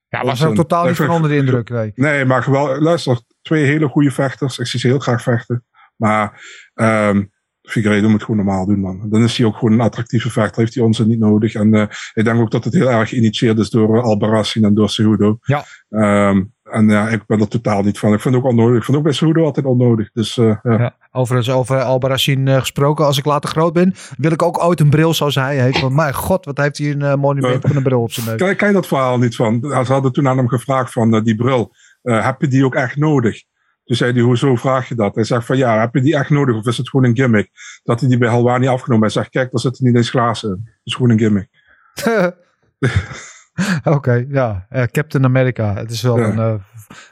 Ja, 0.09 0.25
was 0.25 0.41
er 0.41 0.45
ook 0.45 0.51
onzin. 0.51 0.55
totaal 0.55 0.87
niet 0.87 0.97
van 0.97 1.11
onder 1.11 1.31
de 1.31 1.37
indruk. 1.37 1.69
Nee. 1.71 1.93
Nee, 1.95 2.25
maar 2.25 2.51
wel, 2.51 2.81
luister, 2.81 3.21
twee 3.43 3.65
hele 3.65 3.89
goede 3.89 4.11
vechters. 4.11 4.59
Ik 4.59 4.67
zie 4.67 4.81
ze 4.81 4.87
heel 4.87 4.99
graag 4.99 5.23
vechten. 5.23 5.65
Maar 5.97 6.41
ehm 6.75 7.23
Figueiredo 7.63 8.09
moet 8.09 8.21
gewoon 8.23 8.37
normaal 8.37 8.67
doen, 8.67 8.81
man. 8.81 9.07
Dan 9.11 9.23
is 9.23 9.37
hij 9.37 9.47
ook 9.47 9.57
gewoon 9.57 9.73
een 9.73 9.81
attractieve 9.81 10.31
vechter. 10.31 10.61
Heeft 10.63 10.75
hij 10.75 10.85
ons 10.85 10.99
niet 10.99 11.19
nodig. 11.19 11.55
En 11.55 11.75
eh, 11.75 11.87
ik 12.15 12.25
denk 12.25 12.41
ook 12.41 12.51
dat 12.51 12.65
het 12.65 12.75
heel 12.75 12.91
erg 12.91 13.09
geïnitieerd 13.09 13.59
is 13.59 13.71
door 13.71 13.97
uh, 13.97 14.03
Albarracin 14.03 14.65
en 14.65 14.75
door 14.75 14.91
Cejudo. 14.91 15.39
Ja. 15.43 15.65
Ehm, 15.89 16.45
en 16.71 16.89
ja, 16.89 17.09
ik 17.09 17.27
ben 17.27 17.41
er 17.41 17.49
totaal 17.49 17.83
niet 17.83 17.99
van. 17.99 18.13
Ik 18.13 18.21
vind 18.21 18.35
het 18.35 18.45
ook 18.45 18.51
onnodig. 18.51 18.77
Ik 18.77 18.85
vind 18.85 18.97
ook 18.97 19.03
bij 19.03 19.13
Cejudo 19.13 19.45
altijd 19.45 19.67
onnodig. 19.67 20.11
Dus 20.13 20.39
eh, 20.39 20.57
ja. 20.63 20.79
Ja. 20.79 20.97
Overigens 21.13 21.55
over 21.55 21.83
Albarracin 21.83 22.49
eh, 22.49 22.59
gesproken. 22.59 23.05
Als 23.05 23.19
ik 23.19 23.25
later 23.25 23.51
groot 23.51 23.73
ben, 23.73 23.95
wil 24.17 24.33
ik 24.33 24.43
ook 24.43 24.65
ooit 24.65 24.81
een 24.81 24.91
bril 24.91 25.15
zoals 25.15 25.35
hij 25.35 25.61
heeft. 25.61 25.81
Want 25.81 25.95
mijn 25.95 26.15
god, 26.15 26.45
wat 26.45 26.59
heeft 26.59 26.79
hij 26.79 26.91
een 26.91 27.03
eh, 27.03 27.15
monument 27.15 27.63
van 27.67 27.77
een 27.77 27.83
bril 27.83 28.03
op 28.03 28.13
zijn 28.13 28.27
neus. 28.27 28.37
Ken, 28.37 28.57
ken 28.57 28.73
dat 28.73 28.87
verhaal 28.87 29.19
niet 29.19 29.37
van? 29.37 29.59
Ze 29.61 29.93
hadden 29.93 30.13
toen 30.13 30.29
aan 30.29 30.37
hem 30.37 30.49
gevraagd 30.49 30.93
van 30.93 31.23
die 31.23 31.37
bril. 31.37 31.75
heb 32.03 32.41
je 32.41 32.49
die 32.49 32.65
ook 32.65 32.75
echt 32.75 32.97
nodig? 32.97 33.43
Toen 33.85 33.97
zei 33.97 34.13
hij, 34.13 34.23
hoezo 34.23 34.57
vraag 34.57 34.89
je 34.89 34.95
dat? 34.95 35.15
Hij 35.15 35.25
zegt 35.25 35.47
van 35.47 35.57
ja, 35.57 35.81
heb 35.81 35.95
je 35.95 36.01
die 36.01 36.17
echt 36.17 36.31
nodig 36.31 36.57
of 36.57 36.67
is 36.67 36.77
het 36.77 36.89
gewoon 36.89 37.07
een 37.07 37.17
gimmick? 37.17 37.51
Dat 37.83 38.01
hij 38.01 38.09
die 38.09 38.19
bij 38.19 38.29
Halwani 38.29 38.69
afgenomen 38.69 39.03
Hij 39.03 39.13
zegt, 39.13 39.31
kijk, 39.31 39.51
daar 39.51 39.61
zitten 39.61 39.85
niet 39.85 39.97
eens 39.97 40.11
glazen 40.11 40.49
in. 40.49 40.63
Het 40.65 40.81
is 40.85 40.95
gewoon 40.95 41.11
een 41.11 41.19
gimmick. 41.19 41.49
Oké, 43.97 44.25
ja. 44.29 44.67
Eh, 44.69 44.83
Captain 44.83 45.25
America. 45.25 45.75
Het 45.75 45.91
is 45.91 46.03
wel 46.03 46.19
Ja. 46.19 46.25
een, 46.27 46.39
eh, 46.39 46.55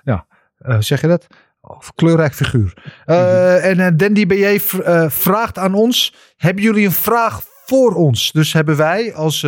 ja, 0.05 0.26
eh, 0.59 0.76
zeg 0.80 1.01
je 1.01 1.07
dat? 1.07 1.26
Oh, 1.61 1.80
kleurrijk 1.94 2.34
figuur. 2.34 2.72
Mhm. 3.07 3.16
En 3.62 3.96
Dandy 3.96 4.26
BJ 4.26 4.59
vraagt 5.09 5.59
aan 5.59 5.74
ons, 5.74 6.14
hebben 6.36 6.62
jullie 6.62 6.84
een 6.86 6.92
vraag 6.92 7.42
voor 7.66 7.94
ons? 7.94 8.32
Dus 8.32 8.53
hebben 8.53 8.76
wij 8.76 9.14
als 9.14 9.46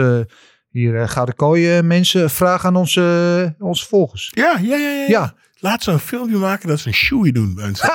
hier 0.71 1.09
Gouden 1.09 1.35
Kooi 1.35 1.77
eh, 1.77 1.83
mensen 1.83 2.23
een 2.23 2.31
vraag 2.31 2.65
aan 2.65 2.77
onze, 2.77 3.55
onze 3.59 3.87
volgers? 3.87 4.31
Ja, 4.35 4.59
ja, 4.63 4.77
ja, 4.77 4.91
ja. 4.91 5.05
Ja. 5.09 5.35
Laat 5.59 5.83
ze 5.83 5.91
een 5.91 5.99
filmpje 5.99 6.37
maken 6.37 6.69
dat 6.69 6.81
ze 6.81 6.89
een 6.89 6.95
shoei 6.95 7.33
doen 7.33 7.55
bij 7.55 7.65
ons. 7.69 7.83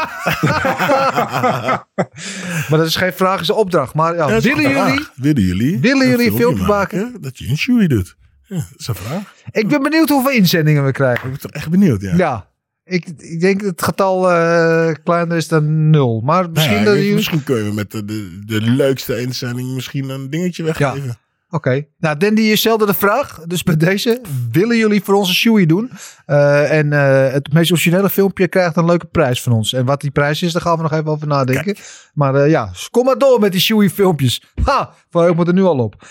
Maar 2.69 2.79
dat 2.79 2.85
is 2.85 2.95
geen 2.95 3.13
vraag, 3.13 3.41
is 3.41 3.47
een 3.47 3.55
opdracht. 3.55 3.93
Maar 3.93 4.15
ja, 4.15 4.27
is 4.29 4.43
willen 4.43 4.65
een 4.65 4.71
jullie? 4.71 5.07
Willen 5.15 5.43
jullie? 5.43 5.79
Willen 5.79 6.07
jullie 6.07 6.31
een 6.31 6.37
filmpje 6.37 6.65
maken? 6.65 7.17
Dat 7.21 7.37
je 7.37 7.49
een 7.49 7.57
shoei 7.57 7.87
doet. 7.87 8.15
Ja, 8.47 8.55
dat 8.55 8.79
is 8.79 8.87
een 8.87 8.95
vraag. 8.95 9.33
Ik 9.51 9.67
ben 9.67 9.81
benieuwd 9.81 10.09
hoeveel 10.09 10.31
inzendingen 10.31 10.85
we 10.85 10.91
krijgen. 10.91 11.25
Ik 11.25 11.31
ben 11.31 11.41
toch 11.41 11.51
echt 11.51 11.69
benieuwd, 11.69 12.01
ja. 12.01 12.15
Ja. 12.15 12.49
Ik, 12.83 13.07
ik 13.17 13.39
denk 13.39 13.59
dat 13.59 13.69
het 13.69 13.83
getal 13.83 14.31
eh, 14.31 14.95
kleiner 15.03 15.37
is 15.37 15.47
dan 15.47 15.89
nul. 15.89 16.21
Maar 16.21 16.49
misschien 16.49 16.83
Nou 16.83 16.97
ja, 16.97 17.05
dat 17.05 17.13
misschien 17.13 17.43
kun 17.43 17.63
je 17.63 17.71
met 17.71 17.91
de, 17.91 18.05
de, 18.05 18.41
de 18.45 18.61
leukste 18.61 19.21
inzending 19.21 19.73
misschien 19.73 20.09
een 20.09 20.29
dingetje 20.29 20.63
weggeven. 20.63 21.17
Oké. 21.49 21.85
Nou, 21.97 22.17
Dandy, 22.17 22.41
je 22.41 22.55
stelde 22.55 22.85
de 22.85 22.93
vraag. 22.93 23.39
Dus 23.45 23.63
bij 23.63 23.77
deze, 23.77 24.21
willen 24.51 24.77
jullie 24.77 25.03
voor 25.03 25.15
ons 25.15 25.27
een 25.27 25.35
shoei 25.35 25.65
doen? 25.65 25.91
Eh, 26.25 26.71
en 26.71 26.93
eh, 26.93 27.33
het 27.33 27.53
meest 27.53 27.71
originele 27.71 28.09
filmpje 28.09 28.47
krijgt 28.47 28.77
een 28.77 28.85
leuke 28.85 29.05
prijs 29.05 29.41
van 29.41 29.51
ons. 29.51 29.73
En 29.73 29.85
wat 29.85 30.01
die 30.01 30.11
prijs 30.11 30.41
is, 30.41 30.53
daar 30.53 30.61
gaan 30.61 30.75
we 30.75 30.81
nog 30.81 30.91
even 30.91 31.11
over 31.11 31.27
nadenken. 31.27 31.75
Maar 32.13 32.35
eh, 32.35 32.49
ja, 32.49 32.71
kom 32.91 33.05
maar 33.05 33.17
door 33.17 33.39
met 33.39 33.51
die 33.51 33.61
shoei 33.61 33.89
filmpjes. 33.89 34.43
Ha, 34.63 34.93
ik 35.11 35.35
moet 35.35 35.47
er 35.47 35.53
nu 35.53 35.63
al 35.63 35.77
op. 35.77 36.07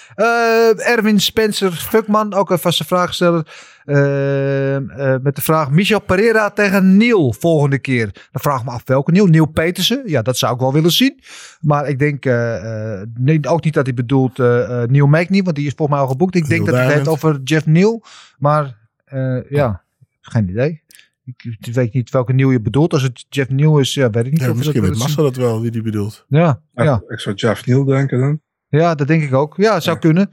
Erwin 0.77 1.21
Spencer 1.21 1.73
Fuckman, 1.73 2.35
ook 2.35 2.51
een 2.51 2.59
vaste 2.59 2.85
vraagsteller. 2.85 3.47
Eh, 3.85 4.77
eh, 4.77 5.23
met 5.23 5.37
de 5.37 5.43
vraag 5.43 5.71
Michel 5.71 6.01
Pereira 6.01 6.51
tegen 6.51 6.97
Neil 6.97 7.33
volgende 7.33 7.79
keer. 7.79 8.05
Dan 8.05 8.43
vraag 8.43 8.59
ik 8.59 8.65
me 8.65 8.71
af 8.71 8.83
welke 8.85 9.13
Neil. 9.13 9.27
Neil 9.27 9.47
Petersen. 9.47 10.03
Ja, 10.07 10.23
dat 10.23 10.37
zou 10.39 10.55
ik 10.55 10.61
wel 10.61 10.73
willen 10.73 10.93
zien. 10.93 11.21
Maar 11.61 11.89
ik 11.89 11.99
denk 11.99 12.25
eh, 12.25 13.01
eh, 13.01 13.09
nee, 13.19 13.49
ook 13.49 13.65
niet 13.65 13.75
dat 13.75 13.87
hij 13.87 13.95
bedoelt 13.95 14.39
eh 14.39 14.83
eh, 14.83 14.89
Neil 14.91 15.07
Magny, 15.07 15.43
want 15.43 15.57
die 15.57 15.67
is 15.67 15.73
volgens 15.77 15.99
mij 15.99 16.07
al 16.07 16.13
geboekt. 16.13 16.35
Ik 16.35 16.49
denk 16.49 16.61
Neil 16.61 16.65
dat 16.65 16.75
hij 16.75 16.85
het 16.85 16.95
heeft 16.95 17.09
over 17.09 17.41
Jeff 17.45 17.67
Neal. 17.67 18.03
Maar 18.39 18.77
eh, 19.05 19.51
ja, 19.51 19.83
geen 20.21 20.49
idee. 20.49 20.83
Ik, 21.25 21.57
weet 21.73 21.93
niet 21.93 22.11
welke 22.11 22.33
Neil 22.33 22.51
je 22.51 22.61
bedoelt. 22.61 22.93
Als 22.93 23.03
het 23.03 23.27
Jeff 23.29 23.51
Neal 23.51 23.79
is, 23.79 23.95
ja, 23.95 24.11
weet 24.11 24.27
ik 24.27 24.33
niet. 24.33 24.41
Ja, 24.41 24.51
of 24.51 24.57
misschien 24.57 24.83
weet 24.83 24.99
Massa 24.99 25.23
dat 25.23 25.37
wel, 25.37 25.61
wie 25.61 25.71
die 25.71 25.83
bedoelt. 25.83 26.25
Ja, 26.29 26.61
ja. 26.73 27.03
Ik 27.09 27.21
zou 27.21 27.35
Jeff 27.35 27.67
Neal 27.67 27.85
denken 27.85 28.21
dan. 28.21 28.41
Ja, 28.69 28.95
dat 28.95 29.07
denk 29.07 29.23
ik 29.23 29.35
ook. 29.35 29.57
Ja, 29.57 29.81
zou 29.81 29.99
kunnen. 29.99 30.31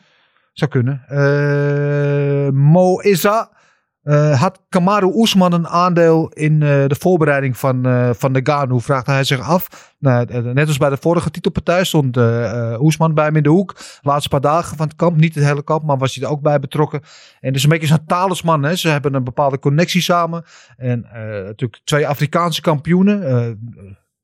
Zou 0.54 0.72
kunnen. 0.72 1.04
Eh, 1.08 2.50
Mo 2.54 3.00
Issa. 3.00 3.60
eh, 4.02 4.42
had 4.42 4.62
Kamaru 4.70 5.12
Oesman 5.14 5.54
een 5.54 5.68
aandeel 5.68 6.30
in 6.30 6.54
eh, 6.54 6.88
de 6.88 6.96
voorbereiding 7.00 7.58
van, 7.58 7.86
van 8.16 8.34
de 8.34 8.40
Ganu? 8.44 8.80
Vraagt 8.80 9.06
hij 9.06 9.24
zich 9.24 9.40
af. 9.50 9.94
Nou, 10.00 10.26
net 10.54 10.68
als 10.68 10.78
bij 10.78 10.90
de 10.90 10.98
vorige 11.00 11.32
titelpartij 11.32 11.84
stond 11.84 12.18
Oesman 12.80 13.14
bij 13.14 13.26
hem 13.26 13.36
in 13.36 13.44
de 13.44 13.50
hoek. 13.50 13.76
Laatste 14.02 14.30
paar 14.30 14.42
dagen 14.42 14.78
van 14.78 14.88
het 14.88 14.96
kamp. 14.96 15.18
Niet 15.18 15.36
het 15.36 15.44
hele 15.44 15.64
kamp, 15.64 15.84
maar 15.84 15.98
was 15.98 16.16
hij 16.16 16.24
er 16.24 16.32
ook 16.32 16.42
bij 16.42 16.60
betrokken. 16.60 17.02
En 17.40 17.54
is 17.54 17.64
een 17.64 17.70
beetje 17.70 17.88
zo'n 17.88 18.06
talisman. 18.06 18.64
Hè? 18.64 18.76
Ze 18.76 18.88
hebben 18.90 19.14
een 19.14 19.24
bepaalde 19.24 19.60
connectie 19.60 20.02
samen. 20.02 20.44
En 20.78 21.08
natuurlijk 21.46 21.82
twee 21.84 22.08
Afrikaanse 22.08 22.62
kampioenen. 22.62 23.24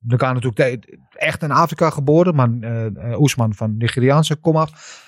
Ganu 0.07 0.33
natuurlijk 0.33 0.85
echt 1.17 1.43
in 1.43 1.51
Afrika 1.51 1.89
geboren. 1.89 2.35
Maar 2.35 2.49
eh, 2.59 3.19
Oesman 3.19 3.53
van 3.53 3.77
Nigeriaanse 3.77 4.35
kom 4.35 4.55
af. 4.55 5.05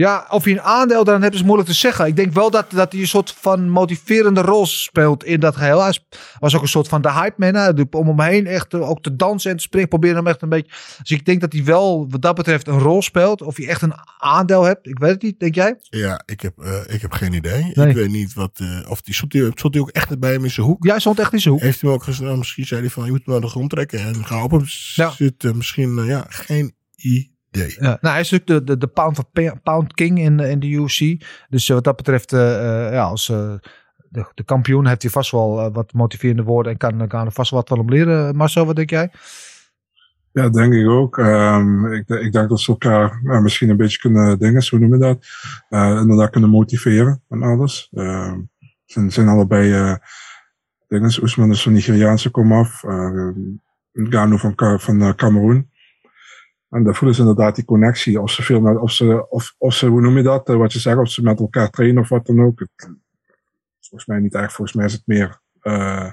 Ja, 0.00 0.26
of 0.30 0.44
hij 0.44 0.52
een 0.52 0.60
aandeel 0.60 1.04
daarin 1.04 1.22
heeft 1.22 1.34
is 1.34 1.42
moeilijk 1.42 1.68
te 1.68 1.74
zeggen. 1.74 2.06
Ik 2.06 2.16
denk 2.16 2.32
wel 2.32 2.50
dat, 2.50 2.70
dat 2.70 2.92
hij 2.92 3.00
een 3.00 3.08
soort 3.08 3.34
van 3.40 3.68
motiverende 3.68 4.40
rol 4.40 4.66
speelt 4.66 5.24
in 5.24 5.40
dat 5.40 5.56
geheel. 5.56 5.82
Hij 5.82 5.98
was 6.38 6.56
ook 6.56 6.62
een 6.62 6.68
soort 6.68 6.88
van 6.88 7.02
de 7.02 7.12
hype 7.12 7.34
man. 7.52 7.74
De- 7.74 7.86
Om 7.90 8.06
hem 8.06 8.20
heen 8.20 8.46
echt 8.46 8.74
eh, 8.74 8.88
ook 8.90 9.02
te 9.02 9.16
dansen 9.16 9.50
en 9.50 9.56
te 9.56 9.62
springen. 9.62 9.88
Proberen 9.88 10.16
hem 10.16 10.26
echt 10.26 10.42
een 10.42 10.48
beetje... 10.48 10.72
Dus 11.02 11.10
ik 11.10 11.24
denk 11.24 11.40
dat 11.40 11.52
hij 11.52 11.64
wel 11.64 12.06
wat 12.10 12.22
dat 12.22 12.34
betreft 12.34 12.66
een 12.68 12.78
rol 12.78 13.02
speelt. 13.02 13.42
Of 13.42 13.56
hij 13.56 13.68
echt 13.68 13.82
een 13.82 13.94
aandeel 14.18 14.62
hebt. 14.62 14.86
Ik 14.86 14.98
weet 14.98 15.10
het 15.10 15.22
niet. 15.22 15.40
Denk 15.40 15.54
jij? 15.54 15.76
Ja, 15.80 16.22
ik 16.26 16.40
heb, 16.40 16.58
eh, 16.58 16.94
ik 16.94 17.00
heb 17.00 17.12
geen 17.12 17.32
idee. 17.32 17.70
Nee. 17.74 17.88
Ik 17.88 17.94
weet 17.94 18.10
niet 18.10 18.34
wat... 18.34 18.50
eh, 18.54 18.90
of 18.90 19.00
die 19.00 19.14
stond, 19.14 19.32
die, 19.32 19.50
stond 19.54 19.76
ook 19.78 19.90
echt 19.90 20.18
bij 20.18 20.32
hem 20.32 20.44
in 20.44 20.50
zijn 20.50 20.66
hoek? 20.66 20.84
Jij 20.84 20.98
stond 21.00 21.18
echt 21.18 21.32
in 21.32 21.40
zijn 21.40 21.54
hoek. 21.54 21.62
Heeft 21.62 21.80
hij 21.80 21.90
ook 21.90 22.02
gezegd? 22.02 22.24
nou, 22.24 22.38
misschien 22.38 22.64
zei 22.66 22.80
hij 22.80 22.90
van, 22.90 23.04
je 23.04 23.10
moet 23.10 23.22
hem 23.24 23.40
de 23.40 23.46
grond 23.48 23.70
trekken 23.70 23.98
en 24.00 24.24
ga 24.26 24.42
op 24.44 24.50
hem 24.50 24.64
Ja. 24.94 25.10
zitten. 25.10 25.56
Misschien, 25.56 25.98
eh, 25.98 26.06
ja, 26.06 26.24
geen 26.28 26.74
idee. 26.96 27.29
Ja, 27.50 27.66
nou, 27.78 27.98
hij 28.00 28.20
is 28.20 28.30
natuurlijk 28.30 28.66
de, 28.66 28.72
de, 28.72 28.78
de 28.78 28.86
pound, 28.86 29.32
pa- 29.32 29.60
pound 29.62 29.94
king 29.94 30.18
in, 30.18 30.40
in 30.40 30.60
de 30.60 30.68
UFC. 30.68 31.24
Dus 31.48 31.68
eh, 31.68 31.74
wat 31.74 31.84
dat 31.84 31.96
betreft, 31.96 32.32
eh, 32.32 32.86
eh, 32.86 32.92
ja, 32.92 33.02
als 33.02 33.28
eh, 33.28 33.54
de, 34.08 34.30
de 34.34 34.44
kampioen 34.44 34.86
heeft 34.86 35.02
hij 35.02 35.10
vast 35.10 35.30
wel 35.30 35.60
eh, 35.60 35.72
wat 35.72 35.92
motiverende 35.92 36.42
woorden. 36.42 36.72
En 36.72 36.78
kan, 36.78 37.08
kan 37.08 37.26
er 37.26 37.32
vast 37.32 37.50
wel 37.50 37.60
wat 37.60 37.68
van 37.68 37.78
hem 37.78 37.88
leren. 37.88 38.36
Marcel, 38.36 38.66
wat 38.66 38.76
denk 38.76 38.90
jij? 38.90 39.10
Ja, 40.32 40.48
denk 40.48 40.72
ik 40.72 40.88
ook. 40.88 41.18
Ehm, 41.18 41.92
ik, 41.92 42.08
ik 42.08 42.32
denk 42.32 42.48
dat 42.48 42.60
ze 42.60 42.70
elkaar 42.70 43.20
eh, 43.24 43.40
misschien 43.40 43.68
een 43.70 43.76
beetje 43.76 43.98
kunnen 43.98 44.38
dingen, 44.38 44.66
hoe 44.70 44.78
noemen 44.78 44.98
we 44.98 45.04
dat? 45.06 45.26
Eh 45.68 45.98
inderdaad 46.00 46.30
kunnen 46.30 46.50
motiveren 46.50 47.22
en 47.28 47.42
alles. 47.42 47.88
Ehm 47.92 48.38
ze 48.84 49.10
zijn 49.10 49.28
allebei 49.28 49.72
eh 49.72 49.94
dingen. 50.88 51.22
Oesman 51.22 51.50
is 51.50 51.62
van 51.62 51.72
Nigeriaanse 51.72 52.30
komaf. 52.30 52.82
Uh, 52.82 53.28
Gano 53.92 54.36
van, 54.36 54.52
van 54.80 55.02
eh, 55.02 55.14
Cameroen. 55.14 55.69
En 56.70 56.84
daar 56.84 56.94
voelen 56.94 57.16
ze 57.16 57.22
inderdaad 57.22 57.54
die 57.54 57.64
connectie. 57.64 58.20
Of 58.20 58.30
ze 58.30 58.42
veel 58.42 58.60
met, 58.60 58.78
of 58.78 58.90
ze, 58.92 59.28
of, 59.28 59.54
of 59.58 59.74
ze, 59.74 59.86
hoe 59.86 60.00
noem 60.00 60.16
je 60.16 60.22
dat? 60.22 60.48
Eh, 60.48 60.56
wat 60.56 60.72
je 60.72 60.78
zegt, 60.78 60.98
of 60.98 61.10
ze 61.10 61.22
met 61.22 61.40
elkaar 61.40 61.70
trainen 61.70 62.02
of 62.02 62.08
wat 62.08 62.26
dan 62.26 62.42
ook. 62.42 62.58
Het, 62.60 62.90
volgens 63.80 64.06
mij 64.06 64.18
niet 64.18 64.34
echt. 64.34 64.52
Volgens 64.52 64.76
mij 64.76 64.86
is 64.86 64.92
het 64.92 65.02
meer, 65.06 65.40
eh 65.60 66.10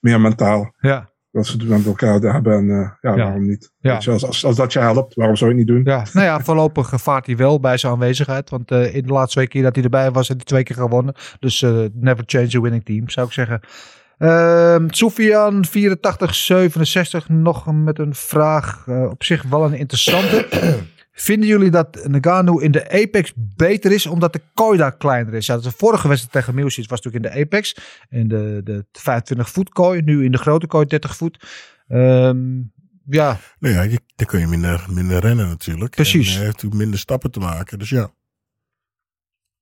meer 0.00 0.20
mentaal. 0.20 0.72
Ja. 0.80 1.10
dat 1.30 1.46
ze 1.46 1.56
het 1.56 1.68
met 1.68 1.86
elkaar 1.86 2.20
hebben. 2.20 2.52
En 2.56 2.64
uh, 2.64 2.90
ja, 3.00 3.14
Ja. 3.14 3.16
waarom 3.16 3.46
niet? 3.46 3.72
Ja. 3.78 3.98
Je, 4.00 4.10
als, 4.10 4.24
als, 4.24 4.44
als 4.44 4.56
dat 4.56 4.72
je 4.72 4.78
helpt, 4.78 5.14
waarom 5.14 5.36
zou 5.36 5.50
je 5.50 5.56
het 5.56 5.66
niet 5.66 5.76
doen? 5.76 5.92
Ja, 5.94 6.04
nou 6.12 6.26
ja, 6.26 6.40
voorlopig 6.40 6.88
vaart 7.02 7.26
hij 7.26 7.36
wel 7.36 7.60
bij 7.60 7.76
zijn 7.76 7.92
aanwezigheid. 7.92 8.50
Want 8.50 8.70
eh, 8.70 8.94
in 8.94 9.02
de 9.06 9.12
laatste 9.12 9.32
twee 9.32 9.48
keer 9.48 9.62
dat 9.62 9.74
hij 9.74 9.84
erbij 9.84 10.10
was, 10.10 10.28
heeft 10.28 10.40
hij 10.40 10.48
twee 10.48 10.62
keer 10.62 10.76
gewonnen. 10.76 11.14
Dus 11.38 11.62
eh, 11.62 11.84
never 11.92 12.24
change 12.26 12.56
a 12.56 12.60
winning 12.60 12.84
team, 12.84 13.08
zou 13.08 13.26
ik 13.26 13.32
zeggen. 13.32 13.60
Ehm 14.18 14.86
Sofian 14.88 15.64
8467 15.64 17.28
nog 17.28 17.72
met 17.72 17.98
een 17.98 18.14
vraag. 18.14 18.84
eh, 18.86 19.02
op 19.10 19.24
zich 19.24 19.42
wel 19.42 19.64
een 19.64 19.74
interessante. 19.74 20.46
Vinden 21.12 21.48
jullie 21.48 21.70
dat 21.70 22.08
Nagano 22.08 22.58
in 22.58 22.70
de 22.70 22.90
Apex 22.90 23.32
beter 23.36 23.92
is 23.92 24.06
omdat 24.06 24.32
de 24.32 24.40
kooi 24.54 24.78
daar 24.78 24.96
kleiner 24.96 25.34
is? 25.34 25.46
Ja, 25.46 25.56
de 25.58 25.72
vorige 25.76 26.08
wedstrijd 26.08 26.34
tegen 26.34 26.54
Milsic 26.54 26.88
was 26.88 27.00
natuurlijk 27.02 27.24
in 27.24 27.32
de 27.32 27.44
Apex. 27.44 27.76
In 28.08 28.28
de, 28.28 28.60
de 28.64 28.86
25 28.92 29.50
voet 29.50 29.68
kooi. 29.68 30.02
Nu 30.02 30.24
in 30.24 30.32
de 30.32 30.38
grote 30.38 30.66
kooi 30.66 30.86
30 30.86 31.16
voet. 31.16 31.46
Ehm, 31.88 32.38
ja, 33.08 33.38
Nou 33.58 33.74
ja, 33.74 33.82
je, 33.82 34.00
dan 34.16 34.26
kun 34.26 34.40
je 34.40 34.46
minder, 34.46 34.86
minder 34.90 35.20
rennen 35.20 35.48
natuurlijk. 35.48 35.94
Precies. 35.94 36.26
En 36.26 36.32
hij 36.34 36.42
heeft 36.42 36.54
natuurlijk 36.54 36.82
minder 36.82 36.98
stappen 36.98 37.30
te 37.30 37.40
maken. 37.40 37.78
Dus 37.78 37.88
ja, 37.88 38.10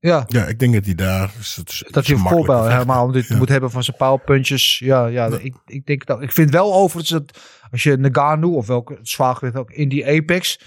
ja. 0.05 0.25
ja 0.29 0.47
ik 0.47 0.59
denk 0.59 0.75
dat 0.75 0.85
hij 0.85 0.95
daar... 0.95 1.33
Is 1.39 1.63
is 1.65 1.85
Dat 1.91 2.07
je 2.07 2.13
een 2.13 2.19
voorbeeld 2.19 2.69
helemaal 2.69 3.11
dit 3.11 3.29
Ja. 3.29 3.37
moet 3.37 3.49
hebben 3.49 3.71
van 3.71 3.85
zijn 3.85 3.97
paalpuntjes. 3.97 4.79
Ja, 4.79 5.07
ja, 5.07 5.27
Ja. 5.27 5.39
Ik, 5.39 5.55
ik 5.67 5.87
denk 5.87 6.07
dat. 6.07 6.23
Ik 6.23 6.33
vind 6.33 6.51
wel 6.51 6.75
overigens 6.75 7.11
dat 7.11 7.39
als 7.71 7.83
je 7.83 7.97
Nagano 7.97 8.55
of 8.55 8.67
welke 8.67 8.99
zwaargewicht 9.03 9.57
ook 9.57 9.71
in 9.71 9.89
die 9.89 10.07
Apex. 10.07 10.61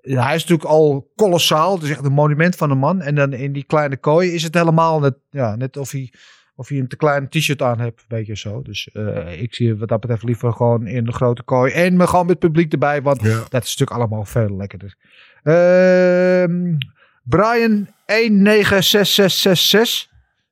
Hij 0.00 0.34
is 0.34 0.40
natuurlijk 0.40 0.68
al 0.68 1.10
kolossaal. 1.16 1.74
Het 1.74 1.82
is 1.82 1.90
echt 1.90 2.04
een 2.04 2.12
monument 2.12 2.56
van 2.56 2.70
een 2.70 2.78
man. 2.78 3.00
En 3.00 3.14
dan 3.14 3.32
in 3.32 3.52
die 3.52 3.64
kleine 3.64 3.96
kooi 3.96 4.32
is 4.32 4.42
het 4.42 4.54
helemaal 4.54 5.00
net, 5.00 5.14
ja, 5.30 5.56
net 5.56 5.76
of 5.76 5.90
hij, 5.90 6.12
of 6.54 6.68
hij 6.68 6.78
een 6.78 6.88
te 6.88 6.96
klein 6.96 7.28
t-shirt 7.28 7.62
aan 7.62 7.80
hebt. 7.80 8.00
Een 8.00 8.06
beetje 8.08 8.36
zo. 8.36 8.62
Dus 8.62 8.88
eh, 8.92 9.42
ik 9.42 9.54
zie 9.54 9.76
wat 9.76 9.88
dat 9.88 10.00
betreft 10.00 10.22
liever 10.22 10.52
gewoon 10.52 10.86
in 10.86 11.04
de 11.04 11.12
grote 11.12 11.42
kooi. 11.42 11.72
En 11.72 11.96
me 11.96 12.06
gewoon 12.06 12.26
met 12.26 12.38
publiek 12.38 12.72
erbij. 12.72 13.02
Want 13.02 13.22
dat 13.22 13.62
is 13.62 13.76
natuurlijk 13.76 13.90
allemaal 13.90 14.24
veel 14.24 14.56
lekkerder. 14.56 14.96
Ehm 15.42 16.76
Brian 17.22 17.88
196666. 18.06 20.08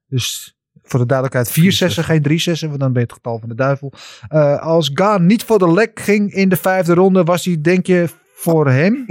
Dus 0.07 0.57
voor 0.83 1.01
de 1.01 1.07
duidelijkheid 1.07 1.51
vier 1.53 1.73
zessen, 1.73 2.05
geen 2.05 2.23
drie 2.23 2.39
zessen. 2.41 2.69
Want 2.69 2.81
dan 2.81 2.93
ben 2.93 3.01
je 3.01 3.07
het 3.07 3.17
getal 3.17 3.39
van 3.39 3.49
de 3.49 3.55
duivel. 3.55 3.93
Eh, 4.29 4.61
als 4.61 4.91
Gaan 4.95 5.27
niet 5.27 5.45
voor 5.45 5.59
de 5.59 5.73
lek 5.73 6.01
ging 6.01 6.33
in 6.33 6.49
de 6.49 6.57
vijfde 6.57 6.95
ronde, 6.95 7.25
was 7.25 7.45
hij 7.45 7.61
denk 7.61 7.87
je 7.87 8.09
voor 8.35 8.71
hem? 8.71 9.05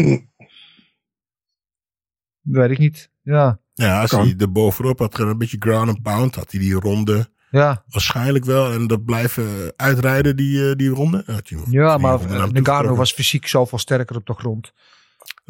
Weet 2.42 2.72
ik 2.72 2.78
niet. 2.78 3.10
Ja, 3.22 3.60
Ja, 3.74 4.02
als 4.02 4.10
Kan. 4.10 4.22
hij 4.26 4.36
er 4.38 4.52
bovenop 4.52 5.00
had 5.00 5.20
een 5.20 5.38
beetje 5.38 5.58
ground 5.60 5.90
and 5.90 6.02
pound, 6.02 6.36
had 6.36 6.52
hij 6.52 6.60
die 6.60 6.74
ronde 6.74 7.30
ja. 7.52 7.84
waarschijnlijk 7.88 8.46
wel. 8.46 8.72
En 8.72 8.88
dat 8.88 9.06
blijven 9.06 9.74
uitrijden, 9.76 10.36
die, 10.36 10.70
eh, 10.70 10.76
die 10.76 10.90
ronde. 10.90 11.24
ja 11.70 11.98
maar 11.98 12.20
Nagano 12.20 12.48
toegetrokken. 12.52 12.96
was 12.96 13.14
fysiek 13.14 13.48
zoveel 13.48 13.78
sterker 13.78 14.16
op 14.16 14.26
de 14.26 14.34
grond. 14.34 14.74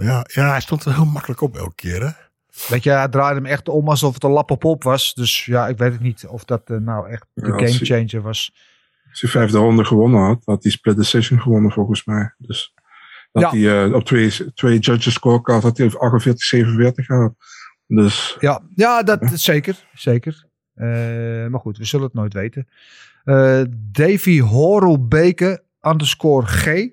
Ja, 0.06 0.26
ja, 0.34 0.50
hij 0.50 0.62
stond 0.62 0.86
er 0.86 0.94
heel 0.96 1.06
makkelijk 1.06 1.42
op 1.42 1.58
elke 1.58 1.76
keer, 1.76 2.02
hè? 2.06 2.10
Weet 2.68 2.84
je, 2.84 2.90
hij 2.90 3.08
draaide 3.08 3.36
hem 3.36 3.46
echt 3.46 3.70
om 3.70 3.90
alsof 3.90 4.14
het 4.14 4.24
een 4.24 4.30
lap 4.32 4.52
op 4.52 4.64
op 4.64 4.84
was. 4.84 5.14
Dus 5.14 5.46
ja, 5.46 5.68
ik 5.68 5.78
weet 5.78 5.92
het 5.92 6.02
niet 6.02 6.26
of 6.28 6.44
dat 6.46 6.62
eh, 6.66 6.78
nou 6.78 7.10
echt 7.10 7.26
de 7.34 7.46
Ja, 7.48 7.54
als 7.54 7.62
hij- 7.62 7.72
gamechanger 7.72 8.22
was. 8.22 8.52
Als 9.10 9.22
hij 9.22 9.30
vijfde 9.30 9.58
ronde 9.58 9.86
gewonnen 9.86 10.22
had, 10.22 10.42
had 10.46 10.64
hij 10.64 10.72
split 10.72 10.96
decision 10.98 11.42
gewonnen 11.42 11.72
volgens 11.72 12.06
mij. 12.06 12.34
Dus 12.38 12.74
dat 13.32 13.42
Ja. 13.44 13.50
hij 13.50 13.86
eh, 13.86 13.94
op 13.94 14.04
twee, 14.04 14.54
twee 14.54 14.80
judges 14.80 15.14
scorecard 15.14 15.64
had 15.64 15.78
hij 15.78 15.92
48, 15.98 16.44
47 16.46 17.06
gehad. 17.06 17.34
Dus 17.88 18.38
Ja, 18.40 18.62
ja 18.76 19.04
dat 19.04 19.20
zeker. 19.34 19.88
Zeker. 19.94 20.46
Eh, 20.74 20.88
maar 21.48 21.60
goed, 21.60 21.78
we 21.78 21.86
zullen 21.86 22.06
het 22.06 22.16
nooit 22.16 22.34
weten. 22.34 22.68
Eh, 23.24 23.62
Davy 23.92 24.40
Horelbeke 24.40 25.64
underscore 25.82 26.46
G. 26.48 26.90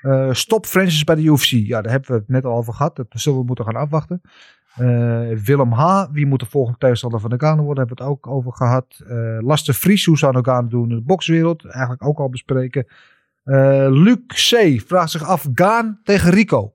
Eh, 0.00 0.32
stop 0.32 0.66
Francis 0.66 1.04
bij 1.04 1.14
de 1.14 1.22
UFC. 1.22 1.44
Ja, 1.50 1.82
daar 1.82 1.92
hebben 1.92 2.10
we 2.10 2.16
het 2.16 2.28
net 2.28 2.44
al 2.44 2.56
over 2.56 2.74
gehad. 2.74 2.96
Dat 2.96 3.06
zullen 3.10 3.38
we 3.38 3.44
moeten 3.44 3.64
gaan 3.64 3.76
afwachten. 3.76 4.20
Eh, 4.74 4.86
Willem 5.44 5.72
H. 5.72 6.04
Wie 6.12 6.26
moet 6.26 6.40
de 6.40 6.46
volgende 6.46 6.78
tegenstander 6.78 7.20
van 7.20 7.30
Nagano 7.30 7.62
worden? 7.62 7.86
Hebben 7.86 7.96
we 8.06 8.10
het 8.12 8.12
ook 8.12 8.26
over 8.26 8.52
gehad. 8.52 8.86
Eh 9.08 9.38
Lasse 9.40 9.74
Vries. 9.74 10.04
Hoe 10.04 10.18
zou 10.18 10.32
Nagano 10.32 10.68
doen 10.68 10.90
in 10.90 10.96
de 10.96 11.02
bokswereld? 11.02 11.64
Eigenlijk 11.64 12.04
ook 12.04 12.18
al 12.18 12.28
bespreken. 12.28 12.86
Luc 13.90 14.18
C. 14.26 14.80
vraagt 14.86 15.10
zich 15.10 15.22
af. 15.24 15.46
Gaan 15.54 16.00
tegen 16.04 16.30
Rico. 16.30 16.72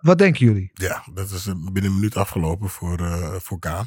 Wat 0.00 0.18
denken 0.18 0.46
jullie? 0.46 0.70
Ja, 0.74 1.02
dat 1.14 1.30
is 1.30 1.44
binnen 1.44 1.84
een 1.84 1.94
minuut 1.94 2.16
afgelopen 2.16 2.68
voor, 2.68 3.00
voor 3.40 3.58
Kaan. 3.58 3.86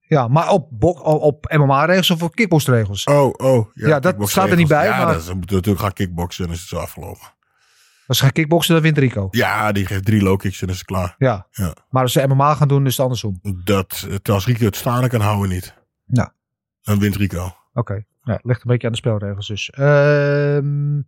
Ja, 0.00 0.28
maar 0.28 0.50
op, 0.50 0.68
bok- 0.70 1.04
op 1.06 1.52
MMA-regels 1.56 2.10
of 2.10 2.22
op 2.22 2.34
kickboxregels? 2.34 3.04
Oh, 3.04 3.14
oh. 3.36 3.66
Ja, 3.74 3.88
dat 3.88 4.02
kickboxregels. 4.02 4.30
staat 4.30 4.50
er 4.50 4.56
niet 4.56 4.68
bij, 4.68 4.84
Ja, 4.86 5.04
maar- 5.04 5.12
dat, 5.12 5.22
ze 5.22 5.34
moeten 5.34 5.54
natuurlijk 5.56 5.84
gaan 5.84 5.92
kickboksen 5.92 6.44
en 6.46 6.50
is 6.52 6.60
het 6.60 6.68
zo 6.68 6.76
afgelopen. 6.76 7.26
Als 8.06 8.18
ze 8.18 8.24
gaan 8.24 8.32
kickboksen, 8.32 8.74
dan 8.74 8.82
wint 8.82 8.98
Rico. 8.98 9.28
Ja, 9.30 9.72
die 9.72 9.86
geeft 9.86 10.04
drie 10.04 10.22
low 10.22 10.38
kicks 10.38 10.62
en 10.62 10.68
is 10.68 10.76
het 10.76 10.86
klaar. 10.86 11.14
Ja. 11.18 11.46
Ja. 11.50 11.74
Maar 11.90 12.02
als 12.02 12.12
ze 12.12 12.26
MMA 12.28 12.54
gaan 12.54 12.68
doen, 12.68 12.86
is 12.86 12.92
het 12.96 13.00
andersom. 13.00 13.40
Dat, 13.64 14.08
als 14.22 14.46
Rico 14.46 14.64
het 14.64 14.76
staande 14.76 15.08
kan 15.08 15.20
houden, 15.20 15.50
niet. 15.50 15.74
Ja. 16.06 16.34
Dan 16.82 16.98
wint 16.98 17.16
Rico. 17.16 17.54
Oké. 17.72 18.04
Ja, 18.24 18.32
het 18.32 18.44
ligt 18.44 18.60
een 18.60 18.70
beetje 18.70 18.86
aan 18.86 18.92
de 18.92 18.98
spelregels 18.98 19.46
dus. 19.46 19.70
Ehm, 19.70 21.00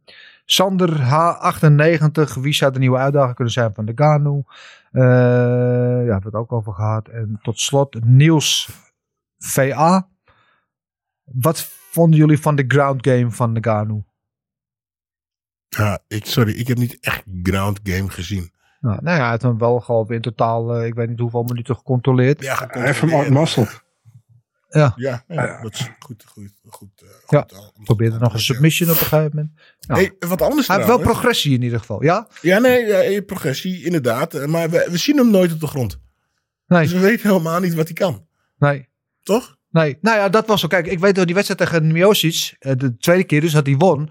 Sander 0.44 0.90
H98. 0.90 2.40
Wie 2.40 2.54
zou 2.54 2.72
de 2.72 2.78
nieuwe 2.78 2.98
uitdager 2.98 3.34
kunnen 3.34 3.52
zijn 3.52 3.74
van 3.74 3.84
de 3.84 3.92
Ganu? 3.94 4.42
Eh, 4.92 5.02
ja, 5.02 6.12
hebben 6.12 6.20
we 6.20 6.24
het 6.24 6.34
ook 6.34 6.52
over 6.52 6.72
gehad. 6.72 7.08
En 7.08 7.38
tot 7.42 7.60
slot 7.60 8.04
Niels 8.04 8.68
VA. 9.38 10.08
Wat 11.24 11.68
vonden 11.90 12.18
jullie 12.18 12.40
van 12.40 12.56
de 12.56 12.64
ground 12.68 13.06
game 13.06 13.30
van 13.30 13.54
de 13.54 13.62
Ganu? 13.62 14.02
Ja, 15.76 15.98
ik, 16.08 16.26
sorry, 16.26 16.52
ik 16.52 16.66
heb 16.68 16.78
niet 16.78 16.98
echt 17.00 17.22
ground 17.42 17.80
game 17.82 18.10
gezien. 18.10 18.52
Nou, 18.80 18.98
nou 19.02 19.16
ja, 19.16 19.22
hij 19.22 19.30
heeft 19.30 19.42
hem 19.42 19.58
wel 19.58 19.80
gewoon 19.80 20.08
in 20.08 20.20
totaal, 20.20 20.74
eh, 20.76 20.86
ik 20.86 20.94
weet 20.94 21.08
niet 21.08 21.18
hoeveel 21.18 21.42
minuten 21.42 21.76
gecontroleerd. 21.76 22.42
Ja, 22.42 22.64
hij 22.70 22.84
heeft 22.84 23.00
hem 23.00 23.14
outmuscled. 23.14 23.82
Ja, 24.68 24.92
Ja, 24.96 25.24
ja, 25.28 25.62
dat 25.62 25.72
is 25.74 25.90
goed, 25.98 26.24
goed, 26.26 26.50
goed. 26.68 26.88
eh, 27.02 27.08
Ja, 27.28 27.40
goed, 27.40 27.54
al- 27.54 27.72
probeerde 27.84 28.18
nog 28.18 28.32
een 28.32 28.40
submission 28.40 28.90
op 28.90 28.96
een 29.00 29.06
gegeven 29.06 29.30
moment. 29.34 29.52
Ja. 29.78 29.94
Hey, 29.94 30.12
wat 30.28 30.42
anders 30.42 30.66
hij 30.66 30.76
heeft 30.76 30.88
wel 30.88 30.96
trouwens. 30.98 31.20
progressie 31.20 31.54
in 31.54 31.62
ieder 31.62 31.78
geval, 31.78 32.02
ja? 32.02 32.28
Ja, 32.40 32.58
nee, 32.58 32.84
ja, 32.86 32.98
eh, 33.00 33.24
progressie, 33.24 33.84
inderdaad. 33.84 34.46
Maar 34.46 34.70
we, 34.70 34.86
we 34.90 34.96
zien 34.96 35.16
hem 35.16 35.30
nooit 35.30 35.52
op 35.52 35.60
de 35.60 35.66
grond. 35.66 36.00
Nee, 36.66 36.82
Dus 36.82 36.92
we 36.92 36.98
weten 36.98 37.28
helemaal 37.28 37.60
niet 37.60 37.74
wat 37.74 37.84
hij 37.86 37.94
kan. 37.94 38.26
nee. 38.58 38.88
Toch? 39.22 39.56
Nee, 39.70 39.98
nou 40.00 40.16
ja, 40.18 40.28
dat 40.28 40.46
was 40.46 40.60
zo. 40.60 40.66
Kijk, 40.68 40.86
ik 40.86 40.98
weet 40.98 41.14
dat 41.14 41.26
die 41.26 41.34
wedstrijd 41.34 41.60
tegen 41.70 41.92
Miocic, 41.92 42.56
de 42.58 42.96
tweede 42.96 43.24
keer 43.24 43.40
dus 43.40 43.52
dat 43.52 43.66
hij 43.66 43.76
won. 43.76 44.10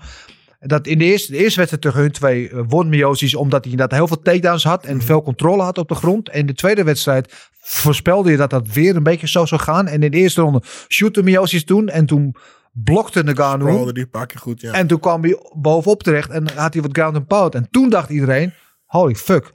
Dat 0.65 0.87
in 0.87 0.97
de 0.97 1.05
eerste, 1.05 1.31
de 1.31 1.37
eerste 1.37 1.57
wedstrijd 1.57 1.83
tegen 1.83 1.99
hun 2.01 2.11
twee 2.11 2.49
eh, 2.49 2.59
won 2.67 2.89
Miocic 2.89 3.37
omdat 3.37 3.63
hij 3.63 3.71
inderdaad 3.71 3.97
heel 3.97 4.07
veel 4.07 4.21
takedowns 4.21 4.63
had 4.63 4.85
en 4.85 5.01
veel 5.01 5.21
controle 5.21 5.61
had 5.63 5.77
op 5.77 5.87
de 5.87 5.95
grond. 5.95 6.29
En 6.29 6.45
de 6.45 6.53
tweede 6.53 6.83
wedstrijd 6.83 7.49
voorspelde 7.61 8.31
je 8.31 8.37
dat 8.37 8.49
dat 8.49 8.67
weer 8.67 8.95
een 8.95 9.03
beetje 9.03 9.27
zo 9.27 9.45
zou 9.45 9.61
gaan. 9.61 9.87
En 9.87 10.03
in 10.03 10.11
de 10.11 10.17
eerste 10.17 10.41
ronde 10.41 10.61
shootte 10.89 11.23
Miocic 11.23 11.65
toen 11.65 11.89
en 11.89 12.05
toen 12.05 12.35
blokte 12.73 13.23
Nagano. 13.23 13.91
Die 13.91 14.07
goed, 14.39 14.61
ja. 14.61 14.71
En 14.73 14.87
toen 14.87 14.99
kwam 14.99 15.21
hij 15.23 15.37
bovenop 15.55 16.03
terecht 16.03 16.29
en 16.29 16.47
had 16.55 16.73
hij 16.73 16.81
wat 16.81 16.91
ground 16.97 17.15
and 17.15 17.27
pound. 17.27 17.55
En 17.55 17.67
toen 17.71 17.89
dacht 17.89 18.09
iedereen, 18.09 18.53
holy 18.85 19.15
fuck. 19.15 19.51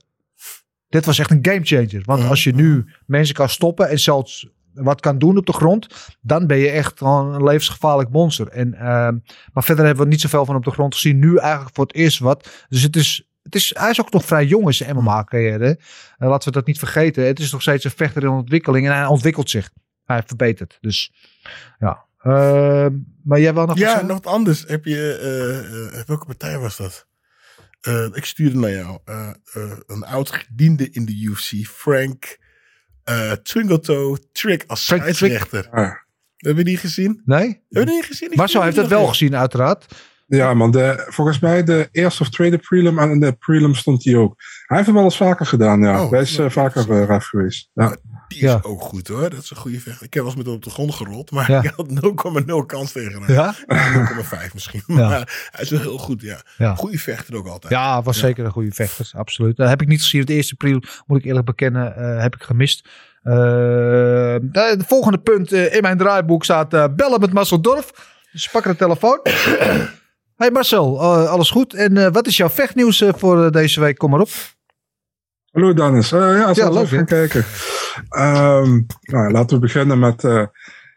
Dit 0.88 1.04
was 1.04 1.18
echt 1.18 1.30
een 1.30 1.38
game 1.42 1.61
changer. 1.62 2.02
Want 2.04 2.20
Mhm. 2.20 2.28
als 2.28 2.44
je 2.44 2.54
nu 2.54 2.84
mensen 3.06 3.34
kan 3.34 3.48
stoppen 3.48 3.88
en 3.88 3.98
zelfs 3.98 4.48
wat 4.83 5.01
kan 5.01 5.18
doen 5.18 5.37
op 5.37 5.47
de 5.47 5.53
grond, 5.53 5.87
dan 6.20 6.47
ben 6.47 6.59
je 6.59 6.70
echt 6.70 6.99
gewoon 6.99 7.35
een 7.35 7.45
levensgevaarlijk 7.45 8.11
monster. 8.11 8.49
En, 8.49 8.74
ehm, 8.74 9.18
maar 9.53 9.64
verder 9.64 9.85
hebben 9.85 10.05
we 10.05 10.11
niet 10.11 10.20
zoveel 10.20 10.45
van 10.45 10.57
op 10.57 10.64
de 10.64 10.70
grond 10.70 10.95
gezien. 10.95 11.18
Nu 11.18 11.37
eigenlijk 11.37 11.74
voor 11.74 11.85
het 11.85 11.95
eerst 11.95 12.18
wat. 12.18 12.66
Dus 12.68 12.83
het 12.83 12.97
is, 12.97 13.29
het 13.43 13.55
is, 13.55 13.74
hij 13.79 13.91
is 13.91 14.01
ook 14.01 14.12
nog 14.12 14.24
vrij 14.24 14.45
jong 14.45 14.66
in 14.66 14.74
zijn 14.74 14.97
MMA-carrière. 14.97 15.79
Eh, 16.18 16.29
laten 16.29 16.49
we 16.49 16.55
dat 16.55 16.66
niet 16.66 16.79
vergeten. 16.79 17.26
Het 17.26 17.39
is 17.39 17.53
nog 17.53 17.62
steeds 17.62 17.85
een 17.85 17.91
vechter 17.91 18.22
in 18.22 18.29
ontwikkeling 18.29 18.87
en 18.87 18.95
hij 18.95 19.07
ontwikkelt 19.07 19.51
zich. 19.51 19.70
Hij 20.05 20.22
verbetert. 20.26 20.79
Dus 20.81 21.12
ja. 21.79 22.07
Ehm, 22.18 22.97
maar 23.24 23.41
jij 23.41 23.55
wel 23.55 23.66
nog 23.66 23.79
wat 23.79 23.89
Ja, 23.89 24.03
nog 24.03 24.22
wat 24.22 24.33
anders. 24.33 24.64
Heb 24.66 24.85
je, 24.85 25.18
eh, 25.20 26.01
eh, 26.01 26.07
welke 26.07 26.26
partij 26.26 26.59
was 26.59 26.76
dat? 26.76 27.07
Ik 28.12 28.24
stuurde 28.24 28.59
naar 28.59 28.70
jou. 28.70 28.99
Een 29.87 30.05
oud 30.05 30.31
gediende 30.31 30.91
in 30.91 31.05
de 31.05 31.20
UFC, 31.22 31.66
Frank 31.66 32.39
eh 33.09 33.32
Twingletoe 33.32 34.18
Trick 34.32 34.64
als 34.66 34.84
scheidsrechter. 34.84 35.68
Ah. 35.70 35.92
Heb 36.36 36.56
je 36.56 36.64
die 36.64 36.76
gezien? 36.76 37.22
Nee? 37.24 37.46
Heb 37.68 37.82
je 37.82 37.84
die 37.84 38.02
gezien? 38.02 38.30
Ik 38.30 38.36
Maar 38.36 38.48
zo 38.48 38.59
stuurde 38.59 38.76
heeft 38.76 38.88
dat 38.88 38.98
wel 38.98 39.06
gezien, 39.06 39.36
uiteraard. 39.36 39.86
Ja, 40.26 40.54
man, 40.54 40.70
de, 40.70 41.06
volgens 41.09 41.38
mij 41.38 41.64
de 41.64 41.88
eerste 41.92 42.22
of 42.22 42.30
tweede 42.30 42.59
prelim 42.59 42.98
en 42.98 43.11
in 43.11 43.20
de 43.20 43.32
prelim 43.32 43.74
stond 43.74 44.04
hij 44.04 44.16
ook. 44.16 44.34
Hij 44.66 44.76
heeft 44.76 44.86
hem 44.86 44.96
wel 44.96 45.04
eens 45.04 45.16
vaker 45.16 45.46
gedaan, 45.46 45.80
ja. 45.80 46.04
Oh, 46.04 46.11
hij 46.11 46.20
is 46.20 46.38
eh, 46.38 46.44
ja. 46.44 46.50
vaker 46.50 46.90
eh, 46.90 47.06
ref 47.06 47.24
geweest. 47.24 47.70
Ja. 47.74 47.96
Die 48.29 48.41
Ja. 48.43 48.57
is 48.57 48.62
ook 48.62 48.83
goed 48.83 49.09
hoor. 49.09 49.31
Dat 49.31 49.43
is 49.43 49.51
een 49.51 49.57
goede 49.57 49.81
vechter. 49.81 50.07
Ik 50.07 50.14
heb 50.14 50.22
wel 50.22 50.33
eens 50.33 50.37
met 50.37 50.47
hem 50.47 50.55
op 50.55 50.64
de 50.64 50.70
grond 50.70 50.95
gerold, 50.95 51.31
maar 51.31 51.51
Ja. 51.51 51.62
ik 51.62 51.72
had 51.76 51.91
0,0 51.91 52.66
kans 52.66 52.93
tegen 52.93 53.22
hem. 53.22 53.35
Ja? 53.35 53.55
0,5 53.66 54.55
misschien. 54.55 54.83
Maar 54.87 55.49
hij 55.51 55.62
is 55.62 55.70
wel 55.70 55.81
heel 55.81 55.99
goed, 55.99 56.20
ja. 56.22 56.41
Ja. 56.59 56.74
Goede 56.74 56.99
vechter 56.99 57.35
ook 57.37 57.47
altijd. 57.47 57.72
Ja, 57.72 58.03
was 58.03 58.18
zeker 58.18 58.45
een 58.45 58.51
goede 58.51 58.72
vechter. 58.72 59.11
Absoluut. 59.16 59.57
Dat 59.57 59.68
heb 59.68 59.83
ik 59.83 59.89
niet 59.89 60.01
gezien. 60.03 60.20
Het 60.20 60.31
eerste 60.31 60.53
april, 60.53 60.81
moet 61.07 61.18
ik 61.18 61.24
eerlijk 61.24 61.47
bekennen, 61.47 61.97
eh, 61.97 62.20
heb 62.22 62.35
ik 62.35 62.43
gemist. 62.43 62.89
Eh, 63.22 63.35
de, 63.35 64.74
de 64.79 64.85
volgende 64.87 65.18
punt 65.18 65.53
eh, 65.53 65.74
in 65.74 65.83
mijn 65.83 65.99
draaiboek 65.99 66.45
staat 66.45 66.74
eh, 66.74 66.85
bellen 66.97 67.20
met 67.20 67.33
Marcel 67.33 67.61
Dorf. 67.61 67.91
Dus 68.33 68.49
pak 68.51 68.64
de 68.64 68.76
telefoon. 68.76 69.20
Hey 70.37 70.51
Marcel, 70.51 71.01
eh, 71.01 71.31
alles 71.31 71.51
goed? 71.51 71.74
En 71.74 71.97
eh, 71.97 72.12
wat 72.12 72.26
is 72.26 72.37
jouw 72.37 72.49
vechtnieuws 72.51 73.01
eh, 73.01 73.09
voor 73.16 73.45
eh, 73.45 73.51
deze 73.51 73.81
week? 73.81 73.99
Kom 73.99 74.11
maar 74.11 74.20
op. 74.20 74.29
Hallo 75.53 75.72
Dennis. 75.72 76.12
Eh, 76.12 76.20
ja, 76.20 76.55
zal 76.55 76.72
leuk, 76.72 76.82
even 76.82 76.96
gaan 76.96 77.07
kijken. 77.07 77.44
Ehm, 78.09 78.80
nou, 79.01 79.30
laten 79.30 79.57
we 79.57 79.62
beginnen 79.62 79.99
met... 79.99 80.24
eh, 80.24 80.46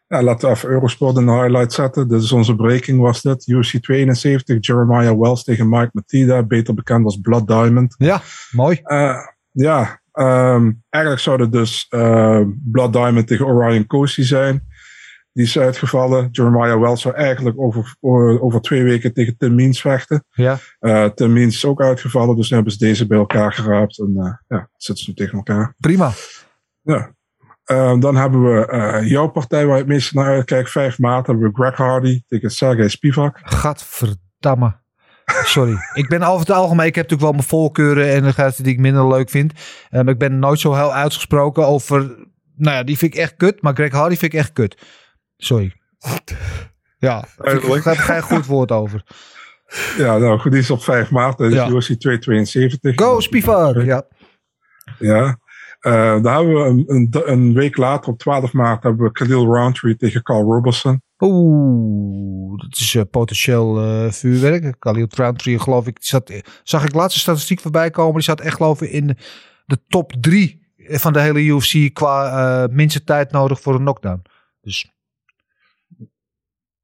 ja, 0.08 0.24
laten 0.24 0.50
we 0.50 0.56
even 0.56 0.70
Eurosport 0.70 1.18
in 1.18 1.26
de 1.26 1.32
highlight 1.32 1.74
zetten. 1.74 2.08
Dit 2.08 2.22
is 2.22 2.32
onze 2.32 2.56
breaking 2.56 3.02
was 3.02 3.22
dit. 3.22 3.48
UFC 3.48 3.84
72, 3.84 4.58
Jeremiah 4.60 5.20
Wells 5.20 5.44
tegen 5.44 5.70
Mike 5.70 5.90
Matida. 5.92 6.44
Beter 6.44 6.74
bekend 6.74 7.06
als 7.06 7.20
Blood 7.22 7.48
Diamond. 7.48 7.96
Ja, 7.98 8.22
mooi. 8.52 8.80
Eh, 8.84 9.18
ja, 9.52 10.02
ehm, 10.12 10.72
eigenlijk 10.90 11.24
zou 11.24 11.42
het 11.42 11.52
dus 11.52 11.88
Blood 12.72 12.94
Diamond 12.94 13.28
tegen 13.28 13.46
Orion 13.46 13.88
Cosi 13.88 14.24
zijn. 14.24 14.68
Die 15.34 15.46
is 15.46 15.60
uitgevallen. 15.60 16.28
Jeremiah 16.32 16.80
Wells 16.80 17.02
zou 17.02 17.16
eigenlijk 17.16 17.60
over, 17.60 17.96
over, 18.00 18.42
over 18.42 18.62
twee 18.62 18.84
weken 18.84 19.14
tegen 19.14 19.38
Tim 19.38 19.56
Means 19.56 19.82
vechten. 19.82 20.26
Ja. 20.32 20.58
Eh, 20.80 21.06
Tim 21.06 21.34
Means 21.34 21.56
is 21.56 21.66
ook 21.66 21.82
uitgevallen, 21.82 22.36
dus 22.36 22.50
nu 22.50 22.56
hebben 22.56 22.74
ze 22.74 22.80
deze 22.80 23.08
bij 23.08 23.18
elkaar 23.18 23.54
geraapt. 23.54 24.00
En 24.00 24.14
eh, 24.18 24.58
ja, 24.58 24.70
zitten 24.78 25.04
ze 25.04 25.10
nu 25.10 25.16
tegen 25.16 25.38
elkaar. 25.38 25.76
Prima. 25.78 26.12
Ja. 26.82 27.14
Eh, 27.72 28.00
dan 28.00 28.16
hebben 28.16 28.44
we 28.44 28.68
eh, 28.68 29.10
jouw 29.10 29.28
partij 29.28 29.66
waar 29.66 29.76
je 29.76 29.82
het 29.82 29.92
meest 29.92 30.14
naar 30.14 30.26
uitkijkt. 30.26 30.70
5 30.70 31.00
maart 31.00 31.28
hebben 31.28 31.48
we 31.48 31.56
Greg 31.56 31.76
Hardy 31.76 32.22
tegen 32.28 32.52
Sergej 32.52 32.90
Spivak. 32.90 33.40
Gadverdamme. 33.44 34.80
Sorry. 35.26 35.78
ik 35.94 36.10
ben 36.10 36.22
over 36.22 36.40
het 36.40 36.56
algemeen, 36.56 36.86
ik 36.86 36.96
heb 36.96 37.10
natuurlijk 37.10 37.22
wel 37.22 37.32
mijn 37.32 37.62
voorkeuren 37.62 38.12
en 38.12 38.24
de 38.24 38.34
gasten 38.34 38.64
die 38.64 38.74
ik 38.74 38.80
minder 38.80 39.08
leuk 39.08 39.30
vind. 39.30 39.54
Eh, 39.90 40.02
maar 40.02 40.14
ik 40.14 40.20
ben 40.20 40.40
nooit 40.40 40.60
zo 40.60 40.74
heel 40.74 40.94
uitgesproken 40.94 41.68
over, 41.68 42.00
nou 42.56 42.76
ja, 42.78 42.84
die 42.84 42.98
vind 42.98 43.14
ik 43.14 43.20
echt 43.20 43.36
kut. 43.36 43.62
Maar 43.62 43.74
Greg 43.74 43.92
Hardy 43.92 44.16
vind 44.16 44.34
ik 44.34 44.40
echt 44.40 44.54
kut. 44.54 44.78
Sorry. 45.44 45.74
Ja, 46.98 47.26
Duidelijk. 47.38 47.84
daar 47.84 47.96
heb 47.96 48.04
geen 48.04 48.22
goed 48.22 48.46
woord 48.46 48.72
over. 48.72 49.04
Ja, 49.98 50.18
nou 50.18 50.40
goed, 50.40 50.52
die 50.52 50.62
is 50.62 50.70
op 50.72 50.84
5 50.84 51.12
maart. 51.12 51.38
Dat 51.38 51.48
is 51.48 51.54
Ja. 51.54 51.70
UFC 51.70 51.94
272. 52.00 52.96
Go 52.96 53.20
Spivak! 53.20 53.82
Ja. 53.84 54.08
Ja. 55.00 55.40
Eh, 55.80 56.22
dan 56.22 56.34
hebben 56.36 56.54
we 56.54 56.60
een, 56.70 56.84
een, 56.88 57.32
een 57.32 57.54
week 57.54 57.78
later, 57.78 58.12
op 58.12 58.20
12 58.20 58.54
maart, 58.54 58.84
hebben 58.84 59.06
we 59.06 59.12
Khalil 59.12 59.46
Roundtree 59.46 59.96
tegen 59.96 60.24
Carl 60.24 60.44
Robertson. 60.44 61.02
Oeh, 61.20 62.60
dat 62.62 62.78
is 62.80 62.96
eh, 62.96 63.02
potentieel 63.12 63.80
eh, 63.82 64.12
vuurwerk. 64.12 64.76
Khalil 64.80 65.08
Roundtree, 65.10 65.60
geloof 65.60 65.88
ik, 65.88 65.98
zat, 66.00 66.32
zag 66.64 66.84
ik 66.86 66.94
laatste 66.94 67.20
statistiek 67.20 67.60
voorbij 67.60 67.90
komen. 67.90 68.14
Die 68.14 68.24
zat 68.24 68.42
echt 68.42 68.56
geloof 68.56 68.82
ik 68.82 68.90
in 68.90 69.18
de 69.66 69.78
top 69.88 70.14
drie 70.20 70.60
van 70.78 71.14
de 71.14 71.20
hele 71.22 71.42
UFC 71.42 71.94
qua 71.94 72.68
minste 72.72 73.04
tijd 73.04 73.32
nodig 73.32 73.62
voor 73.62 73.74
een 73.74 73.80
knockdown. 73.80 74.22
Dus 74.62 74.92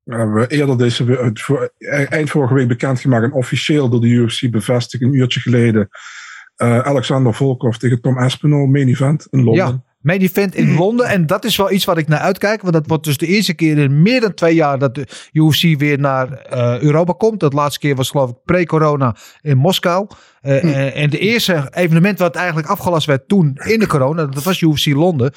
We 0.08 0.16
hebben 0.16 0.50
eerder 0.50 0.78
deze 0.78 1.32
voor- 1.34 1.72
eind 2.10 2.30
vorige 2.30 2.54
week 2.54 2.68
bekendgemaakt 2.68 3.24
en 3.24 3.32
officieel 3.32 3.90
door 3.90 4.02
de 4.02 4.08
UFC 4.08 4.50
bevestigd 4.50 5.04
een 5.04 5.14
uurtje 5.14 5.40
geleden. 5.40 5.90
Eh, 6.56 6.80
Alexander 6.80 7.34
Volkov 7.34 7.76
tegen 7.76 8.02
Tom 8.02 8.18
Aspinall, 8.18 8.68
main 8.68 8.88
event 8.88 9.28
in 9.30 9.44
Londen. 9.44 9.66
ja, 9.66 9.84
main 10.02 10.22
event 10.22 10.56
in 10.56 10.76
Londen. 10.76 11.08
En 11.08 11.26
dat 11.26 11.46
is 11.46 11.56
wel 11.56 11.72
iets 11.72 11.86
wat 11.86 11.98
ik 11.98 12.08
naar 12.08 12.20
uitkijk. 12.20 12.62
Want 12.62 12.74
dat 12.74 12.88
wordt 12.88 13.04
dus 13.04 13.18
de 13.18 13.28
eerste 13.28 13.54
keer 13.54 13.78
in 13.78 14.02
meer 14.02 14.22
dan 14.22 14.34
twee 14.34 14.56
jaar 14.56 14.80
dat 14.80 14.96
de 14.96 15.08
UFC 15.32 15.80
weer 15.80 16.00
naar 16.00 16.32
eh, 16.32 16.82
Europa 16.82 17.14
komt. 17.14 17.40
Dat 17.40 17.54
laatste 17.54 17.80
keer 17.80 17.96
was 17.96 18.10
geloof 18.10 18.30
ik 18.30 18.36
pre-corona 18.46 19.16
in 19.42 19.58
Moskou. 19.58 20.08
Eh, 20.42 20.64
eh, 20.64 21.04
en 21.04 21.10
de 21.10 21.20
eerste 21.20 21.68
evenement 21.74 22.20
wat 22.20 22.36
eigenlijk 22.36 22.68
afgelast 22.68 23.08
werd 23.08 23.28
toen 23.28 23.60
in 23.66 23.80
de 23.80 23.88
corona, 23.88 24.26
dat 24.26 24.44
was 24.44 24.62
UFC 24.62 24.86
Londen. 24.86 25.32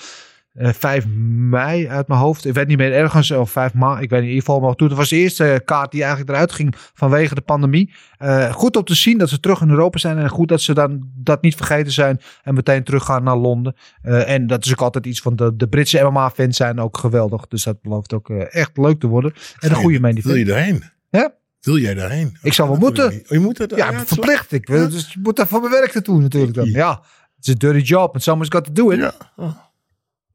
Eh 0.55 0.73
5 0.73 1.07
mei 1.51 1.89
uit 1.89 2.09
mijn 2.09 2.21
hoofd. 2.21 2.45
Ik 2.45 2.55
weet 2.55 2.67
niet 2.67 2.79
meer 2.79 2.93
ergens. 2.93 3.31
Of 3.31 3.51
5 3.51 3.75
maart. 3.75 4.03
Ik 4.03 4.11
weet 4.11 4.21
niet 4.21 4.29
in 4.31 4.35
ieder 4.35 4.45
geval. 4.47 4.61
Maar 4.61 4.75
toen 4.75 4.89
dat 4.89 4.97
was 4.97 5.09
de 5.09 5.17
eerste 5.17 5.63
kaart 5.65 5.91
die 5.91 6.01
eigenlijk 6.01 6.31
eruit 6.33 6.53
ging 6.53 6.75
vanwege 6.95 7.35
de 7.35 7.41
pandemie. 7.41 7.93
Eh, 8.19 8.53
goed 8.53 8.77
om 8.77 8.85
te 8.85 8.95
zien 8.95 9.19
dat 9.19 9.29
ze 9.29 9.41
terug 9.41 9.61
in 9.61 9.71
Europa 9.71 9.99
zijn. 9.99 10.19
En 10.19 10.29
goed 10.29 10.49
dat 10.49 10.61
ze 10.61 10.75
dan 10.75 11.11
dat 11.15 11.43
niet 11.43 11.55
vergeten 11.55 11.93
zijn. 11.93 12.21
En 12.43 12.55
meteen 12.55 12.85
teruggaan 12.85 13.23
naar 13.23 13.37
Londen. 13.37 13.75
Eh, 14.03 14.29
en 14.31 14.47
dat 14.47 14.65
is 14.65 14.73
ook 14.73 14.81
altijd 14.81 15.07
iets 15.07 15.21
van 15.21 15.37
de, 15.37 15.57
de 15.57 15.69
Britse 15.69 16.03
MMA-fans 16.11 16.57
zijn 16.57 16.81
ook 16.81 16.99
geweldig. 16.99 17.47
Dus 17.47 17.63
dat 17.65 17.83
belooft 17.83 18.13
ook 18.13 18.31
eh, 18.31 18.55
echt 18.55 18.77
leuk 18.77 19.01
te 19.01 19.07
worden. 19.07 19.33
En 19.59 19.71
een 19.71 19.77
goede 19.77 20.01
main 20.01 20.21
Wil 20.23 20.35
je 20.35 20.45
daarheen? 20.45 20.83
Ja. 21.11 21.33
Wil 21.61 21.79
jij 21.79 21.95
daarheen? 21.95 22.37
Ik 22.43 22.53
zou 22.53 22.69
wel 22.69 22.79
moeten. 22.79 23.07
Oh, 23.07 23.13
je 23.29 23.39
moet 23.39 23.59
het. 23.59 23.73
Ja, 23.77 24.05
verplicht. 24.07 24.53
Ik, 24.53 24.67
wil- 24.67 24.89
dus 24.89 25.13
je 25.13 25.19
moet 25.23 25.37
daar 25.37 25.47
voor 25.47 25.61
mijn 25.61 25.73
werk 25.73 25.95
naartoe 25.95 26.21
natuurlijk 26.21 26.55
dan. 26.55 26.69
Ja, 26.69 26.91
het 27.37 27.47
is 27.47 27.53
een 27.53 27.59
dirty 27.59 27.79
job. 27.79 28.13
And 28.13 28.23
someone's 28.23 28.53
got 28.55 28.65
to 28.65 28.73
do 28.73 28.91
it. 28.91 28.99
Ja. 28.99 29.13
Oh. 29.37 29.57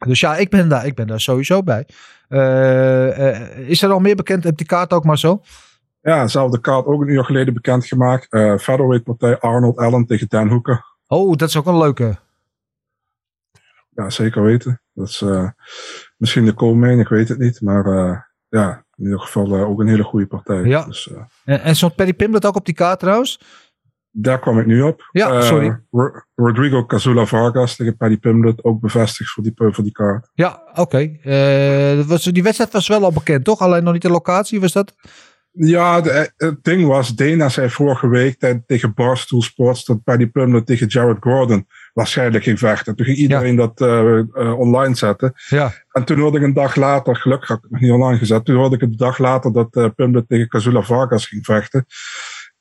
Dus 0.06 0.20
ja, 0.20 0.36
ik 0.36 0.50
ben 0.50 0.70
daar, 0.70 0.86
ik 0.86 0.96
ben 0.96 1.08
daar 1.08 1.22
sowieso 1.22 1.64
bij. 1.64 1.88
Eh, 2.28 3.30
eh, 3.30 3.70
is 3.70 3.82
er 3.82 3.92
al 3.92 4.00
meer 4.00 4.16
bekend? 4.16 4.44
Heb 4.44 4.58
die 4.58 4.66
kaart 4.66 4.94
ook 4.94 5.04
maar 5.04 5.18
zo? 5.18 5.42
Ja, 6.02 6.22
dezelfde 6.24 6.60
kaart 6.60 6.86
ook 6.86 7.02
een 7.02 7.08
uur 7.08 7.26
geleden 7.26 7.54
bekendgemaakt. 7.54 8.28
Eh 8.30 8.58
featherweight 8.58 9.04
partij 9.04 9.40
Arnold 9.40 9.78
Allen 9.78 10.06
tegen 10.06 10.28
Dan 10.30 10.50
Hooker. 10.50 10.86
Oh, 11.08 11.36
dat 11.36 11.50
is 11.50 11.58
ook 11.58 11.66
een 11.66 11.78
leuke. 11.78 12.18
Ja, 13.90 14.10
zeker 14.10 14.44
weten. 14.44 14.82
Dat 14.94 15.08
is 15.08 15.22
eh, 15.22 15.50
misschien 16.18 16.46
de 16.46 16.54
co-main, 16.54 17.00
ik 17.00 17.08
weet 17.08 17.28
het 17.28 17.38
niet. 17.38 17.62
Maar 17.62 18.34
ja, 18.50 18.86
in 18.96 19.04
ieder 19.04 19.20
geval 19.20 19.56
ook 19.56 19.80
een 19.80 19.88
hele 19.88 20.04
goede 20.04 20.28
partij. 20.28 20.64
Ja. 20.64 20.86
Dus, 20.86 21.10
En, 21.46 21.62
en 21.62 21.76
stond 21.76 21.96
Paddy 21.96 22.14
Pimblett 22.14 22.46
ook 22.46 22.56
op 22.56 22.66
die 22.66 22.76
kaart 22.76 23.00
trouwens? 23.00 23.40
Daar 24.18 24.40
kwam 24.40 24.60
ik 24.60 24.66
nu 24.66 24.82
op. 24.82 25.08
Ja, 25.12 25.30
Eh, 25.32 25.42
sorry. 25.42 25.80
Ro- 25.92 26.12
Rodrigo 26.36 26.86
Cazula 26.86 27.26
Vargas 27.26 27.76
tegen 27.76 27.98
Paddy 27.98 28.18
Pimblett, 28.18 28.64
ook 28.64 28.80
bevestigd 28.82 29.32
voor 29.32 29.44
die, 29.44 29.54
voor 29.56 29.84
die 29.84 29.92
kaart. 29.92 30.30
Ja, 30.34 30.62
oké. 30.74 30.98
Eh, 31.24 32.06
was- 32.08 32.24
die 32.24 32.44
wedstrijd 32.44 32.72
was 32.72 32.88
wel 32.88 33.04
al 33.04 33.12
bekend, 33.12 33.44
toch? 33.46 33.60
Alleen 33.60 33.84
nog 33.84 33.94
niet 33.94 34.02
de 34.02 34.10
locatie, 34.10 34.60
was 34.60 34.72
dat? 34.72 34.96
Ja, 35.58 36.02
de- 36.02 36.10
eh, 36.12 36.26
het 36.38 36.64
ding 36.64 36.88
was, 36.88 37.16
Dana 37.16 37.50
zei 37.50 37.70
vorige 37.70 38.08
week 38.08 38.62
tegen 38.68 38.94
Barstool 38.94 39.42
Sports 39.42 39.86
dat 39.86 40.04
Paddy 40.04 40.28
Pimblett 40.28 40.66
tegen 40.66 40.88
Jared 40.88 41.18
Gordon 41.20 41.68
waarschijnlijk 41.94 42.44
ging 42.44 42.60
vechten. 42.60 42.96
Toen 42.96 43.06
ging 43.06 43.18
iedereen 43.18 43.56
dat 43.56 43.82
eh, 43.82 44.18
eh, 44.20 44.60
online 44.60 44.96
zetten. 44.96 45.34
Ja. 45.50 45.72
En 45.92 46.04
toen 46.04 46.20
hoorde 46.20 46.38
ik 46.38 46.44
een 46.44 46.54
dag 46.54 46.76
later, 46.76 47.16
gelukkig 47.16 47.48
had 47.48 47.58
ik 47.58 47.64
het 47.64 47.72
nog 47.72 47.82
niet 47.82 47.92
online 47.92 48.18
gezet, 48.18 48.46
toen 48.46 48.56
hoorde 48.56 48.76
ik 48.76 48.82
een 48.82 48.98
dag 48.98 49.18
later 49.18 49.54
dat 49.54 49.96
Pimblett 49.96 50.28
tegen 50.30 50.48
Cazula 50.48 50.82
Vargas 50.82 51.28
ging 51.28 51.46
vechten. 51.46 51.86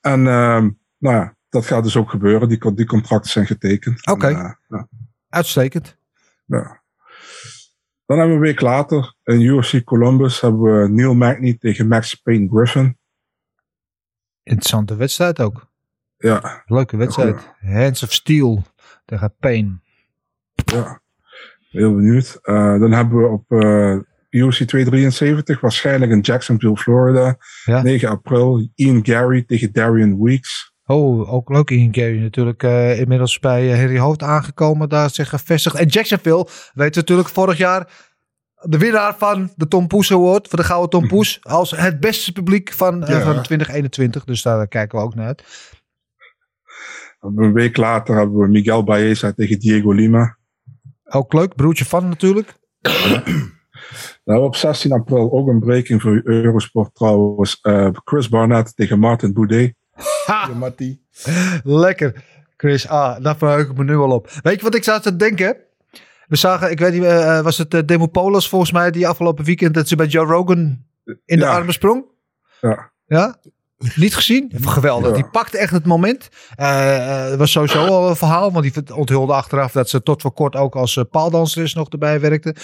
En 0.00 0.26
ehm, 0.26 0.68
nou 0.98 1.16
ja, 1.16 1.36
dat 1.54 1.66
gaat 1.66 1.82
dus 1.84 1.96
ook 1.96 2.10
gebeuren. 2.10 2.48
Die, 2.48 2.74
die 2.74 2.86
contracten 2.86 3.30
zijn 3.30 3.46
getekend. 3.46 4.06
Oké. 4.06 4.26
Eh, 4.26 4.52
ja, 4.68 4.88
Uitstekend. 5.28 5.96
ja. 6.46 6.82
Dan 8.06 8.18
hebben 8.18 8.28
we 8.40 8.46
een 8.46 8.52
week 8.52 8.60
later 8.60 9.14
in 9.24 9.40
UFC 9.40 9.84
Columbus 9.84 10.40
hebben 10.40 10.60
we 10.82 10.88
Neil 10.88 11.14
Magny 11.14 11.56
tegen 11.58 11.88
Max 11.88 12.14
Payne 12.14 12.48
Griffin. 12.48 12.98
Interessante 14.42 14.96
wedstrijd 14.96 15.40
ook. 15.40 15.72
Ja, 16.16 16.62
Leuke 16.66 16.96
wedstrijd. 16.96 17.52
Hands 17.60 18.02
of 18.02 18.12
Steel 18.12 18.62
tegen 19.04 19.34
Payne. 19.38 19.78
Ja, 20.64 21.00
heel 21.70 21.94
benieuwd. 21.94 22.38
Eh, 22.42 22.54
dan 22.78 22.92
hebben 22.92 23.18
we 23.18 23.26
op 23.28 23.50
eh 23.50 23.96
UFC 24.30 24.62
273, 24.64 25.60
waarschijnlijk 25.60 26.12
in 26.12 26.20
Jacksonville, 26.20 26.76
Florida, 26.76 27.36
Ja. 27.64 27.82
9 27.82 28.08
april, 28.08 28.68
Ian 28.74 29.04
Gary 29.06 29.42
tegen 29.42 29.72
Darian 29.72 30.22
Weeks. 30.22 30.73
Oh, 30.86 31.32
ook 31.32 31.48
leuk 31.48 31.70
in 31.70 31.94
Gary 31.94 32.20
natuurlijk. 32.20 32.62
eh, 32.62 33.00
inmiddels 33.00 33.38
bij 33.38 33.72
eh, 33.72 33.78
Harry 33.78 33.98
Hoofd 33.98 34.22
aangekomen, 34.22 34.88
daar 34.88 35.10
zich 35.10 35.28
gevestigd. 35.28 35.76
En 35.76 35.86
Jacksonville, 35.86 36.46
weet 36.74 36.94
natuurlijk 36.94 37.28
vorig 37.28 37.58
jaar 37.58 37.88
de 38.60 38.78
winnaar 38.78 39.16
van 39.18 39.50
de 39.56 39.68
Tom 39.68 39.86
Poes 39.86 40.12
Award, 40.12 40.48
voor 40.48 40.58
de 40.58 40.64
Gouden 40.64 40.90
Tom 40.90 41.08
Poes, 41.08 41.38
als 41.42 41.70
het 41.70 42.00
beste 42.00 42.32
publiek 42.32 42.72
van, 42.72 43.02
eh, 43.04 43.08
Ja. 43.18 43.20
van 43.20 43.42
2021. 43.42 44.24
Dus 44.24 44.42
daar 44.42 44.68
kijken 44.68 44.98
we 44.98 45.04
ook 45.04 45.14
naar 45.14 45.26
uit. 45.26 45.44
Een 47.20 47.52
week 47.52 47.76
later 47.76 48.16
hebben 48.16 48.36
we 48.38 48.48
Miguel 48.48 48.84
Baeza 48.84 49.32
tegen 49.32 49.58
Diego 49.58 49.92
Lima. 49.92 50.36
Ook 51.04 51.32
leuk, 51.32 51.54
broertje 51.54 51.84
van 51.84 52.08
natuurlijk. 52.08 52.54
Nou, 54.24 54.42
op 54.42 54.56
16 54.56 54.92
april 54.92 55.32
ook 55.32 55.48
een 55.48 55.60
breaking 55.60 56.02
voor 56.02 56.20
Eurosport 56.24 56.94
trouwens. 56.94 57.58
Chris 58.04 58.28
Barnett 58.28 58.76
tegen 58.76 58.98
Martin 58.98 59.32
Boudet. 59.32 59.74
Ha, 60.26 60.46
Ja, 60.48 60.54
Mattie. 60.54 61.02
lekker. 61.64 62.24
Chris, 62.56 62.88
ah, 62.88 63.22
daar 63.22 63.36
verheug 63.36 63.68
ik 63.70 63.76
me 63.76 63.84
nu 63.84 63.96
al 63.96 64.10
op. 64.10 64.30
Weet 64.42 64.56
je 64.56 64.62
wat 64.62 64.74
ik 64.74 64.84
zat 64.84 65.02
te 65.02 65.16
denken? 65.16 65.56
We 66.26 66.36
zagen, 66.36 66.70
ik 66.70 66.78
weet 66.78 66.92
niet, 66.92 67.02
eh, 67.04 67.40
was 67.40 67.58
het 67.58 67.74
uh, 67.74 67.80
Demopolis 67.86 68.48
volgens 68.48 68.72
mij 68.72 68.90
die 68.90 69.08
afgelopen 69.08 69.44
weekend 69.44 69.74
dat 69.74 69.88
ze 69.88 69.96
bij 69.96 70.06
Joe 70.06 70.26
Rogan 70.26 70.58
in 71.04 71.38
de 71.38 71.44
Ja. 71.44 71.52
armen 71.54 71.72
sprong? 71.74 72.04
Ja. 72.60 72.90
Ja? 73.06 73.36
Niet 73.94 74.14
gezien? 74.14 74.50
Geweldig. 74.60 75.08
Ja. 75.08 75.14
Die 75.14 75.26
pakte 75.28 75.58
echt 75.58 75.72
het 75.72 75.84
moment. 75.84 76.28
Eh, 76.56 76.96
eh, 77.24 77.30
Het 77.30 77.38
was 77.38 77.50
sowieso 77.50 77.86
al 77.86 78.08
een 78.08 78.16
verhaal. 78.16 78.52
Want 78.52 78.74
die 78.74 78.94
onthulde 78.96 79.32
achteraf 79.32 79.72
dat 79.72 79.88
ze 79.88 80.02
tot 80.02 80.22
voor 80.22 80.32
kort 80.32 80.56
ook 80.56 80.76
als 80.76 80.96
eh, 80.96 81.04
paaldanseres 81.10 81.74
nog 81.74 81.88
erbij 81.88 82.20
werkte. 82.20 82.54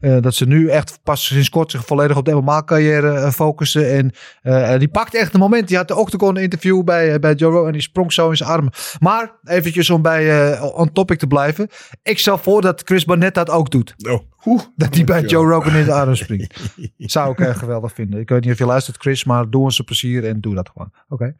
Eh, 0.00 0.20
dat 0.20 0.34
ze 0.34 0.46
nu 0.46 0.68
echt 0.68 0.98
pas 1.02 1.26
sinds 1.26 1.48
kort 1.48 1.70
zich 1.70 1.84
volledig 1.84 2.16
op 2.16 2.24
de 2.24 2.34
MMA-carrière 2.34 3.12
eh, 3.12 3.30
focussen. 3.30 3.90
En 3.90 4.12
eh, 4.42 4.78
die 4.78 4.88
pakt 4.88 5.14
echt 5.14 5.34
een 5.34 5.40
moment. 5.40 5.68
Die 5.68 5.76
had 5.76 5.88
de 5.88 5.96
Octagon 5.96 6.36
interview 6.36 6.84
bij, 6.84 7.18
bij 7.18 7.34
Joe 7.34 7.52
Rogan 7.52 7.66
en 7.66 7.72
die 7.72 7.82
sprong 7.82 8.12
zo 8.12 8.30
in 8.30 8.36
zijn 8.36 8.50
armen. 8.50 8.72
Maar 8.98 9.32
eventjes 9.44 9.90
om 9.90 10.02
bij 10.02 10.60
on 10.60 10.92
topic 10.92 11.18
te 11.18 11.26
blijven. 11.26 11.68
Ik 12.02 12.18
stel 12.18 12.38
voor 12.38 12.60
dat 12.60 12.82
Chris 12.84 13.04
Barnett 13.04 13.34
dat 13.34 13.50
ook 13.50 13.70
doet. 13.70 13.94
Oh. 14.08 14.60
Dat 14.76 14.94
hij 14.94 15.04
bij 15.04 15.22
Joe 15.22 15.46
Rogan 15.46 15.74
in 15.74 15.84
de 15.84 15.92
armen 15.92 16.16
springt. 16.16 16.60
Zou 16.98 17.32
ik 17.32 17.40
echt 17.40 17.58
geweldig 17.58 17.92
vinden. 17.92 18.20
Ik 18.20 18.28
weet 18.28 18.44
niet 18.44 18.52
of 18.52 18.58
je 18.58 18.66
luistert 18.66 18.96
Chris, 18.96 19.24
maar 19.24 19.50
doe 19.50 19.62
ons 19.62 19.78
een 19.78 19.84
plezier 19.84 20.26
en 20.26 20.40
doe 20.40 20.54
dat 20.54 20.68
gewoon. 20.68 20.92
Oké. 21.08 21.34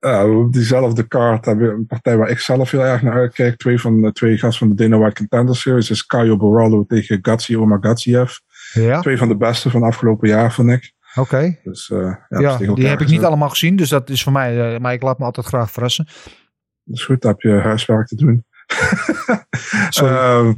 Ja, 0.00 0.28
op 0.28 0.52
diezelfde 0.52 1.02
kaart 1.02 1.44
hebben 1.44 1.68
we 1.68 1.74
een 1.74 1.86
partij 1.86 2.16
waar 2.16 2.28
ik 2.28 2.38
zelf 2.38 2.70
heel 2.70 2.84
erg 2.84 3.02
naar 3.02 3.12
uitkijk. 3.12 3.56
Twee 3.56 3.80
van 3.80 4.02
de 4.02 4.12
twee 4.12 4.38
gasten 4.38 4.66
van 4.66 4.76
de 4.76 4.82
Dana 4.82 4.98
White 4.98 5.16
Contender 5.16 5.56
Series 5.56 5.90
is 5.90 6.06
Caio 6.06 6.36
Borrallo 6.36 6.84
tegen 6.84 7.18
Gatsi 7.22 7.56
Omagatsiev. 7.56 8.32
Ja. 8.72 9.00
Twee 9.00 9.18
van 9.18 9.28
de 9.28 9.36
beste 9.36 9.70
van 9.70 9.82
afgelopen 9.82 10.28
jaar, 10.28 10.52
vond 10.52 10.70
ik. 10.70 10.92
Oké. 11.14 11.58
Dus, 11.62 11.88
uh, 11.88 12.14
ja, 12.28 12.38
ja 12.38 12.56
die 12.56 12.86
heb 12.86 13.00
ik 13.00 13.08
niet 13.08 13.24
allemaal 13.24 13.48
gezien, 13.48 13.76
dus 13.76 13.88
dat 13.88 14.10
is 14.10 14.22
voor 14.22 14.32
mij, 14.32 14.74
uh, 14.74 14.80
maar 14.80 14.92
ik 14.92 15.02
laat 15.02 15.18
me 15.18 15.24
altijd 15.24 15.46
graag 15.46 15.70
verrassen. 15.70 16.06
Dat 16.84 16.96
is 16.96 17.04
goed, 17.04 17.20
dan 17.20 17.30
heb 17.30 17.40
je 17.40 17.50
huiswerk 17.50 18.06
te 18.06 18.16
doen. 18.16 18.44
uh, 20.02 20.50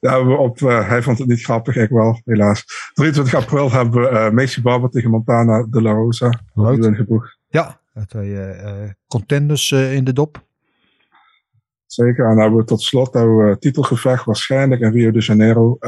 ja, 0.00 0.20
op, 0.20 0.60
uh, 0.60 0.88
hij 0.88 1.02
vond 1.02 1.18
het 1.18 1.28
niet 1.28 1.42
grappig, 1.42 1.76
ik 1.76 1.90
wel, 1.90 2.20
helaas. 2.24 2.64
23 2.94 3.34
april 3.34 3.72
hebben 3.72 4.00
we 4.00 4.10
uh, 4.10 4.30
Macy 4.30 4.62
Barber 4.62 4.90
tegen 4.90 5.10
Montana 5.10 5.66
de 5.70 5.82
La 5.82 5.92
Rosa. 5.92 6.40
Leuk. 6.54 7.04
Ja, 7.48 7.80
twee 8.06 8.30
uh, 8.30 8.90
contenders 9.06 9.72
in 9.72 10.04
de 10.04 10.12
dop. 10.12 10.46
Zeker, 11.86 12.24
en 12.24 12.30
dan 12.30 12.40
hebben 12.40 12.58
we 12.58 12.64
tot 12.64 12.82
slot 12.82 13.14
hebben 13.14 13.48
we 13.48 13.58
titelgevecht 13.58 14.24
waarschijnlijk 14.24 14.80
in 14.80 14.92
Rio 14.92 15.10
de 15.10 15.20
Janeiro. 15.20 15.78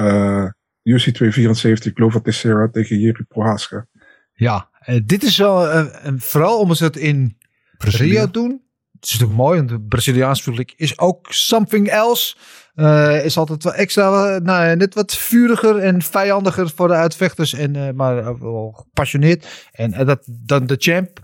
UC 0.82 1.14
274 1.14 1.92
Glover 1.94 2.22
Teixeira 2.22 2.68
tegen 2.68 2.98
Jiri 2.98 3.24
Prohaska. 3.28 3.86
Ja, 4.32 4.68
dit 5.04 5.22
is 5.22 5.36
wel, 5.36 5.88
vooral 6.16 6.58
omdat 6.58 6.76
ze 6.76 6.84
het 6.84 6.96
in 6.96 7.38
Brazilië. 7.78 8.10
Rio 8.10 8.30
doen. 8.30 8.62
Het 9.00 9.10
is 9.10 9.18
natuurlijk 9.18 9.40
mooi, 9.40 9.58
want 9.58 9.70
het 9.70 9.88
Braziliaans 9.88 10.42
publiek 10.42 10.72
is 10.76 10.98
ook 10.98 11.26
something 11.32 11.88
else. 11.88 12.36
Uh, 12.74 13.24
is 13.24 13.36
altijd 13.36 13.64
wel 13.64 13.74
extra, 13.74 14.38
nou, 14.38 14.76
net 14.76 14.94
wat 14.94 15.16
vuriger 15.16 15.76
en 15.76 16.02
vijandiger 16.02 16.70
voor 16.74 16.88
de 16.88 16.94
uitvechters. 16.94 17.52
En, 17.52 17.74
uh, 17.74 17.90
maar 17.90 18.38
wel 18.38 18.72
gepassioneerd. 18.76 19.68
En 19.72 19.90
uh, 19.90 20.06
dat 20.06 20.22
dan 20.26 20.66
de 20.66 20.76
champ, 20.78 21.18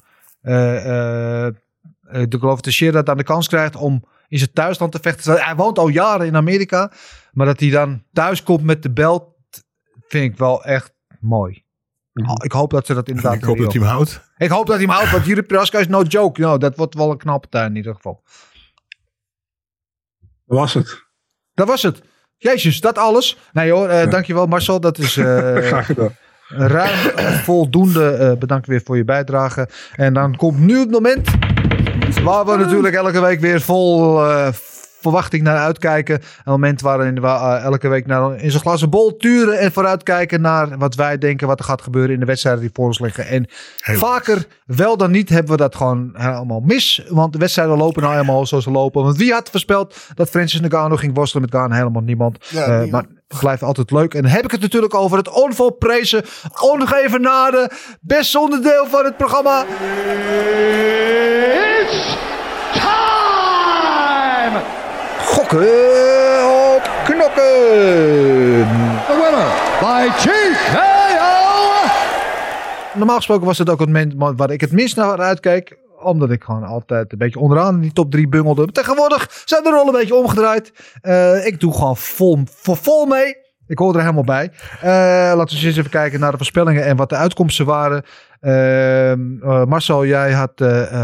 de 0.47 2.37
geloof 2.39 2.61
Teixeira, 2.61 3.03
dan 3.03 3.17
de 3.17 3.25
kans 3.25 3.49
krijgt 3.49 3.77
om 3.77 4.05
in 4.29 4.39
zijn 4.39 4.53
thuisland 4.53 4.93
te 4.93 4.99
vechten. 5.03 5.45
Hij 5.45 5.57
woont 5.57 5.79
al 5.79 5.89
jaren 5.89 6.27
in 6.27 6.37
Amerika. 6.37 6.93
Maar 7.33 7.47
dat 7.47 7.61
hij 7.61 7.71
dan 7.71 8.03
thuis 8.13 8.43
komt 8.43 8.63
met 8.63 8.83
de 8.83 8.91
belt, 8.91 9.35
vind 10.09 10.33
ik 10.33 10.39
wel 10.39 10.65
echt 10.65 10.93
mooi. 11.21 11.65
Oh, 12.13 12.35
ik 12.45 12.53
hoop 12.53 12.71
dat 12.71 12.87
ze 12.87 12.95
dat 12.95 13.09
inderdaad 13.09 13.35
Ik 13.35 13.45
hoop 13.45 13.59
dat 13.59 13.73
hij 13.73 13.83
hem 13.83 13.91
houdt. 13.91 14.21
Ik 14.37 14.51
hoop 14.51 14.67
dat 14.67 14.77
hij 14.77 14.85
hem 14.85 14.95
houdt, 14.95 15.11
want 15.11 15.25
Jiri 15.25 15.43
Prohaska 15.43 15.79
is 15.79 15.89
no 15.89 16.03
joke. 16.03 16.41
Nou, 16.41 16.59
dat 16.59 16.77
wordt 16.77 16.95
wel 16.95 17.11
een 17.11 17.19
knappe 17.19 17.49
tuin 17.49 17.71
in 17.71 17.77
ieder 17.77 17.95
geval. 17.95 18.23
Dat 20.45 20.59
was 20.59 20.75
het. 20.75 21.05
Dat 21.55 21.67
was 21.67 21.83
het. 21.83 22.03
Jezus, 22.37 22.81
dat 22.81 22.99
alles. 22.99 23.39
Nee 23.53 23.71
hoor, 23.71 23.89
uh, 23.89 24.03
ja. 24.03 24.11
dankjewel 24.11 24.47
Marcel. 24.47 24.81
Dat 24.81 24.99
is 24.99 25.17
uh, 25.17 25.57
Graag 25.69 25.87
gedaan. 25.87 26.17
Ruim 26.49 26.97
voldoende. 27.43 28.19
Uh, 28.21 28.39
bedankt 28.39 28.67
weer 28.67 28.83
voor 28.85 28.97
je 28.97 29.05
bijdrage. 29.05 29.69
En 29.95 30.15
dan 30.15 30.37
komt 30.37 30.59
nu 30.59 30.79
het 30.79 30.91
moment 30.91 31.29
waar 32.23 32.47
we 32.47 32.57
natuurlijk 32.57 32.95
elke 32.95 33.21
week 33.21 33.41
weer 33.41 33.61
vol 33.61 34.21
verwachting 35.11 35.43
naar 35.43 35.57
uitkijken. 35.59 36.15
Een 36.15 36.53
moment 36.53 36.81
waarin 36.81 37.15
we 37.15 37.27
uh, 37.27 37.63
elke 37.63 37.89
week 37.89 38.07
naar 38.07 38.37
in 38.43 38.51
zo'n 38.51 38.61
glazen 38.61 38.91
bol 38.91 39.17
turen 39.17 39.59
en 39.59 39.73
vooruitkijken 39.73 40.41
naar 40.41 40.79
wat 40.79 40.95
wij 40.95 41.19
denken 41.19 41.47
wat 41.47 41.59
er 41.59 41.65
gaat 41.65 41.83
gebeuren 41.83 42.15
in 42.15 42.21
de 42.21 42.27
wedstrijden 42.27 42.61
die 42.63 42.71
voor 42.73 42.87
ons 42.87 42.99
liggen. 43.01 43.27
En 43.27 43.47
Heel 43.81 43.99
vaker 43.99 44.47
wel 44.67 44.97
dan 44.97 45.11
niet 45.11 45.29
hebben 45.29 45.51
we 45.51 45.57
dat 45.57 45.75
gewoon 45.77 46.11
helemaal 46.13 46.61
mis. 46.61 47.05
Want 47.09 47.33
de 47.33 47.39
wedstrijden 47.39 47.77
lopen 47.77 48.03
nou 48.03 48.15
helemaal 48.15 48.47
zoals 48.47 48.65
ze 48.65 48.71
lopen. 48.71 49.03
Want 49.03 49.17
wie 49.17 49.33
had 49.33 49.51
voorspeld 49.51 49.97
dat 50.15 50.29
Francis 50.29 50.61
Ngannou 50.61 50.97
ging 50.99 51.15
worstelen 51.15 51.49
met 51.51 51.61
Gaan? 51.61 51.73
Helemaal 51.73 52.03
niemand. 52.03 52.39
Ja, 52.49 52.61
Uh, 52.61 52.69
niemand. 52.69 52.91
maar 52.93 53.05
het 53.29 53.39
blijft 53.39 53.63
altijd 53.63 53.91
leuk. 53.91 54.15
En 54.15 54.23
dan 54.23 54.31
heb 54.31 54.45
ik 54.45 54.51
het 54.51 54.61
natuurlijk 54.61 54.95
over 54.95 55.17
het 55.17 55.29
onvolprezen, 55.29 56.25
ongeëvenaarde, 56.61 57.71
beste 58.01 58.39
onderdeel 58.39 58.87
van 58.87 59.05
het 59.05 59.17
programma. 59.17 59.65
Gokken 65.49 66.47
op 66.75 66.91
knokken. 67.05 68.67
The 69.07 69.15
winner 69.23 69.51
by 69.81 70.09
TKO. 70.17 71.29
Normaal 72.95 73.17
gesproken 73.17 73.47
was 73.47 73.59
het 73.59 73.71
ook 73.71 73.81
het 73.81 73.89
moment 73.89 74.15
waar 74.37 74.51
ik 74.51 74.61
het 74.61 74.73
minst 74.73 74.97
naar 74.97 75.21
uitkeek. 75.21 75.79
Omdat 76.03 76.31
ik 76.31 76.45
gewoon 76.45 76.65
altijd 76.65 77.13
een 77.13 77.19
beetje 77.19 77.39
onderaan 77.39 77.75
in 77.75 77.81
die 77.81 77.93
top 77.93 78.11
3 78.11 78.29
bungelde. 78.29 78.63
Maar 78.63 78.73
tegenwoordig 78.73 79.43
zijn 79.45 79.63
de 79.63 79.71
rollen 79.71 79.87
een 79.87 80.01
beetje 80.01 80.15
omgedraaid. 80.15 80.73
Uh, 81.03 81.47
ik 81.47 81.61
doe 81.61 81.73
gewoon 81.73 81.97
vol, 81.97 82.39
vol, 82.45 82.75
vol 82.75 83.07
mee. 83.07 83.37
Ik 83.67 83.79
hoor 83.79 83.95
er 83.95 84.01
helemaal 84.01 84.25
bij. 84.25 84.51
Uh, 84.77 84.89
laten 85.37 85.59
we 85.59 85.67
eens 85.67 85.77
even 85.77 85.91
kijken 85.91 86.21
naar 86.21 86.31
de 86.31 86.37
voorspellingen 86.37 86.85
en 86.85 86.97
wat 86.97 87.09
de 87.09 87.17
uitkomsten 87.17 87.67
waren. 87.67 88.05
Uh, 88.41 89.11
uh, 89.11 89.65
Marcel, 89.65 90.07
jij 90.07 90.33
had 90.33 90.53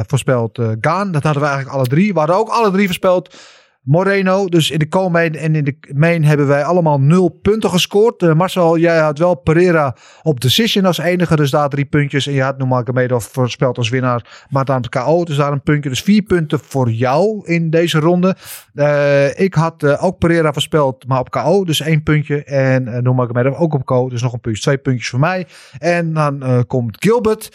voorspeld 0.06 0.60
Gaan. 0.80 1.12
Dat 1.12 1.22
hadden 1.22 1.42
we 1.42 1.48
eigenlijk 1.48 1.76
alle 1.76 1.86
drie. 1.86 2.12
We 2.12 2.18
hadden 2.18 2.36
ook 2.36 2.48
alle 2.48 2.70
drie 2.70 2.86
voorspeld 2.86 3.34
Moreno. 3.82 4.46
Dus 4.46 4.70
in 4.70 4.78
de 4.78 4.88
co-main 4.88 5.34
en 5.34 5.54
in 5.54 5.64
de 5.64 5.76
main 5.94 6.24
hebben 6.24 6.46
wij 6.46 6.64
allemaal 6.64 7.00
nul 7.00 7.28
punten 7.28 7.70
gescoord. 7.70 8.22
Uh, 8.22 8.34
Marcel, 8.34 8.78
jij 8.78 8.98
had 8.98 9.18
wel 9.18 9.34
Pereira 9.34 9.96
op 10.22 10.40
decision 10.40 10.84
als 10.84 10.98
enige. 10.98 11.36
Dus 11.36 11.50
daar 11.50 11.68
drie 11.68 11.84
puntjes. 11.84 12.26
En 12.26 12.32
je 12.32 12.42
had 12.42 12.58
Nurmagomedov 12.58 13.26
voorspeld 13.26 13.78
als 13.78 13.88
winnaar. 13.88 14.46
Maar 14.50 14.64
dan 14.64 14.84
KO. 14.88 15.24
Dus 15.24 15.36
daar 15.36 15.52
een 15.52 15.62
puntje. 15.62 15.88
Dus 15.88 16.02
vier 16.02 16.22
punten 16.22 16.60
voor 16.60 16.90
jou 16.90 17.46
in 17.46 17.70
deze 17.70 17.98
ronde. 17.98 18.36
Uh, 18.74 19.38
ik 19.38 19.54
had 19.54 19.82
uh, 19.82 20.04
ook 20.04 20.18
Pereira 20.18 20.52
voorspeld, 20.52 21.06
maar 21.06 21.20
op 21.20 21.30
KO. 21.30 21.64
Dus 21.64 21.80
één 21.80 22.02
puntje. 22.02 22.44
En 22.44 22.86
uh, 22.86 22.98
Nurmagomedov 22.98 23.58
ook 23.58 23.74
op 23.74 23.84
KO. 23.84 24.08
Dus 24.08 24.22
nog 24.22 24.32
een 24.32 24.40
puntje. 24.40 24.62
Twee 24.62 24.78
puntjes 24.78 25.08
voor 25.08 25.20
mij. 25.20 25.46
En 25.78 26.12
dan 26.12 26.64
komt 26.66 26.96
Gilbert. 27.00 27.50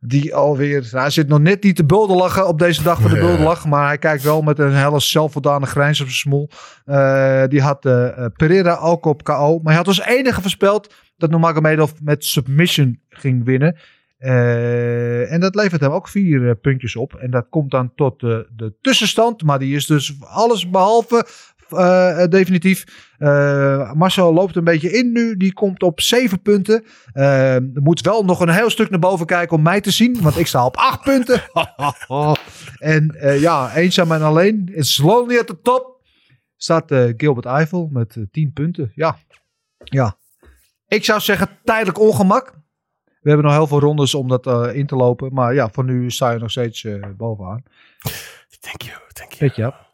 Die 0.00 0.34
alweer, 0.34 0.80
nou, 0.80 0.98
hij 0.98 1.10
zit 1.10 1.28
nog 1.28 1.38
net 1.40 1.62
niet 1.62 1.76
te 1.76 1.84
bulderlachen 1.84 2.46
op 2.48 2.58
deze 2.58 2.82
dag 2.82 3.00
van 3.00 3.10
de 3.10 3.16
Ja. 3.16 3.22
bulderlach. 3.22 3.66
Maar 3.66 3.86
hij 3.86 3.98
kijkt 3.98 4.22
wel 4.22 4.42
met 4.42 4.58
een 4.58 4.74
hele 4.74 5.00
zelfvoldane 5.00 5.66
grijns 5.66 6.00
op 6.00 6.06
zijn 6.06 6.18
smoel. 6.18 6.48
Uh, 6.86 7.44
die 7.48 7.62
had 7.62 7.84
uh, 7.86 8.24
Pereira 8.36 8.76
ook 8.76 9.04
op 9.04 9.24
KO. 9.24 9.54
Maar 9.56 9.66
hij 9.66 9.76
had 9.76 9.86
als 9.86 10.00
enige 10.00 10.40
voorspeld 10.40 10.94
dat 11.16 11.30
Nurmagomedov 11.30 11.92
met 12.02 12.24
submission 12.24 13.00
ging 13.08 13.44
winnen. 13.44 13.76
Uh, 14.20 15.32
en 15.32 15.40
dat 15.40 15.54
levert 15.54 15.80
hem 15.80 15.90
ook 15.90 16.08
vier 16.08 16.56
puntjes 16.56 16.96
op. 16.96 17.14
En 17.14 17.30
dat 17.30 17.46
komt 17.50 17.70
dan 17.70 17.92
tot 17.94 18.20
de 18.20 18.74
tussenstand. 18.80 19.42
Maar 19.42 19.58
die 19.58 19.76
is 19.76 19.86
dus 19.86 20.16
alles 20.20 20.70
behalve 20.70 21.26
uh, 21.72 22.24
definitief. 22.24 22.84
Uh, 23.18 23.92
Marcel 23.92 24.32
loopt 24.32 24.56
een 24.56 24.64
beetje 24.64 24.90
in 24.90 25.12
nu. 25.12 25.36
Die 25.36 25.52
komt 25.52 25.82
op 25.82 26.00
zeven 26.00 26.42
punten. 26.42 26.84
Uh, 27.14 27.54
er 27.54 27.82
moet 27.82 28.00
wel 28.00 28.24
nog 28.24 28.40
een 28.40 28.48
heel 28.48 28.70
stuk 28.70 28.90
naar 28.90 28.98
boven 28.98 29.26
kijken 29.26 29.56
om 29.56 29.62
mij 29.62 29.80
te 29.80 29.90
zien. 29.90 30.22
Want 30.22 30.38
ik 30.38 30.46
sta 30.46 30.64
op 30.64 30.76
acht 30.76 31.02
punten. 31.02 31.42
en 32.78 33.16
ja, 33.40 33.74
eenzaam 33.74 34.12
en 34.12 34.22
alleen. 34.22 34.70
It's 34.74 34.98
lonely 34.98 35.38
at 35.38 35.46
the 35.46 35.60
top. 35.62 35.96
Staat 36.56 36.94
Gilbert 37.16 37.46
Eiffel 37.46 37.88
met 37.92 38.16
uh, 38.16 38.24
tien 38.30 38.52
punten. 38.52 38.92
Ja. 38.94 39.18
ja. 39.78 40.16
Ik 40.86 41.04
zou 41.04 41.20
zeggen 41.20 41.48
tijdelijk 41.64 41.98
ongemak. 41.98 42.56
We 43.04 43.28
hebben 43.28 43.46
nog 43.46 43.54
heel 43.54 43.66
veel 43.66 43.80
rondes 43.80 44.14
om 44.14 44.28
dat 44.28 44.72
in 44.74 44.86
te 44.86 44.96
lopen. 44.96 45.34
Maar 45.34 45.54
ja, 45.54 45.68
voor 45.68 45.84
nu 45.84 46.10
sta 46.10 46.30
je 46.30 46.38
nog 46.38 46.50
steeds 46.50 46.86
bovenaan. 47.16 47.62
Thank 48.60 48.82
you, 48.82 48.98
thank 49.12 49.32
you. 49.32 49.40
Weet 49.40 49.56
je, 49.56 49.62
ja. 49.62 49.87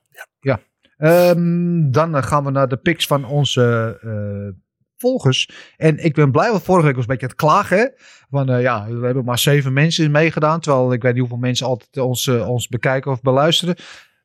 Um, 0.99 1.91
dan 1.91 2.17
uh, 2.17 2.23
gaan 2.23 2.45
we 2.45 2.51
naar 2.51 2.69
de 2.69 2.77
picks 2.77 3.07
van 3.07 3.25
onze 3.25 3.99
uh, 4.05 4.63
volgers. 4.97 5.51
En 5.77 6.05
ik 6.05 6.15
ben 6.15 6.31
blij, 6.31 6.51
want 6.51 6.63
vorige 6.63 6.87
week 6.87 6.95
was 6.95 7.05
een 7.05 7.11
beetje 7.11 7.27
het 7.27 7.37
klagen. 7.37 7.93
Van 8.31 8.51
uh, 8.51 8.63
ja, 8.63 8.87
we 8.89 9.05
hebben 9.05 9.25
maar 9.25 9.39
zeven 9.39 9.73
mensen 9.73 10.11
meegedaan. 10.11 10.61
Terwijl 10.61 10.93
ik 10.93 11.03
weet 11.03 11.13
niet 11.13 11.21
hoeveel 11.21 11.39
mensen 11.39 11.67
altijd 11.67 11.97
ons, 11.97 12.29
ons 12.29 12.69
bekijken 12.69 13.11
of 13.11 13.21
beluisteren. 13.23 13.75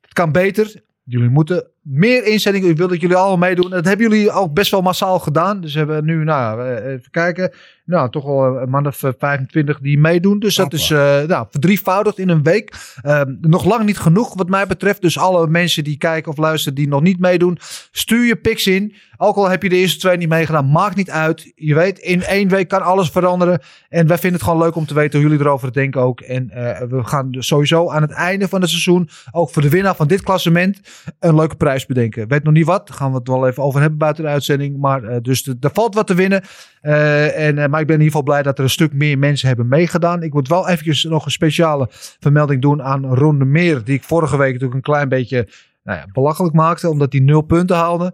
Het 0.01 0.13
kan 0.13 0.31
beter. 0.31 0.83
Jullie 1.03 1.29
moeten 1.29 1.71
meer 1.81 2.25
inzendingen. 2.25 2.69
Ik 2.69 2.77
wil 2.77 2.87
dat 2.87 3.01
jullie 3.01 3.15
allemaal 3.15 3.49
meedoen. 3.49 3.69
Dat 3.69 3.85
hebben 3.85 4.09
jullie 4.09 4.31
ook 4.31 4.53
best 4.53 4.71
wel 4.71 4.81
massaal 4.81 5.19
gedaan. 5.19 5.61
Dus 5.61 5.73
we 5.73 5.79
hebben 5.79 6.05
nu, 6.05 6.23
nou, 6.23 6.75
even 6.75 7.11
kijken. 7.11 7.51
Nou, 7.89 8.09
toch 8.09 8.23
wel 8.23 8.61
een 8.61 8.69
man 8.69 8.87
of 8.87 9.03
25 9.17 9.79
die 9.79 9.99
meedoen. 9.99 10.39
Dus 10.39 10.55
dat 10.55 10.73
is 10.73 10.89
uh, 10.89 11.21
nou, 11.21 11.47
verdrievoudigd 11.49 12.17
in 12.17 12.29
een 12.29 12.43
week. 12.43 12.75
Uh, 13.05 13.21
nog 13.41 13.65
lang 13.65 13.85
niet 13.85 13.97
genoeg 13.97 14.33
wat 14.33 14.49
mij 14.49 14.67
betreft. 14.67 15.01
Dus 15.01 15.17
alle 15.17 15.47
mensen 15.47 15.83
die 15.83 15.97
kijken 15.97 16.31
of 16.31 16.37
luisteren 16.37 16.75
die 16.75 16.87
nog 16.87 17.01
niet 17.01 17.19
meedoen. 17.19 17.57
Stuur 17.91 18.25
je 18.25 18.35
pics 18.35 18.67
in. 18.67 18.95
Ook 19.17 19.35
al 19.35 19.49
heb 19.49 19.63
je 19.63 19.69
de 19.69 19.75
eerste 19.75 19.99
twee 19.99 20.17
niet 20.17 20.29
meegedaan. 20.29 20.71
Maakt 20.71 20.95
niet 20.95 21.09
uit. 21.09 21.51
Je 21.55 21.75
weet, 21.75 21.99
in 21.99 22.23
één 22.23 22.47
week 22.49 22.67
kan 22.67 22.81
alles 22.81 23.09
veranderen. 23.09 23.61
En 23.89 24.07
wij 24.07 24.17
vinden 24.17 24.39
het 24.39 24.49
gewoon 24.49 24.63
leuk 24.63 24.75
om 24.75 24.85
te 24.85 24.93
weten 24.93 25.19
hoe 25.19 25.29
jullie 25.29 25.45
erover 25.45 25.73
denken 25.73 26.01
ook. 26.01 26.21
En 26.21 26.51
uh, 26.53 26.79
we 26.79 27.03
gaan 27.03 27.27
sowieso 27.31 27.89
aan 27.89 28.01
het 28.01 28.11
einde 28.11 28.47
van 28.47 28.61
het 28.61 28.69
seizoen. 28.69 29.09
Ook 29.31 29.49
voor 29.49 29.61
de 29.61 29.69
winnaar 29.69 29.95
van 29.95 30.07
dit 30.07 30.21
klassement. 30.21 30.79
Een 31.19 31.35
leuke 31.35 31.55
prijs 31.55 31.68
prijs 31.69 31.85
bedenken. 31.85 32.27
Weet 32.27 32.43
nog 32.43 32.53
niet 32.53 32.65
wat. 32.65 32.87
Daar 32.87 32.97
gaan 32.97 33.11
we 33.11 33.17
het 33.17 33.27
wel 33.27 33.47
even 33.47 33.63
over 33.63 33.79
hebben 33.81 33.99
buiten 33.99 34.23
de 34.23 34.29
uitzending. 34.29 34.77
Maar 34.77 35.03
eh, 35.03 35.17
dus 35.21 35.43
de- 35.43 35.57
er 35.59 35.69
valt 35.73 35.95
wat 35.95 36.07
te 36.07 36.13
winnen. 36.13 36.41
Eh, 36.81 37.47
en, 37.47 37.57
eh, 37.57 37.67
maar 37.69 37.79
ik 37.81 37.87
ben 37.87 37.95
in 37.95 38.01
ieder 38.01 38.05
geval 38.05 38.23
blij 38.23 38.43
dat 38.43 38.57
er 38.57 38.63
een 38.63 38.69
stuk 38.69 38.93
meer 38.93 39.17
mensen 39.17 39.47
hebben 39.47 39.67
meegedaan. 39.67 40.23
Ik 40.23 40.33
moet 40.33 40.47
wel 40.47 40.67
eventjes 40.69 41.03
nog 41.03 41.25
een 41.25 41.31
speciale 41.31 41.87
vermelding 42.19 42.61
doen 42.61 42.83
aan 42.83 43.05
Ron 43.13 43.39
de 43.39 43.45
Meer. 43.45 43.83
Die 43.83 43.95
ik 43.95 44.03
vorige 44.03 44.37
week 44.37 44.47
natuurlijk 44.47 44.75
een 44.75 44.93
klein 44.93 45.09
beetje 45.09 45.47
nou 45.83 45.97
ja, 45.99 46.05
belachelijk 46.13 46.53
maakte. 46.55 46.89
Omdat 46.89 47.11
hij 47.13 47.21
nul 47.21 47.41
punten 47.41 47.75
haalde. 47.75 48.13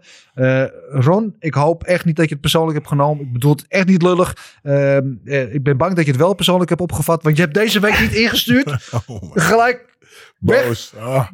Ron, 0.90 1.34
ik 1.38 1.54
hoop 1.54 1.84
echt 1.84 2.04
niet 2.04 2.16
dat 2.16 2.24
je 2.26 2.32
het 2.32 2.40
persoonlijk 2.40 2.74
hebt 2.76 2.88
genomen. 2.88 3.24
Ik 3.24 3.32
bedoel 3.32 3.52
het 3.52 3.64
echt 3.68 3.86
niet 3.86 4.02
lullig. 4.02 4.36
Ehm, 4.62 5.06
eh, 5.24 5.54
ik 5.54 5.62
ben 5.62 5.76
bang 5.76 5.94
dat 5.94 6.04
je 6.04 6.10
het 6.10 6.20
wel 6.20 6.34
persoonlijk 6.34 6.68
hebt 6.68 6.80
opgevat. 6.80 7.22
Want 7.22 7.36
je 7.36 7.42
hebt 7.42 7.54
deze 7.54 7.80
week 7.80 8.00
niet 8.00 8.14
ingestuurd. 8.24 8.90
Gelijk 9.34 9.94
Boos. 10.38 10.94
Ah. 11.00 11.26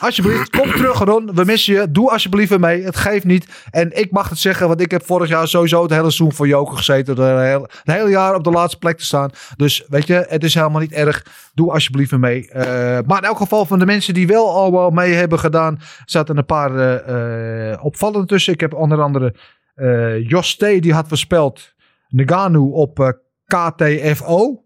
Alsjeblieft, 0.00 0.50
kom 0.50 0.70
terug 0.70 0.98
Ron. 0.98 1.34
We 1.34 1.44
missen 1.44 1.74
je. 1.74 1.90
Doe 1.90 2.10
alsjeblieft 2.10 2.58
mee. 2.58 2.82
Het 2.82 2.96
geeft 2.96 3.24
niet. 3.24 3.64
En 3.70 3.98
ik 3.98 4.10
mag 4.10 4.28
het 4.28 4.38
zeggen, 4.38 4.68
want 4.68 4.80
ik 4.80 4.90
heb 4.90 5.06
vorig 5.06 5.28
jaar 5.28 5.48
sowieso 5.48 5.82
het 5.82 5.90
hele 5.90 6.02
seizoen 6.02 6.32
voor 6.32 6.46
Joker 6.46 6.76
gezeten. 6.76 7.16
Het 7.16 7.38
hele, 7.38 7.70
het 7.82 7.96
hele 7.96 8.10
jaar 8.10 8.34
op 8.34 8.44
de 8.44 8.50
laatste 8.50 8.78
plek 8.78 8.98
te 8.98 9.04
staan. 9.04 9.30
Dus 9.56 9.84
weet 9.88 10.06
je, 10.06 10.26
het 10.28 10.44
is 10.44 10.54
helemaal 10.54 10.80
niet 10.80 10.92
erg. 10.92 11.26
Doe 11.54 11.72
alsjeblieft 11.72 12.16
mee. 12.16 12.50
Eh, 12.50 12.62
maar 13.06 13.18
in 13.18 13.28
elk 13.28 13.36
geval 13.36 13.64
van 13.66 13.78
de 13.78 13.86
mensen 13.86 14.14
die 14.14 14.26
wel 14.26 14.54
allemaal 14.54 14.90
mee 14.90 15.12
hebben 15.12 15.38
gedaan, 15.38 15.80
zaten 16.04 16.36
een 16.36 16.46
paar 16.46 16.76
eh, 16.76 17.84
opvallende 17.84 18.26
tussen. 18.26 18.52
Ik 18.52 18.60
heb 18.60 18.74
onder 18.74 19.02
andere 19.02 19.34
eh 19.74 20.28
Jos 20.28 20.56
T. 20.56 20.60
die 20.60 20.92
had 20.92 21.08
voorspeld 21.08 21.74
Naganu 22.08 22.58
op 22.58 23.20
KTFO. 23.46 24.65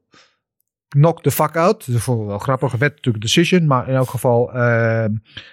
Knock 0.90 1.22
the 1.22 1.30
fuck 1.30 1.56
out. 1.56 1.92
Dat 1.92 2.00
vond 2.00 2.20
ik 2.20 2.26
wel 2.26 2.38
grappig. 2.38 2.72
Werd 2.72 2.94
natuurlijk 2.94 3.24
decision. 3.24 3.66
Maar 3.66 3.88
in 3.88 3.94
elk 3.94 4.08
geval. 4.08 4.52
eh, 4.52 5.04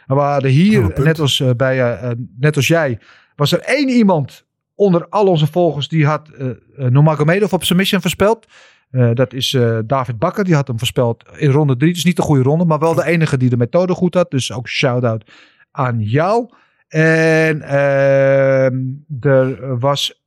we 0.08 0.14
hadden 0.14 0.52
hier, 0.52 0.86
Oh, 0.86 0.98
net, 0.98 1.20
als, 1.20 1.40
eh, 1.40 1.50
bij, 1.58 1.94
eh, 2.00 2.12
net 2.40 2.56
als 2.56 2.68
jij. 2.68 3.00
Was 3.36 3.52
er 3.52 3.60
één 3.60 3.90
iemand 3.90 4.46
onder 4.76 5.08
al 5.10 5.28
onze 5.28 5.48
volgers. 5.48 5.88
Die 5.88 6.06
had 6.06 6.30
uh, 6.40 6.50
Nurmagomedov 6.76 7.54
op 7.54 7.64
submission 7.64 8.02
voorspeld. 8.02 8.46
Eh, 8.92 9.10
dat 9.14 9.34
is 9.34 9.58
David 9.86 10.20
Bakker. 10.20 10.44
Die 10.44 10.56
had 10.56 10.68
hem 10.68 10.78
voorspeld 10.78 11.24
in 11.38 11.52
ronde 11.52 11.78
drie. 11.78 11.94
Dus 11.94 12.06
niet 12.06 12.16
de 12.16 12.22
goede 12.22 12.44
ronde. 12.44 12.66
Maar 12.66 12.80
wel 12.80 12.94
de 12.94 13.06
enige 13.06 13.38
die 13.38 13.50
de 13.50 13.58
methode 13.58 13.94
goed 13.94 14.14
had. 14.14 14.32
Dus 14.32 14.52
ook 14.52 14.68
shout-out 14.68 15.32
aan 15.72 16.00
jou. 16.02 16.50
En 16.88 17.62
ehm, 17.62 18.76
er 19.20 19.80
was 19.80 20.24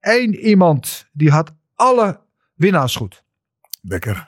één 0.00 0.34
iemand. 0.34 1.08
Die 1.12 1.30
had 1.30 1.52
alle 1.74 2.20
winnaars 2.54 2.96
goed. 2.96 3.24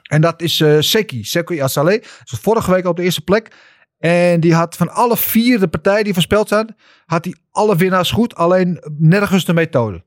En 0.03 0.21
dat 0.21 0.43
is 0.43 0.61
eh 0.61 0.77
Seki, 0.79 1.25
Seki 1.25 1.61
Asale. 1.61 2.03
Dus 2.25 2.39
vorige 2.41 2.71
week 2.71 2.87
op 2.87 2.97
de 2.97 3.03
eerste 3.03 3.21
plek. 3.21 3.53
En 3.99 4.41
die 4.41 4.55
had 4.55 4.77
van 4.77 4.91
alle 4.91 5.17
vier 5.17 5.61
de 5.61 5.69
partijen 5.69 6.05
die 6.05 6.13
voorspeld 6.13 6.49
zijn, 6.49 6.77
had 7.07 7.25
hij 7.25 7.35
alle 7.51 7.77
winnaars 7.77 8.11
goed. 8.11 8.35
Alleen 8.35 8.81
nergens 8.99 9.45
de 9.45 9.55
methode. 9.55 10.07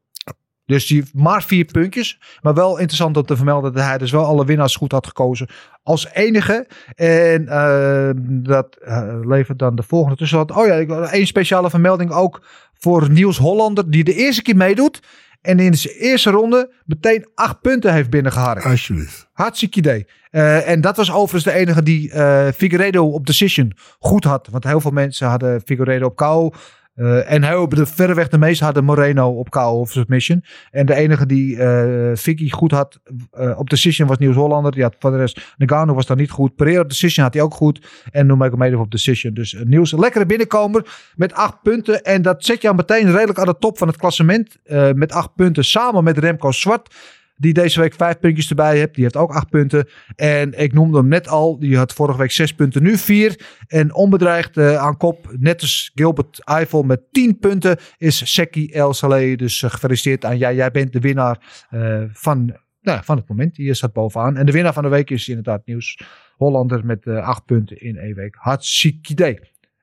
Dus 0.65 0.87
die 0.87 1.03
maar 1.13 1.43
vier 1.43 1.65
puntjes. 1.65 2.19
Maar 2.41 2.53
wel 2.53 2.77
interessant 2.77 3.17
om 3.17 3.25
te 3.25 3.35
vermelden 3.35 3.73
dat 3.73 3.83
hij 3.83 3.97
dus 3.97 4.11
wel 4.11 4.25
alle 4.25 4.45
winnaars 4.45 4.75
goed 4.75 4.91
had 4.91 5.07
gekozen. 5.07 5.49
Als 5.83 6.07
enige. 6.13 6.67
En 6.95 7.47
eh, 7.47 8.09
dat 8.25 8.75
eh, 8.75 9.19
levert 9.21 9.59
dan 9.59 9.75
de 9.75 9.83
volgende 9.83 10.17
tussen. 10.17 10.55
Oh 10.55 10.65
ja, 10.65 11.07
één 11.09 11.27
speciale 11.27 11.69
vermelding 11.69 12.11
ook 12.11 12.41
voor 12.73 13.09
Niels 13.09 13.37
Hollander. 13.37 13.91
Die 13.91 14.03
de 14.03 14.13
eerste 14.13 14.41
keer 14.41 14.55
meedoet. 14.55 14.99
En 15.41 15.59
in 15.59 15.73
zijn 15.73 15.93
eerste 15.93 16.29
ronde 16.29 16.73
meteen 16.85 17.27
acht 17.35 17.61
punten 17.61 17.93
heeft 17.93 18.09
binnengeharkt. 18.09 18.65
Alsjeblieft. 18.65 19.29
Hartstikke 19.33 19.77
idee. 19.77 20.07
Eh, 20.31 20.69
en 20.69 20.81
dat 20.81 20.97
was 20.97 21.11
overigens 21.11 21.53
de 21.53 21.59
enige 21.59 21.83
die 21.83 22.11
eh 22.11 22.47
Figueredo 22.55 23.05
op 23.05 23.25
decision 23.25 23.71
goed 23.99 24.23
had. 24.23 24.47
Want 24.51 24.63
heel 24.63 24.81
veel 24.81 24.91
mensen 24.91 25.27
hadden 25.27 25.61
Figueredo 25.65 26.05
op 26.05 26.15
KO. 26.15 26.51
Eh, 26.95 27.31
en 27.31 27.43
heel, 27.43 27.69
de, 27.69 27.85
verreweg 27.85 28.27
de 28.27 28.37
meeste 28.37 28.63
hadden 28.63 28.83
Moreno 28.83 29.29
op 29.29 29.49
KO 29.49 29.79
of 29.79 29.91
submission. 29.91 30.43
En 30.71 30.85
de 30.85 30.95
enige 30.95 31.25
die 31.25 31.57
eh 31.57 32.11
Vicky 32.13 32.49
goed 32.49 32.71
had 32.71 32.99
eh, 33.31 33.59
op 33.59 33.69
decision 33.69 34.07
was 34.07 34.17
Niels 34.17 34.35
Hollander. 34.35 34.71
Die 34.71 34.83
had 34.83 34.95
voor 34.99 35.11
de 35.11 35.17
rest, 35.17 35.53
Nagano 35.57 35.93
was 35.93 36.05
dan 36.05 36.17
niet 36.17 36.29
goed. 36.29 36.55
Pereira 36.55 36.81
op 36.81 36.89
decision 36.89 37.25
had 37.25 37.33
hij 37.33 37.43
ook 37.43 37.53
goed. 37.53 37.87
En 38.11 38.25
Nurmagomedov 38.25 38.79
op 38.79 38.91
decision. 38.91 39.33
Dus 39.33 39.53
uh, 39.53 39.61
een 39.61 39.99
lekkere 39.99 40.25
binnenkomer 40.25 41.11
met 41.15 41.33
acht 41.33 41.61
punten. 41.61 42.03
En 42.03 42.21
dat 42.21 42.45
zet 42.45 42.61
jou 42.61 42.75
meteen 42.75 43.11
redelijk 43.11 43.39
aan 43.39 43.45
de 43.45 43.57
top 43.59 43.77
van 43.77 43.87
het 43.87 43.97
klassement. 43.97 44.57
met 44.93 45.11
acht 45.11 45.35
punten 45.35 45.65
samen 45.65 46.03
met 46.03 46.17
Remco 46.17 46.51
Zwart. 46.51 46.95
Die 47.41 47.53
deze 47.53 47.79
week 47.79 47.93
vijf 47.93 48.19
puntjes 48.19 48.49
erbij 48.49 48.77
heeft. 48.77 48.93
Die 48.93 49.03
heeft 49.03 49.15
ook 49.15 49.31
acht 49.31 49.49
punten. 49.49 49.87
En 50.15 50.59
ik 50.59 50.73
noemde 50.73 50.97
hem 50.97 51.07
net 51.07 51.27
al. 51.27 51.59
Die 51.59 51.77
had 51.77 51.93
vorige 51.93 52.17
week 52.17 52.31
zes 52.31 52.53
punten. 52.53 52.83
Nu 52.83 52.97
vier. 52.97 53.39
En 53.67 53.93
onbedreigd 53.93 54.57
eh, 54.57 54.75
aan 54.75 54.97
kop. 54.97 55.35
Net 55.37 55.61
als 55.61 55.91
Gilbert 55.95 56.43
Eiffel 56.43 56.83
met 56.83 57.01
tien 57.11 57.37
punten. 57.37 57.77
Is 57.97 58.33
Seki 58.33 58.71
El 58.71 58.93
Saleh. 58.93 59.37
Dus 59.37 59.63
eh, 59.63 59.69
gefeliciteerd 59.69 60.25
aan 60.25 60.37
jij. 60.37 60.55
Jij 60.55 60.71
bent 60.71 60.93
de 60.93 60.99
winnaar 60.99 61.65
eh, 61.69 62.03
van, 62.11 62.57
nou, 62.81 63.03
van 63.03 63.17
het 63.17 63.27
moment. 63.27 63.55
Die 63.55 63.73
staat 63.73 63.93
bovenaan. 63.93 64.37
En 64.37 64.45
de 64.45 64.51
winnaar 64.51 64.73
van 64.73 64.83
de 64.83 64.89
week 64.89 65.09
is 65.09 65.27
inderdaad 65.27 65.65
Nieuws. 65.65 66.01
Hollander 66.37 66.85
met 66.85 67.07
acht 67.07 67.45
punten 67.45 67.81
in 67.81 67.97
één 67.97 68.15
week. 68.15 68.35
Hartstikke 68.39 69.11
idee. 69.11 69.39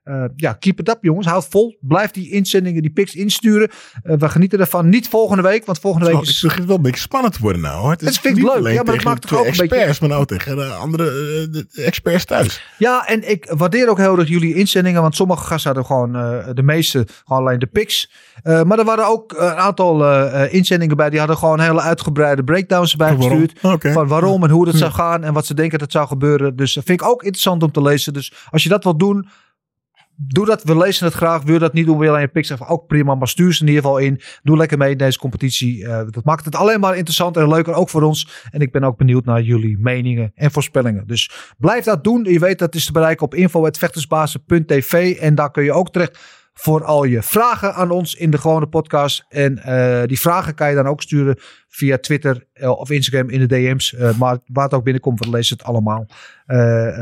Eh, 0.09 0.23
ja, 0.35 0.53
keep 0.53 0.79
it 0.79 0.89
up 0.89 0.97
jongens. 1.01 1.27
Houd 1.27 1.47
vol. 1.49 1.77
Blijf 1.81 2.11
die 2.11 2.31
inzendingen, 2.31 2.81
die 2.81 2.91
pics 2.91 3.15
insturen. 3.15 3.69
Eh, 4.03 4.15
we 4.17 4.29
genieten 4.29 4.59
ervan. 4.59 4.89
Niet 4.89 5.07
volgende 5.07 5.41
week, 5.43 5.65
want 5.65 5.79
volgende 5.79 6.05
week 6.05 6.15
Oh, 6.15 6.21
het 6.21 6.29
is... 6.29 6.41
begint 6.41 6.67
wel 6.67 6.75
een 6.75 6.81
beetje 6.81 7.01
spannend 7.01 7.33
te 7.33 7.39
worden 7.41 7.61
nou. 7.61 7.81
hoor. 7.81 7.91
Het 7.91 7.99
Het 8.01 8.09
is 8.09 8.19
vind 8.19 8.37
ik 8.37 8.43
leuk. 8.43 8.73
Ja, 8.73 8.83
maar 8.83 8.85
tegen 8.93 9.07
maakt 9.07 9.21
toch 9.21 9.29
twee 9.29 9.39
ook 9.39 9.45
een 9.45 9.51
beetje- 9.57 9.75
experts, 9.75 9.99
maar 9.99 10.09
nou 10.09 10.25
tegen 10.25 10.55
de 10.55 10.63
andere 10.65 11.03
eh, 11.03 11.51
de- 11.53 11.81
experts 11.83 12.25
thuis. 12.25 12.61
Ja, 12.77 13.07
en 13.07 13.29
ik 13.29 13.53
waardeer 13.57 13.89
ook 13.89 13.97
heel 13.97 14.17
erg 14.19 14.27
jullie 14.29 14.53
inzendingen. 14.55 15.01
Want 15.01 15.15
sommige 15.15 15.43
gasten 15.43 15.73
hadden 15.75 15.85
gewoon, 15.85 16.11
de 16.55 16.63
meeste, 16.63 17.07
gewoon 17.25 17.41
alleen 17.41 17.59
de 17.59 17.65
pics. 17.67 18.11
Maar 18.43 18.79
er 18.79 18.85
waren 18.85 19.07
ook 19.07 19.33
een 19.37 19.53
aantal 19.55 20.05
inzendingen 20.49 20.97
bij. 20.97 21.09
Die 21.09 21.19
hadden 21.19 21.37
gewoon 21.37 21.59
hele 21.59 21.81
uitgebreide 21.81 22.43
breakdowns 22.43 22.93
waarom? 22.93 23.21
gestuurd. 23.21 23.59
Van 23.93 24.07
waarom 24.07 24.43
en 24.43 24.49
hoe 24.49 24.65
dat 24.65 24.75
zou 24.75 24.91
gaan. 24.91 25.23
En 25.23 25.33
wat 25.33 25.45
ze 25.45 25.53
denken 25.53 25.71
dat 25.79 25.87
het 25.87 25.91
zou 25.97 26.07
gebeuren. 26.07 26.55
Dus 26.55 26.73
dat 26.73 26.83
vind 26.83 27.01
ik 27.01 27.07
ook 27.07 27.23
interessant 27.23 27.63
om 27.63 27.71
te 27.71 27.81
lezen. 27.81 28.13
Dus 28.13 28.33
als 28.49 28.63
je 28.63 28.69
dat 28.69 28.83
wilt 28.83 28.99
doen... 28.99 29.27
Doe 30.21 30.45
dat, 30.45 30.63
we 30.63 30.77
lezen 30.77 31.05
het 31.05 31.13
graag. 31.13 31.43
Wil 31.43 31.59
dat 31.59 31.73
niet 31.73 31.85
doen, 31.85 31.97
wil 31.97 32.07
je 32.11 32.15
alleen 32.15 32.29
even 32.31 32.67
ook 32.67 32.87
prima. 32.87 33.15
Maar 33.15 33.27
stuur 33.27 33.53
ze 33.53 33.61
in 33.61 33.67
ieder 33.67 33.83
geval 33.83 33.97
in. 33.97 34.21
Doe 34.43 34.57
lekker 34.57 34.77
mee 34.77 34.91
in 34.91 34.97
deze 34.97 35.17
competitie. 35.17 35.85
Eh, 35.85 36.01
dat 36.09 36.23
maakt 36.23 36.45
het 36.45 36.55
alleen 36.55 36.79
maar 36.79 36.95
interessant 36.95 37.37
en 37.37 37.47
leuker, 37.47 37.73
ook 37.73 37.89
voor 37.89 38.01
ons. 38.01 38.47
En 38.51 38.61
ik 38.61 38.71
ben 38.71 38.83
ook 38.83 38.97
benieuwd 38.97 39.25
naar 39.25 39.41
jullie 39.41 39.77
meningen 39.79 40.31
en 40.35 40.51
voorspellingen. 40.51 41.07
Dus 41.07 41.31
blijf 41.57 41.83
dat 41.83 42.03
doen. 42.03 42.23
Je 42.23 42.39
weet 42.39 42.59
dat 42.59 42.75
is 42.75 42.85
te 42.85 42.91
bereiken 42.91 43.25
op 43.25 43.35
info.vechtersbazen.tv. 43.35 45.17
En 45.17 45.35
daar 45.35 45.51
kun 45.51 45.63
je 45.63 45.73
ook 45.73 45.91
terecht 45.91 46.19
voor 46.53 46.83
al 46.83 47.03
je 47.03 47.21
vragen 47.21 47.73
aan 47.73 47.91
ons 47.91 48.15
in 48.15 48.31
de 48.31 48.37
gewone 48.37 48.67
podcast. 48.67 49.25
En 49.29 49.57
eh, 49.57 50.07
die 50.07 50.19
vragen 50.19 50.55
kan 50.55 50.69
je 50.69 50.75
dan 50.75 50.87
ook 50.87 51.01
sturen 51.01 51.39
via 51.67 51.97
Twitter 51.97 52.47
eh, 52.53 52.69
of 52.69 52.89
Instagram 52.89 53.29
in 53.29 53.39
de 53.39 53.47
DM's. 53.47 53.95
Maar 54.17 54.37
waar 54.45 54.63
het 54.63 54.73
ook 54.73 54.83
binnenkomt, 54.83 55.25
we 55.25 55.29
lezen 55.29 55.57
het 55.57 55.65
allemaal. 55.65 56.05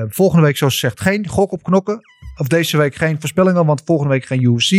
Volgende 0.07 0.45
week, 0.45 0.57
zoals 0.57 0.73
gezegd, 0.73 1.01
geen 1.01 1.27
gok 1.27 1.51
op 1.51 1.63
knokken. 1.63 2.01
Of 2.37 2.47
deze 2.47 2.77
week 2.77 2.95
geen 2.95 3.19
voorspellingen, 3.19 3.65
want 3.65 3.81
volgende 3.85 4.13
week 4.13 4.25
geen 4.25 4.43
UFC. 4.43 4.71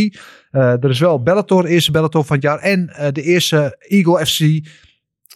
Eh, 0.51 0.85
er 0.85 0.91
is 0.91 1.01
wel 1.01 1.23
Bellator, 1.23 1.65
eerste 1.65 1.91
Bellator 1.91 2.25
van 2.25 2.37
het 2.37 2.45
jaar. 2.45 2.59
En 2.59 2.89
eh, 2.89 3.13
de 3.13 3.23
eerste 3.23 3.77
Eagle 3.79 4.27
FC 4.27 4.41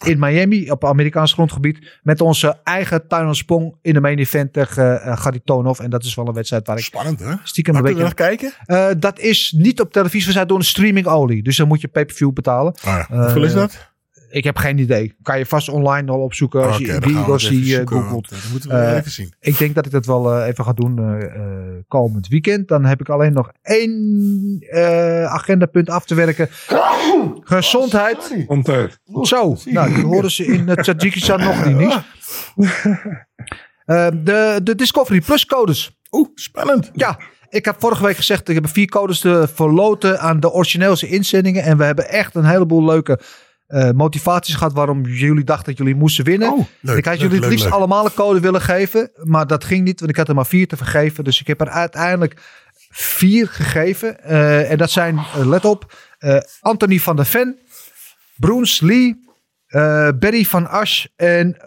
in 0.03 0.19
Miami, 0.19 0.71
op 0.71 0.85
Amerikaans 0.85 1.33
grondgebied. 1.33 1.99
Met 2.03 2.21
onze 2.21 2.59
eigen 2.63 3.07
Tuin 3.07 3.35
Sprong 3.35 3.75
in 3.81 3.93
de 3.93 4.01
main 4.01 4.17
event 4.17 4.53
tegen 4.53 5.01
uh, 5.05 5.17
Garitonov. 5.17 5.79
En 5.79 5.89
dat 5.89 6.03
is 6.03 6.15
wel 6.15 6.27
een 6.27 6.33
wedstrijd 6.33 6.67
waar 6.67 6.77
ik 6.77 6.83
Spannend 6.83 7.19
hè? 7.19 7.33
stiekem 7.43 7.75
een 7.75 7.81
kunnen 7.81 7.99
we 7.99 8.05
nog 8.05 8.13
kijken? 8.13 8.53
Eh, 8.65 8.87
dat 8.97 9.19
is 9.19 9.53
niet 9.57 9.81
op 9.81 9.91
televisie, 9.91 10.27
we 10.27 10.33
zijn 10.33 10.47
door 10.47 10.57
een 10.57 10.63
streaming 10.63 11.07
olie. 11.07 11.43
Dus 11.43 11.57
dan 11.57 11.67
moet 11.67 11.81
je 11.81 11.87
pay-per-view 11.87 12.33
betalen. 12.33 12.73
Ah, 12.73 12.83
ja. 12.83 13.07
Eh, 13.09 13.19
Hoeveel 13.19 13.43
is 13.43 13.53
dat? 13.53 13.91
Ik 14.33 14.43
heb 14.43 14.57
geen 14.57 14.77
idee. 14.77 15.15
Kan 15.21 15.37
je 15.37 15.45
vast 15.45 15.69
online 15.69 16.11
al 16.11 16.19
opzoeken 16.19 16.65
als 16.67 16.77
je 16.77 16.85
dan 16.85 16.93
gaan 17.01 17.11
we 17.11 17.17
Eagle 17.17 17.33
het 17.33 17.41
even 17.41 17.57
FC 17.57 17.63
eh, 17.63 17.75
zoeken, 17.75 18.01
googelt. 18.01 18.29
Dat 18.29 18.39
moeten 18.51 18.69
we 18.69 18.75
Eh, 18.75 18.95
even 18.97 19.11
zien. 19.11 19.33
Ik 19.39 19.57
denk 19.57 19.75
dat 19.75 19.85
ik 19.85 19.91
dat 19.91 20.05
wel 20.05 20.33
eh, 20.33 20.47
even 20.47 20.63
ga 20.63 20.73
doen 20.73 21.19
eh, 21.19 21.29
komend 21.87 22.27
weekend. 22.27 22.67
Dan 22.67 22.85
heb 22.85 22.99
ik 23.01 23.09
alleen 23.09 23.33
nog 23.33 23.51
één 23.61 24.63
agendapunt 25.29 25.89
af 25.89 26.05
te 26.05 26.15
werken. 26.15 26.49
Gezondheid. 27.43 28.43
Ontuit. 28.47 28.99
Zo, 29.21 29.57
nou, 29.65 29.93
die 29.93 30.03
horen 30.03 30.31
ze 30.31 30.45
in 30.45 30.65
Tajikistan 30.65 31.39
nog 31.39 31.65
niet. 31.65 31.77
niet. 31.77 32.01
De, 34.25 34.59
de 34.63 34.75
Discovery 34.75 35.21
Plus 35.21 35.45
codes. 35.45 35.97
Oeh, 36.11 36.27
spannend. 36.35 36.91
Ja, 36.93 37.19
ik 37.49 37.65
heb 37.65 37.75
vorige 37.79 38.03
week 38.03 38.15
gezegd, 38.15 38.49
ik 38.49 38.55
heb 38.55 38.67
vier 38.67 38.87
codes 38.87 39.19
te 39.19 39.47
verloten 39.53 40.19
aan 40.19 40.39
de 40.39 40.51
origineelse 40.51 41.07
inzendingen. 41.07 41.63
En 41.63 41.77
we 41.77 41.83
hebben 41.83 42.09
echt 42.09 42.35
een 42.35 42.45
heleboel 42.45 42.85
leuke 42.85 43.19
eh, 43.73 43.91
motivaties 43.91 44.55
gehad 44.55 44.73
waarom 44.73 45.05
jullie 45.05 45.43
dachten 45.43 45.65
dat 45.65 45.77
jullie 45.77 45.95
moesten 45.95 46.25
winnen. 46.25 46.51
Oh, 46.51 46.65
leuk, 46.79 46.97
ik 46.97 47.05
had 47.05 47.13
leuk, 47.13 47.23
jullie 47.23 47.39
het 47.39 47.49
liefst 47.49 47.65
leuk. 47.65 47.73
allemaal 47.73 48.05
een 48.05 48.13
code 48.13 48.39
willen 48.39 48.61
geven, 48.61 49.11
maar 49.23 49.47
dat 49.47 49.63
ging 49.63 49.83
niet, 49.83 49.99
want 49.99 50.11
ik 50.11 50.17
had 50.17 50.27
er 50.27 50.35
maar 50.35 50.45
vier 50.45 50.67
te 50.67 50.77
vergeven. 50.77 51.23
Dus 51.23 51.39
ik 51.39 51.47
heb 51.47 51.61
er 51.61 51.69
uiteindelijk 51.69 52.41
vier 52.89 53.47
gegeven. 53.47 54.23
Eh, 54.23 54.71
en 54.71 54.77
dat 54.77 54.91
zijn, 54.91 55.17
eh, 55.17 55.45
let 55.45 55.65
op, 55.65 55.93
Anthony 56.59 56.99
van 56.99 57.15
der 57.15 57.25
Ven, 57.25 57.57
Bruce 58.35 58.85
Lee, 58.85 59.21
Barry 60.19 60.43
van 60.43 60.67
Asch 60.67 61.05
en 61.15 61.57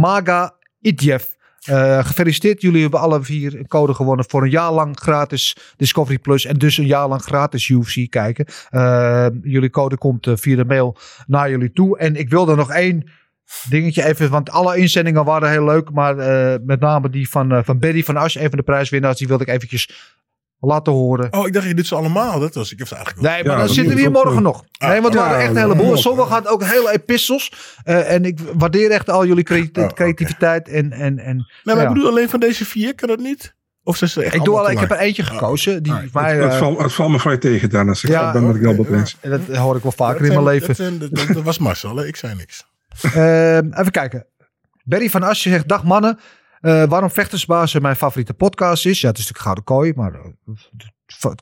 Maga 0.00 0.54
Idjev. 0.80 1.24
Eh, 1.62 2.04
gefeliciteerd, 2.04 2.60
jullie 2.60 2.82
hebben 2.82 3.00
alle 3.00 3.22
vier 3.22 3.58
een 3.58 3.66
code 3.66 3.94
gewonnen 3.94 4.24
voor 4.28 4.42
een 4.42 4.50
jaar 4.50 4.72
lang 4.72 4.98
gratis 4.98 5.56
Discovery 5.76 6.18
Plus 6.18 6.44
en 6.44 6.58
dus 6.58 6.78
een 6.78 6.86
jaar 6.86 7.08
lang 7.08 7.22
gratis 7.22 7.68
UFC 7.68 8.10
kijken. 8.10 8.46
Eh, 8.70 9.26
jullie 9.42 9.70
code 9.70 9.96
komt 9.96 10.26
eh, 10.26 10.32
via 10.36 10.56
de 10.56 10.64
mail 10.64 10.96
naar 11.26 11.50
jullie 11.50 11.72
toe. 11.72 11.98
En 11.98 12.16
ik 12.16 12.30
wil 12.30 12.48
er 12.48 12.56
nog 12.56 12.70
één 12.70 13.10
dingetje 13.68 14.04
even, 14.04 14.30
want 14.30 14.50
alle 14.50 14.76
inzendingen 14.76 15.24
waren 15.24 15.50
heel 15.50 15.64
leuk, 15.64 15.90
maar 15.90 16.16
met 16.64 16.80
name 16.80 17.10
die 17.10 17.28
van, 17.28 17.52
eh, 17.52 17.58
van 17.64 17.78
Berry 17.78 18.02
van 18.02 18.16
Asch, 18.16 18.36
een 18.36 18.48
van 18.48 18.58
de 18.58 18.64
prijswinnaars, 18.64 19.18
die 19.18 19.28
wilde 19.28 19.44
ik 19.44 19.50
eventjes 19.50 20.14
laten 20.68 20.92
horen. 20.92 21.32
Oh, 21.32 21.46
ik 21.46 21.52
dacht 21.52 21.66
je 21.66 21.74
dit 21.74 21.86
ze 21.86 21.94
allemaal. 21.94 22.40
Dat 22.40 22.54
was 22.54 22.72
ik 22.72 22.78
heb 22.78 22.88
ze 22.88 22.94
eigenlijk 22.94 23.26
Nee, 23.26 23.44
maar 23.44 23.56
dan 23.58 23.68
zitten 23.68 23.94
we 23.94 24.00
hier 24.00 24.10
morgen 24.10 24.42
nog. 24.42 24.64
Nee, 24.78 25.00
want 25.00 25.14
er 25.14 25.20
waren 25.20 25.38
echt 25.38 25.50
een 25.50 25.56
heleboel. 25.56 25.96
Sommigen 25.96 26.30
hadden 26.32 26.52
ook 26.52 26.64
hele 26.64 26.92
epistels. 26.92 27.52
Eh, 27.84 28.12
en 28.12 28.24
ik 28.24 28.38
waardeer 28.54 28.90
echt 28.90 29.10
al 29.10 29.26
jullie 29.26 29.44
crea- 29.44 29.86
creativiteit. 29.94 30.68
En, 30.68 30.92
en, 30.92 31.18
en, 31.18 31.36
Nee, 31.36 31.46
maar 31.74 31.76
ja. 31.76 31.82
ik 31.82 31.88
bedoel 31.94 32.08
alleen 32.08 32.28
van 32.28 32.40
deze 32.40 32.64
vier, 32.64 32.94
kan 32.94 33.08
dat 33.08 33.18
niet? 33.18 33.54
Of 33.84 33.96
zijn 33.96 34.10
ze 34.10 34.22
echt 34.24 34.34
ik, 34.34 34.44
doe 34.44 34.58
al, 34.58 34.70
ik 34.70 34.78
heb 34.78 34.90
er 34.90 34.96
eentje 34.98 35.22
gekozen. 35.22 35.82
Die 35.82 35.92
mij, 36.12 36.36
het, 36.36 36.52
eh, 36.52 36.58
valt, 36.58 36.78
het 36.82 36.92
valt 36.92 37.10
me 37.10 37.18
vrij 37.20 37.36
tegen, 37.38 37.70
Dennis. 37.70 38.04
Ik 38.04 38.10
Ja, 38.10 38.32
ben 38.32 38.46
met 38.46 38.56
Gilbert 38.56 38.90
eens. 38.90 39.16
en 39.20 39.30
dat 39.46 39.56
hoor 39.56 39.76
ik 39.76 39.82
wel 39.82 39.92
vaker 39.92 40.24
in 40.24 40.28
mijn 40.32 40.44
leven. 40.44 40.66
Dat, 40.66 40.76
zijn- 40.76 40.98
dat- 40.98 41.10
dat 41.34 41.42
was 41.42 41.58
Marcel, 41.58 42.04
ik 42.04 42.16
zei 42.16 42.34
niks. 42.34 42.64
Ehm, 43.02 43.66
even 43.72 43.90
kijken. 43.90 44.26
Berry 44.84 45.10
van 45.10 45.22
Asje 45.22 45.48
zegt: 45.48 45.68
Dag 45.68 45.84
mannen. 45.84 46.18
Eh, 46.62 46.84
waarom 46.84 47.10
Vechtersbazen 47.10 47.82
mijn 47.82 47.96
favoriete 47.96 48.34
podcast 48.34 48.86
is? 48.86 49.00
Ja, 49.00 49.08
het 49.08 49.18
is 49.18 49.30
natuurlijk 49.30 49.38
Gouden 49.38 49.64
Kooi, 49.64 49.92
maar 49.96 50.14
eh, 50.14 51.32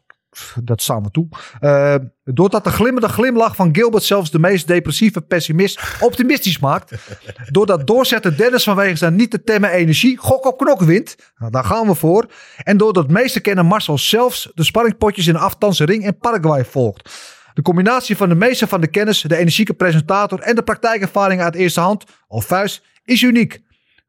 dat 0.63 0.83
staan 0.83 1.03
we 1.03 1.11
toe. 1.11 1.29
Eh, 1.61 1.95
doordat 2.25 2.65
de 2.65 2.71
glimmende 2.71 3.09
glimlach 3.09 3.57
van 3.57 3.75
Gilbert 3.75 4.03
zelfs 4.03 4.31
de 4.31 4.39
meest 4.39 4.67
depressieve 4.67 5.21
pessimist 5.21 5.81
optimistisch 6.01 6.59
maakt. 6.59 6.93
Doordat 7.51 7.87
doorzetten 7.87 8.37
Dennis 8.37 8.65
vanwege 8.65 8.97
zijn 8.97 9.17
niet 9.17 9.31
te 9.31 9.43
temmen 9.43 9.71
energie 9.71 10.17
gok 10.17 10.47
op 10.47 10.59
knok 10.59 10.81
wint. 10.81 11.17
Nou, 11.37 11.53
daar 11.53 11.65
gaan 11.65 11.87
we 11.87 11.95
voor. 11.95 12.27
En 12.63 12.77
doordat 12.77 13.11
meeste 13.11 13.41
kennen 13.41 13.67
Marcel 13.67 13.99
zelfs 13.99 14.51
de 14.55 14.65
sparringpotjes 14.65 15.27
in 15.27 15.33
de 15.33 15.39
aftanse 15.39 15.85
ring 15.85 16.05
in 16.05 16.19
Paraguay 16.19 16.65
volgt. 16.65 17.11
De 17.55 17.63
combinatie 17.63 18.17
van 18.17 18.29
de 18.29 18.35
meeste 18.35 18.67
van 18.67 18.81
de 18.81 18.87
kennis, 18.87 19.21
de 19.21 19.37
energieke 19.37 19.75
presentator 19.75 20.41
en 20.41 20.55
de 20.55 20.63
praktijkervaring 20.63 21.41
uit 21.41 21.55
eerste 21.55 21.81
hand, 21.81 22.05
of 22.29 22.45
vuist, 22.45 22.83
is 23.05 23.23
uniek. 23.23 23.61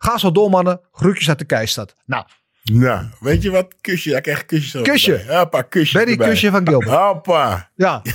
Ga 0.04 0.18
zo 0.18 0.32
door, 0.32 0.50
mannen. 0.50 0.82
Groetjes 0.92 1.30
uit 1.30 1.40
de 1.40 1.46
Keistad. 1.46 1.94
Nou, 2.06 2.26
Nou, 2.64 3.06
weet 3.20 3.42
je 3.42 3.52
wat? 3.52 3.76
Kusje, 3.82 4.16
ik 4.16 4.24
krijg 4.24 4.46
kusjes 4.46 4.76
erbij. 4.76 4.92
Kusje. 4.92 5.48
Paar 5.50 5.68
kusjes 5.68 5.92
Berry 5.92 6.12
erbij. 6.12 6.28
kusje 6.30 6.52
van 6.52 6.68
Gilbert. 6.68 6.92
Hoppa. 6.92 7.72
Ja. 7.76 8.02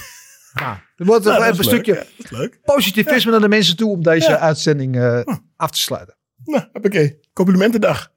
Nou, 0.61 0.77
er 0.97 1.07
wordt 1.07 1.25
dat 1.25 1.35
even 1.35 1.49
een 1.49 1.55
leuk. 1.55 1.65
stukje 1.65 2.07
Ja, 2.31 2.49
positivisme 2.65 3.31
naar 3.31 3.41
de 3.41 3.49
mensen 3.49 3.77
toe 3.77 3.91
om 3.91 4.03
deze 4.03 4.31
Ja. 4.31 4.39
uitzending 4.39 4.97
eh, 4.97 5.21
af 5.57 5.71
te 5.71 5.79
sluiten. 5.79 6.17
Nou, 6.45 6.65
hoppakee. 6.73 7.21
Complimentendag. 7.33 8.13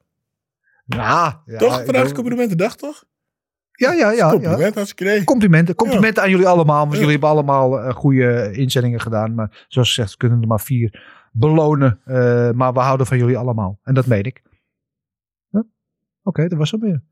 Ja, 0.84 1.42
ja, 1.46 1.58
toch? 1.58 1.84
Vandaag 1.84 2.04
is 2.04 2.12
complimentendag, 2.12 2.76
toch? 2.76 3.04
Ja, 3.72 3.92
ja, 3.92 4.10
ja. 4.10 4.30
Compliment, 4.30 4.74
ja. 4.74 4.84
idee. 4.96 5.24
Complimenten. 5.24 5.74
Complimenten 5.74 6.22
aan 6.22 6.30
jullie 6.30 6.46
allemaal. 6.46 6.80
Want 6.84 6.92
jullie 6.96 7.10
hebben 7.10 7.28
allemaal 7.28 7.80
eh, 7.80 7.94
goede 7.94 8.50
inzendingen 8.52 9.00
gedaan. 9.00 9.34
Maar 9.34 9.64
zoals 9.68 9.88
gezegd, 9.94 10.16
kunnen 10.16 10.40
er 10.40 10.46
maar 10.46 10.60
vier 10.60 11.02
belonen. 11.30 12.00
Eh, 12.04 12.50
maar 12.50 12.72
we 12.72 12.80
houden 12.80 13.06
van 13.06 13.18
jullie 13.18 13.36
allemaal. 13.36 13.78
En 13.82 13.94
dat 13.94 14.06
meen 14.06 14.22
ik. 14.24 14.42
Ja? 15.48 15.64
Oké, 16.22 16.48
dat 16.48 16.58
was 16.58 16.70
het 16.70 16.80
weer. 16.80 17.02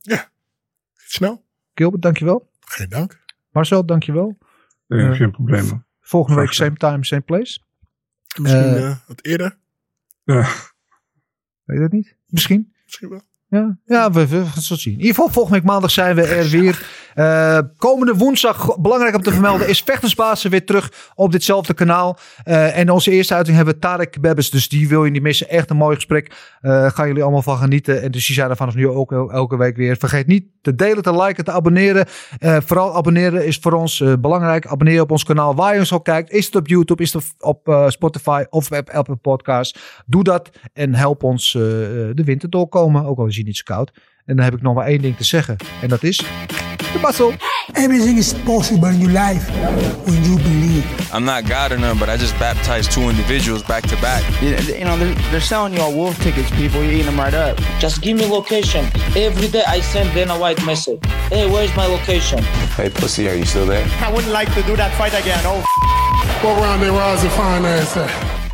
Snel. 0.95 1.45
Gilbert, 1.75 2.03
dankjewel. 2.03 2.51
Geen 2.61 2.89
dank. 2.89 3.25
Marcel, 3.53 3.85
dankjewel. 3.87 4.39
Ja, 4.87 4.97
Eh, 5.11 5.17
geen 5.17 5.31
probleem. 5.31 5.85
Volgende 6.01 6.41
week 6.41 6.53
same 6.53 6.77
time, 6.77 7.05
same 7.05 7.23
place. 7.23 7.61
Misschien 8.41 8.75
Eh, 8.75 8.97
wat 9.07 9.25
eerder. 9.25 9.59
Ja. 10.25 10.35
Weet 11.65 11.77
je 11.77 11.79
dat 11.83 11.93
niet? 11.93 12.17
Misschien. 12.27 12.75
Misschien 12.85 13.09
wel. 13.09 13.21
Ja, 13.47 13.79
ja 13.85 14.11
we, 14.11 14.27
we 14.29 14.37
gaan 14.37 14.55
het 14.55 14.63
zo 14.63 14.75
zien. 14.75 14.93
In 14.93 14.99
ieder 15.01 15.15
geval, 15.15 15.31
volgende 15.33 15.59
week 15.59 15.69
maandag 15.69 15.91
zijn 15.91 16.17
we 16.17 16.23
er 16.23 16.49
weer. 16.49 16.87
Eh, 17.19 17.59
komende 17.77 18.15
woensdag, 18.15 18.79
belangrijk 18.81 19.15
om 19.15 19.23
te 19.23 19.33
vermelden, 19.33 19.69
is 19.69 19.81
Vechtersbazen 19.83 20.51
weer 20.51 20.65
terug 20.67 21.11
op 21.15 21.33
ditzelfde 21.33 21.75
kanaal. 21.75 22.19
Eh, 22.45 22.79
en 22.79 22.91
onze 22.91 23.11
eerste 23.11 23.35
uiting 23.35 23.57
hebben 23.57 23.75
we 23.75 23.81
Tarek 23.81 24.21
Bebbes, 24.21 24.51
dus 24.51 24.69
die 24.69 24.89
wil 24.89 25.05
je 25.05 25.11
niet 25.11 25.23
missen. 25.23 25.49
Echt 25.49 25.71
een 25.71 25.77
mooi 25.77 25.95
gesprek. 25.95 26.33
Eh 26.61 26.91
gaan 26.91 27.07
jullie 27.07 27.23
allemaal 27.23 27.43
van 27.43 27.57
genieten. 27.57 28.03
En 28.03 28.11
dus 28.11 28.27
die 28.27 28.35
zijn 28.35 28.51
er 28.51 28.57
vanaf 28.57 28.75
nu 28.75 28.89
ook 28.89 29.13
el- 29.13 29.31
elke 29.33 29.57
week 29.57 29.77
weer. 29.77 29.97
Vergeet 29.97 30.27
niet 30.27 30.45
te 30.63 30.75
delen, 30.75 31.03
te 31.03 31.23
liken, 31.23 31.45
te 31.45 31.51
abonneren. 31.51 32.07
Vooral 32.41 32.95
abonneren 32.95 33.47
is 33.47 33.57
voor 33.57 33.73
ons 33.73 34.03
belangrijk. 34.21 34.67
Abonneer 34.67 35.01
op 35.01 35.11
ons 35.11 35.25
kanaal 35.25 35.55
waar 35.55 35.73
je 35.75 35.79
ons 35.81 35.93
al 35.93 36.01
kijkt. 36.01 36.31
Is 36.31 36.47
het 36.47 36.57
op 36.57 36.67
YouTube, 36.69 37.03
is 37.03 37.13
het 37.13 37.25
op 37.39 37.85
Spotify 37.89 38.45
of 38.51 38.71
op 38.73 38.91
Apple 38.91 39.17
Podcast. 39.17 39.79
Doe 40.07 40.23
dat 40.25 40.51
en 40.73 40.95
help 40.95 41.23
ons 41.23 41.53
de 41.53 42.23
winter 42.25 42.51
doorkomen. 42.51 43.05
Ook 43.05 43.19
al 43.19 43.27
is 43.27 43.35
hij 43.35 43.45
niet 43.45 43.57
zo 43.57 43.63
koud. 43.75 43.91
En 44.29 44.37
dan 44.37 44.45
heb 44.45 44.55
ik 44.55 44.63
nog 44.63 44.75
maar 44.75 44.87
één 44.87 45.01
ding 45.01 45.17
te 45.17 45.25
zeggen. 45.25 45.57
En 45.83 45.89
dat 45.89 46.03
is... 46.03 46.17
De 46.93 46.99
Basel. 47.03 47.33
Everything 47.73 48.19
is 48.19 48.33
possible 48.45 48.89
in 48.89 48.99
your 48.99 49.13
life 49.13 49.51
when 50.05 50.23
you 50.25 50.37
believe. 50.41 50.85
I'm 51.17 51.25
not 51.25 51.45
God 51.47 51.71
or 51.73 51.79
none, 51.79 51.99
but 51.99 52.09
I 52.09 52.17
just 52.17 52.39
baptized 52.39 52.91
two 52.93 53.09
individuals 53.11 53.63
back 53.63 53.87
to 53.87 53.97
back. 54.01 54.23
You, 54.41 54.49
you 54.51 54.85
know, 54.85 54.97
they're, 54.99 55.15
they're 55.31 55.41
selling 55.47 55.75
you 55.75 55.83
all 55.83 55.93
wolf 55.93 56.17
tickets, 56.23 56.51
people. 56.51 56.83
You're 56.83 56.93
eating 56.93 57.07
them 57.07 57.21
right 57.21 57.35
up. 57.35 57.59
Just 57.79 58.01
give 58.03 58.17
me 58.17 58.27
location. 58.27 58.85
Every 59.15 59.49
day 59.49 59.63
I 59.67 59.81
send 59.83 60.15
Dana 60.15 60.35
White 60.39 60.65
message. 60.65 60.99
Hey, 61.31 61.47
where's 61.51 61.75
my 61.77 61.87
location? 61.87 62.43
Hey, 62.77 62.89
pussy, 62.91 63.29
are 63.29 63.37
you 63.37 63.45
still 63.45 63.67
there? 63.67 63.87
I 64.01 64.11
wouldn't 64.13 64.33
like 64.33 64.53
to 64.55 64.63
do 64.63 64.75
that 64.77 64.93
fight 64.97 65.13
again. 65.15 65.41
Oh, 65.45 65.63
What 66.43 66.57
round 66.63 66.83
they 66.83 66.91
was 66.91 67.23
the 67.23 67.31
fine 67.31 67.65
ass 67.67 67.97
at? 67.97 68.48